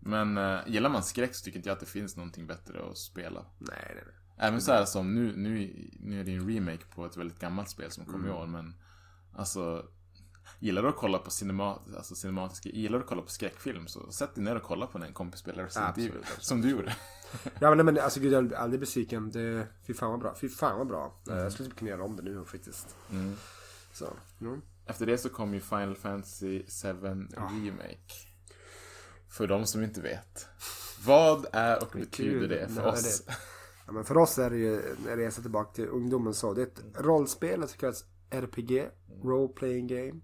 Men 0.05 0.37
äh, 0.37 0.59
gillar 0.67 0.89
man 0.89 1.03
skräck 1.03 1.35
så 1.35 1.43
tycker 1.45 1.57
inte 1.59 1.69
jag 1.69 1.73
att 1.73 1.79
det 1.79 1.85
finns 1.85 2.15
någonting 2.17 2.47
bättre 2.47 2.89
att 2.91 2.97
spela. 2.97 3.45
Nej, 3.59 3.77
nej, 3.95 4.03
nej. 4.05 4.13
Även 4.37 4.61
så 4.61 4.71
här 4.71 4.85
som 4.85 5.15
nu, 5.15 5.33
nu, 5.37 5.73
nu 5.99 6.19
är 6.19 6.23
det 6.23 6.31
en 6.33 6.49
remake 6.49 6.85
på 6.95 7.05
ett 7.05 7.17
väldigt 7.17 7.39
gammalt 7.39 7.69
spel 7.69 7.91
som 7.91 8.05
kom 8.05 8.25
i 8.25 8.27
Mm. 8.29 8.37
år 8.41 8.47
men 8.47 8.75
Alltså 9.35 9.85
Gillar 10.59 10.81
du 10.83 10.89
att 10.89 10.95
kolla 10.95 11.17
på 11.17 11.29
cinema, 11.31 11.79
alltså 11.97 12.15
cinematiska, 12.15 12.69
gillar 12.69 12.97
du 12.97 13.03
att 13.03 13.09
kolla 13.09 13.21
på 13.21 13.29
skräckfilm 13.29 13.87
så 13.87 14.11
sätt 14.11 14.35
dig 14.35 14.43
ner 14.43 14.55
och 14.55 14.63
kolla 14.63 14.87
på 14.87 14.97
när 14.97 15.07
en 15.07 15.13
kompis 15.13 15.39
spelar 15.39 15.63
Resident 15.63 15.89
Absolut, 15.89 16.09
Evil. 16.11 16.21
absolut. 16.23 16.43
Som 16.43 16.61
du 16.61 16.69
gjorde. 16.69 16.95
Ja 17.59 17.69
men, 17.69 17.77
nej, 17.77 17.85
men 17.85 17.99
alltså 17.99 18.19
gud 18.19 18.33
jag 18.33 18.51
är 18.51 18.55
aldrig 18.55 18.79
besviken. 18.79 19.31
Det, 19.31 19.67
fy 19.87 19.93
fan 19.93 20.11
vad 20.11 20.19
bra. 20.19 20.35
Fy 20.41 20.49
fan 20.49 20.77
vad 20.77 20.87
bra. 20.87 21.15
Eh, 21.29 21.35
Jag 21.37 21.51
skulle 21.51 21.69
typ 21.69 21.77
kunna 21.77 21.91
göra 21.91 22.03
om 22.03 22.15
det 22.15 22.21
nu 22.23 22.45
faktiskt. 22.45 22.95
Mm. 23.11 23.35
Så, 23.93 24.07
mm. 24.41 24.61
Efter 24.85 25.05
det 25.05 25.17
så 25.17 25.29
kom 25.29 25.53
ju 25.53 25.59
Final 25.59 25.95
Fantasy 25.95 26.63
7 26.83 26.87
Remake. 27.01 28.13
För 29.33 29.47
de 29.47 29.65
som 29.65 29.83
inte 29.83 30.01
vet. 30.01 30.47
Vad 31.05 31.45
är 31.51 31.83
och 31.83 31.89
betyder 31.93 32.47
det 32.47 32.69
för 32.69 32.81
Ja, 32.81 32.91
oss? 32.91 33.23
Ja, 33.85 33.91
men 33.91 34.05
för 34.05 34.17
oss 34.17 34.37
är 34.37 34.49
det 34.49 34.57
ju 34.57 34.81
en 35.09 35.17
resa 35.17 35.41
tillbaka 35.41 35.73
till 35.73 35.87
ungdomen 35.87 36.33
så. 36.33 36.53
Det 36.53 36.61
är 36.61 36.65
ett 36.65 36.83
rollspel, 36.95 37.61
det 37.61 37.77
kallas 37.77 38.05
RPG, 38.29 38.89
Role 39.23 39.53
Playing 39.53 39.87
Game. 39.87 40.21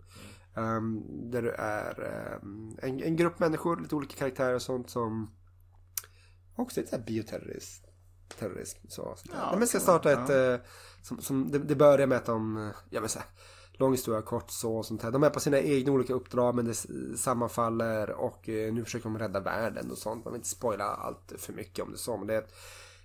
Um, 0.56 1.04
där 1.32 1.42
du 1.42 1.52
är 1.52 2.12
um, 2.44 2.78
en, 2.82 3.04
en 3.04 3.16
grupp 3.16 3.40
människor, 3.40 3.80
lite 3.82 3.96
olika 3.96 4.16
karaktärer 4.16 4.56
och 4.56 4.62
sånt 4.62 4.90
som 4.90 5.36
också 6.56 6.80
är 6.80 6.84
lite 6.84 7.00
bioterrorist. 7.00 7.86
Terrorism, 8.40 8.88
så. 8.88 9.16
Ja, 9.24 9.32
Ja, 9.52 9.56
men 9.58 9.68
ska 9.68 9.78
så, 9.78 9.84
starta 9.84 10.12
ja. 10.12 10.24
ett, 10.24 10.60
eh, 10.60 10.68
som, 11.02 11.22
som, 11.22 11.52
det, 11.52 11.60
det 11.60 11.76
börjar 11.76 12.08
med 12.08 12.18
att 12.18 12.26
de, 12.26 12.58
eh, 12.58 12.76
jag 12.90 13.02
vill 13.02 13.10
säga, 13.10 13.26
lång 13.80 13.92
historia 13.92 14.22
kort 14.22 14.52
så 14.52 14.78
och 14.78 14.86
sånt 14.86 15.04
här. 15.04 15.12
De 15.12 15.24
är 15.24 15.30
på 15.30 15.40
sina 15.40 15.60
egna 15.60 15.92
olika 15.92 16.14
uppdrag 16.14 16.56
men 16.56 16.66
det 16.66 16.74
sammanfaller 17.18 18.12
och 18.12 18.50
eh, 18.50 18.74
nu 18.74 18.84
försöker 18.84 19.04
de 19.04 19.20
rädda 19.20 19.40
världen 19.40 19.92
och 19.92 19.98
sånt. 19.98 20.26
Man 20.26 20.34
vill 20.34 20.40
inte 20.40 20.50
spoila 20.50 20.86
allt 20.86 21.34
för 21.38 21.54
mycket 21.54 21.86
om 21.86 21.92
det 21.92 21.98
så 21.98 22.18
men 22.18 22.28
det 22.28 22.36
är, 22.36 22.46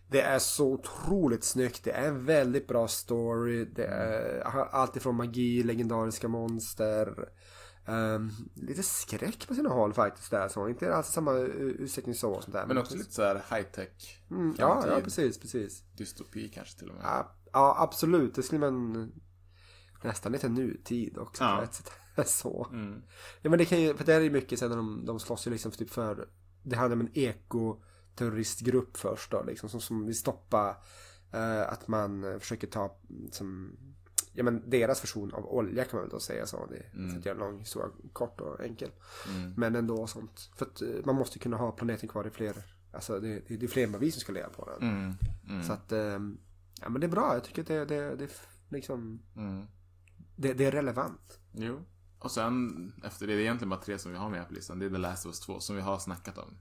det 0.09 0.21
är 0.21 0.39
så 0.39 0.73
otroligt 0.73 1.45
snyggt. 1.45 1.85
Det 1.85 1.91
är 1.91 2.09
en 2.09 2.25
väldigt 2.25 2.69
bra 2.69 2.89
story. 2.89 3.65
Det 3.65 3.87
är 3.87 4.45
har 4.45 4.69
allt 4.73 4.97
ifrån 4.97 5.15
magi, 5.15 5.63
legendariska 5.63 6.29
monster. 6.29 7.29
ehm, 7.87 8.31
lite 8.55 8.83
skräck 8.83 9.49
på 9.49 9.55
sina 9.55 9.69
håll 9.69 9.93
faktiskt 9.93 10.31
där 10.31 10.49
så. 10.49 10.69
Inte 10.69 10.95
alls 10.95 11.07
samma 11.07 11.33
utsträckning 11.33 12.15
så 12.15 12.33
och 12.33 12.43
sånt 12.43 12.55
där. 12.55 12.67
Men 12.67 12.79
också 12.79 12.97
lite 12.97 13.13
så 13.13 13.23
här 13.23 13.35
high-tech. 13.35 14.23
Mm, 14.31 14.55
ja, 14.59 14.85
ja, 14.89 15.01
precis, 15.05 15.39
precis. 15.39 15.83
Dystopi 15.97 16.49
kanske 16.49 16.79
till 16.79 16.89
och 16.89 16.95
med. 16.95 17.05
Ja, 17.05 17.35
ja, 17.53 17.77
absolut. 17.79 18.35
Det 18.35 18.43
skulle 18.43 18.61
man 18.61 19.13
nästan 20.05 20.33
lite 20.33 20.49
nutid 20.49 21.19
också 21.19 21.45
Ja. 21.45 21.57
på 21.57 21.63
ett 21.63 21.75
sätt. 21.75 21.91
Så. 22.29 22.67
Mm. 22.73 23.03
Ja 23.43 23.51
men 23.51 23.59
det 23.59 23.65
kan 23.65 23.81
ju, 23.83 23.95
för 23.95 24.05
det 24.05 24.15
är 24.15 24.21
ju 24.21 24.31
mycket 24.31 24.59
sen 24.59 24.69
när 24.69 24.77
de, 24.77 25.05
de 25.07 25.21
slåss 25.21 25.47
ju 25.47 25.51
liksom 25.51 25.71
typ 25.73 25.91
för, 25.91 26.29
det 26.63 26.77
handlar 26.77 26.97
om 26.97 27.01
en 27.01 27.11
ekoterroristgrupp 27.19 28.97
först 28.97 29.31
då 29.31 29.43
liksom 29.43 29.69
som, 29.69 29.81
som 29.81 30.07
vill 30.07 30.19
stoppa 30.19 30.77
eh, 31.33 31.61
att 31.73 31.89
man 31.89 32.41
försöker 32.41 32.67
ta 32.67 32.97
som, 33.31 33.77
ja 34.33 34.45
men 34.45 34.71
deras 34.71 35.03
version 35.05 35.35
av 35.35 35.47
olja 35.47 35.85
kan 35.85 35.97
man 35.97 36.03
väl 36.05 36.11
då 36.11 36.21
säga 36.21 36.47
så. 36.47 36.67
Det, 36.67 36.83
För 37.11 37.19
att 37.19 37.27
göra 37.27 37.35
en 37.35 37.41
lång 37.41 37.59
historia 37.59 37.89
kort 38.13 38.41
och 38.41 38.61
enkel. 38.65 38.91
Men 39.57 39.77
ändå 39.77 40.07
sånt. 40.07 40.51
För 40.57 40.67
att 40.67 40.83
eh, 40.83 40.89
man 41.05 41.15
måste 41.15 41.39
kunna 41.39 41.57
ha 41.57 41.73
planeten 41.73 42.09
kvar 42.09 42.27
i 42.27 42.31
fler, 42.31 42.57
alltså 42.93 43.21
det, 43.21 43.41
det, 43.49 43.57
det 43.57 43.67
är 43.67 43.69
fler 43.69 43.85
än 43.87 43.99
vi 43.99 44.11
som 44.11 44.21
ska 44.21 44.33
leva 44.33 44.49
på 44.49 44.71
den. 44.71 44.89
Mm. 44.91 45.15
Mm. 45.49 45.63
Så 45.63 45.73
att, 45.73 45.93
eh, 45.93 46.19
ja 46.81 46.89
men 46.89 47.01
det 47.01 47.07
är 47.07 47.11
bra. 47.11 47.35
Jag 47.35 47.45
tycker 47.45 47.63
att 47.63 47.69
det, 47.69 47.85
det, 47.85 48.17
det 48.17 48.25
är 48.25 48.31
liksom, 48.69 49.23
Mm. 49.37 49.67
Det, 50.37 50.53
det 50.53 50.65
är 50.65 50.71
relevant. 50.73 51.39
Jo. 51.53 51.81
Och 52.19 52.31
sen 52.31 52.93
efter 53.05 53.27
det, 53.27 53.33
det 53.33 53.39
är 53.39 53.43
egentligen 53.43 53.71
bara 53.71 53.81
tre 53.81 53.99
som 53.99 54.13
vi 54.13 54.19
har 54.19 54.31
med 54.31 54.49
på 54.49 54.55
listan. 54.55 54.79
Det 54.79 54.87
är 54.87 54.91
The 54.91 54.97
Last 54.99 55.27
of 55.27 55.31
Us 55.31 55.41
2 55.41 55.61
som 55.61 55.77
vi 55.77 55.83
har 55.83 55.99
snackat 55.99 56.39
om. 56.39 56.57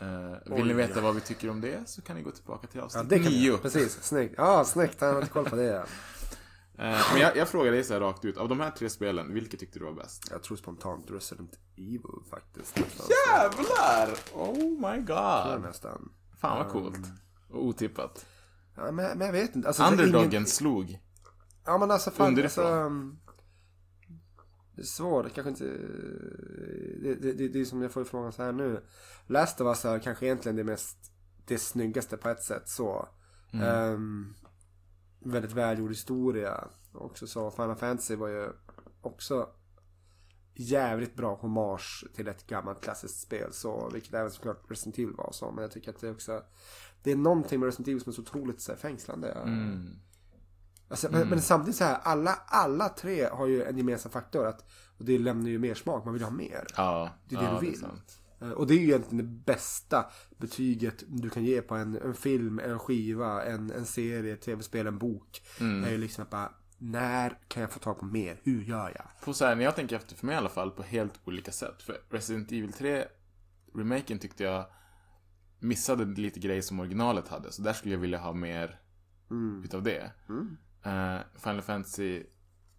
Eh, 0.00 0.54
vill 0.56 0.66
ni 0.66 0.72
veta 0.74 1.00
vad 1.00 1.14
vi 1.14 1.20
tycker 1.20 1.50
om 1.50 1.60
det 1.60 1.88
så 1.88 2.02
kan 2.02 2.16
ni 2.16 2.22
gå 2.22 2.30
tillbaka 2.30 2.66
till 2.66 2.78
Ja, 2.78 2.84
avsnitt 2.84 3.08
kan 3.10 3.20
nio. 3.32 3.52
vi. 3.52 3.58
Precis, 3.58 4.02
snyggt. 4.02 4.34
Ja, 4.36 4.64
snyggt. 4.64 5.00
Han 5.00 5.10
har 5.14 5.20
inte 5.20 5.32
koll 5.32 5.44
på 5.50 5.56
det. 5.56 5.64
Ja. 5.64 5.84
Eh, 6.80 7.00
men 7.12 7.20
jag, 7.20 7.36
jag 7.36 7.48
frågar 7.48 7.72
dig 7.72 7.84
så 7.84 7.92
här 7.92 8.00
rakt 8.00 8.24
ut. 8.24 8.36
Av 8.36 8.48
de 8.48 8.60
här 8.60 8.70
tre 8.70 8.90
spelen, 8.90 9.34
vilket 9.34 9.60
tyckte 9.60 9.78
du 9.78 9.84
var 9.84 9.92
bäst? 9.92 10.28
Jag 10.30 10.42
tror 10.42 10.56
spontant 10.56 11.10
Resident 11.10 11.58
Evil 11.76 12.00
faktiskt. 12.30 12.76
Nästan. 12.78 13.06
Jävlar! 13.26 14.18
Oh 14.34 14.56
my 14.80 15.04
Ja, 15.08 15.50
god. 15.54 15.62
nästan. 15.62 16.12
Fan 16.40 16.58
vad 16.58 16.68
coolt. 16.72 17.06
Och 17.50 17.64
otippat. 17.66 18.26
Ja, 18.76 18.82
men, 18.92 19.18
men 19.18 19.26
jag 19.26 19.32
vet 19.32 19.56
inte. 19.56 19.68
Alltså, 19.68 19.82
Underdogen 19.84 20.30
ingen- 20.30 20.46
slog. 20.46 20.98
Ja, 21.68 21.78
men 21.78 21.90
alltså 21.90 22.10
fan. 22.10 22.28
Underifrån. 22.28 22.64
Alltså, 22.64 22.86
um, 22.86 23.18
det 24.74 24.82
är 24.82 24.86
svårt. 24.86 25.34
Kanske 25.34 25.50
inte... 25.50 25.64
Det, 27.02 27.14
det, 27.14 27.32
det, 27.32 27.48
det 27.48 27.60
är 27.60 27.64
som 27.64 27.82
jag 27.82 27.92
får 27.92 28.04
frågan 28.04 28.32
så 28.32 28.42
här 28.42 28.52
nu. 28.52 28.84
Last 29.26 29.60
of 29.60 29.66
Us 29.66 29.84
är 29.84 29.98
kanske 29.98 30.26
egentligen 30.26 30.56
det 30.56 30.64
mest... 30.64 30.96
Det 31.46 31.58
snyggaste 31.58 32.16
på 32.16 32.28
ett 32.28 32.42
sätt 32.42 32.68
så. 32.68 33.08
Ehm, 33.52 34.34
väldigt 35.18 35.52
välgjord 35.52 35.90
historia. 35.90 36.68
Också 36.92 37.26
så. 37.26 37.50
Final 37.50 37.76
Fantasy 37.76 38.16
var 38.16 38.28
ju 38.28 38.48
också 39.00 39.48
jävligt 40.54 41.14
bra 41.14 41.34
hommage 41.34 42.04
till 42.14 42.28
ett 42.28 42.46
gammalt 42.46 42.80
klassiskt 42.80 43.20
spel. 43.20 43.52
Så, 43.52 43.90
vilket 43.92 44.14
även 44.14 44.30
såklart 44.30 44.70
Resident 44.70 44.98
Evil 44.98 45.14
var 45.16 45.32
så. 45.32 45.50
Men 45.50 45.62
jag 45.62 45.70
tycker 45.70 45.90
att 45.90 46.00
det 46.00 46.08
är 46.08 46.12
också... 46.12 46.42
Det 47.02 47.12
är 47.12 47.16
någonting 47.16 47.60
med 47.60 47.66
Resident 47.66 47.88
Evil 47.88 48.00
som 48.00 48.10
är 48.10 48.14
så 48.14 48.22
otroligt 48.22 48.60
så 48.60 48.72
här, 48.72 48.78
fängslande. 48.78 49.32
Mm. 49.32 49.98
Alltså, 50.88 51.08
men, 51.10 51.28
men 51.28 51.40
samtidigt 51.42 51.76
så 51.76 51.84
här, 51.84 51.98
alla, 52.02 52.38
alla 52.46 52.88
tre 52.88 53.24
har 53.32 53.46
ju 53.46 53.62
en 53.62 53.76
gemensam 53.78 54.12
faktor 54.12 54.46
att, 54.46 54.64
och 54.98 55.04
det 55.04 55.18
lämnar 55.18 55.50
ju 55.50 55.58
mer 55.58 55.74
smak, 55.74 56.04
man 56.04 56.14
vill 56.14 56.22
ha 56.22 56.30
mer. 56.30 56.66
Ja, 56.76 57.10
Det 57.28 57.36
är 57.36 57.40
det 57.40 57.46
ja, 57.46 57.58
du 57.60 57.66
vill. 57.66 57.80
sant. 57.80 58.18
Eh, 58.40 58.50
Och 58.50 58.66
det 58.66 58.74
är 58.74 58.78
ju 58.78 58.84
egentligen 58.84 59.16
det 59.16 59.52
bästa 59.52 60.06
betyget 60.36 61.04
du 61.06 61.30
kan 61.30 61.44
ge 61.44 61.62
på 61.62 61.74
en, 61.74 61.96
en 61.96 62.14
film, 62.14 62.58
en 62.58 62.78
skiva, 62.78 63.44
en, 63.44 63.70
en 63.70 63.84
serie, 63.86 64.36
tv-spel, 64.36 64.86
en 64.86 64.98
bok. 64.98 65.42
Mm. 65.60 65.84
är 65.84 65.90
ju 65.90 65.98
liksom 65.98 66.22
att 66.22 66.30
bara, 66.30 66.52
när 66.78 67.38
kan 67.48 67.60
jag 67.60 67.72
få 67.72 67.78
tag 67.78 67.98
på 67.98 68.04
mer? 68.04 68.40
Hur 68.42 68.62
gör 68.62 68.92
jag? 68.94 69.06
På 69.24 69.32
så 69.34 69.44
här, 69.44 69.54
när 69.56 69.64
jag 69.64 69.76
tänker 69.76 69.96
efter, 69.96 70.16
för 70.16 70.26
mig 70.26 70.34
i 70.34 70.38
alla 70.38 70.48
fall, 70.48 70.70
på 70.70 70.82
helt 70.82 71.20
olika 71.24 71.52
sätt. 71.52 71.82
För 71.82 72.00
Resident 72.10 72.52
Evil 72.52 72.72
3 72.72 73.04
remaken 73.74 74.18
tyckte 74.18 74.44
jag 74.44 74.66
missade 75.58 76.04
lite 76.04 76.40
grejer 76.40 76.62
som 76.62 76.80
originalet 76.80 77.28
hade. 77.28 77.52
Så 77.52 77.62
där 77.62 77.72
skulle 77.72 77.94
jag 77.94 78.00
vilja 78.00 78.18
ha 78.18 78.32
mer 78.32 78.80
Mm. 79.30 79.62
utav 79.64 79.82
det. 79.82 80.12
Eh, 80.82 81.18
Final 81.42 81.62
Fantasy 81.62 82.22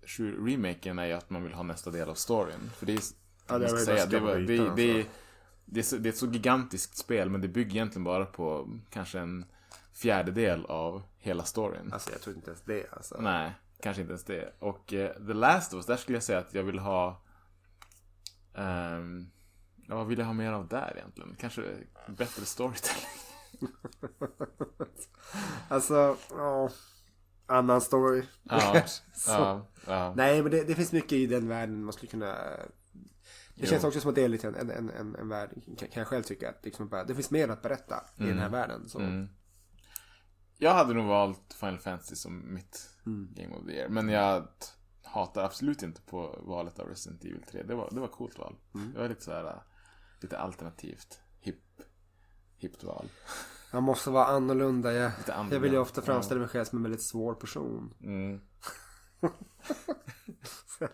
7 0.06 0.48
remaken 0.48 1.00
är 1.00 1.06
ju 1.06 1.14
att 1.14 1.30
man 1.30 1.44
vill 1.44 1.54
ha 1.54 1.64
nästa 1.64 1.92
del 1.92 2.10
av 2.10 2.16
storyn. 2.16 2.70
För 2.78 2.86
det 2.86 2.94
är, 2.94 3.02
Ja, 3.50 3.58
det 3.58 3.72
ju 3.72 3.78
säga, 3.78 4.06
det, 4.06 4.20
var, 4.20 4.36
det, 4.36 4.76
det, 4.76 5.06
det, 5.66 5.80
är 5.80 5.84
så, 5.84 5.98
det 5.98 6.10
är 6.10 6.12
ett 6.12 6.18
så 6.18 6.28
gigantiskt 6.28 6.98
spel 6.98 7.30
men 7.30 7.42
det 7.42 7.48
bygger 7.48 7.72
egentligen 7.72 8.04
bara 8.04 8.26
på 8.26 8.70
kanske 8.90 9.20
en 9.20 9.46
fjärdedel 9.94 10.66
av 10.66 11.04
hela 11.18 11.44
storyn. 11.44 11.94
Alltså 11.94 12.12
jag 12.12 12.22
tror 12.22 12.36
inte 12.36 12.50
ens 12.50 12.62
det 12.62 12.86
alltså. 12.92 13.18
Nej, 13.22 13.52
kanske 13.82 14.02
inte 14.02 14.12
ens 14.12 14.24
det. 14.24 14.54
Och 14.60 14.94
eh, 14.94 15.12
The 15.28 15.34
Last 15.34 15.74
of 15.74 15.78
Us, 15.78 15.86
där 15.86 15.98
skulle 15.98 16.16
jag 16.16 16.24
säga 16.24 16.40
att 16.40 16.54
jag 16.54 16.64
vill 16.64 16.80
ha... 16.80 17.22
ehm, 18.56 19.30
ja, 19.88 19.96
vad 19.96 20.08
vill 20.08 20.20
jag 20.20 20.26
ha 20.26 20.34
mer 20.34 20.52
av 20.52 20.68
där 20.68 20.94
egentligen? 20.98 21.36
Kanske 21.40 21.62
bättre 22.08 22.46
storytelling. 22.46 23.10
Alltså, 25.68 26.18
ja. 26.30 26.70
Annan 27.50 27.82
story. 27.82 28.24
Ja, 28.44 28.84
ja, 29.28 29.68
ja. 29.88 30.14
Nej, 30.16 30.42
men 30.42 30.52
det, 30.52 30.64
det 30.64 30.76
finns 30.76 30.92
mycket 30.92 31.12
i 31.12 31.26
den 31.26 31.48
världen 31.48 31.84
man 31.84 31.94
skulle 31.94 32.10
kunna... 32.10 32.36
Det 32.36 33.66
Jo. 33.66 33.70
känns 33.70 33.84
också 33.84 34.00
som 34.02 34.10
att 34.10 34.16
det 34.16 34.24
är 34.24 34.28
lite 34.28 34.48
en, 34.48 34.56
en, 34.56 34.90
en, 34.90 35.16
en, 35.16 35.30
värld, 35.30 35.50
kan, 35.78 35.88
jag 35.94 36.08
själv 36.08 36.24
tycka. 36.24 36.50
Att 36.50 36.66
liksom 36.66 36.90
bara, 36.90 37.04
det 37.04 37.16
finns 37.16 37.32
mer 37.32 37.50
att 37.50 37.62
berätta 37.62 38.06
i 38.18 38.24
den 38.24 38.40
här 38.40 38.50
världen. 38.50 38.90
Så. 38.90 39.00
Mm. 39.00 39.28
Jag 40.58 40.74
hade 40.74 40.94
nog 40.94 41.06
valt 41.06 41.54
Final 41.60 41.80
Fantasy 41.80 42.16
som 42.16 42.54
mitt 42.54 42.90
Mm. 43.06 43.34
Game 43.36 43.56
of 43.56 43.66
the 43.66 43.72
Year. 43.72 43.90
Men 43.90 44.10
jag 44.10 44.48
hatar 45.04 45.44
absolut 45.44 45.84
inte 45.84 46.02
på 46.02 46.40
valet 46.42 46.80
av 46.80 46.88
Resident 46.88 47.26
Evil 47.26 47.44
3. 47.52 47.64
Det 47.64 47.76
var, 47.76 47.90
det 47.92 48.00
var 48.00 48.08
ett 48.08 48.14
coolt 48.14 48.38
val. 48.38 48.56
Mm. 48.76 48.94
Det 48.94 49.00
var 49.00 49.10
lite 49.10 49.24
så 49.24 49.32
här, 49.32 49.64
lite 50.22 50.38
alternativt, 50.38 51.22
hipp, 51.40 51.82
hippt 52.58 52.84
val. 52.84 53.10
Man 53.72 53.84
måste 53.84 54.10
vara 54.10 54.26
annorlunda. 54.26 54.94
Jag, 54.94 55.12
annorlunda. 55.26 55.56
jag 55.56 55.60
vill 55.60 55.72
ju 55.72 55.80
ofta 55.80 56.02
framställa 56.02 56.40
mig 56.40 56.50
själv 56.50 56.66
som 56.66 56.78
en 56.78 56.84
väldigt 56.84 57.04
svår 57.04 57.34
person. 57.34 57.94
Mm. 58.04 58.40
Så. 60.80 60.88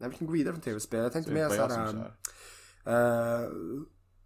Nej, 0.00 0.10
vi 0.10 0.16
kan 0.16 0.26
gå 0.26 0.32
vidare 0.32 0.54
från 0.54 0.62
tv-spel. 0.62 1.02
Jag 1.02 1.12
tänkte 1.12 1.30
Så 1.30 1.34
mer 1.34 1.40
jag 1.40 1.72
som 1.72 1.92
kör. 1.92 2.14
Uh, 2.86 3.50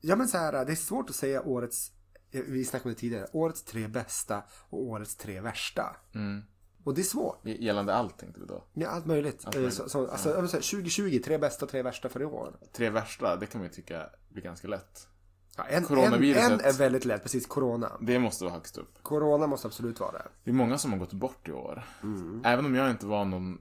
ja 0.01 0.17
men 0.17 0.29
såhär, 0.29 0.65
det 0.65 0.73
är 0.73 0.77
svårt 0.77 1.11
att 1.11 1.17
säga 1.17 1.43
årets... 1.43 1.93
Vi 2.31 2.65
snackade 2.65 2.89
om 2.89 2.95
det 2.95 3.01
tidigare. 3.01 3.27
Årets 3.33 3.63
tre 3.63 3.89
bästa 3.89 4.43
och 4.71 4.83
årets 4.83 5.17
tre 5.17 5.41
värsta. 5.41 5.97
Mm. 6.15 6.43
Och 6.85 6.95
det 6.95 7.01
är 7.01 7.03
svårt. 7.03 7.39
Gällande 7.47 7.95
allt 7.95 8.19
tänkte 8.19 8.41
du 8.41 8.47
då? 8.47 8.65
Ja, 8.73 8.89
allt 8.89 9.07
möjligt. 9.07 9.43
Allt 9.45 9.55
Eh, 9.55 9.61
möjligt. 9.61 9.75
Så, 9.77 9.89
så, 9.89 10.07
alltså, 10.11 10.29
säga, 10.49 10.63
2020, 10.63 11.21
tre 11.25 11.39
bästa 11.39 11.67
tre 11.67 11.83
värsta 11.83 12.09
för 12.09 12.23
i 12.23 12.25
år. 12.25 12.57
Tre 12.73 12.91
värsta, 12.91 13.37
det 13.37 13.47
kan 13.47 13.61
man 13.61 13.69
ju 13.69 13.75
tycka 13.75 14.11
blir 14.29 14.43
ganska 14.43 14.69
lätt. 14.69 15.09
Ja, 15.57 15.65
en, 15.65 15.77
en, 15.77 15.85
Coronaviruset. 15.85 16.53
en 16.53 16.61
är 16.61 16.73
väldigt 16.73 17.05
lätt, 17.05 17.23
precis. 17.23 17.47
Corona. 17.47 17.93
Det 18.01 18.19
måste 18.19 18.45
vara 18.45 18.55
högst 18.55 18.79
upp. 18.79 19.03
Corona 19.03 19.47
måste 19.47 19.67
absolut 19.67 20.01
vara 20.01 20.13
det. 20.13 20.29
Det 20.45 20.51
är 20.51 20.55
många 20.55 20.79
som 20.79 20.93
har 20.93 20.99
gått 20.99 21.13
bort 21.13 21.49
i 21.49 21.53
år. 21.53 21.83
Mm. 22.03 22.43
Även 22.45 22.67
om 22.67 22.75
jag 22.75 22.91
inte 22.91 23.07
var 23.07 23.25
någon, 23.25 23.61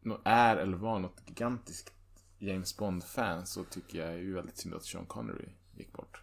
nå- 0.00 0.20
är 0.24 0.56
eller 0.56 0.76
var 0.76 0.98
något 0.98 1.22
gigantiskt 1.26 1.92
James 2.38 2.76
Bond-fan 2.76 3.46
så 3.46 3.64
tycker 3.64 3.98
jag 4.06 4.18
ju 4.18 4.34
väldigt 4.34 4.56
synd 4.58 4.74
att 4.74 4.84
Sean 4.84 5.06
Connery 5.06 5.48
gick 5.76 5.92
bort. 5.92 6.22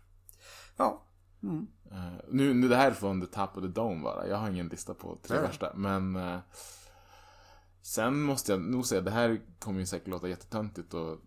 Ja. 0.78 1.03
Mm. 1.43 1.67
Eh, 1.91 2.21
nu, 2.29 2.53
nu 2.53 2.67
det 2.67 2.75
här 2.75 2.87
är 2.91 2.95
från 2.95 3.21
The 3.21 3.27
Top 3.27 3.57
of 3.57 3.63
the 3.63 3.67
Dome 3.67 4.03
bara. 4.03 4.27
Jag 4.27 4.37
har 4.37 4.49
ingen 4.49 4.67
lista 4.67 4.93
på 4.93 5.17
tre 5.23 5.37
Nej. 5.37 5.47
värsta. 5.47 5.73
Men 5.75 6.15
eh, 6.15 6.39
sen 7.81 8.21
måste 8.21 8.51
jag 8.51 8.61
nog 8.61 8.85
säga, 8.85 9.01
det 9.01 9.11
här 9.11 9.41
kommer 9.59 9.79
ju 9.79 9.85
säkert 9.85 10.07
låta 10.07 10.27
jättetöntigt 10.27 10.93
och 10.93 11.17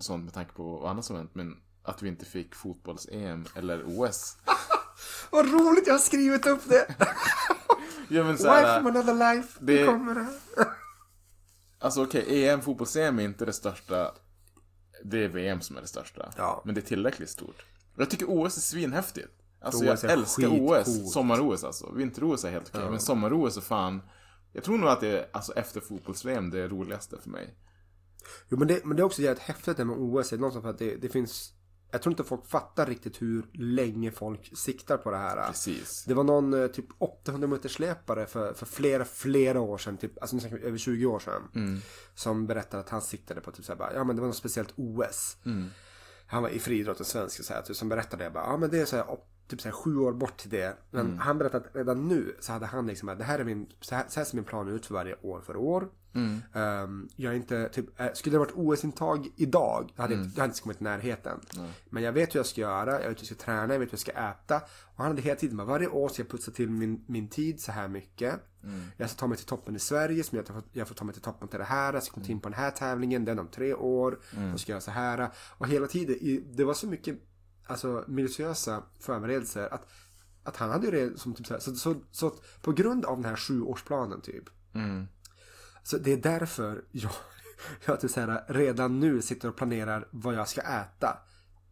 sånt 0.00 0.24
med 0.24 0.34
tanke 0.34 0.52
på 0.52 0.78
vad 0.78 0.90
annat 0.90 1.04
som 1.04 1.16
hänt. 1.16 1.34
Men 1.34 1.56
att 1.82 2.02
vi 2.02 2.08
inte 2.08 2.24
fick 2.24 2.54
fotbolls-EM 2.54 3.46
eller 3.54 3.84
OS. 3.86 4.36
Vad 5.30 5.52
roligt, 5.52 5.86
jag 5.86 5.94
har 5.94 5.98
skrivit 5.98 6.46
upp 6.46 6.68
det! 6.68 6.94
ja, 8.08 8.24
men 8.24 8.38
så 8.38 8.54
Wife 8.54 8.74
from 8.74 8.86
another 8.86 9.14
life. 9.14 9.58
Det 9.60 9.78
det- 9.78 9.86
kommer 9.86 10.14
det. 10.14 10.26
Alltså 11.82 12.02
okej, 12.02 12.48
EM, 12.48 12.60
fotbolls-EM 12.60 13.18
är 13.18 13.22
inte 13.22 13.44
det 13.44 13.52
största. 13.52 14.14
Det 15.04 15.24
är 15.24 15.28
VM 15.28 15.60
som 15.60 15.76
är 15.76 15.80
det 15.80 15.86
största. 15.86 16.32
Ja. 16.36 16.62
Men 16.64 16.74
det 16.74 16.80
är 16.80 16.86
tillräckligt 16.86 17.30
stort. 17.30 17.64
Jag 17.96 18.10
tycker 18.10 18.26
OS 18.28 18.56
är 18.56 18.60
svinhäftigt. 18.60 19.39
Alltså 19.60 19.84
jag 19.84 20.04
älskar. 20.04 20.48
OS. 20.48 21.12
Sommar-OS 21.12 21.64
alltså. 21.64 21.92
Vinter-OS 21.92 22.44
är 22.44 22.50
helt 22.50 22.68
okej. 22.74 22.90
Men 22.90 23.00
sommar-OS 23.00 23.56
är 23.56 23.60
fan. 23.60 24.02
Jag 24.52 24.64
tror 24.64 24.78
nog 24.78 24.88
att 24.88 25.00
det 25.00 25.18
är, 25.18 25.26
alltså 25.32 25.52
efter 25.52 25.80
fotbolls-VM, 25.80 26.50
det 26.50 26.60
är 26.60 26.68
roligaste 26.68 27.16
för 27.22 27.30
mig. 27.30 27.54
Jo 28.48 28.58
men 28.58 28.68
det, 28.68 28.84
men 28.84 28.96
det 28.96 29.02
är 29.02 29.04
också 29.04 29.22
jävligt 29.22 29.42
häftigt 29.42 29.76
det 29.76 29.84
med 29.84 29.96
OS. 29.98 30.30
Det 30.30 30.36
är 30.36 30.38
någonstans 30.38 30.62
för 30.62 30.70
att 30.70 30.78
det, 30.78 30.96
det 30.96 31.08
finns 31.08 31.52
jag 31.90 32.02
tror 32.02 32.12
inte 32.12 32.24
folk 32.24 32.46
fattar 32.46 32.86
riktigt 32.86 33.22
hur 33.22 33.46
länge 33.52 34.10
folk 34.10 34.52
siktar 34.56 34.96
på 34.96 35.10
det 35.10 35.16
här. 35.16 35.46
Precis. 35.46 36.04
Det 36.04 36.14
var 36.14 36.24
någon 36.24 36.54
eh, 36.54 36.66
typ 36.66 36.86
800 36.98 37.48
meters 37.48 37.72
släpare 37.72 38.26
för, 38.26 38.52
för 38.52 38.66
flera, 38.66 39.04
flera 39.04 39.60
år 39.60 39.78
sedan, 39.78 39.96
typ, 39.96 40.22
alltså 40.22 40.48
över 40.62 40.78
20 40.78 41.06
år 41.06 41.18
sedan. 41.18 41.42
Mm. 41.54 41.80
Som 42.14 42.46
berättade 42.46 42.82
att 42.82 42.88
han 42.88 43.02
siktade 43.02 43.40
på 43.40 43.50
typ 43.50 43.64
såhär 43.64 43.78
bara, 43.78 43.94
ja 43.94 44.04
men 44.04 44.16
det 44.16 44.22
var 44.22 44.26
något 44.26 44.36
speciellt 44.36 44.72
OS. 44.76 45.36
Mm. 45.44 45.68
Han 46.26 46.42
var 46.42 46.50
i 46.50 46.58
friidrotten 46.58 47.06
svensk 47.06 47.44
så 47.44 47.54
här, 47.54 47.62
typ, 47.62 47.76
som 47.76 47.88
berättade 47.88 48.24
det 48.24 48.30
bara, 48.30 48.44
ja 48.44 48.56
men 48.56 48.70
det 48.70 48.80
är 48.80 48.84
så 48.84 48.96
här, 48.96 49.04
typ 49.50 49.60
så 49.60 49.68
här, 49.68 49.72
sju 49.72 49.96
år 49.98 50.12
bort 50.12 50.36
till 50.36 50.50
det. 50.50 50.76
Men 50.90 51.06
Mm. 51.06 51.18
han 51.18 51.38
berättade 51.38 51.64
att 51.68 51.76
redan 51.76 52.08
nu 52.08 52.36
så 52.40 52.52
hade 52.52 52.66
han 52.66 52.86
liksom, 52.86 53.14
det 53.18 53.24
här 53.24 53.38
är 53.38 53.44
min, 53.44 53.66
så 53.80 53.94
här, 53.94 54.04
så 54.08 54.20
här 54.20 54.24
ser 54.24 54.36
min 54.36 54.44
plan 54.44 54.68
ut 54.68 54.86
för 54.86 54.94
varje 54.94 55.14
år 55.22 55.40
för 55.40 55.56
år. 55.56 55.88
Mm. 56.14 56.38
Ehm, 56.54 57.08
jag 57.16 57.32
är 57.32 57.36
inte, 57.36 57.68
typ, 57.68 58.00
eh, 58.00 58.06
skulle 58.14 58.34
det 58.34 58.38
varit 58.38 58.52
OS-intag 58.54 59.28
idag, 59.36 59.92
då 59.96 60.02
hade 60.02 60.14
Mm. 60.14 60.26
jag 60.34 60.40
hade 60.40 60.50
inte 60.50 60.62
kommit 60.62 60.80
i 60.80 60.84
närheten. 60.84 61.40
Men 61.90 62.02
jag 62.02 62.12
vet 62.12 62.34
hur 62.34 62.38
jag 62.38 62.46
ska 62.46 62.60
göra, 62.60 62.90
jag 62.92 62.98
vet 62.98 63.18
hur 63.18 63.26
jag 63.26 63.26
ska 63.26 63.34
träna, 63.34 63.72
jag 63.74 63.80
vet 63.80 63.88
hur 63.88 63.92
jag 63.92 64.00
ska 64.00 64.12
äta. 64.12 64.56
Och 64.84 64.96
han 64.96 65.06
hade 65.06 65.22
hela 65.22 65.36
tiden, 65.36 65.56
bara, 65.56 65.66
varje 65.66 65.88
år 65.88 66.08
ska 66.08 66.22
jag 66.22 66.28
putsa 66.30 66.50
till 66.50 66.70
min, 66.70 67.04
min 67.06 67.28
tid 67.28 67.60
så 67.60 67.72
här 67.72 67.88
mycket. 67.88 68.34
Mm. 68.64 68.80
Jag 68.96 69.10
ska 69.10 69.18
ta 69.20 69.26
mig 69.26 69.36
till 69.36 69.46
toppen 69.46 69.76
i 69.76 69.78
Sverige, 69.78 70.22
som 70.24 70.36
jag, 70.38 70.46
får, 70.46 70.62
jag 70.72 70.88
får 70.88 70.94
ta 70.94 71.04
mig 71.04 71.12
till 71.12 71.22
toppen 71.22 71.48
till 71.48 71.58
det 71.58 71.64
här, 71.64 71.92
jag 71.92 72.02
ska 72.02 72.14
komma 72.14 72.26
in 72.26 72.40
på 72.40 72.48
den 72.48 72.58
här 72.58 72.70
tävlingen, 72.70 73.24
den 73.24 73.38
om 73.38 73.48
tre 73.48 73.74
år. 73.74 74.18
Mm. 74.36 74.52
Då 74.52 74.58
ska 74.58 74.72
jag 74.72 74.74
göra 74.74 74.80
så 74.80 74.90
här. 74.90 75.30
Och 75.58 75.68
hela 75.68 75.86
tiden, 75.86 76.44
det 76.56 76.64
var 76.64 76.74
så 76.74 76.86
mycket 76.86 77.18
alltså, 77.70 78.04
minutiösa 78.08 78.82
förberedelser 79.00 79.74
att, 79.74 79.88
att 80.42 80.56
han 80.56 80.70
hade 80.70 80.86
ju 80.86 80.90
det 80.90 81.18
som 81.18 81.34
typ 81.34 81.46
så, 81.46 81.54
här, 81.54 81.60
så, 81.60 81.74
så, 81.74 81.94
så 82.10 82.32
på 82.62 82.72
grund 82.72 83.04
av 83.04 83.16
den 83.16 83.24
här 83.24 83.36
sjuårsplanen 83.36 84.20
typ. 84.20 84.44
Mm. 84.74 85.06
Så 85.82 85.98
det 85.98 86.12
är 86.12 86.16
därför 86.16 86.84
jag, 86.90 87.12
jag 87.84 88.00
typ 88.00 88.10
så 88.10 88.20
här, 88.20 88.44
redan 88.48 89.00
nu 89.00 89.22
sitter 89.22 89.48
och 89.48 89.56
planerar 89.56 90.08
vad 90.10 90.34
jag 90.34 90.48
ska 90.48 90.60
äta. 90.60 91.18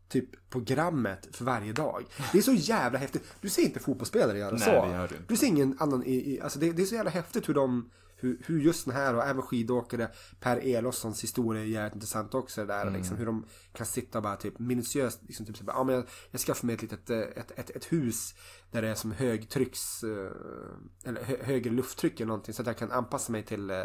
Typ 0.09 0.51
programmet 0.51 1.29
för 1.33 1.45
varje 1.45 1.73
dag. 1.73 2.05
Det 2.33 2.39
är 2.39 2.43
så 2.43 2.53
jävla 2.53 2.99
häftigt. 2.99 3.25
Du 3.41 3.49
ser 3.49 3.63
inte 3.63 3.81
fotbollsspelare 3.81 4.39
göra 4.39 4.51
Nej, 4.51 4.61
så. 4.61 4.87
det 4.87 4.93
gör 4.93 5.09
du 5.09 5.15
inte. 5.15 5.29
Du 5.29 5.37
ser 5.37 5.47
ingen 5.47 5.77
annan 5.79 6.05
i, 6.05 6.35
i 6.35 6.41
alltså 6.41 6.59
det, 6.59 6.73
det 6.73 6.83
är 6.83 6.87
så 6.87 6.95
jävla 6.95 7.11
häftigt 7.11 7.49
hur 7.49 7.55
de 7.55 7.91
hur, 8.21 8.39
hur 8.47 8.61
just 8.61 8.85
den 8.85 8.95
här 8.95 9.15
och 9.15 9.25
även 9.25 9.43
skidåkare 9.43 10.11
Per 10.41 10.57
Elofssons 10.57 11.23
historia 11.25 11.63
är 11.63 11.67
jävligt 11.67 11.95
intressant 11.95 12.35
också. 12.35 12.67
Där, 12.67 12.83
Mm. 12.83 12.95
liksom, 12.95 13.17
hur 13.17 13.27
de 13.27 13.47
kan 13.73 13.87
sitta 13.87 14.19
och 14.19 14.23
bara 14.23 14.37
typ 14.37 14.59
minutiöst 14.59 15.21
liksom, 15.27 15.47
typ, 15.47 15.57
ja, 15.67 15.85
men 15.85 15.95
jag, 15.95 16.05
jag 16.31 16.41
skaffar 16.41 16.67
mig 16.67 16.75
ett 16.75 16.83
litet 16.83 17.11
eh, 17.11 17.19
ett, 17.19 17.53
ett, 17.59 17.71
ett 17.71 17.93
hus 17.93 18.35
där 18.71 18.83
det 18.83 18.89
är 18.89 18.95
som 18.95 19.13
högtrycks 19.13 20.03
eh, 20.05 20.31
eller 21.05 21.23
hö, 21.25 21.37
högre 21.43 21.71
lufttryck 21.71 22.21
eller 22.21 22.29
någonting 22.29 22.55
så 22.55 22.63
att 22.63 22.67
jag 22.67 22.79
kan 22.79 22.93
anpassa 22.93 23.33
mig 23.33 23.43
till 23.43 23.71
eh, 23.71 23.83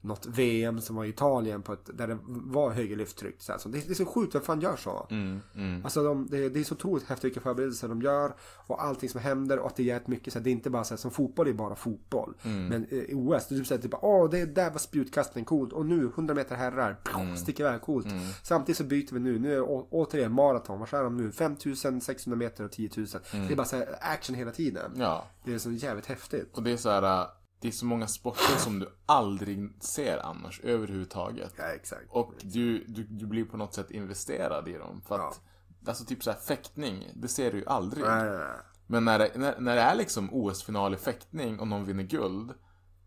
något 0.00 0.26
VM 0.26 0.80
som 0.80 0.96
var 0.96 1.04
i 1.04 1.08
Italien 1.08 1.62
på 1.62 1.72
ett, 1.72 1.90
där 1.94 2.06
det 2.06 2.18
var 2.26 2.70
högre 2.70 2.96
lufttryck. 2.96 3.36
Så 3.38 3.52
här. 3.52 3.58
Så 3.58 3.68
det, 3.68 3.78
det 3.78 3.90
är 3.90 3.94
så 3.94 4.06
sjukt, 4.06 4.34
vem 4.34 4.42
fan 4.42 4.60
gör 4.60 4.76
så? 4.76 5.06
Mm, 5.10 5.40
mm. 5.54 5.84
Alltså 5.84 6.02
de, 6.02 6.26
det, 6.30 6.48
det 6.48 6.60
är 6.60 6.64
så 6.64 6.74
otroligt 6.74 7.04
häftigt 7.04 7.24
vilka 7.24 7.40
förberedelser 7.40 7.88
de 7.88 8.02
gör 8.02 8.34
och 8.66 8.84
allting 8.84 9.08
som 9.08 9.20
händer 9.20 9.58
och 9.58 9.66
att 9.66 9.76
det 9.76 9.90
är 9.90 10.02
mycket 10.06 10.32
så 10.32 10.38
här, 10.38 10.44
det 10.44 10.50
är 10.50 10.52
inte 10.52 10.70
bara 10.70 10.84
så 10.84 10.94
här, 10.94 10.98
som 10.98 11.10
fotboll 11.10 11.48
är 11.48 11.52
bara 11.52 11.74
fotboll. 11.74 12.34
Mm. 12.42 12.66
Men 12.66 12.84
eh, 12.84 12.98
i 12.98 13.14
OS, 13.14 13.46
det 13.48 13.54
är 13.54 13.58
typ 13.58 13.66
såhär, 13.66 13.82
typ, 13.82 13.94
åh 14.02 14.30
det 14.30 14.46
där 14.46 14.70
var 14.70 14.78
spjutkastning, 14.78 15.44
coolt. 15.44 15.72
Och 15.72 15.86
nu 15.86 16.04
100 16.04 16.34
meter 16.34 16.56
herrar, 16.56 16.96
mm. 17.14 17.36
sticker 17.36 17.64
iväg, 17.64 17.80
coolt. 17.80 18.06
Mm. 18.06 18.22
Samtidigt 18.42 18.76
så 18.76 18.84
byter 18.84 19.14
vi 19.14 19.20
nu, 19.20 19.38
nu 19.38 19.50
är 19.52 19.54
det 19.54 19.62
å, 19.62 19.88
återigen 19.90 20.32
maraton, 20.32 20.78
vad 20.78 20.94
är 20.94 21.04
de 21.04 21.16
nu? 21.16 21.32
5600 21.32 22.36
meter 22.36 22.64
och 22.64 22.72
10 22.72 22.90
000. 22.96 23.06
Mm. 23.32 23.46
Det 23.46 23.54
är 23.54 23.56
bara 23.56 23.66
så 23.66 23.76
här, 23.76 23.96
action 24.00 24.36
hela 24.36 24.50
tiden. 24.50 24.92
Ja. 24.96 25.26
Det 25.44 25.54
är 25.54 25.58
så 25.58 25.70
jävligt 25.70 26.06
häftigt. 26.06 26.56
Och 26.56 26.62
det 26.62 26.70
är 26.70 26.76
så 26.76 26.90
här, 26.90 27.20
äh, 27.20 27.26
det 27.66 27.70
är 27.70 27.72
så 27.72 27.86
många 27.86 28.06
sporter 28.06 28.56
som 28.58 28.78
du 28.78 28.88
aldrig 29.06 29.70
ser 29.80 30.18
annars 30.18 30.60
överhuvudtaget. 30.60 31.54
Ja, 31.56 31.64
exakt. 31.64 32.02
Och 32.10 32.32
du, 32.42 32.84
du, 32.88 33.04
du 33.04 33.26
blir 33.26 33.44
på 33.44 33.56
något 33.56 33.74
sätt 33.74 33.90
investerad 33.90 34.68
i 34.68 34.72
dem. 34.72 35.02
För 35.08 35.28
att, 35.28 35.40
alltså 35.86 36.04
typ 36.04 36.22
så 36.24 36.30
här 36.30 36.38
fäktning, 36.38 37.10
det 37.14 37.28
ser 37.28 37.52
du 37.52 37.58
ju 37.58 37.66
aldrig. 37.66 38.04
Nej, 38.04 38.24
nej, 38.24 38.38
nej. 38.38 38.56
Men 38.86 39.04
när 39.04 39.18
det, 39.18 39.30
när, 39.34 39.60
när 39.60 39.74
det 39.76 39.82
är 39.82 39.94
liksom 39.94 40.28
OS-final 40.32 40.94
i 40.94 40.96
fäktning 40.96 41.60
och 41.60 41.68
någon 41.68 41.84
vinner 41.84 42.02
guld, 42.02 42.52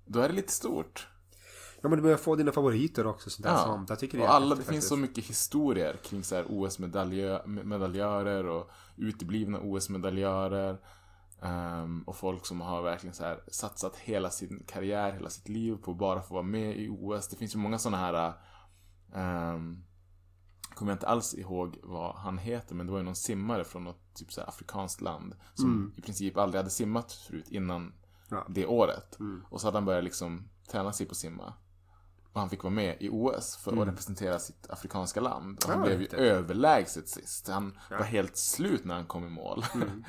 då 0.06 0.20
är 0.20 0.30
det 0.30 0.36
lite 0.36 0.52
stort. 0.52 1.08
Ja 1.82 1.90
men 1.90 1.98
du 1.98 2.04
börjar 2.04 2.18
få 2.18 2.36
dina 2.36 2.52
favoriter 2.52 3.08
också. 3.08 3.30
Sånt 3.30 3.44
där, 3.46 3.54
Ja. 3.54 3.64
sånt. 3.64 3.90
Jag 3.90 4.00
tycker 4.00 4.18
det 4.18 4.24
och 4.24 4.34
alla, 4.34 4.56
det 4.56 4.64
finns 4.64 4.88
så 4.88 4.98
mycket 4.98 5.26
historier 5.26 5.96
kring 6.04 6.24
så 6.24 6.36
här 6.36 6.46
OS-medaljörer 6.50 8.46
och 8.48 8.70
uteblivna 8.98 9.60
OS-medaljörer. 9.60 10.78
Ehm, 11.42 12.04
och 12.08 12.16
folk 12.16 12.46
som 12.46 12.62
har 12.62 12.82
verkligen 12.82 13.14
så 13.16 13.24
här 13.24 13.44
satsat 13.48 13.96
hela 13.96 14.30
sin 14.30 14.64
karriär, 14.68 15.12
hela 15.12 15.30
sitt 15.30 15.50
liv 15.50 15.76
på 15.84 15.92
att 15.92 15.98
bara 15.98 16.22
få 16.22 16.34
vara 16.34 16.44
med 16.44 16.78
i 16.78 16.90
OS. 16.90 17.28
Det 17.28 17.36
finns 17.36 17.56
ju 17.56 17.60
många 17.60 17.78
sådana 17.80 17.98
här 17.98 18.34
um, 19.54 19.84
kommer 20.76 20.92
jag 20.92 20.96
inte 20.96 21.08
alls 21.08 21.34
ihåg 21.36 21.80
vad 21.84 22.16
han 22.16 22.38
heter, 22.38 22.76
men 22.76 22.86
det 22.86 22.92
var 22.92 23.00
ju 23.00 23.06
någon 23.06 23.16
simmare 23.16 23.64
från 23.64 23.84
något 23.84 24.14
typ 24.16 24.32
så 24.34 24.42
afrikanskt 24.42 25.02
land 25.02 25.36
som 25.54 25.66
Mm. 25.66 25.94
i 25.98 26.02
princip 26.02 26.38
aldrig 26.38 26.60
hade 26.60 26.70
simmat 26.70 27.12
förut 27.12 27.48
innan 27.50 27.94
Ja. 28.30 28.46
det 28.50 28.66
året. 28.66 29.20
Mm. 29.20 29.44
Och 29.50 29.62
så 29.62 29.68
hade 29.68 29.78
han 29.78 29.86
börjat 29.86 30.04
liksom 30.04 30.50
träna 30.72 30.94
sig 30.94 31.06
på 31.06 31.12
att 31.12 31.18
simma. 31.18 31.54
Och 32.34 32.40
han 32.40 32.50
fick 32.50 32.64
vara 32.64 32.74
med 32.74 32.98
i 33.00 33.10
OS 33.12 33.56
för 33.58 33.72
att 33.72 33.78
Mm. 33.78 33.90
representera 33.90 34.40
sitt 34.40 34.70
afrikanska 34.70 35.22
land. 35.22 35.58
Och 35.64 35.70
han 35.70 35.80
Ja, 35.80 35.86
blev 35.86 35.96
ju 35.96 36.02
häftigt. 36.02 36.20
överlägset 36.20 37.10
sist. 37.10 37.48
Han 37.50 37.78
Ja. 37.90 37.98
var 37.98 38.04
helt 38.06 38.38
slut 38.38 38.86
när 38.86 38.96
han 38.96 39.06
kom 39.06 39.26
i 39.26 39.30
mål. 39.30 39.64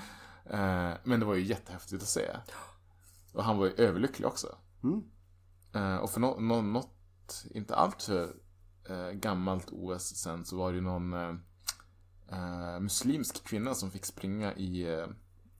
Eh, 0.50 0.92
Men 1.04 1.20
det 1.20 1.26
var 1.26 1.34
ju 1.34 1.42
jättehäftigt 1.44 2.02
att 2.02 2.08
se. 2.08 2.36
Och 3.32 3.44
han 3.44 3.58
var 3.58 3.66
ju 3.66 3.72
överlycklig 3.72 4.28
också. 4.28 4.56
Mm. 4.82 5.02
Eh, 5.74 5.96
Och 5.96 6.10
för 6.10 6.20
nå- 6.20 6.40
något, 6.62 7.44
inte 7.50 7.74
allt 7.74 8.02
för 8.02 8.34
eh, 8.88 9.10
gammalt 9.10 9.66
OS 9.70 10.16
sen 10.16 10.44
så 10.44 10.56
var 10.56 10.70
det 10.70 10.76
ju 10.76 10.82
någon 10.82 11.12
eh, 11.12 12.80
muslimsk 12.80 13.44
kvinna 13.44 13.74
som 13.74 13.90
fick 13.90 14.06
springa 14.06 14.54
i, 14.54 14.86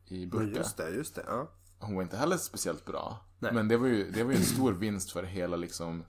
i 0.07 0.19
Men 0.21 0.29
burka. 0.29 0.59
just 0.59 0.77
det, 0.77 0.91
just 0.91 1.15
det. 1.15 1.25
Ja. 1.27 1.51
Hon 1.79 1.95
var 1.95 2.03
inte 2.03 2.17
heller 2.17 2.37
speciellt 2.37 2.85
bra. 2.85 3.25
Nej. 3.39 3.53
Men 3.55 3.69
det 3.69 3.77
var, 3.77 3.87
ju, 3.87 4.11
det 4.11 4.25
var 4.25 4.31
ju 4.33 4.37
en 4.39 4.45
stor 4.45 4.73
vinst 4.73 5.11
för 5.11 5.23
hela 5.23 5.57
liksom 5.57 6.05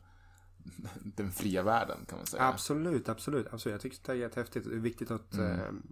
den 1.16 1.32
fria 1.32 1.64
världen 1.64 2.06
kan 2.10 2.18
man 2.18 2.26
säga. 2.26 2.44
Absolut, 2.48 3.10
absolut, 3.10 3.48
absolut. 3.54 3.74
Jag 3.74 3.82
tycker 3.82 3.98
det 4.06 4.12
är 4.12 4.16
jättehäftigt. 4.16 4.66
Det 4.70 4.76
är 4.76 4.80
viktigt 4.80 5.12
att... 5.12 5.34
Mm. 5.34 5.84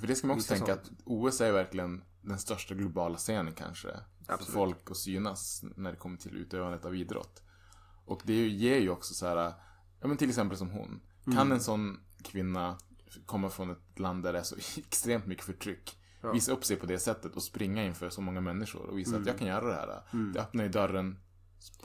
För 0.00 0.06
det 0.06 0.14
ska 0.14 0.26
man 0.26 0.36
också 0.36 0.48
tänka 0.54 0.66
sånt. 0.66 0.80
att 0.80 0.90
OS 1.04 1.40
är 1.40 1.52
verkligen 1.52 2.04
den 2.22 2.38
största 2.38 2.74
globala 2.74 3.16
scenen 3.16 3.52
kanske. 3.54 3.88
För 4.26 4.32
Absolut. 4.32 4.54
folk 4.54 4.90
att 4.90 4.96
synas 4.96 5.64
när 5.76 5.90
det 5.90 5.96
kommer 5.96 6.16
till 6.16 6.36
utövandet 6.36 6.84
av 6.84 6.94
idrott. 6.96 7.42
Och 8.04 8.20
det 8.24 8.48
ger 8.48 8.78
ju 8.78 8.90
också 8.90 9.14
så 9.14 9.26
här, 9.26 9.36
ja 10.00 10.06
men 10.08 10.16
till 10.16 10.28
exempel 10.28 10.58
som 10.58 10.70
hon. 10.70 11.00
Kan 11.24 11.32
Mm. 11.34 11.52
en 11.52 11.60
sån 11.60 12.00
kvinna 12.22 12.78
komma 13.26 13.50
från 13.50 13.70
ett 13.70 13.98
land 13.98 14.22
där 14.22 14.32
det 14.32 14.38
är 14.38 14.42
så 14.42 14.56
extremt 14.80 15.26
mycket 15.26 15.44
förtryck. 15.44 15.96
Ja. 16.22 16.32
Visa 16.32 16.52
upp 16.52 16.64
sig 16.64 16.76
på 16.76 16.86
det 16.86 16.98
sättet 16.98 17.36
och 17.36 17.42
springa 17.42 17.84
inför 17.84 18.10
så 18.10 18.20
många 18.20 18.40
människor 18.40 18.82
och 18.86 18.98
visa 18.98 19.10
Mm. 19.10 19.20
att 19.22 19.26
jag 19.28 19.38
kan 19.38 19.48
göra 19.48 19.66
det 19.68 19.74
här. 19.74 20.02
Mm. 20.12 20.32
Det 20.32 20.40
öppnar 20.40 20.64
ju 20.64 20.70
dörren 20.70 21.18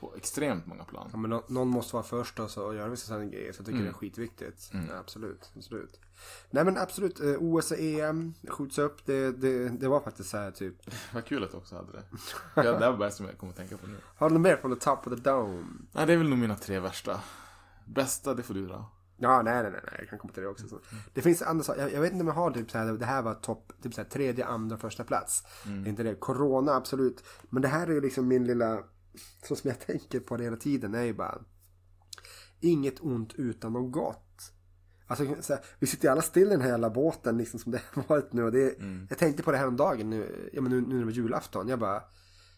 på 0.00 0.14
extremt 0.16 0.66
många 0.66 0.84
plan. 0.84 1.08
Ja, 1.12 1.18
men 1.18 1.30
nå- 1.30 1.44
någon 1.48 1.68
måste 1.68 1.94
vara 1.96 2.04
först 2.04 2.40
och, 2.40 2.50
så, 2.50 2.62
och 2.64 2.74
göra 2.74 2.88
vissa 2.88 3.06
sådana 3.06 3.24
grejer. 3.24 3.52
Så 3.52 3.60
jag 3.60 3.66
tycker 3.66 3.78
Mm. 3.78 3.84
det 3.84 3.90
är 3.90 3.94
skitviktigt. 3.94 4.70
Mm. 4.72 4.86
Ja, 4.90 4.98
absolut, 4.98 5.50
absolut. 5.56 6.00
Nej 6.50 6.64
men 6.64 6.78
absolut, 6.78 7.20
eh, 7.20 7.34
OS 7.40 7.70
och 7.70 7.78
EM 7.78 8.34
skjuts 8.48 8.78
upp. 8.78 9.06
Det, 9.06 9.30
det, 9.32 9.68
det 9.68 9.88
var 9.88 10.00
faktiskt 10.00 10.30
så 10.30 10.36
här 10.36 10.50
typ. 10.50 10.74
Vad 11.14 11.24
kul 11.24 11.44
att 11.44 11.50
du 11.50 11.56
också 11.56 11.76
hade 11.76 11.92
det. 11.92 12.02
Ja, 12.54 12.62
det 12.62 12.90
var 12.90 12.96
bara 12.96 13.10
som 13.10 13.26
jag 13.26 13.38
kommer 13.38 13.52
att 13.52 13.56
tänka 13.56 13.76
på 13.76 13.86
nu. 13.86 13.96
Har 14.16 14.28
du 14.28 14.34
något 14.34 14.42
mer 14.42 14.56
från 14.56 14.74
the 14.74 14.80
top 14.84 15.06
of 15.06 15.14
the 15.14 15.30
dome? 15.30 15.64
Nej, 15.92 16.06
det 16.06 16.12
är 16.12 16.16
väl 16.16 16.28
nog 16.28 16.38
mina 16.38 16.56
tre 16.56 16.78
värsta. 16.80 17.20
Bästa, 17.84 18.34
det 18.34 18.42
får 18.42 18.54
du 18.54 18.66
dra. 18.66 18.90
Ja, 19.18 19.42
nej, 19.42 19.62
nej, 19.62 19.72
nej. 19.72 19.82
Jag 19.98 20.08
kan 20.08 20.18
komma 20.18 20.32
till 20.32 20.42
det 20.42 20.48
också. 20.48 20.68
Så. 20.68 20.80
Det 21.14 21.22
finns 21.22 21.42
andra 21.42 21.64
saker. 21.64 21.80
Jag, 21.80 21.92
jag 21.92 22.00
vet 22.00 22.12
inte 22.12 22.20
om 22.22 22.26
jag 22.28 22.34
har 22.34 22.50
typ 22.50 22.70
så 22.70 22.78
här, 22.78 22.92
det 22.92 23.04
här 23.06 23.22
var 23.22 23.34
topp, 23.34 23.72
typ 23.82 23.94
så 23.94 24.00
här, 24.00 24.08
tredje, 24.08 24.46
andra, 24.46 24.76
första 24.76 25.04
plats. 25.04 25.42
Mm. 25.66 25.86
Inte 25.86 26.02
det. 26.02 26.14
Corona, 26.14 26.72
absolut. 26.74 27.24
Men 27.50 27.62
det 27.62 27.68
här 27.68 27.86
är 27.86 27.92
ju 27.92 28.00
liksom 28.00 28.28
min 28.28 28.44
lilla, 28.46 28.78
så 29.48 29.56
som 29.56 29.68
jag 29.70 29.80
tänker 29.80 30.20
på 30.20 30.36
det 30.36 30.44
hela 30.44 30.56
tiden, 30.56 30.94
är 30.94 31.02
ju 31.02 31.14
bara 31.14 31.38
inget 32.60 33.00
ont 33.00 33.34
utan 33.34 33.72
något 33.72 33.92
gott. 33.92 34.52
Alltså, 35.06 35.26
så 35.40 35.52
här, 35.52 35.64
vi 35.78 35.86
sitter 35.86 36.08
ju 36.08 36.12
alla 36.12 36.22
still 36.22 36.46
i 36.46 36.50
den 36.50 36.60
här 36.60 36.68
jävla 36.68 36.90
båten 36.90 37.38
liksom 37.38 37.60
som 37.60 37.72
det 37.72 37.80
har 37.92 38.02
varit 38.08 38.32
nu. 38.32 38.42
Och 38.44 38.52
det, 38.52 38.78
Mm. 38.80 39.06
Jag 39.10 39.18
tänkte 39.18 39.42
på 39.42 39.52
det 39.52 39.58
här 39.58 39.66
om 39.66 39.76
dagen 39.76 40.10
nu, 40.10 40.50
ja, 40.52 40.60
men 40.62 40.70
nu, 40.72 40.80
nu 40.80 40.88
när 40.88 40.98
det 40.98 41.04
var 41.04 41.12
julafton. 41.12 41.68
Jag 41.68 41.78
bara, 41.78 42.02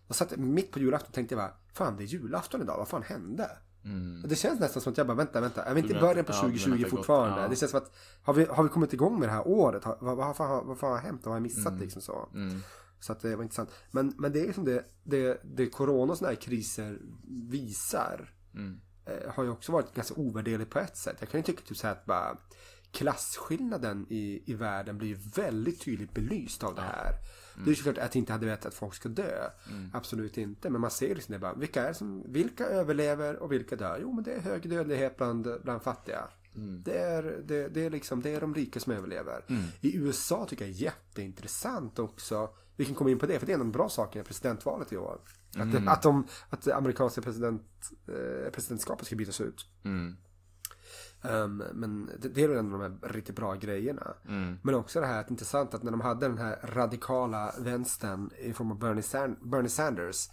jag 0.06 0.16
satt 0.16 0.36
mitt 0.36 0.72
på 0.72 0.78
julafton 0.78 1.08
och 1.08 1.14
tänkte 1.14 1.34
jag 1.34 1.42
bara, 1.44 1.54
fan 1.72 1.96
det 1.96 2.02
är 2.02 2.06
julafton 2.06 2.62
idag, 2.62 2.76
vad 2.78 2.88
fan 2.88 3.02
hände? 3.02 3.50
Mm. 3.84 4.22
Det 4.28 4.36
känns 4.36 4.60
nästan 4.60 4.82
som 4.82 4.92
att 4.92 4.98
jag 4.98 5.06
bara, 5.06 5.14
vänta, 5.16 5.40
vänta, 5.40 5.64
är 5.64 5.74
vi 5.74 5.80
inte 5.80 5.92
i 5.96 6.00
början 6.00 6.24
på 6.24 6.32
ja, 6.32 6.42
du 6.42 6.48
menar 6.48 6.58
2020 6.58 6.72
att 6.72 6.78
det 6.78 6.84
har 6.84 6.90
gått- 6.90 6.98
fortfarande? 6.98 7.40
ja. 7.42 7.48
Det 7.48 7.56
känns 7.56 7.70
som 7.70 7.78
att, 7.80 7.92
har 8.22 8.34
vi, 8.34 8.44
har 8.44 8.62
vi 8.62 8.68
kommit 8.68 8.92
igång 8.92 9.20
med 9.20 9.28
det 9.28 9.32
här 9.32 9.48
året? 9.48 9.84
Har, 9.84 9.98
vad, 10.00 10.16
vad, 10.16 10.36
fan, 10.36 10.66
vad 10.66 10.78
fan 10.78 10.90
har 10.90 10.98
hänt? 10.98 11.20
Vad 11.24 11.30
har 11.32 11.36
jag 11.36 11.42
missat 11.42 11.66
Mm. 11.66 11.80
liksom 11.80 12.02
så? 12.02 12.28
Mm. 12.34 12.60
Så 13.00 13.12
att 13.12 13.20
det 13.20 13.36
var 13.36 13.42
intressant. 13.42 13.70
Men, 13.90 14.14
men 14.18 14.32
det 14.32 14.46
är 14.46 14.52
som 14.52 14.64
det, 14.64 14.84
det, 15.02 15.40
det 15.44 15.66
corona 15.66 16.12
och 16.12 16.18
sådana 16.18 16.34
här 16.34 16.40
kriser 16.40 16.98
visar. 17.50 18.34
Mm. 18.54 18.80
Eh, 19.06 19.32
har 19.34 19.44
ju 19.44 19.50
också 19.50 19.72
varit 19.72 19.94
ganska 19.94 20.14
ovärderligt 20.14 20.70
på 20.70 20.78
ett 20.78 20.96
sätt. 20.96 21.16
Jag 21.20 21.28
kan 21.28 21.40
ju 21.40 21.44
tycka 21.44 21.60
typ 21.60 21.76
så 21.76 21.86
här 21.86 21.94
att 21.94 22.06
bara 22.06 22.38
klasskillnaden 22.92 24.06
i, 24.10 24.42
i 24.46 24.54
världen 24.54 24.98
blir 24.98 25.18
väldigt 25.36 25.80
tydligt 25.80 26.14
belyst 26.14 26.64
av 26.64 26.74
det 26.74 26.82
här. 26.82 27.14
Det 27.56 27.64
är 27.64 27.68
ju 27.68 27.74
såklart 27.74 27.98
att 27.98 28.14
jag 28.14 28.20
inte 28.20 28.32
hade 28.32 28.46
vetat 28.46 28.66
att 28.66 28.74
folk 28.74 28.94
ska 28.94 29.08
dö. 29.08 29.50
Mm. 29.70 29.90
Absolut 29.94 30.38
inte. 30.38 30.70
Men 30.70 30.80
man 30.80 30.90
ser 30.90 31.14
liksom 31.14 31.32
det 31.32 31.38
bara. 31.38 31.54
Vilka, 31.54 31.88
är 31.88 31.92
som, 31.92 32.32
vilka 32.32 32.66
överlever 32.66 33.36
och 33.36 33.52
vilka 33.52 33.76
dör? 33.76 33.98
Jo 34.02 34.12
men 34.12 34.24
det 34.24 34.32
är 34.32 34.40
hög 34.40 34.70
dödlighet 34.70 35.16
bland, 35.16 35.48
bland 35.62 35.82
fattiga. 35.82 36.28
Det, 36.84 36.98
är, 36.98 37.22
det, 37.44 37.68
det, 37.68 37.84
är 37.84 37.90
liksom, 37.90 38.22
det 38.22 38.30
är 38.30 38.40
de 38.40 38.54
rika 38.54 38.80
som 38.80 38.92
överlever. 38.92 39.44
I 39.80 39.96
USA 39.96 40.46
tycker 40.48 40.64
jag 40.64 40.74
är 40.74 40.82
jätteintressant 40.82 41.98
också. 41.98 42.50
Vi 42.78 42.84
kan 42.84 42.94
komma 42.94 43.10
in 43.10 43.18
på 43.18 43.26
det, 43.26 43.38
för 43.38 43.46
det 43.46 43.52
är 43.52 43.54
en 43.54 43.60
av 43.60 43.66
de 43.66 43.72
bra 43.72 43.88
sakerna 43.88 44.22
i 44.22 44.24
presidentvalet 44.26 44.92
i 44.92 44.96
år. 44.96 45.20
Att, 45.56 45.74
att, 45.88 46.02
de, 46.02 46.26
att 46.50 46.62
det 46.62 46.74
amerikanska 46.76 47.20
president, 47.22 47.62
eh, 48.08 48.50
presidentskapet 48.52 49.06
ska 49.06 49.16
bytas 49.16 49.40
ut. 49.40 49.66
Um, 51.22 51.62
men 51.72 52.10
det, 52.18 52.28
det 52.28 52.42
är 52.44 52.48
en 52.48 52.72
av 52.74 52.80
de 52.80 52.80
här 52.80 53.08
riktigt 53.12 53.36
bra 53.36 53.54
grejerna. 53.54 54.14
Men 54.62 54.74
också 54.74 55.00
det 55.00 55.06
här 55.06 55.20
att 55.20 55.30
intressant 55.30 55.74
att 55.74 55.82
när 55.82 55.90
de 55.90 56.00
hade 56.00 56.28
den 56.28 56.38
här 56.38 56.58
radikala 56.62 57.54
vänstern 57.58 58.30
i 58.38 58.52
form 58.52 58.70
av 58.70 58.78
Bernie, 58.78 59.02
San, 59.02 59.36
Bernie 59.42 59.68
Sanders. 59.68 60.28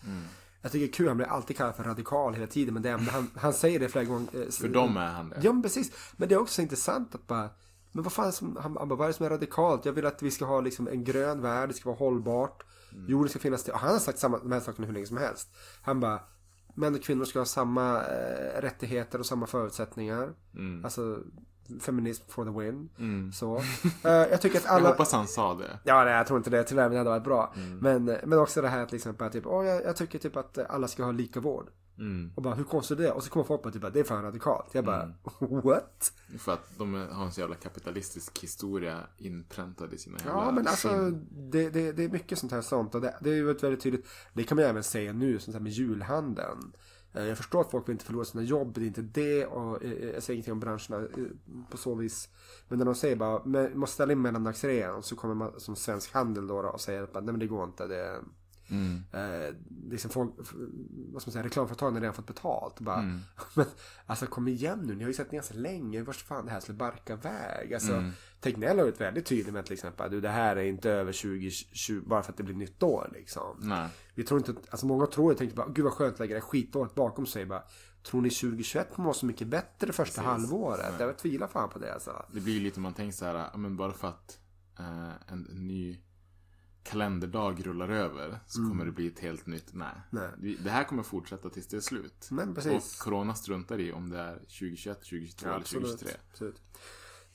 Jag 0.62 0.72
tycker 0.72 0.86
det 0.86 0.91
är 0.91 0.93
kul, 0.93 1.08
han 1.08 1.18
blir 1.18 1.28
alltid 1.28 1.58
kallad 1.58 1.76
för 1.76 1.84
radikal 1.84 2.34
hela 2.34 2.48
tiden. 2.48 2.74
Men 2.74 2.84
det, 2.84 2.89
är- 2.89 2.98
han, 2.98 3.30
han 3.36 3.54
säger 3.54 3.80
det 3.80 3.89
flera 3.89 4.06
gånger. 4.06 4.28
eh, 4.41 4.50
För 4.50 4.68
dem 4.68 4.98
är 4.98 5.08
han 5.12 5.30
det. 5.30 5.39
Ja 5.41 5.54
men 5.54 5.62
precis. 5.64 5.91
Men 6.18 6.30
det 6.30 6.36
är 6.36 6.39
också 6.39 6.54
så 6.54 6.62
intressant 6.62 7.16
att 7.16 7.28
bara 7.28 7.50
men 7.96 8.04
vad 8.04 8.14
fan 8.14 8.32
som, 8.32 8.58
han, 8.62 8.78
han 8.78 8.88
bara, 8.88 8.96
vad 8.96 9.06
är 9.06 9.08
det 9.08 9.14
som 9.14 9.26
är 9.26 9.30
radikalt? 9.30 9.86
Jag 9.86 9.93
vill 9.93 10.06
att 10.06 10.22
vi 10.22 10.32
ska 10.32 10.46
ha 10.46 10.62
liksom 10.62 10.88
en 10.88 11.04
grön 11.04 11.41
värld, 11.41 11.70
det 11.70 11.74
ska 11.74 11.89
vara 11.89 11.98
hållbart. 11.98 12.64
Jorden 13.08 13.30
ska 13.30 13.39
finnas 13.39 13.64
till. 13.64 13.74
Och 13.74 13.80
han 13.80 13.91
har 13.91 14.00
sagt 14.00 14.20
samma, 14.20 14.38
de 14.38 14.52
här 14.52 14.60
sakerna 14.60 14.88
hur 14.88 14.93
länge 14.93 15.06
som 15.06 15.18
helst. 15.18 15.50
Han 15.82 16.00
bara, 16.00 16.20
män 16.74 16.96
och 16.96 17.04
kvinnor 17.04 17.26
ska 17.26 17.39
ha 17.39 17.46
samma 17.46 18.04
eh, 18.04 18.62
rättigheter 18.62 19.20
och 19.20 19.26
samma 19.26 19.48
förutsättningar. 19.48 20.34
Alltså, 20.84 21.20
feminism 21.80 22.24
for 22.28 22.46
the 22.46 22.60
win. 22.60 22.89
Så. 23.34 23.56
Eh, 24.04 24.12
jag 24.12 24.41
tycker 24.41 24.58
att 24.58 24.66
Jag 24.66 24.74
alla... 24.74 24.89
hoppas 24.89 25.12
han 25.12 25.28
sa 25.28 25.54
det. 25.54 25.80
Ja, 25.84 26.04
nej, 26.04 26.14
jag 26.14 26.28
tror 26.28 26.38
inte 26.38 26.50
det. 26.50 26.64
Tyvärr, 26.64 26.84
men 26.84 26.91
det 26.91 26.98
hade 26.98 27.10
varit 27.10 27.24
bra. 27.24 27.54
Mm. 27.56 27.78
Men, 27.78 28.20
men 28.30 28.39
också 28.39 28.62
det 28.62 28.68
här 28.68 28.86
till 28.86 28.96
exempel, 28.96 29.32
typ, 29.32 29.46
åh, 29.48 29.66
jag, 29.66 29.84
jag 29.86 29.96
tycker 29.96 30.20
typ 30.20 30.36
att 30.36 30.58
alla 30.58 30.88
ska 30.88 31.04
ha 31.04 31.12
lika 31.12 31.39
vård. 31.39 31.70
Mm. 31.98 32.32
Och 32.36 32.41
bara, 32.41 32.54
hur 32.54 32.64
konstigt 32.64 33.00
är 33.00 33.04
det? 33.04 33.12
Och 33.12 33.24
så 33.24 33.30
kommer 33.30 33.43
folk 33.43 33.62
på 33.62 33.72
typ 33.72 33.84
att 33.84 33.93
det 33.93 34.00
är 34.00 34.04
fan 34.04 34.24
radikalt. 34.24 34.66
Jag 34.72 34.86
bara, 34.86 35.14
what? 35.39 36.14
För 36.39 36.54
att 36.54 36.78
de 36.78 36.93
har 36.93 37.26
en 37.26 37.32
så 37.32 37.39
jävla 37.39 37.56
kapitalistisk 37.56 38.39
historia 38.39 39.00
inpräntad 39.18 39.93
i 39.93 39.98
sina 39.98 40.18
Ja, 40.26 40.30
jävla 40.38 40.52
men 40.52 40.68
alltså 40.68 41.10
det, 41.32 41.70
det, 41.70 41.91
det 41.91 42.04
är 42.04 42.10
mycket 42.10 42.39
sånt 42.39 42.52
här 42.52 42.62
sånt. 42.62 42.96
Och 42.96 43.02
det, 43.02 43.16
det 43.22 43.30
är 43.30 43.36
ju 43.36 43.54
väldigt 43.54 43.82
tydligt. 43.82 44.08
Det 44.34 44.43
kan 44.43 44.56
man 44.56 44.64
ju 44.64 44.70
även 44.70 44.84
säga 44.84 45.14
nu, 45.14 45.39
sånt 45.39 45.56
här 45.56 45.62
med 45.62 45.72
julhandeln. 45.72 46.72
Eh, 47.14 47.24
Jag 47.26 47.38
förstår 47.38 47.62
att 47.62 47.72
folk 47.72 47.88
vill 47.88 47.93
inte 47.93 48.06
förlora 48.06 48.26
sina 48.26 48.43
jobb, 48.43 48.74
det 48.74 48.82
är 48.82 48.88
inte 48.88 49.02
det. 49.02 49.46
Och 49.46 49.84
eh, 49.84 49.91
jag 49.91 50.24
säger 50.24 50.36
ingenting 50.36 50.54
om 50.54 50.60
branscherna 50.60 50.98
eh, 50.98 51.24
på 51.70 51.78
så 51.78 51.96
vis. 51.96 52.30
Men 52.68 52.78
när 52.78 52.86
de 52.86 52.96
säger 52.96 53.16
bara, 53.16 53.70
måste 53.76 53.93
ställa 53.93 54.12
in 54.14 54.22
mellandagsrean. 54.22 55.04
Så 55.04 55.16
kommer 55.16 55.36
man 55.36 55.60
som 55.60 55.76
svensk 55.76 56.14
handel 56.14 56.48
då, 56.48 56.62
då 56.62 56.70
och 56.70 56.82
säger 56.82 57.04
att 57.04 57.14
nej 57.14 57.24
men 57.24 57.39
det 57.39 57.48
går 57.48 57.64
inte. 57.64 57.88
Det, 57.88 58.20
Mm. 58.70 59.03
Eh, 59.13 59.55
liksom 59.89 60.11
folk, 60.11 60.34
vad 61.13 61.22
ska 61.22 61.30
man 61.30 61.34
säga, 61.34 61.45
reklamföretagen 61.45 61.93
har 61.93 62.01
redan 62.01 62.13
fått 62.16 62.28
betalt. 62.28 62.80
Bara, 62.80 62.99
Mm. 62.99 63.20
Men 63.53 63.66
alltså 64.05 64.26
kom 64.26 64.47
igen 64.47 64.80
nu, 64.80 64.95
ni 64.95 65.03
har 65.03 65.09
ju 65.09 65.13
sett 65.13 65.32
ner 65.32 65.41
så 65.41 65.53
länge, 65.53 66.03
vart 66.03 66.16
fan 66.16 66.45
det 66.45 66.51
här 66.51 66.59
skulle 66.59 66.78
barka 66.78 67.13
iväg. 67.13 67.74
Alltså, 67.74 67.93
Mm. 67.93 68.11
Tegnell 68.39 68.78
har 68.78 68.86
varit 68.86 69.01
väldigt 69.01 69.26
tydlig 69.26 69.53
med 69.53 69.66
till 69.66 69.74
exempel, 69.74 70.11
du 70.11 70.22
det 70.22 70.30
här 70.30 70.55
är 70.55 70.63
inte 70.63 70.91
över 70.91 71.11
2020 71.13 72.01
bara 72.05 72.24
för 72.24 72.32
att 72.32 72.38
det 72.38 72.43
blir 72.43 72.55
nytt 72.55 72.84
år 72.84 73.09
liksom. 73.13 73.57
Nej. 73.59 73.89
Vi 74.16 74.24
tror 74.24 74.39
inte, 74.39 74.55
alltså 74.70 74.86
många 74.86 75.05
tror, 75.07 75.32
jag 75.32 75.38
tänkte 75.38 75.55
bara, 75.55 75.68
gud 75.68 75.86
vad 75.86 75.93
skönt 75.93 76.13
att 76.13 76.20
lägga 76.20 76.36
det 76.36 76.41
här 76.41 76.47
skitåret 76.47 76.95
bakom 76.95 77.26
sig. 77.26 77.45
Bara, 77.45 77.63
tror 78.03 78.22
ni 78.22 78.30
2021 78.30 78.93
kommer 78.93 79.05
vara 79.05 79.13
så 79.13 79.26
mycket 79.26 79.47
bättre 79.47 79.93
första 79.93 80.22
halvåret? 80.22 80.93
Jag 80.99 81.18
tvivlar 81.18 81.47
fan 81.47 81.70
på 81.70 81.80
det 81.80 81.93
alltså. 81.93 82.26
Det 82.32 82.39
blir 82.39 82.53
ju 82.53 82.59
lite 82.59 82.80
man 82.80 82.93
tänker 82.93 83.18
så 83.18 83.26
här, 83.26 83.34
ja, 83.51 83.57
men 83.57 83.78
bara 83.78 83.91
för 83.93 84.07
att 84.07 84.39
eh, 84.80 85.32
en 85.34 85.41
ny 85.41 85.99
kalenderdag 86.86 87.68
rullar 87.68 87.90
över 87.90 88.40
så 88.48 88.60
kommer 88.60 88.86
det 88.86 88.92
bli 88.92 89.08
ett 89.08 89.20
helt 89.20 89.46
nytt, 89.46 89.74
nej. 89.74 89.88
Mm. 90.12 90.32
Nej. 90.38 90.58
Det 90.64 90.70
här 90.70 90.84
kommer 90.84 91.04
fortsätta 91.04 91.50
tills 91.50 91.68
det 91.68 91.78
är 91.78 91.82
slut. 91.82 92.28
Men 92.32 92.56
precis. 92.56 92.74
Och 92.74 93.04
corona 93.04 93.34
struntar 93.34 93.80
i 93.80 93.92
om 93.92 94.10
det 94.10 94.20
är 94.20 94.36
2021, 94.36 95.00
2022 95.00 95.50
eller 95.50 95.60
2023. 95.60 96.10
absolut. 96.32 96.62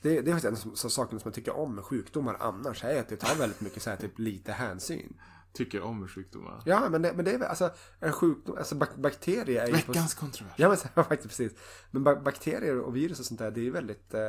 Det, 0.01 0.21
det 0.21 0.31
är 0.31 0.39
faktiskt 0.39 0.65
en 0.65 0.71
av 0.71 0.75
sakerna 0.89 1.19
som 1.19 1.29
jag 1.29 1.33
tycker 1.33 1.55
om 1.55 1.75
med 1.75 1.83
sjukdomar 1.83 2.37
annars, 2.39 2.83
är 2.83 2.99
att 2.99 3.09
det 3.09 3.15
tar 3.15 3.35
väldigt 3.35 3.61
mycket 3.61 3.83
så 3.83 3.89
här, 3.89 3.97
typ 3.97 4.19
lite 4.19 4.51
hänsyn. 4.51 5.13
Tycker 5.53 5.81
om 5.81 6.07
sjukdomar. 6.07 6.61
Ja, 6.65 6.89
men 6.89 7.01
det, 7.01 7.13
men 7.13 7.25
det 7.25 7.31
är 7.31 7.37
väl, 7.37 7.47
alltså 7.47 7.71
en 7.99 8.11
sjukdom, 8.11 8.57
alltså 8.57 8.75
bak 8.75 8.95
bakterier 8.95 9.61
är 9.63 9.67
ju... 9.67 9.73
Veckans 9.73 10.13
kontrovers. 10.13 10.53
Ja, 10.57 10.69
men 10.69 10.77
ja, 10.95 11.03
faktiskt 11.03 11.29
precis. 11.29 11.53
Men 11.91 12.03
ba 12.03 12.15
bakterier 12.15 12.79
och 12.79 12.95
virus 12.95 13.19
och 13.19 13.25
sånt 13.25 13.39
där, 13.39 13.51
det 13.51 13.59
är 13.59 13.63
ju 13.63 13.71
väldigt... 13.71 14.13
Eh, 14.13 14.21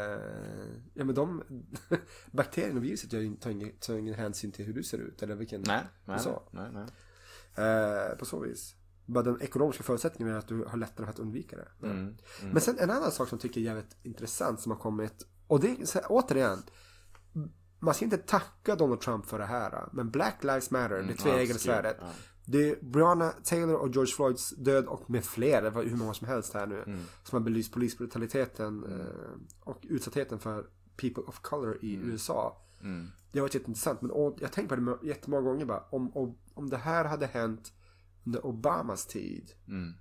ja, 0.94 1.04
men 1.04 1.14
de... 1.14 1.42
bakterierna 2.32 2.76
och 2.78 2.84
viruset 2.84 3.10
tar 3.10 3.18
ju- 3.18 3.36
tar 3.36 3.50
ingen, 3.50 3.72
tar 3.80 3.94
ingen 3.94 4.14
hänsyn 4.14 4.52
till 4.52 4.64
hur 4.64 4.72
du 4.74 4.82
ser 4.82 4.98
ut 4.98 5.22
eller 5.22 5.34
vilken... 5.34 5.62
Nej, 5.66 5.82
nej, 6.04 6.18
så. 6.18 6.42
nej, 6.50 6.70
nej. 6.72 6.86
Eh, 7.66 8.16
på 8.16 8.24
så 8.24 8.40
vis. 8.40 8.74
Bara 9.06 9.24
den 9.24 9.40
ekonomiska 9.42 9.82
förutsättningen 9.82 10.34
är 10.34 10.38
att 10.38 10.48
du 10.48 10.64
har 10.64 10.76
lättare 10.78 11.06
för 11.06 11.12
att 11.12 11.18
undvika 11.18 11.56
det. 11.56 11.68
Mm, 11.86 12.16
Men 12.52 12.60
sen 12.60 12.78
en 12.78 12.90
annan 12.90 13.12
sak 13.12 13.28
som 13.28 13.36
jag 13.36 13.42
tycker 13.42 13.60
är 13.60 13.64
jävligt 13.64 13.96
intressant 14.02 14.60
som 14.60 14.72
har 14.72 14.78
kommit. 14.78 15.26
Och 15.46 15.60
det 15.60 15.70
är 15.80 15.84
så 15.86 15.98
här, 15.98 16.06
återigen. 16.10 16.62
Man 17.82 17.94
ska 17.94 18.04
inte 18.04 18.18
tacka 18.18 18.76
Donald 18.76 19.00
Trump 19.00 19.26
för 19.26 19.38
det 19.38 19.46
här. 19.46 19.88
Men 19.92 20.10
Black 20.10 20.44
Lives 20.44 20.70
Matter, 20.70 21.02
det 21.02 21.14
tveeggade 21.14 21.52
ja, 21.52 21.58
svärdet. 21.58 21.96
ja. 22.00 22.06
Det 22.44 22.70
är 22.70 22.84
Breonna 22.84 23.30
Taylor 23.30 23.74
och 23.74 23.88
George 23.88 24.14
Floyds 24.14 24.50
död 24.50 24.86
och 24.86 25.10
med 25.10 25.24
fler, 25.24 25.62
det 25.62 25.70
var 25.70 25.82
hur 25.82 25.96
många 25.96 26.14
som 26.14 26.28
helst 26.28 26.54
här 26.54 26.66
nu. 26.66 26.84
Som 27.24 27.36
har 27.36 27.40
belyst 27.40 27.72
polisbrutaliteten 27.72 28.84
eh, 28.84 29.60
och 29.60 29.78
utsattheten 29.82 30.38
för 30.38 30.66
people 30.96 31.22
of 31.22 31.40
color 31.40 31.78
i 31.82 31.94
USA. 31.94 32.62
Det 33.32 33.38
har 33.38 33.44
varit 33.44 33.54
jätteintressant. 33.54 34.02
Men 34.02 34.10
jag 34.38 34.52
tänkt 34.52 34.68
på 34.68 34.76
det 34.76 34.98
jättemånga 35.02 35.42
gånger 35.42 35.64
bara. 35.64 35.84
Om, 35.90 36.16
om, 36.16 36.38
om 36.54 36.70
det 36.70 36.76
här 36.76 37.04
hade 37.04 37.26
hänt 37.26 37.72
under 38.26 38.46
Obamas 38.46 39.06
tid. 39.06 39.52
Mm. 39.68 39.92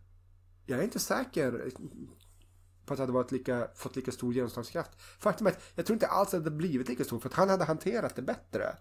Jag 0.66 0.80
är 0.80 0.84
inte 0.84 1.00
säker 1.00 1.72
på 2.86 2.94
att 2.94 2.98
det 2.98 3.04
hade 3.04 3.14
varit 3.14 3.32
lika, 3.32 3.68
fått 3.76 3.96
lika 3.96 4.12
stor 4.12 4.34
genomslagskraft. 4.34 4.92
Faktum 5.20 5.48
är 5.48 5.52
att 5.52 5.62
jag 5.76 5.86
tror 5.86 5.94
inte 5.96 6.08
alls 6.08 6.28
att 6.28 6.32
det 6.32 6.38
hade 6.38 6.52
blivit 6.52 6.90
lika 6.90 7.04
stor 7.04 7.20
för 7.20 7.30
att 7.30 7.36
han 7.36 7.50
hade 7.50 7.66
hanterat 7.66 8.16
det 8.16 8.22
bättre. 8.22 8.76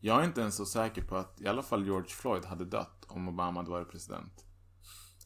Jag 0.00 0.20
är 0.20 0.24
inte 0.24 0.40
ens 0.40 0.56
så 0.56 0.66
säker 0.66 1.02
på 1.02 1.16
att 1.16 1.40
i 1.40 1.46
alla 1.48 1.62
fall 1.62 1.84
George 1.84 2.08
Floyd 2.08 2.44
hade 2.44 2.64
dött 2.64 3.04
om 3.08 3.28
Obama 3.28 3.60
hade 3.60 3.70
varit 3.70 3.90
president. 3.90 4.44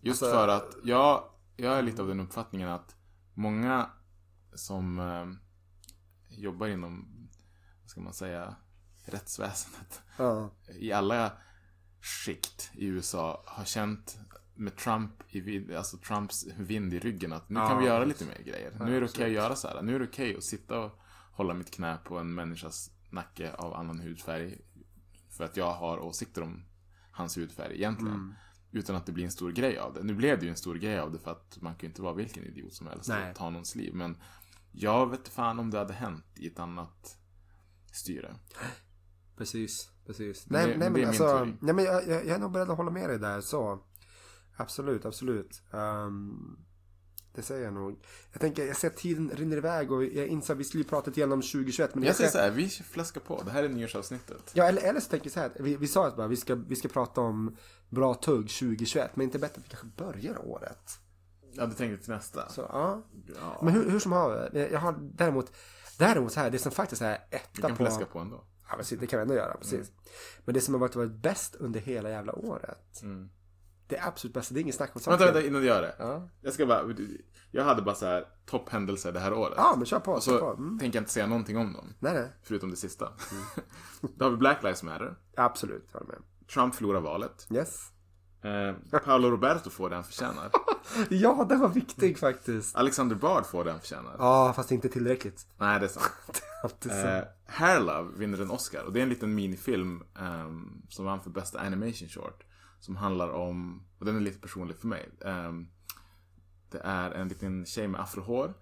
Just 0.01 0.23
Alltså- 0.23 0.37
för 0.37 0.49
att 0.49 0.77
jag, 0.85 1.25
jag 1.57 1.79
är 1.79 1.83
lite 1.83 2.03
av 2.03 2.09
den 2.09 2.21
uppfattningen 2.21 2.69
att 2.69 2.97
många 3.35 3.91
som 4.55 4.99
eh, 4.99 5.27
jobbar 6.39 6.66
inom, 6.66 7.09
vad 7.83 7.91
ska 7.91 8.01
man 8.01 8.12
säga, 8.14 8.57
rättsväsendet 9.05 10.01
Ja. 10.16 10.51
i 10.69 10.93
alla 10.93 11.33
skikt 12.01 12.71
i 12.75 12.87
USA 12.87 13.43
har 13.47 13.64
känt 13.64 14.19
med 14.59 14.77
Trump 14.77 15.13
i 15.29 15.41
vid, 15.41 15.75
alltså 15.75 15.97
Trumps 15.97 16.47
vind 16.59 16.95
i 16.95 16.99
ryggen 16.99 17.33
att 17.33 17.49
nu 17.49 17.61
Ja, 17.61 17.68
kan 17.68 17.79
vi 17.79 17.85
göra 17.87 18.05
lite 18.05 18.25
mer 18.25 18.43
grejer. 18.45 18.72
Nu 18.80 18.97
är 18.97 19.01
det 19.01 19.07
okej 19.07 19.25
att 19.26 19.33
göra 19.33 19.57
så 19.57 19.68
här. 19.68 19.83
Nu 19.83 19.95
är 19.95 19.99
det 19.99 20.05
okej 20.05 20.37
att 20.37 20.45
sitta 20.45 20.79
och 20.79 20.99
hålla 21.33 21.55
mitt 21.55 21.71
knä 21.71 21.99
på 22.05 22.18
en 22.18 22.35
människas 22.35 22.91
nacke 23.11 23.53
av 23.55 23.75
annan 23.75 24.01
hudfärg. 24.01 24.59
För 25.30 25.45
att 25.45 25.57
jag 25.57 25.72
har 25.72 25.99
åsikter 25.99 26.43
om 26.43 26.64
hans 27.11 27.37
hudfärg 27.37 27.75
egentligen. 27.75 28.14
Mm. 28.14 28.35
Utan 28.72 28.97
att 28.97 29.07
det 29.07 29.13
blir 29.13 29.25
en 29.25 29.30
stor 29.30 29.53
grej 29.53 29.79
av 29.79 29.95
det. 29.95 30.03
Nu 30.03 30.14
blev 30.14 30.39
det 30.39 30.45
ju 30.45 30.51
en 30.51 30.57
stor 30.57 30.75
grej 30.75 30.99
av 30.99 31.13
det 31.13 31.18
för 31.18 31.30
att 31.30 31.59
man 31.61 31.72
kan 31.75 31.80
ju 31.80 31.87
inte 31.89 32.03
vara 32.03 32.14
vilken 32.14 32.45
idiot 32.45 32.75
som 32.75 32.87
helst 32.87 33.09
Nej. 33.09 33.30
och 33.30 33.37
ta 33.37 33.51
någons 33.51 33.75
liv. 33.75 33.95
Men 33.95 34.17
jag 34.72 35.11
vet 35.11 35.29
fan 35.29 35.59
om 35.59 35.71
det 35.71 35.79
hade 35.79 35.95
hänt 35.95 36.25
i 36.37 36.47
ett 36.47 36.59
annat 36.59 37.17
styre. 37.93 38.35
Precis, 39.37 39.91
precis. 40.07 40.47
Nej, 40.51 40.67
det- 40.67 40.68
nej 40.68 40.79
men 40.79 40.93
men 40.93 40.93
det 40.93 40.99
är 40.99 41.01
min 41.01 41.09
alltså, 41.09 41.45
nej 41.61 41.75
men 41.75 41.85
jag, 41.85 42.09
jag, 42.09 42.26
jag 42.26 42.35
är 42.37 42.39
nog 42.39 42.53
beredd 42.53 42.71
att 42.71 42.76
hålla 42.76 42.91
med 42.91 43.09
dig 43.11 43.18
där 43.18 43.41
så. 43.41 43.83
Absolut, 44.59 45.05
absolut. 45.05 45.63
Ehm, 45.72 46.57
det 47.35 47.43
säger 47.43 47.64
jag 47.64 47.75
nog. 47.75 47.99
Jag 48.33 48.41
tänker, 48.41 48.67
jag 48.67 48.76
ser 48.76 48.89
att 48.89 48.97
tiden 48.97 49.30
rinner 49.35 49.57
iväg 49.57 49.93
och 49.93 50.05
jag 50.05 50.26
inser 50.26 50.55
att 50.55 50.61
vi 50.61 50.64
skulle 50.64 50.83
ju 50.83 50.89
prata 50.89 51.11
lite 51.11 51.25
om 51.25 51.43
2021. 51.43 51.95
Men 51.95 52.05
Jag 52.05 52.17
säger 52.17 52.30
ser- 52.30 52.39
så 52.39 52.45
här, 52.45 52.51
vi 52.51 52.68
fläskar 52.68 53.21
på. 53.21 53.43
Det 53.43 53.51
här 53.51 53.64
är 53.64 53.68
nyårsavsnittet. 53.68 54.51
Ja, 54.55 54.64
eller, 54.64 54.83
eller 54.83 55.01
så 55.01 55.11
tänker 55.11 55.26
jag 55.26 55.33
så 55.33 55.41
här. 55.41 55.53
Vi, 55.61 55.76
vi 55.76 55.87
sa 55.89 56.07
att 56.07 56.17
bara, 56.17 56.26
vi, 56.26 56.37
ska, 56.37 56.55
vi 56.55 56.76
ska 56.76 56.89
prata 56.89 57.21
om 57.21 57.57
bra 57.89 58.14
tugg 58.14 58.49
2021. 58.51 59.17
Men 59.17 59.25
inte 59.25 59.39
bättre 59.39 59.61
att 59.61 59.64
vi 59.64 59.68
kanske 59.68 59.87
börjar 60.05 60.39
året. 60.47 60.99
Ja, 61.53 61.67
du 61.67 61.75
tänkte 61.75 62.05
till 62.05 62.14
nästa. 62.14 62.49
Så, 62.49 62.61
ja. 62.61 63.03
Ja. 63.41 63.61
Men 63.63 63.75
hur, 63.75 63.91
hur 63.91 63.99
som 63.99 64.13
har 64.13 64.51
jag 64.55 64.80
har 64.80 64.99
däremot, 65.01 65.53
däremot 65.99 66.33
så 66.33 66.41
här, 66.41 66.51
det 66.51 66.59
som 66.59 66.72
faktiskt 66.72 67.03
är 67.03 67.18
Vi 67.30 67.37
etta 67.37 67.61
kan 67.68 67.71
på... 67.71 67.76
fläska 67.76 68.05
på 68.05 68.18
ändå. 68.18 68.45
Ja, 68.71 68.76
precis, 68.76 69.01
det 69.01 69.07
kan 69.07 69.18
vi 69.18 69.22
ändå 69.22 69.35
göra, 69.35 69.57
precis. 69.57 69.93
Men 70.45 70.55
det 70.55 70.61
som 70.61 70.75
har 70.75 70.80
varit, 70.80 70.97
varit 70.97 71.13
bäst 71.13 71.55
under 71.55 71.80
hela 71.80 72.11
jävla 72.11 72.33
året. 72.33 73.03
Det 73.89 73.97
är 73.97 74.09
absolut 74.09 74.35
bästa, 74.35 74.55
det 74.55 74.61
är 74.61 74.63
inget 74.63 74.75
snack 74.75 74.91
om 74.95 75.01
Vänta, 75.05 75.11
saken. 75.11 75.35
vänta, 75.35 75.49
innan 75.49 75.61
du 75.61 75.67
gör 75.67 75.83
det. 75.83 75.95
Ja. 75.99 76.29
Jag 76.41 76.53
ska 76.53 76.67
bara, 76.67 76.85
jag 77.51 77.65
hade 77.65 77.83
bara 77.83 77.95
så 77.95 78.07
här 78.07 78.25
topphändelser 78.47 79.13
det 79.13 79.21
här 79.21 79.33
året. 79.33 79.55
Ja, 79.57 79.75
men 79.77 79.87
kör 79.87 80.01
på. 80.01 80.13
Och 80.13 80.23
så 80.23 80.39
på. 80.39 80.47
Mm. 80.51 80.79
tänker 80.79 80.97
jag 80.99 81.01
inte 81.03 81.13
säga 81.13 81.27
någonting 81.27 81.57
om 81.57 81.73
dem. 81.73 81.95
Nej, 81.99 82.15
nej. 82.15 82.33
Förutom 82.43 82.71
det 82.71 82.77
sista. 82.77 83.09
Då 84.17 84.25
har 84.25 84.31
vi 84.31 84.37
Black 84.37 84.63
Lives 84.63 84.83
Matter. 84.83 85.17
Absolut, 85.37 85.93
håller 85.93 86.07
med. 86.07 86.19
Trump 86.55 86.75
förlorar 86.75 87.01
valet. 87.01 87.47
Yes. 87.51 87.93
Eh, 88.43 89.01
Paolo 89.05 89.31
Roberto 89.31 89.71
får 89.71 89.91
det 89.91 89.95
han 89.97 90.05
förtjänar. 90.05 90.51
Ja, 91.09 91.47
den 91.49 91.61
var 91.61 91.69
viktig 91.69 92.19
faktiskt. 92.19 92.77
Alexander 92.77 93.17
Bard 93.17 93.47
får 93.47 93.65
det 93.65 93.71
han 93.71 93.81
förtjänar. 93.81 94.17
Ja, 94.19 94.53
fast 94.57 94.71
inte 94.73 94.89
tillräckligt. 94.89 95.47
Nej, 95.59 95.81
det 95.81 95.87
är 95.87 95.89
sant. 95.89 96.13
Alltid 96.63 96.93
så. 96.93 96.99
Eh, 96.99 97.23
Hair 97.47 97.81
Love 97.81 98.09
vinner 98.17 98.43
en 98.43 98.51
Oscar. 98.51 98.83
Och 98.85 98.93
det 98.93 99.01
är 99.01 99.03
en 99.03 99.09
liten 99.09 99.35
minifilm 99.35 100.03
ehm, 100.19 100.83
som 100.89 101.05
vann 101.05 101.21
för 101.23 101.31
bästa 101.31 101.59
animation 101.61 102.09
short. 102.09 102.45
Som 102.80 102.96
handlar 102.96 103.29
om, 103.29 103.87
och 103.99 104.05
den 104.05 104.17
är 104.17 104.21
lite 104.21 104.41
personlig 104.41 104.76
för 104.76 104.88
mig. 104.88 105.09
Ehm, 105.25 105.68
det 106.71 106.80
är 106.84 107.11
en 107.11 107.29
liten 107.29 107.67
tjej 107.67 107.88
med 107.88 108.00
afrohår. 108.00 108.55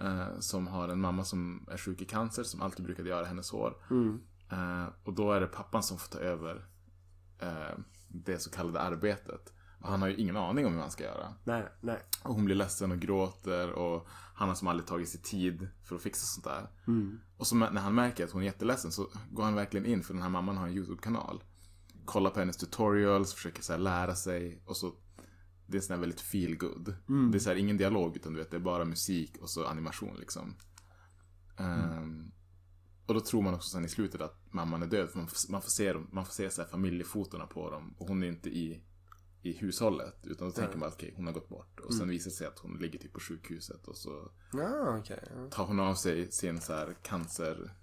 Eh, 0.00 0.38
som 0.38 0.66
har 0.66 0.88
en 0.88 1.00
mamma 1.00 1.24
som 1.24 1.68
är 1.70 1.76
sjuk 1.76 2.02
i 2.02 2.04
cancer 2.04 2.42
som 2.42 2.62
alltid 2.62 2.84
brukade 2.84 3.08
göra 3.08 3.26
hennes 3.26 3.50
hår. 3.50 3.76
Mm. 3.90 4.20
Eh, 4.50 4.88
och 5.04 5.12
då 5.12 5.32
är 5.32 5.40
det 5.40 5.46
pappan 5.46 5.82
som 5.82 5.98
får 5.98 6.08
ta 6.08 6.18
över 6.18 6.66
eh, 7.38 7.78
det 8.08 8.38
så 8.38 8.50
kallade 8.50 8.80
arbetet. 8.80 9.52
Och 9.80 9.88
han 9.88 10.02
har 10.02 10.08
ju 10.08 10.16
ingen 10.16 10.36
aning 10.36 10.66
om 10.66 10.72
hur 10.72 10.80
han 10.80 10.90
ska 10.90 11.04
göra. 11.04 11.34
Nej, 11.44 11.68
nej. 11.80 11.98
Och 12.22 12.34
hon 12.34 12.44
blir 12.44 12.54
ledsen 12.54 12.92
och 12.92 12.98
gråter 12.98 13.72
och 13.72 14.08
han 14.34 14.48
har 14.48 14.54
som 14.54 14.68
aldrig 14.68 14.86
tagit 14.86 15.08
sig 15.08 15.20
tid 15.22 15.68
för 15.82 15.96
att 15.96 16.02
fixa 16.02 16.26
sånt 16.26 16.44
där. 16.44 16.68
Mm. 16.86 17.20
Och 17.36 17.46
så 17.46 17.56
när 17.56 17.80
han 17.80 17.94
märker 17.94 18.24
att 18.24 18.30
hon 18.30 18.42
är 18.42 18.46
jätteledsen 18.46 18.92
så 18.92 19.08
går 19.30 19.44
han 19.44 19.54
verkligen 19.54 19.86
in 19.86 20.02
för 20.02 20.14
den 20.14 20.22
här 20.22 20.30
mamman 20.30 20.56
har 20.56 20.66
en 20.66 20.74
YouTube-kanal. 20.74 21.42
Kollar 22.08 22.30
på 22.30 22.38
hennes 22.40 22.56
tutorials, 22.56 23.34
försöker 23.34 23.62
så 23.62 23.76
lära 23.76 24.14
sig 24.14 24.62
och 24.66 24.76
så 24.76 24.94
det 25.66 25.76
är 25.76 25.80
sån 25.80 25.94
här 25.94 26.00
väldigt 26.00 26.20
feel 26.20 26.56
good. 26.56 26.94
Mm. 27.08 27.30
Det 27.30 27.38
är 27.38 27.40
så 27.40 27.48
här 27.50 27.56
ingen 27.56 27.76
dialog 27.76 28.16
utan 28.16 28.32
du 28.32 28.38
vet 28.38 28.50
det 28.50 28.56
är 28.56 28.60
bara 28.60 28.84
musik 28.84 29.36
och 29.40 29.50
så 29.50 29.66
animation 29.66 30.16
liksom. 30.18 30.54
Ehm, 31.58 32.30
och 33.06 33.14
då 33.14 33.20
tror 33.20 33.42
man 33.42 33.54
också 33.54 33.68
sen 33.70 33.84
i 33.84 33.88
slutet 33.88 34.20
att 34.20 34.52
mamman 34.52 34.82
är 34.82 34.86
död 34.86 35.10
för 35.10 35.18
man 35.18 35.28
får, 35.28 35.52
man 35.52 35.62
får 35.62 35.70
se, 35.70 35.92
dem, 35.92 36.08
man 36.12 36.24
får 36.26 36.32
se 36.32 36.50
så 36.50 36.62
här 36.62 36.68
familjefotona 36.68 37.46
på 37.46 37.70
dem 37.70 37.94
och 37.98 38.08
hon 38.08 38.22
är 38.22 38.26
inte 38.28 38.48
i, 38.50 38.82
i 39.42 39.52
hushållet 39.52 40.26
utan 40.26 40.48
då 40.48 40.52
tänker 40.52 40.70
Nej. 40.70 40.78
man 40.78 40.88
att 40.88 40.94
okej 40.94 41.12
hon 41.16 41.26
har 41.26 41.32
gått 41.32 41.48
bort 41.48 41.80
och 41.80 41.92
sen 41.94 42.02
Mm. 42.02 42.08
visar 42.10 42.30
det 42.30 42.36
sig 42.36 42.46
att 42.46 42.58
hon 42.58 42.78
ligger 42.78 42.98
typ 42.98 43.12
på 43.12 43.20
sjukhuset 43.20 43.88
och 43.88 43.96
så 43.96 44.30
okej. 44.98 45.28
ja. 45.36 45.50
tar 45.50 45.66
hon 45.66 45.80
av 45.80 45.94
sig 45.94 46.32
sin 46.32 46.60
så 46.60 46.72
här 46.72 46.96
cancer 47.02 47.74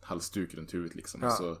halsduk 0.00 0.54
runt 0.54 0.74
huvudet 0.74 0.94
liksom. 0.96 1.20
Ja. 1.22 1.28
Och 1.28 1.34
så 1.34 1.58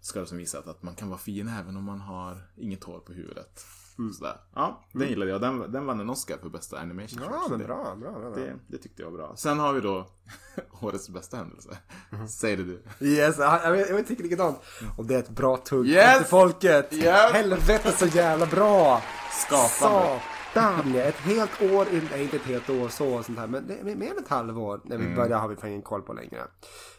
ska 0.00 0.26
som 0.26 0.38
visa 0.38 0.58
att, 0.58 0.68
att 0.68 0.82
man 0.82 0.94
kan 0.94 1.08
vara 1.08 1.18
fin 1.18 1.48
även 1.48 1.76
om 1.76 1.84
man 1.84 2.00
har 2.00 2.36
inget 2.56 2.84
hår 2.84 2.98
på 2.98 3.12
huvudet. 3.12 3.64
Mm. 3.98 4.12
Sådär. 4.12 4.36
Ja, 4.54 4.84
den 4.92 5.08
gillade 5.08 5.30
jag. 5.30 5.40
Den, 5.40 5.72
den 5.72 5.86
vann 5.86 6.00
en 6.00 6.10
Oscar 6.10 6.36
för 6.38 6.48
bästa 6.48 6.78
animation 6.78 7.20
Ja, 7.30 7.46
men 7.50 7.58
det, 7.58 7.64
bra, 7.64 7.96
bra, 7.96 8.12
bra. 8.12 8.30
Det, 8.30 8.54
det 8.66 8.78
tyckte 8.78 9.02
jag 9.02 9.10
var 9.10 9.18
bra. 9.18 9.36
Sen 9.36 9.58
har 9.58 9.72
vi 9.72 9.80
då 9.80 10.06
årets 10.80 11.08
bästa 11.08 11.36
händelse. 11.36 11.78
Mhm. 12.10 12.28
Säg 12.28 12.56
det 12.56 12.64
du. 12.64 12.82
Yes, 13.06 13.38
jag, 13.38 13.78
jag, 13.78 13.90
jag 13.90 14.06
tycker 14.06 14.22
likadant. 14.22 14.58
Och 14.98 15.06
det 15.06 15.14
är 15.14 15.18
ett 15.18 15.28
bra 15.30 15.56
tugg 15.56 15.86
Yes! 15.86 16.16
till 16.18 16.26
folket. 16.26 16.92
Yep! 16.92 17.32
Helvete 17.32 17.92
så 17.92 18.06
jävla 18.06 18.46
bra. 18.46 19.02
Skapande. 19.46 20.20
Satan, 20.54 20.94
ett 20.94 21.14
helt 21.14 21.62
år, 21.62 21.86
nej 22.10 22.22
inte 22.22 22.36
ett 22.36 22.42
helt 22.42 22.70
år 22.70 22.88
så 22.88 23.14
och 23.14 23.24
sånt 23.24 23.38
här, 23.38 23.46
men 23.46 23.66
det 23.66 23.96
mer 23.96 24.10
än 24.10 24.18
ett 24.18 24.28
halvår. 24.28 24.80
När 24.84 24.96
vi 24.96 25.04
Mm. 25.04 25.16
började 25.16 25.34
har 25.34 25.48
vi 25.48 25.68
ingen 25.68 25.82
koll 25.82 26.02
på 26.02 26.12
längre. 26.12 26.42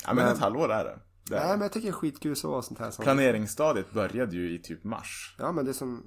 Ja 0.05 0.13
men 0.13 0.27
ett 0.27 0.39
halvår 0.39 0.71
är 0.71 0.83
det. 0.83 0.99
Nej 1.39 1.49
men 1.49 1.61
jag 1.61 1.71
tycker 1.71 1.87
det 1.87 1.91
är 1.91 1.93
skitkul 1.93 2.35
så 2.35 2.51
och 2.51 2.65
sånt 2.65 2.79
här. 2.79 2.91
Som, 2.91 3.03
Planeringsstadiet 3.03 3.91
började 3.91 4.35
ju 4.35 4.55
i 4.55 4.59
typ 4.59 4.83
mars. 4.83 5.35
Ja 5.39 5.51
men 5.51 5.65
det 5.65 5.73
som, 5.73 6.03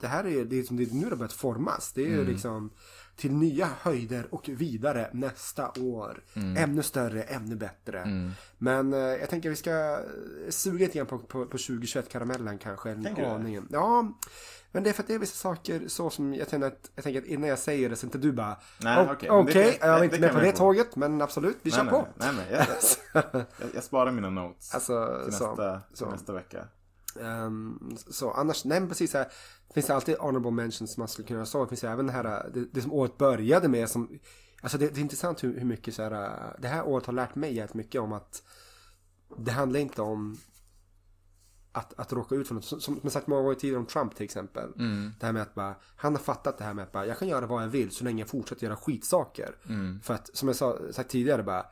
det 0.00 0.06
här 0.06 0.26
är 0.26 0.44
det 0.44 0.58
är 0.58 0.62
som 0.62 0.76
det 0.76 0.92
nu 0.92 1.04
har 1.04 1.16
börjat 1.16 1.32
formas. 1.32 1.92
Det 1.92 2.02
är 2.02 2.06
ju 2.06 2.14
Mm. 2.14 2.26
liksom 2.26 2.70
till 3.16 3.32
nya 3.32 3.68
höjder 3.80 4.34
och 4.34 4.48
vidare 4.48 5.10
nästa 5.12 5.70
år. 5.80 6.22
Mm. 6.34 6.56
Ännu 6.56 6.82
större, 6.82 7.22
ännu 7.22 7.56
bättre. 7.56 7.98
Mm. 8.02 8.30
Men 8.58 8.92
eh, 8.92 8.98
jag 8.98 9.30
tänker 9.30 9.50
vi 9.50 9.56
ska 9.56 9.70
eh, 9.70 9.98
suga 10.50 10.78
lite 10.86 10.98
grann 10.98 11.06
på, 11.06 11.18
på, 11.18 11.46
på 11.46 11.56
2021-karamellen 11.56 12.58
kanske. 12.58 12.94
Tänker 12.94 13.14
du 13.14 13.22
det? 13.22 13.30
aningen. 13.34 13.68
Ja, 13.70 14.18
men 14.72 14.82
det 14.82 14.90
är 14.90 14.94
för 14.94 15.02
att 15.02 15.06
det 15.06 15.14
är 15.14 15.18
vissa 15.18 15.36
saker 15.36 15.82
så 15.88 16.10
som 16.10 16.34
jag 16.34 16.48
tänker 16.48 16.66
att, 16.66 16.90
jag 16.94 17.04
tänker 17.04 17.20
att 17.20 17.26
innan 17.26 17.48
jag 17.48 17.58
säger 17.58 17.88
det 17.88 17.96
så 17.96 18.06
inte 18.06 18.18
du 18.18 18.32
bara 18.32 18.56
Nej, 18.80 19.06
"O- 19.06 19.08
okej, 19.12 19.30
Okej, 19.30 19.78
kan- 19.80 19.88
jag 19.90 20.00
det- 20.00 20.04
inte 20.04 20.16
det 20.16 20.20
med 20.22 20.32
på 20.34 20.40
det 20.40 20.52
få." 20.52 20.58
tåget 20.58 20.96
men 20.96 21.22
absolut, 21.22 21.56
vi 21.62 21.70
kör 21.70 21.82
nej, 21.84 21.92
på. 21.92 22.08
Nej, 22.16 22.28
nej, 22.36 22.66
jag, 23.14 23.24
jag, 23.60 23.68
jag 23.74 23.84
sparar 23.84 24.10
mina 24.12 24.30
notes 24.30 24.74
Alltså, 24.74 25.20
till 25.24 25.32
så- 25.32 25.46
nästa, 25.48 25.80
till 25.80 25.96
så. 25.96 26.10
nästa 26.10 26.32
vecka. 26.32 26.64
Ehm, 27.22 27.96
så 27.96 28.30
annars, 28.30 28.64
nej 28.64 28.80
men 28.80 28.88
precis 28.88 29.14
här, 29.14 29.26
finns 29.74 29.86
det 29.86 29.94
alltid 29.94 30.16
honorable 30.18 30.50
mentions 30.50 30.96
man 30.98 31.08
skulle 31.08 31.28
kunna 31.28 31.38
göra 31.38 31.46
så. 31.46 31.62
Det 31.62 31.68
finns 31.68 31.84
även 31.84 32.06
det 32.06 32.12
här, 32.12 32.50
det, 32.54 32.64
det 32.72 32.82
som 32.82 32.92
året 32.92 33.18
började 33.18 33.68
med 33.68 33.88
som, 33.88 34.18
alltså 34.62 34.78
det, 34.78 34.88
det 34.88 35.00
är 35.00 35.02
intressant 35.02 35.44
hur, 35.44 35.58
hur 35.58 35.64
mycket 35.66 35.94
så 35.94 36.02
här, 36.02 36.56
det 36.58 36.68
här 36.68 36.86
året 36.86 37.06
har 37.06 37.12
lärt 37.12 37.34
mig 37.34 37.54
jävligt 37.54 37.74
mycket 37.74 38.00
om 38.00 38.12
att 38.12 38.42
det 39.38 39.50
handlar 39.52 39.80
inte 39.80 40.02
om 40.02 40.38
att, 41.78 41.98
att 41.98 42.12
råka 42.12 42.34
ut 42.34 42.48
för 42.48 42.54
något. 42.54 42.64
Som, 42.64 42.80
som 42.80 43.00
jag 43.02 43.12
sagt 43.12 43.26
många 43.26 43.42
gånger 43.42 43.54
tidigare 43.54 43.78
om 43.80 43.86
Trump 43.86 44.14
till 44.14 44.24
exempel. 44.24 44.72
Mm. 44.78 45.12
Det 45.20 45.26
här 45.26 45.32
med 45.32 45.42
att 45.42 45.54
bara, 45.54 45.74
han 45.96 46.14
har 46.14 46.22
fattat 46.22 46.58
det 46.58 46.64
här 46.64 46.74
med 46.74 46.82
att 46.82 46.92
bara, 46.92 47.06
jag 47.06 47.18
kan 47.18 47.28
göra 47.28 47.46
vad 47.46 47.62
jag 47.62 47.68
vill 47.68 47.90
så 47.90 48.04
länge 48.04 48.22
jag 48.22 48.28
fortsätter 48.28 48.64
göra 48.64 48.76
skitsaker. 48.76 49.56
Mm. 49.68 50.00
För 50.00 50.14
att, 50.14 50.30
som 50.36 50.48
jag 50.48 50.56
sa, 50.56 50.78
sagt 50.92 51.10
tidigare 51.10 51.42
bara, 51.42 51.66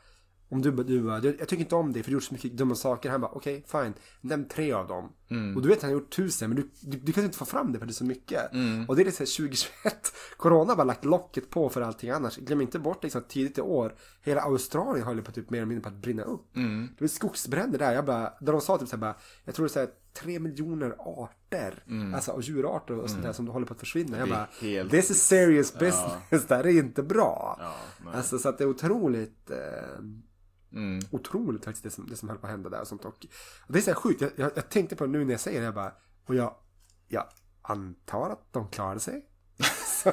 om 0.48 0.62
du, 0.62 0.70
du 0.70 1.02
bara, 1.02 1.18
jag, 1.18 1.35
jag 1.40 1.48
tycker 1.48 1.62
inte 1.64 1.74
om 1.74 1.93
det 1.93 2.02
för 2.02 2.10
du 2.10 2.14
gjort 2.14 2.23
så 2.24 2.35
mycket 2.35 2.52
dumma 2.56 2.74
saker. 2.74 3.10
Han 3.10 3.20
bara, 3.20 3.31
okej, 3.31 3.64
fine, 3.66 3.94
nämn 4.20 4.48
tre 4.48 4.73
av 4.73 4.86
dem. 4.86 5.12
Mm. 5.31 5.56
Och 5.56 5.62
du 5.62 5.68
vet 5.68 5.77
att 5.78 5.82
han 5.82 5.90
har 5.93 6.01
gjort 6.01 6.10
tusen, 6.16 6.51
men 6.51 6.56
du, 6.56 6.70
du, 6.81 6.98
du 6.98 7.12
kan 7.12 7.24
inte 7.24 7.39
få 7.39 7.44
fram 7.44 7.73
det 7.73 7.78
för 7.78 7.86
det 7.86 7.90
är 7.90 7.94
så 7.94 8.05
mycket. 8.05 8.52
Mm. 8.52 8.89
Och 8.89 8.97
det 8.97 9.02
är 9.02 9.05
lite 9.05 9.18
här 9.18 9.36
2021, 9.36 10.12
corona 10.36 10.70
har 10.70 10.77
bara 10.77 10.85
lagt 10.85 11.05
locket 11.05 11.51
på 11.51 11.68
för 11.68 11.81
allting 11.81 12.10
annars. 12.10 12.36
Glöm 12.36 12.60
inte 12.60 12.78
bort 12.78 13.02
liksom 13.02 13.23
tidigt 13.28 13.59
i 13.59 13.60
år, 13.60 13.94
hela 14.23 14.40
Australien 14.40 15.06
håller 15.06 15.23
på 15.23 15.32
typ 15.32 15.51
mer 15.51 15.59
eller 15.59 15.66
mindre 15.66 15.82
på 15.82 15.89
att 15.97 16.02
brinna 16.02 16.23
upp. 16.23 16.56
Mm. 16.56 16.89
Det 16.98 17.05
var 17.05 17.09
skogsbränder 17.09 17.78
där, 17.78 17.93
jag 17.94 18.05
bara, 18.05 18.32
där 18.40 18.52
de 18.52 18.60
sa 18.60 18.78
typ 18.78 18.89
så 18.89 18.97
här 18.97 19.01
bara, 19.01 19.16
jag 19.44 19.55
tror 19.55 19.68
det 19.74 19.81
är 19.81 19.89
tre 20.23 20.39
miljoner 20.39 20.94
arter, 20.98 21.82
Mm. 21.89 22.14
alltså 22.14 22.31
och 22.32 22.43
djurarter 22.43 22.98
och 22.98 23.10
sånt 23.10 23.23
där 23.23 23.32
som 23.32 23.48
håller 23.48 23.66
på 23.66 23.73
att 23.74 23.81
försvinna. 23.81 24.18
Jag 24.18 24.28
bara, 24.28 24.48
helt- 24.60 24.90
this 24.90 25.10
is 25.10 25.23
serious 25.23 25.73
Ja. 25.74 25.81
business, 25.81 26.47
det 26.48 26.56
här 26.56 26.66
är 26.66 26.78
inte 26.78 27.02
bra. 27.02 27.56
Ja, 28.05 28.10
alltså 28.12 28.39
så 28.39 28.48
att 28.48 28.59
det 28.59 28.64
är 28.64 28.68
otroligt, 28.68 29.51
eh, 29.51 29.56
Mm. 30.76 31.00
otroligt 31.10 31.64
faktiskt 31.64 31.84
det 31.84 31.90
som, 31.90 32.06
det 32.06 32.16
som 32.16 32.28
höll 32.28 32.38
på 32.38 32.46
att 32.46 32.52
hända 32.52 32.70
där 32.70 32.80
och 32.80 32.88
sånt. 32.88 33.04
Och, 33.04 33.26
och 33.66 33.72
det 33.72 33.78
är 33.78 33.82
så 33.82 33.90
här 33.90 33.94
sjukt, 33.94 34.20
jag, 34.20 34.30
jag, 34.36 34.50
jag 34.54 34.68
tänkte 34.68 34.96
på 34.96 35.06
det 35.06 35.12
nu 35.12 35.24
när 35.24 35.32
jag 35.32 35.40
säger 35.40 35.60
det, 35.60 35.64
jag 35.64 35.74
bara, 35.74 35.92
och 36.26 36.34
jag, 36.34 36.54
jag 37.08 37.24
antar 37.62 38.30
att 38.30 38.52
de 38.52 38.68
klarade 38.68 39.00
sig. 39.00 39.26
Så, 40.02 40.12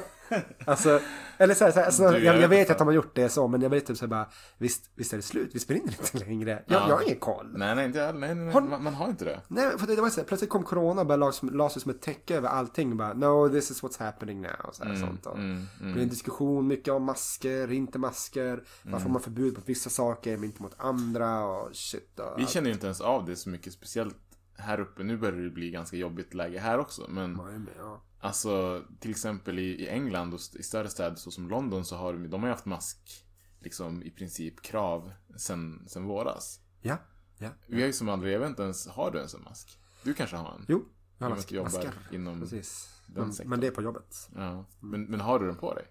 alltså, 0.66 1.00
eller 1.38 1.54
så 1.54 1.64
här, 1.64 1.72
så 1.72 1.78
här, 1.78 1.86
alltså, 1.86 2.18
jag, 2.18 2.40
jag 2.40 2.48
vet 2.48 2.70
att 2.70 2.78
de 2.78 2.86
har 2.86 2.94
gjort 2.94 3.14
det 3.16 3.28
så, 3.28 3.48
men 3.48 3.60
jag 3.62 3.70
vet 3.70 3.86
typ 3.86 3.96
så 3.96 4.04
här 4.04 4.10
bara, 4.10 4.28
visst, 4.58 4.90
visst 4.94 5.12
är 5.12 5.16
det 5.16 5.22
slut, 5.22 5.50
visst 5.54 5.68
brinner 5.68 5.86
det 5.86 6.14
inte 6.14 6.26
längre. 6.26 6.50
Jag, 6.50 6.80
Ja. 6.82 6.88
jag 6.88 6.96
har 6.96 7.02
ingen 7.02 7.18
koll. 7.18 7.52
Nej, 7.58 7.74
nej, 7.76 7.86
inte. 7.86 8.12
Nej, 8.12 8.34
nej. 8.34 8.52
Har- 8.52 8.60
Man, 8.60 8.82
man 8.82 8.94
har 8.94 9.08
inte 9.08 9.24
det. 9.24 9.40
Nej, 9.48 9.78
för 9.78 9.86
det, 9.86 9.94
det 9.96 10.02
var 10.02 10.08
så 10.10 10.20
här, 10.20 10.26
plötsligt 10.26 10.50
kom 10.50 10.62
corona 10.64 11.00
och 11.00 11.06
bara 11.06 11.16
lades, 11.16 11.42
lades 11.42 11.82
som 11.82 11.90
ett 11.90 12.02
täcke 12.02 12.36
över 12.36 12.48
allting. 12.48 12.90
Och 12.90 12.96
bara, 12.96 13.12
no, 13.12 13.48
this 13.48 13.70
is 13.70 13.82
what's 13.82 13.98
happening 14.04 14.40
now. 14.40 14.70
Så 14.72 14.84
här, 14.84 14.90
Mm, 14.94 15.06
sånt. 15.06 15.26
Och 15.26 15.38
mm, 15.38 15.66
Det 15.78 15.82
mm. 15.82 15.92
blev 15.92 16.02
en 16.02 16.08
diskussion 16.10 16.66
mycket 16.66 16.94
om 16.94 17.02
masker, 17.04 17.72
inte 17.72 17.98
masker. 17.98 18.62
Varför 18.82 19.04
har 19.06 19.12
man 19.12 19.22
förbud 19.22 19.54
på 19.54 19.60
vissa 19.66 19.90
saker 19.90 20.36
men 20.36 20.44
inte 20.44 20.62
mot 20.62 20.74
andra 20.78 21.44
och 21.44 21.76
shit. 21.76 22.20
Och 22.20 22.38
Vi 22.40 22.46
känner 22.46 22.66
ju 22.68 22.74
inte 22.74 22.86
ens 22.86 23.00
av 23.00 23.24
det 23.24 23.36
så 23.36 23.48
mycket, 23.48 23.72
speciellt 23.72 24.16
här 24.58 24.80
uppe. 24.80 25.02
Nu 25.02 25.16
börjar 25.16 25.36
det 25.36 25.50
bli 25.50 25.70
ganska 25.70 25.96
jobbigt 25.96 26.34
läge 26.34 26.58
här 26.58 26.78
också. 26.78 27.02
Men 27.08 27.40
Ja, 27.78 28.02
alltså, 28.24 28.84
till 29.00 29.10
exempel 29.10 29.58
i, 29.58 29.62
i 29.62 29.88
England 29.88 30.34
och 30.34 30.40
i 30.58 30.62
större 30.62 30.88
städer 30.88 31.16
så 31.16 31.30
som 31.30 31.48
London 31.48 31.84
så 31.84 31.96
har 31.96 32.12
de, 32.12 32.30
de 32.30 32.42
har 32.42 32.50
haft 32.50 32.64
mask, 32.64 33.24
liksom 33.60 34.02
i 34.02 34.10
princip 34.10 34.62
krav 34.62 35.12
sen, 35.36 35.84
sen 35.88 36.04
våras. 36.04 36.60
Ja, 36.80 36.96
ja. 37.38 37.50
Vi 37.66 37.80
har 37.80 37.86
ju 37.86 37.92
som 37.92 38.08
aldrig, 38.08 38.34
jag 38.34 38.40
vet 38.40 38.48
inte 38.48 38.62
ens, 38.62 38.88
har 38.88 39.10
du 39.10 39.18
ens 39.18 39.34
en 39.34 39.42
mask? 39.42 39.78
Du 40.02 40.14
kanske 40.14 40.36
har 40.36 40.54
en? 40.54 40.64
Jo, 40.68 40.84
jag 41.18 41.26
har 41.26 41.30
mask, 41.36 41.52
jobbar 41.52 41.70
maskar. 41.70 41.94
inom 42.12 42.40
Precis. 42.40 42.90
den 43.06 43.32
Men, 43.38 43.48
men 43.48 43.60
det 43.60 43.66
är 43.66 43.70
på 43.70 43.82
jobbet. 43.82 44.28
Ja. 44.34 44.64
Men, 44.80 45.04
men 45.04 45.20
har 45.20 45.38
du 45.38 45.46
den 45.46 45.56
på 45.56 45.74
dig? 45.74 45.86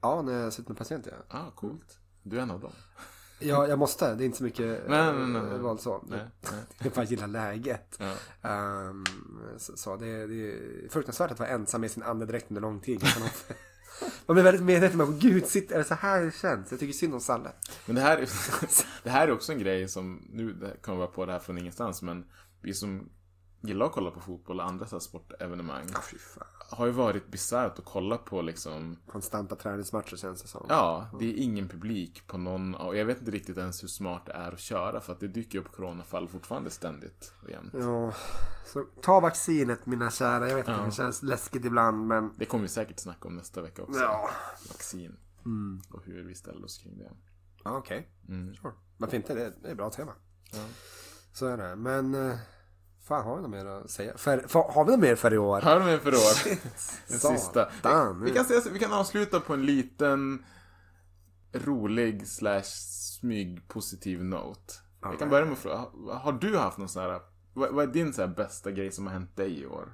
Ja, 0.00 0.22
när 0.22 0.32
jag 0.32 0.52
sitter 0.52 0.70
med 0.70 0.78
patienter. 0.78 1.24
Ja. 1.28 1.38
Ah, 1.38 1.50
coolt. 1.50 1.98
Du 2.22 2.38
är 2.38 2.42
en 2.42 2.50
av 2.50 2.60
dem. 2.60 2.72
Ja, 3.40 3.66
jag 3.68 3.78
måste. 3.78 4.14
Det 4.14 4.24
är 4.24 4.26
inte 4.26 4.38
så 4.38 4.44
mycket 4.44 4.66
Nej, 4.88 5.12
nej, 5.12 5.26
nej, 5.42 5.52
eh, 5.52 5.58
val 5.58 5.78
så. 5.78 6.04
Nej, 6.08 6.20
nej. 6.40 6.60
Jag 6.78 6.92
bara 6.92 7.04
gillar 7.04 7.26
läget. 7.26 7.98
Ja. 7.98 8.14
Ehm, 8.50 9.04
så, 9.58 9.76
så 9.76 9.96
det, 9.96 10.06
är- 10.06 10.28
det 10.28 10.34
är 10.52 10.88
fruktansvärt 10.88 11.30
att 11.30 11.38
vara 11.38 11.48
ensam 11.48 11.80
med 11.80 11.90
sin 11.90 12.02
andedräkt 12.02 12.46
under 12.50 12.60
lång 12.62 12.80
tid. 12.80 13.04
Man 14.26 14.34
blir 14.34 14.44
väldigt 14.44 14.62
medveten 14.62 15.00
om, 15.00 15.18
gud, 15.18 15.46
sitter, 15.46 15.74
är 15.74 15.78
det 15.78 15.84
så 15.84 15.94
här 15.94 16.22
det 16.24 16.30
känns? 16.34 16.70
Jag 16.70 16.80
tycker 16.80 16.92
synd 16.92 17.14
om 17.14 17.20
Salle. 17.20 17.50
Men 17.86 17.96
det 17.96 18.02
här, 18.02 18.18
är- 18.18 18.28
det 19.02 19.10
här 19.10 19.28
är 19.28 19.32
också 19.32 19.52
en 19.52 19.58
grej 19.58 19.88
som, 19.88 20.22
nu 20.32 20.76
kommer 20.82 21.00
jag 21.00 21.12
på 21.14 21.26
det 21.26 21.32
här 21.32 21.38
från 21.38 21.58
ingenstans, 21.58 22.02
men 22.02 22.24
vi 22.62 22.74
som 22.74 23.08
gillar 23.60 23.86
att 23.86 23.92
kolla 23.92 24.10
på 24.10 24.20
fotboll 24.20 24.60
och 24.60 24.66
andra 24.66 24.86
så 24.86 24.96
här 24.96 25.00
sportevenemang 25.00 25.88
fan. 25.88 26.46
har 26.70 26.86
ju 26.86 26.92
varit 26.92 27.28
bisarrt 27.28 27.78
att 27.78 27.84
kolla 27.84 28.18
på 28.18 28.42
liksom 28.42 28.96
Konstanta 29.06 29.56
träningsmatcher 29.56 30.16
känns 30.16 30.42
det 30.42 30.48
som. 30.48 30.66
Ja, 30.68 31.10
det 31.18 31.24
är 31.24 31.34
ingen 31.34 31.68
publik 31.68 32.26
på 32.26 32.38
någon 32.38 32.74
och 32.74 32.96
jag 32.96 33.04
vet 33.04 33.18
inte 33.18 33.30
riktigt 33.30 33.58
ens 33.58 33.82
hur 33.82 33.88
smart 33.88 34.26
det 34.26 34.32
är 34.32 34.52
att 34.52 34.60
köra 34.60 35.00
för 35.00 35.12
att 35.12 35.20
det 35.20 35.28
dyker 35.28 35.58
upp 35.58 35.72
coronafall 35.72 36.28
fortfarande 36.28 36.70
ständigt 36.70 37.32
och 37.42 37.50
jämt. 37.50 37.74
Ja, 37.74 38.12
så 38.66 38.84
ta 39.02 39.20
vaccinet 39.20 39.86
mina 39.86 40.10
kära. 40.10 40.48
Jag 40.48 40.56
vet 40.56 40.68
att 40.68 40.78
Ja. 40.78 40.84
det 40.84 40.92
känns 40.92 41.22
läskigt 41.22 41.64
ibland 41.64 42.06
men... 42.06 42.30
Det 42.36 42.44
kommer 42.44 42.62
vi 42.62 42.68
säkert 42.68 42.98
snacka 42.98 43.28
om 43.28 43.36
nästa 43.36 43.62
vecka 43.62 43.82
också. 43.82 44.00
Ja. 44.00 44.30
Vaccin. 44.68 45.16
Mm. 45.44 45.82
Och 45.90 46.04
hur 46.04 46.22
vi 46.24 46.34
ställer 46.34 46.64
oss 46.64 46.78
kring 46.78 46.98
det. 46.98 47.10
Ja, 47.64 47.76
okej. 47.76 48.08
Mm. 48.28 48.54
Sure. 48.54 48.72
Varför 48.96 49.16
inte? 49.16 49.34
Det 49.34 49.44
är, 49.44 49.52
det 49.62 49.68
är 49.68 49.70
ett 49.72 49.76
bra 49.76 49.90
tema. 49.90 50.12
Ja. 50.52 50.64
Så 51.32 51.46
är 51.46 51.56
det. 51.56 51.76
Men... 51.76 52.36
Fan, 53.10 53.24
har 53.24 53.36
vi 53.36 53.42
något 53.42 53.50
mer 53.50 53.66
att 53.66 53.90
säga? 53.90 54.12
För, 54.16 54.44
har 54.74 54.84
vi 54.84 54.90
något 54.90 55.00
mer 55.00 55.14
för 55.16 55.34
i 55.34 55.38
år? 55.38 55.60
Har 55.60 55.78
du 55.80 55.84
med 55.84 56.00
för 56.00 56.14
år? 56.14 56.48
Den 57.08 57.18
sista. 57.38 57.68
Vi 58.24 58.30
kan, 58.30 58.44
säga, 58.44 58.60
vi 58.72 58.78
kan 58.78 58.92
avsluta 58.92 59.40
på 59.40 59.54
en 59.54 59.66
liten 59.66 60.44
rolig 61.52 62.28
slash 62.28 62.62
smyg 63.20 63.68
positiv 63.68 64.24
note. 64.24 64.74
Jag 65.02 65.18
kan 65.18 65.28
börja 65.30 65.44
med 65.44 65.52
att 65.52 65.58
fråga, 65.58 65.76
har- 66.12 66.32
du 66.40 66.58
haft 66.58 66.78
någon 66.78 66.88
sån 66.88 67.02
här, 67.02 67.20
vad, 67.54 67.74
vad 67.74 67.88
är 67.88 67.92
din 67.92 68.12
så 68.12 68.26
bästa 68.26 68.70
grej 68.70 68.92
som 68.92 69.06
har 69.06 69.12
hänt 69.12 69.36
dig 69.36 69.60
i 69.60 69.66
år? 69.66 69.92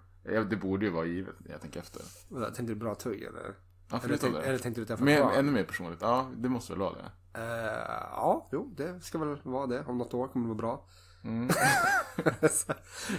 Det 0.50 0.56
borde 0.56 0.86
ju 0.86 0.92
vara 0.92 1.06
givet 1.06 1.34
när 1.38 1.52
jag 1.52 1.60
tänker 1.60 1.80
efter. 1.80 2.02
Tänkte 2.44 2.62
du 2.62 2.74
bra 2.74 2.94
tugg 2.94 3.22
eller? 3.22 3.54
Ja, 3.90 4.00
Eller, 4.04 4.16
tänk, 4.16 4.34
det. 4.34 4.42
eller 4.42 4.58
tänkte 4.58 4.80
du 4.80 4.84
träffa 4.84 5.04
Mer, 5.04 5.20
kvar? 5.20 5.32
ännu 5.32 5.52
mer 5.52 5.64
personligt. 5.64 5.98
Ja, 6.02 6.30
det 6.36 6.48
måste 6.48 6.72
väl 6.72 6.80
vara 6.80 6.92
det. 6.94 7.10
Eh, 7.40 7.82
ja, 8.12 8.48
jo, 8.52 8.74
det 8.76 9.00
ska 9.04 9.18
väl 9.18 9.38
vara 9.42 9.66
det. 9.66 9.84
Om 9.86 9.98
något 9.98 10.14
år 10.14 10.28
kommer 10.28 10.44
det 10.44 10.48
vara 10.48 10.58
bra. 10.58 10.86
Mm. 11.26 11.48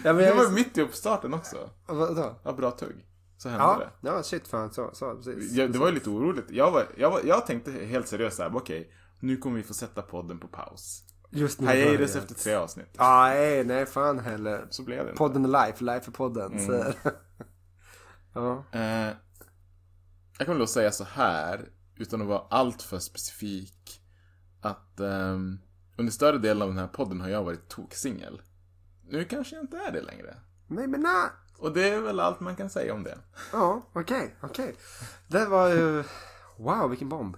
Ja, 0.03 0.13
men 0.13 0.15
Det 0.15 0.25
jag 0.25 0.35
var 0.35 0.49
mitt 0.51 0.77
i 0.77 0.81
uppstarten 0.81 1.33
också. 1.33 1.69
Vadå? 1.85 2.39
Ja, 2.43 2.53
bra 2.53 2.71
tugg. 2.71 3.05
Så 3.37 3.49
hände 3.49 3.63
Ja, 3.65 3.79
det. 4.01 4.07
ja, 4.07 4.23
shit 4.23 4.47
fan. 4.47 4.73
Så, 4.73 4.89
så 4.93 5.15
precis. 5.15 5.51
Jag, 5.51 5.71
det 5.71 5.79
var 5.79 5.87
ju 5.87 5.93
lite 5.93 6.09
oroligt. 6.09 6.45
Jag, 6.51 6.71
var, 6.71 6.85
jag, 6.97 7.11
var, 7.11 7.21
jag 7.23 7.45
tänkte 7.45 7.71
helt 7.71 8.07
seriöst 8.07 8.37
såhär, 8.37 8.55
okej, 8.55 8.91
nu 9.19 9.37
kommer 9.37 9.57
vi 9.57 9.63
få 9.63 9.73
sätta 9.73 10.01
podden 10.01 10.39
på 10.39 10.47
paus. 10.47 11.03
Just 11.29 11.59
nu 11.59 11.67
börjat. 11.67 12.01
efter 12.01 12.35
tre 12.35 12.53
avsnitt. 12.53 12.95
Nej, 12.99 13.63
nej, 13.63 13.85
fan 13.85 14.19
heller. 14.19 14.67
Så 14.69 14.83
blev 14.83 14.97
det 14.97 15.09
inte. 15.09 15.17
Podden 15.17 15.45
är 15.45 15.65
life, 15.67 15.83
life 15.83 16.09
är 16.09 16.11
podden. 16.11 16.59
Mm. 16.59 16.93
Ja. 18.33 18.63
Eh, 18.71 19.13
jag 20.37 20.45
kommer 20.47 20.59
då 20.59 20.67
säga 20.67 20.91
så 20.91 21.03
här, 21.03 21.69
utan 21.95 22.21
att 22.21 22.27
vara 22.27 22.43
alltför 22.49 22.99
specifik, 22.99 24.01
att 24.61 24.99
ehm, 24.99 25.59
under 25.97 26.11
större 26.13 26.37
delen 26.37 26.61
av 26.61 26.67
den 26.69 26.77
här 26.77 26.87
podden 26.87 27.21
har 27.21 27.29
jag 27.29 27.43
varit 27.43 27.67
toksingel. 27.69 28.41
Nu 29.09 29.25
kanske 29.25 29.55
jag 29.55 29.63
inte 29.63 29.77
är 29.77 29.91
det 29.91 30.01
längre. 30.01 30.35
Nej, 30.67 30.87
men 30.87 31.01
nej. 31.01 31.29
Och 31.57 31.73
det 31.73 31.89
är 31.89 32.01
väl 32.01 32.19
allt 32.19 32.39
man 32.39 32.55
kan 32.55 32.69
säga 32.69 32.93
om 32.93 33.03
det. 33.03 33.17
Ja, 33.53 33.81
okej, 33.93 34.35
okej. 34.41 34.75
Det 35.27 35.45
var 35.45 35.69
ju... 35.69 36.03
Wow, 36.57 36.89
vilken 36.89 37.09
bomb. 37.09 37.37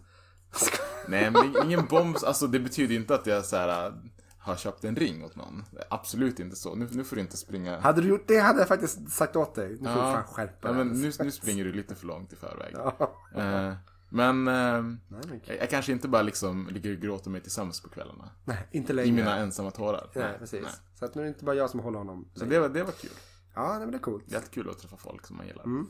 Nej, 1.07 1.31
men 1.31 1.55
ingen 1.65 1.85
bomb. 1.85 2.17
Alltså 2.25 2.47
det 2.47 2.59
betyder 2.59 2.95
inte 2.95 3.15
att 3.15 3.25
jag 3.25 3.45
så 3.45 3.55
här, 3.55 3.87
äh, 3.87 3.93
har 4.39 4.55
köpt 4.55 4.83
en 4.83 4.95
ring 4.95 5.23
åt 5.23 5.35
någon. 5.35 5.65
Absolut 5.89 6.39
inte 6.39 6.55
så. 6.55 6.75
Nu, 6.75 6.87
nu 6.91 7.03
får 7.03 7.15
du 7.15 7.21
inte 7.21 7.37
springa. 7.37 7.79
Hade 7.79 8.01
du 8.01 8.07
gjort 8.07 8.27
det 8.27 8.39
hade 8.39 8.59
jag 8.59 8.67
faktiskt 8.67 9.11
sagt 9.11 9.35
åt 9.35 9.55
dig. 9.55 9.69
Nu 9.69 9.77
får 9.77 9.83
du 9.83 9.89
Ja. 9.89 10.13
fan 10.13 10.23
skärpa 10.23 10.67
ja, 10.67 10.73
dig. 10.73 10.85
men 10.85 11.01
nu, 11.01 11.11
nu 11.19 11.31
springer 11.31 11.65
du 11.65 11.71
lite 11.71 11.95
för 11.95 12.07
långt 12.07 12.33
i 12.33 12.35
förväg. 12.35 12.75
Ja. 12.77 13.15
Eh, 13.35 13.73
men 14.09 14.47
eh, 14.47 14.81
men 14.83 15.41
jag, 15.45 15.57
jag 15.57 15.69
kanske 15.69 15.91
inte 15.91 16.07
bara 16.07 16.21
liksom 16.21 16.67
ligger 16.71 16.91
och 16.95 17.01
gråter 17.01 17.29
mig 17.29 17.41
till 17.41 17.51
sömns 17.51 17.81
på 17.81 17.89
kvällarna. 17.89 18.29
Nej, 18.45 18.67
inte 18.71 18.93
längre. 18.93 19.09
I 19.09 19.11
mina 19.11 19.37
ensamma 19.37 19.71
tårar. 19.71 20.09
Nej, 20.15 20.35
precis. 20.39 20.81
Så 20.95 21.05
att 21.05 21.15
nu 21.15 21.21
är 21.21 21.25
det 21.25 21.29
inte 21.29 21.45
bara 21.45 21.55
jag 21.55 21.69
som 21.69 21.79
håller 21.79 21.97
honom. 21.97 22.31
Så 22.35 22.45
det 22.45 22.59
var, 22.59 22.69
det 22.69 22.83
var 22.83 22.91
kul. 22.91 23.11
Ja, 23.55 23.79
nej, 23.79 23.87
det 23.91 23.97
är 23.97 23.99
coolt. 23.99 24.31
Jättekul 24.31 24.69
att 24.69 24.79
träffa 24.79 24.97
folk 24.97 25.25
som 25.25 25.37
man 25.37 25.47
gillar. 25.47 25.63
Mm. 25.63 25.87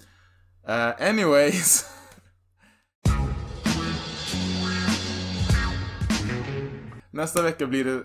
Eh, 0.67 1.09
anyways. 1.09 1.85
Nästa 7.11 7.41
vecka 7.41 7.67
blir 7.67 7.85
det 7.85 8.03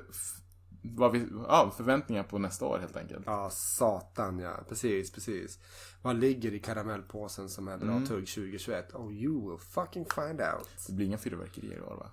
vad 0.86 1.12
vi, 1.12 1.26
ja, 1.48 1.72
förväntningar 1.76 2.22
på 2.22 2.38
nästa 2.38 2.64
år 2.66 2.78
helt 2.78 2.96
enkelt. 2.96 3.22
Ja, 3.26 3.50
satan 3.50 4.38
ja. 4.38 4.64
Precis, 4.68 5.12
precis. 5.12 5.58
Vad 6.02 6.16
ligger 6.16 6.52
i 6.54 6.58
karamellpåsen 6.58 7.48
som 7.48 7.68
är 7.68 7.74
Mm. 7.74 8.06
tugg 8.06 8.26
2021? 8.28 8.94
Oh, 8.94 9.12
you 9.12 9.50
will 9.50 9.58
fucking 9.58 10.04
find 10.14 10.40
out. 10.40 10.68
Det 10.86 10.92
blir 10.92 11.06
inga 11.06 11.18
fyrverkerier 11.18 11.78
i 11.78 11.80
år 11.80 11.96
va? 11.96 12.10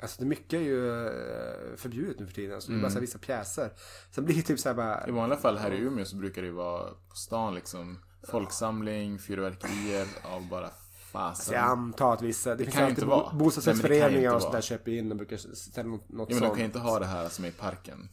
Alltså 0.00 0.22
det 0.22 0.26
mycket 0.28 0.52
är 0.52 0.64
ju 0.64 1.06
eh, 1.06 1.76
förbjudet 1.76 2.20
nu 2.20 2.26
för 2.26 2.34
tiden. 2.34 2.60
Så 2.62 2.68
det 2.68 2.72
är 2.72 2.74
Mm. 2.74 2.82
bara 2.82 2.90
så 2.90 2.94
här 2.94 3.00
vissa 3.00 3.18
pjäser. 3.18 3.70
Sen 4.10 4.24
blir 4.24 4.36
det 4.36 4.42
typ 4.42 4.60
så 4.60 4.68
här 4.68 4.76
bara... 4.76 5.08
I 5.08 5.10
vanliga 5.10 5.38
fall 5.38 5.58
här 5.58 5.70
i 5.72 5.78
Umeå 5.78 6.04
så 6.04 6.16
brukar 6.16 6.42
det 6.42 6.48
ju 6.48 6.54
vara 6.54 6.90
på 7.08 7.16
stan 7.16 7.54
liksom 7.54 7.98
folksamling, 8.28 9.18
fyrverkerier 9.18 10.06
av 10.24 10.48
bara 10.48 10.70
fasen. 11.12 11.44
Så 11.44 11.54
jag 11.54 11.62
antar 11.64 12.12
att 12.12 12.22
vissa, 12.22 12.50
det, 12.50 12.56
Det 12.56 12.64
finns 12.64 12.76
alltid 12.76 12.90
inte 12.90 13.06
vara. 13.06 13.30
bo- 13.32 13.38
bostadsrättsföreningar 13.38 14.34
och 14.34 14.42
sådär 14.42 14.60
köper 14.60 14.92
in 14.92 15.10
och 15.10 15.16
brukar 15.16 15.36
ställa 15.36 15.88
något, 15.88 16.08
något 16.08 16.28
Ja, 16.30 16.34
men 16.34 16.40
de 16.42 16.46
sånt. 16.46 16.50
kan 16.52 16.58
ju 16.58 16.64
inte 16.64 16.78
ha 16.78 16.98
det 16.98 17.06
här 17.06 17.28
som 17.28 17.44
är 17.44 17.48
i 17.48 17.52
parken. 17.52 18.08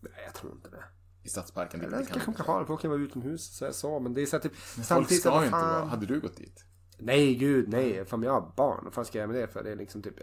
Nej, 0.00 0.12
jag 0.24 0.34
tror 0.34 0.52
inte 0.52 0.68
det. 0.68 0.84
I 1.22 1.28
stadsparken. 1.28 1.80
Eller 1.80 1.90
det 1.98 2.04
kanske 2.06 2.20
kan 2.24 2.34
de 2.34 2.36
kan 2.36 2.46
ha 2.46 2.60
det, 2.60 2.66
folk 2.66 2.80
kan 2.80 2.90
vara 2.90 3.00
utomhus 3.00 3.56
så, 3.58 3.72
så 3.72 4.00
men 4.00 4.14
det 4.14 4.22
är 4.22 4.26
så 4.26 4.36
här, 4.36 4.42
typ 4.42 4.52
Men 4.52 4.84
folk 4.84 4.86
samtidigt 4.86 5.20
ska 5.20 5.30
så 5.30 5.34
här, 5.34 5.40
ju 5.42 5.46
inte 5.46 5.58
vara. 5.58 5.84
Hade 5.84 6.06
du 6.06 6.20
gått 6.20 6.36
dit? 6.36 6.64
Nej 6.98 7.34
gud 7.34 7.68
nej, 7.68 8.04
fan 8.06 8.22
jag 8.22 8.32
har 8.32 8.52
barn, 8.56 8.80
vad 8.84 8.94
fan 8.94 9.04
ska 9.04 9.18
jag 9.18 9.22
göra 9.22 9.32
med 9.32 9.42
det 9.42 9.52
för? 9.52 9.64
Det 9.64 9.70
är 9.72 9.76
liksom 9.76 10.02
typ 10.02 10.14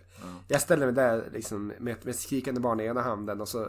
Jag 0.48 0.62
ställer 0.62 0.86
mig 0.86 0.96
där 0.96 1.30
liksom 1.34 1.68
med, 1.80 2.06
med 2.06 2.16
skrikande 2.16 2.62
barn 2.62 2.80
i 2.80 2.84
ena 2.86 3.02
handen 3.02 3.42
och 3.42 3.48
så 3.48 3.68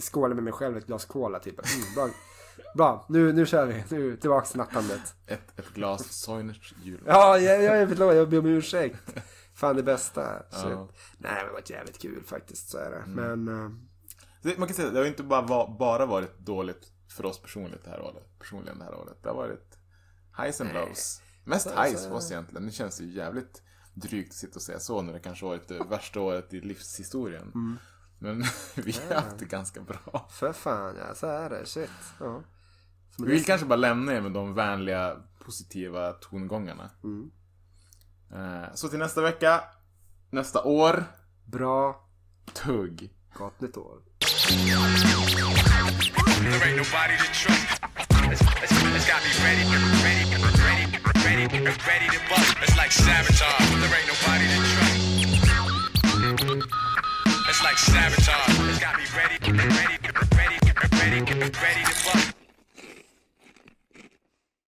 skålar 0.00 0.34
med 0.34 0.44
mig 0.44 0.52
själv 0.52 0.76
ett 0.76 0.86
glas 0.86 1.04
cola 1.04 1.38
typ. 1.38 1.54
Mm, 1.54 1.94
bra, 1.94 2.08
bra 2.74 3.06
nu, 3.08 3.32
nu 3.32 3.46
kör 3.46 3.66
vi, 3.66 3.84
nu 3.90 4.16
tillbaks 4.16 4.50
till 4.50 4.58
nattandet. 4.58 5.14
Ett, 5.26 5.58
ett 5.58 5.74
glas 5.74 6.12
Soinerts 6.12 6.74
jul. 6.84 7.02
Ja, 7.06 7.38
jag, 7.38 7.62
jag 7.62 7.88
förlåt, 7.88 8.14
jag 8.14 8.28
ber 8.30 8.38
om 8.38 8.46
ursäkt. 8.46 8.96
Fan 9.54 9.76
det 9.76 9.82
bästa. 9.82 10.42
Så, 10.50 10.68
Ja. 10.70 10.88
Nej 11.18 11.32
men 11.36 11.46
det 11.46 11.52
var 11.52 11.62
jävligt 11.66 11.98
kul 11.98 12.22
faktiskt 12.26 12.68
så 12.70 12.78
är 12.78 12.90
det. 12.90 12.96
Mm. 12.96 13.44
Men 13.44 13.64
eh, 13.64 13.70
Det, 14.42 14.58
man 14.58 14.68
kan 14.68 14.74
säga 14.74 14.88
att 14.88 14.94
det 14.94 15.00
har 15.00 15.06
inte 15.06 15.22
bara, 15.22 15.66
bara 15.78 16.06
varit 16.06 16.38
dåligt 16.38 16.92
för 17.16 17.26
oss 17.26 17.42
personligt 17.42 17.84
det 17.84 17.90
här 17.90 18.00
året. 18.00 18.38
Personligen 18.38 18.78
det 18.78 18.84
här 18.84 18.94
året. 18.94 19.22
Det 19.22 19.28
har 19.28 19.36
varit 19.36 19.78
highs 20.38 20.60
and 20.60 20.70
lows. 20.74 21.20
Mest 21.44 21.70
Så- 21.70 21.82
highs 21.82 22.06
för 22.06 22.14
oss 22.14 22.30
egentligen. 22.30 22.66
Det 22.66 22.72
känns 22.72 23.00
ju 23.00 23.06
jävligt 23.12 23.62
drygt 23.94 24.30
att 24.30 24.36
sitta 24.36 24.54
och 24.54 24.62
säga 24.62 24.78
så 24.78 25.02
när 25.02 25.12
det 25.12 25.20
kanske 25.20 25.44
varit 25.46 25.68
det 25.68 25.84
värsta 25.90 26.20
året 26.20 26.54
i 26.54 26.60
livshistorien. 26.60 27.42
Mm. 27.54 27.76
Men 28.18 28.44
vi 28.74 28.92
har 28.92 29.14
Ja. 29.14 29.20
haft 29.20 29.38
det 29.38 29.44
ganska 29.44 29.80
bra. 29.80 30.28
för 30.30 30.52
fan 30.52 30.96
ja, 30.96 31.14
så 31.14 31.26
är 31.26 31.50
det. 31.50 31.66
Shit. 31.66 31.90
Ja. 32.20 32.42
Vi 33.18 33.26
vill 33.32 33.44
kanske 33.44 33.66
bara 33.66 33.76
lämna 33.76 34.12
er 34.12 34.20
med 34.20 34.32
de 34.32 34.54
vänliga, 34.54 35.16
positiva 35.44 36.12
tongångarna. 36.12 36.90
Mm. 37.04 37.30
Eh, 38.34 38.64
Så 38.74 38.88
till 38.88 38.98
nästa 38.98 39.20
vecka, 39.22 39.64
nästa 40.30 40.62
år. 40.62 41.04
Bra. 41.44 42.08
Tugg. 42.52 43.10
Gott 43.34 43.60
nytt 43.60 43.76
år. 43.76 43.98
There 46.42 46.64
ain't 46.64 46.76
nobody 46.76 47.16
to 47.18 47.24
trust. 47.32 48.86
That's 57.56 57.64
like 57.64 57.78
sabotage. 57.78 58.68
It's 58.68 58.78
got 58.78 58.98
me 58.98 59.04
ready, 59.16 59.38
ready, 59.50 59.64
ready, 59.72 60.58
ready, 60.92 61.40
ready 61.40 61.84
to 61.84 61.94
fuck. 61.94 62.35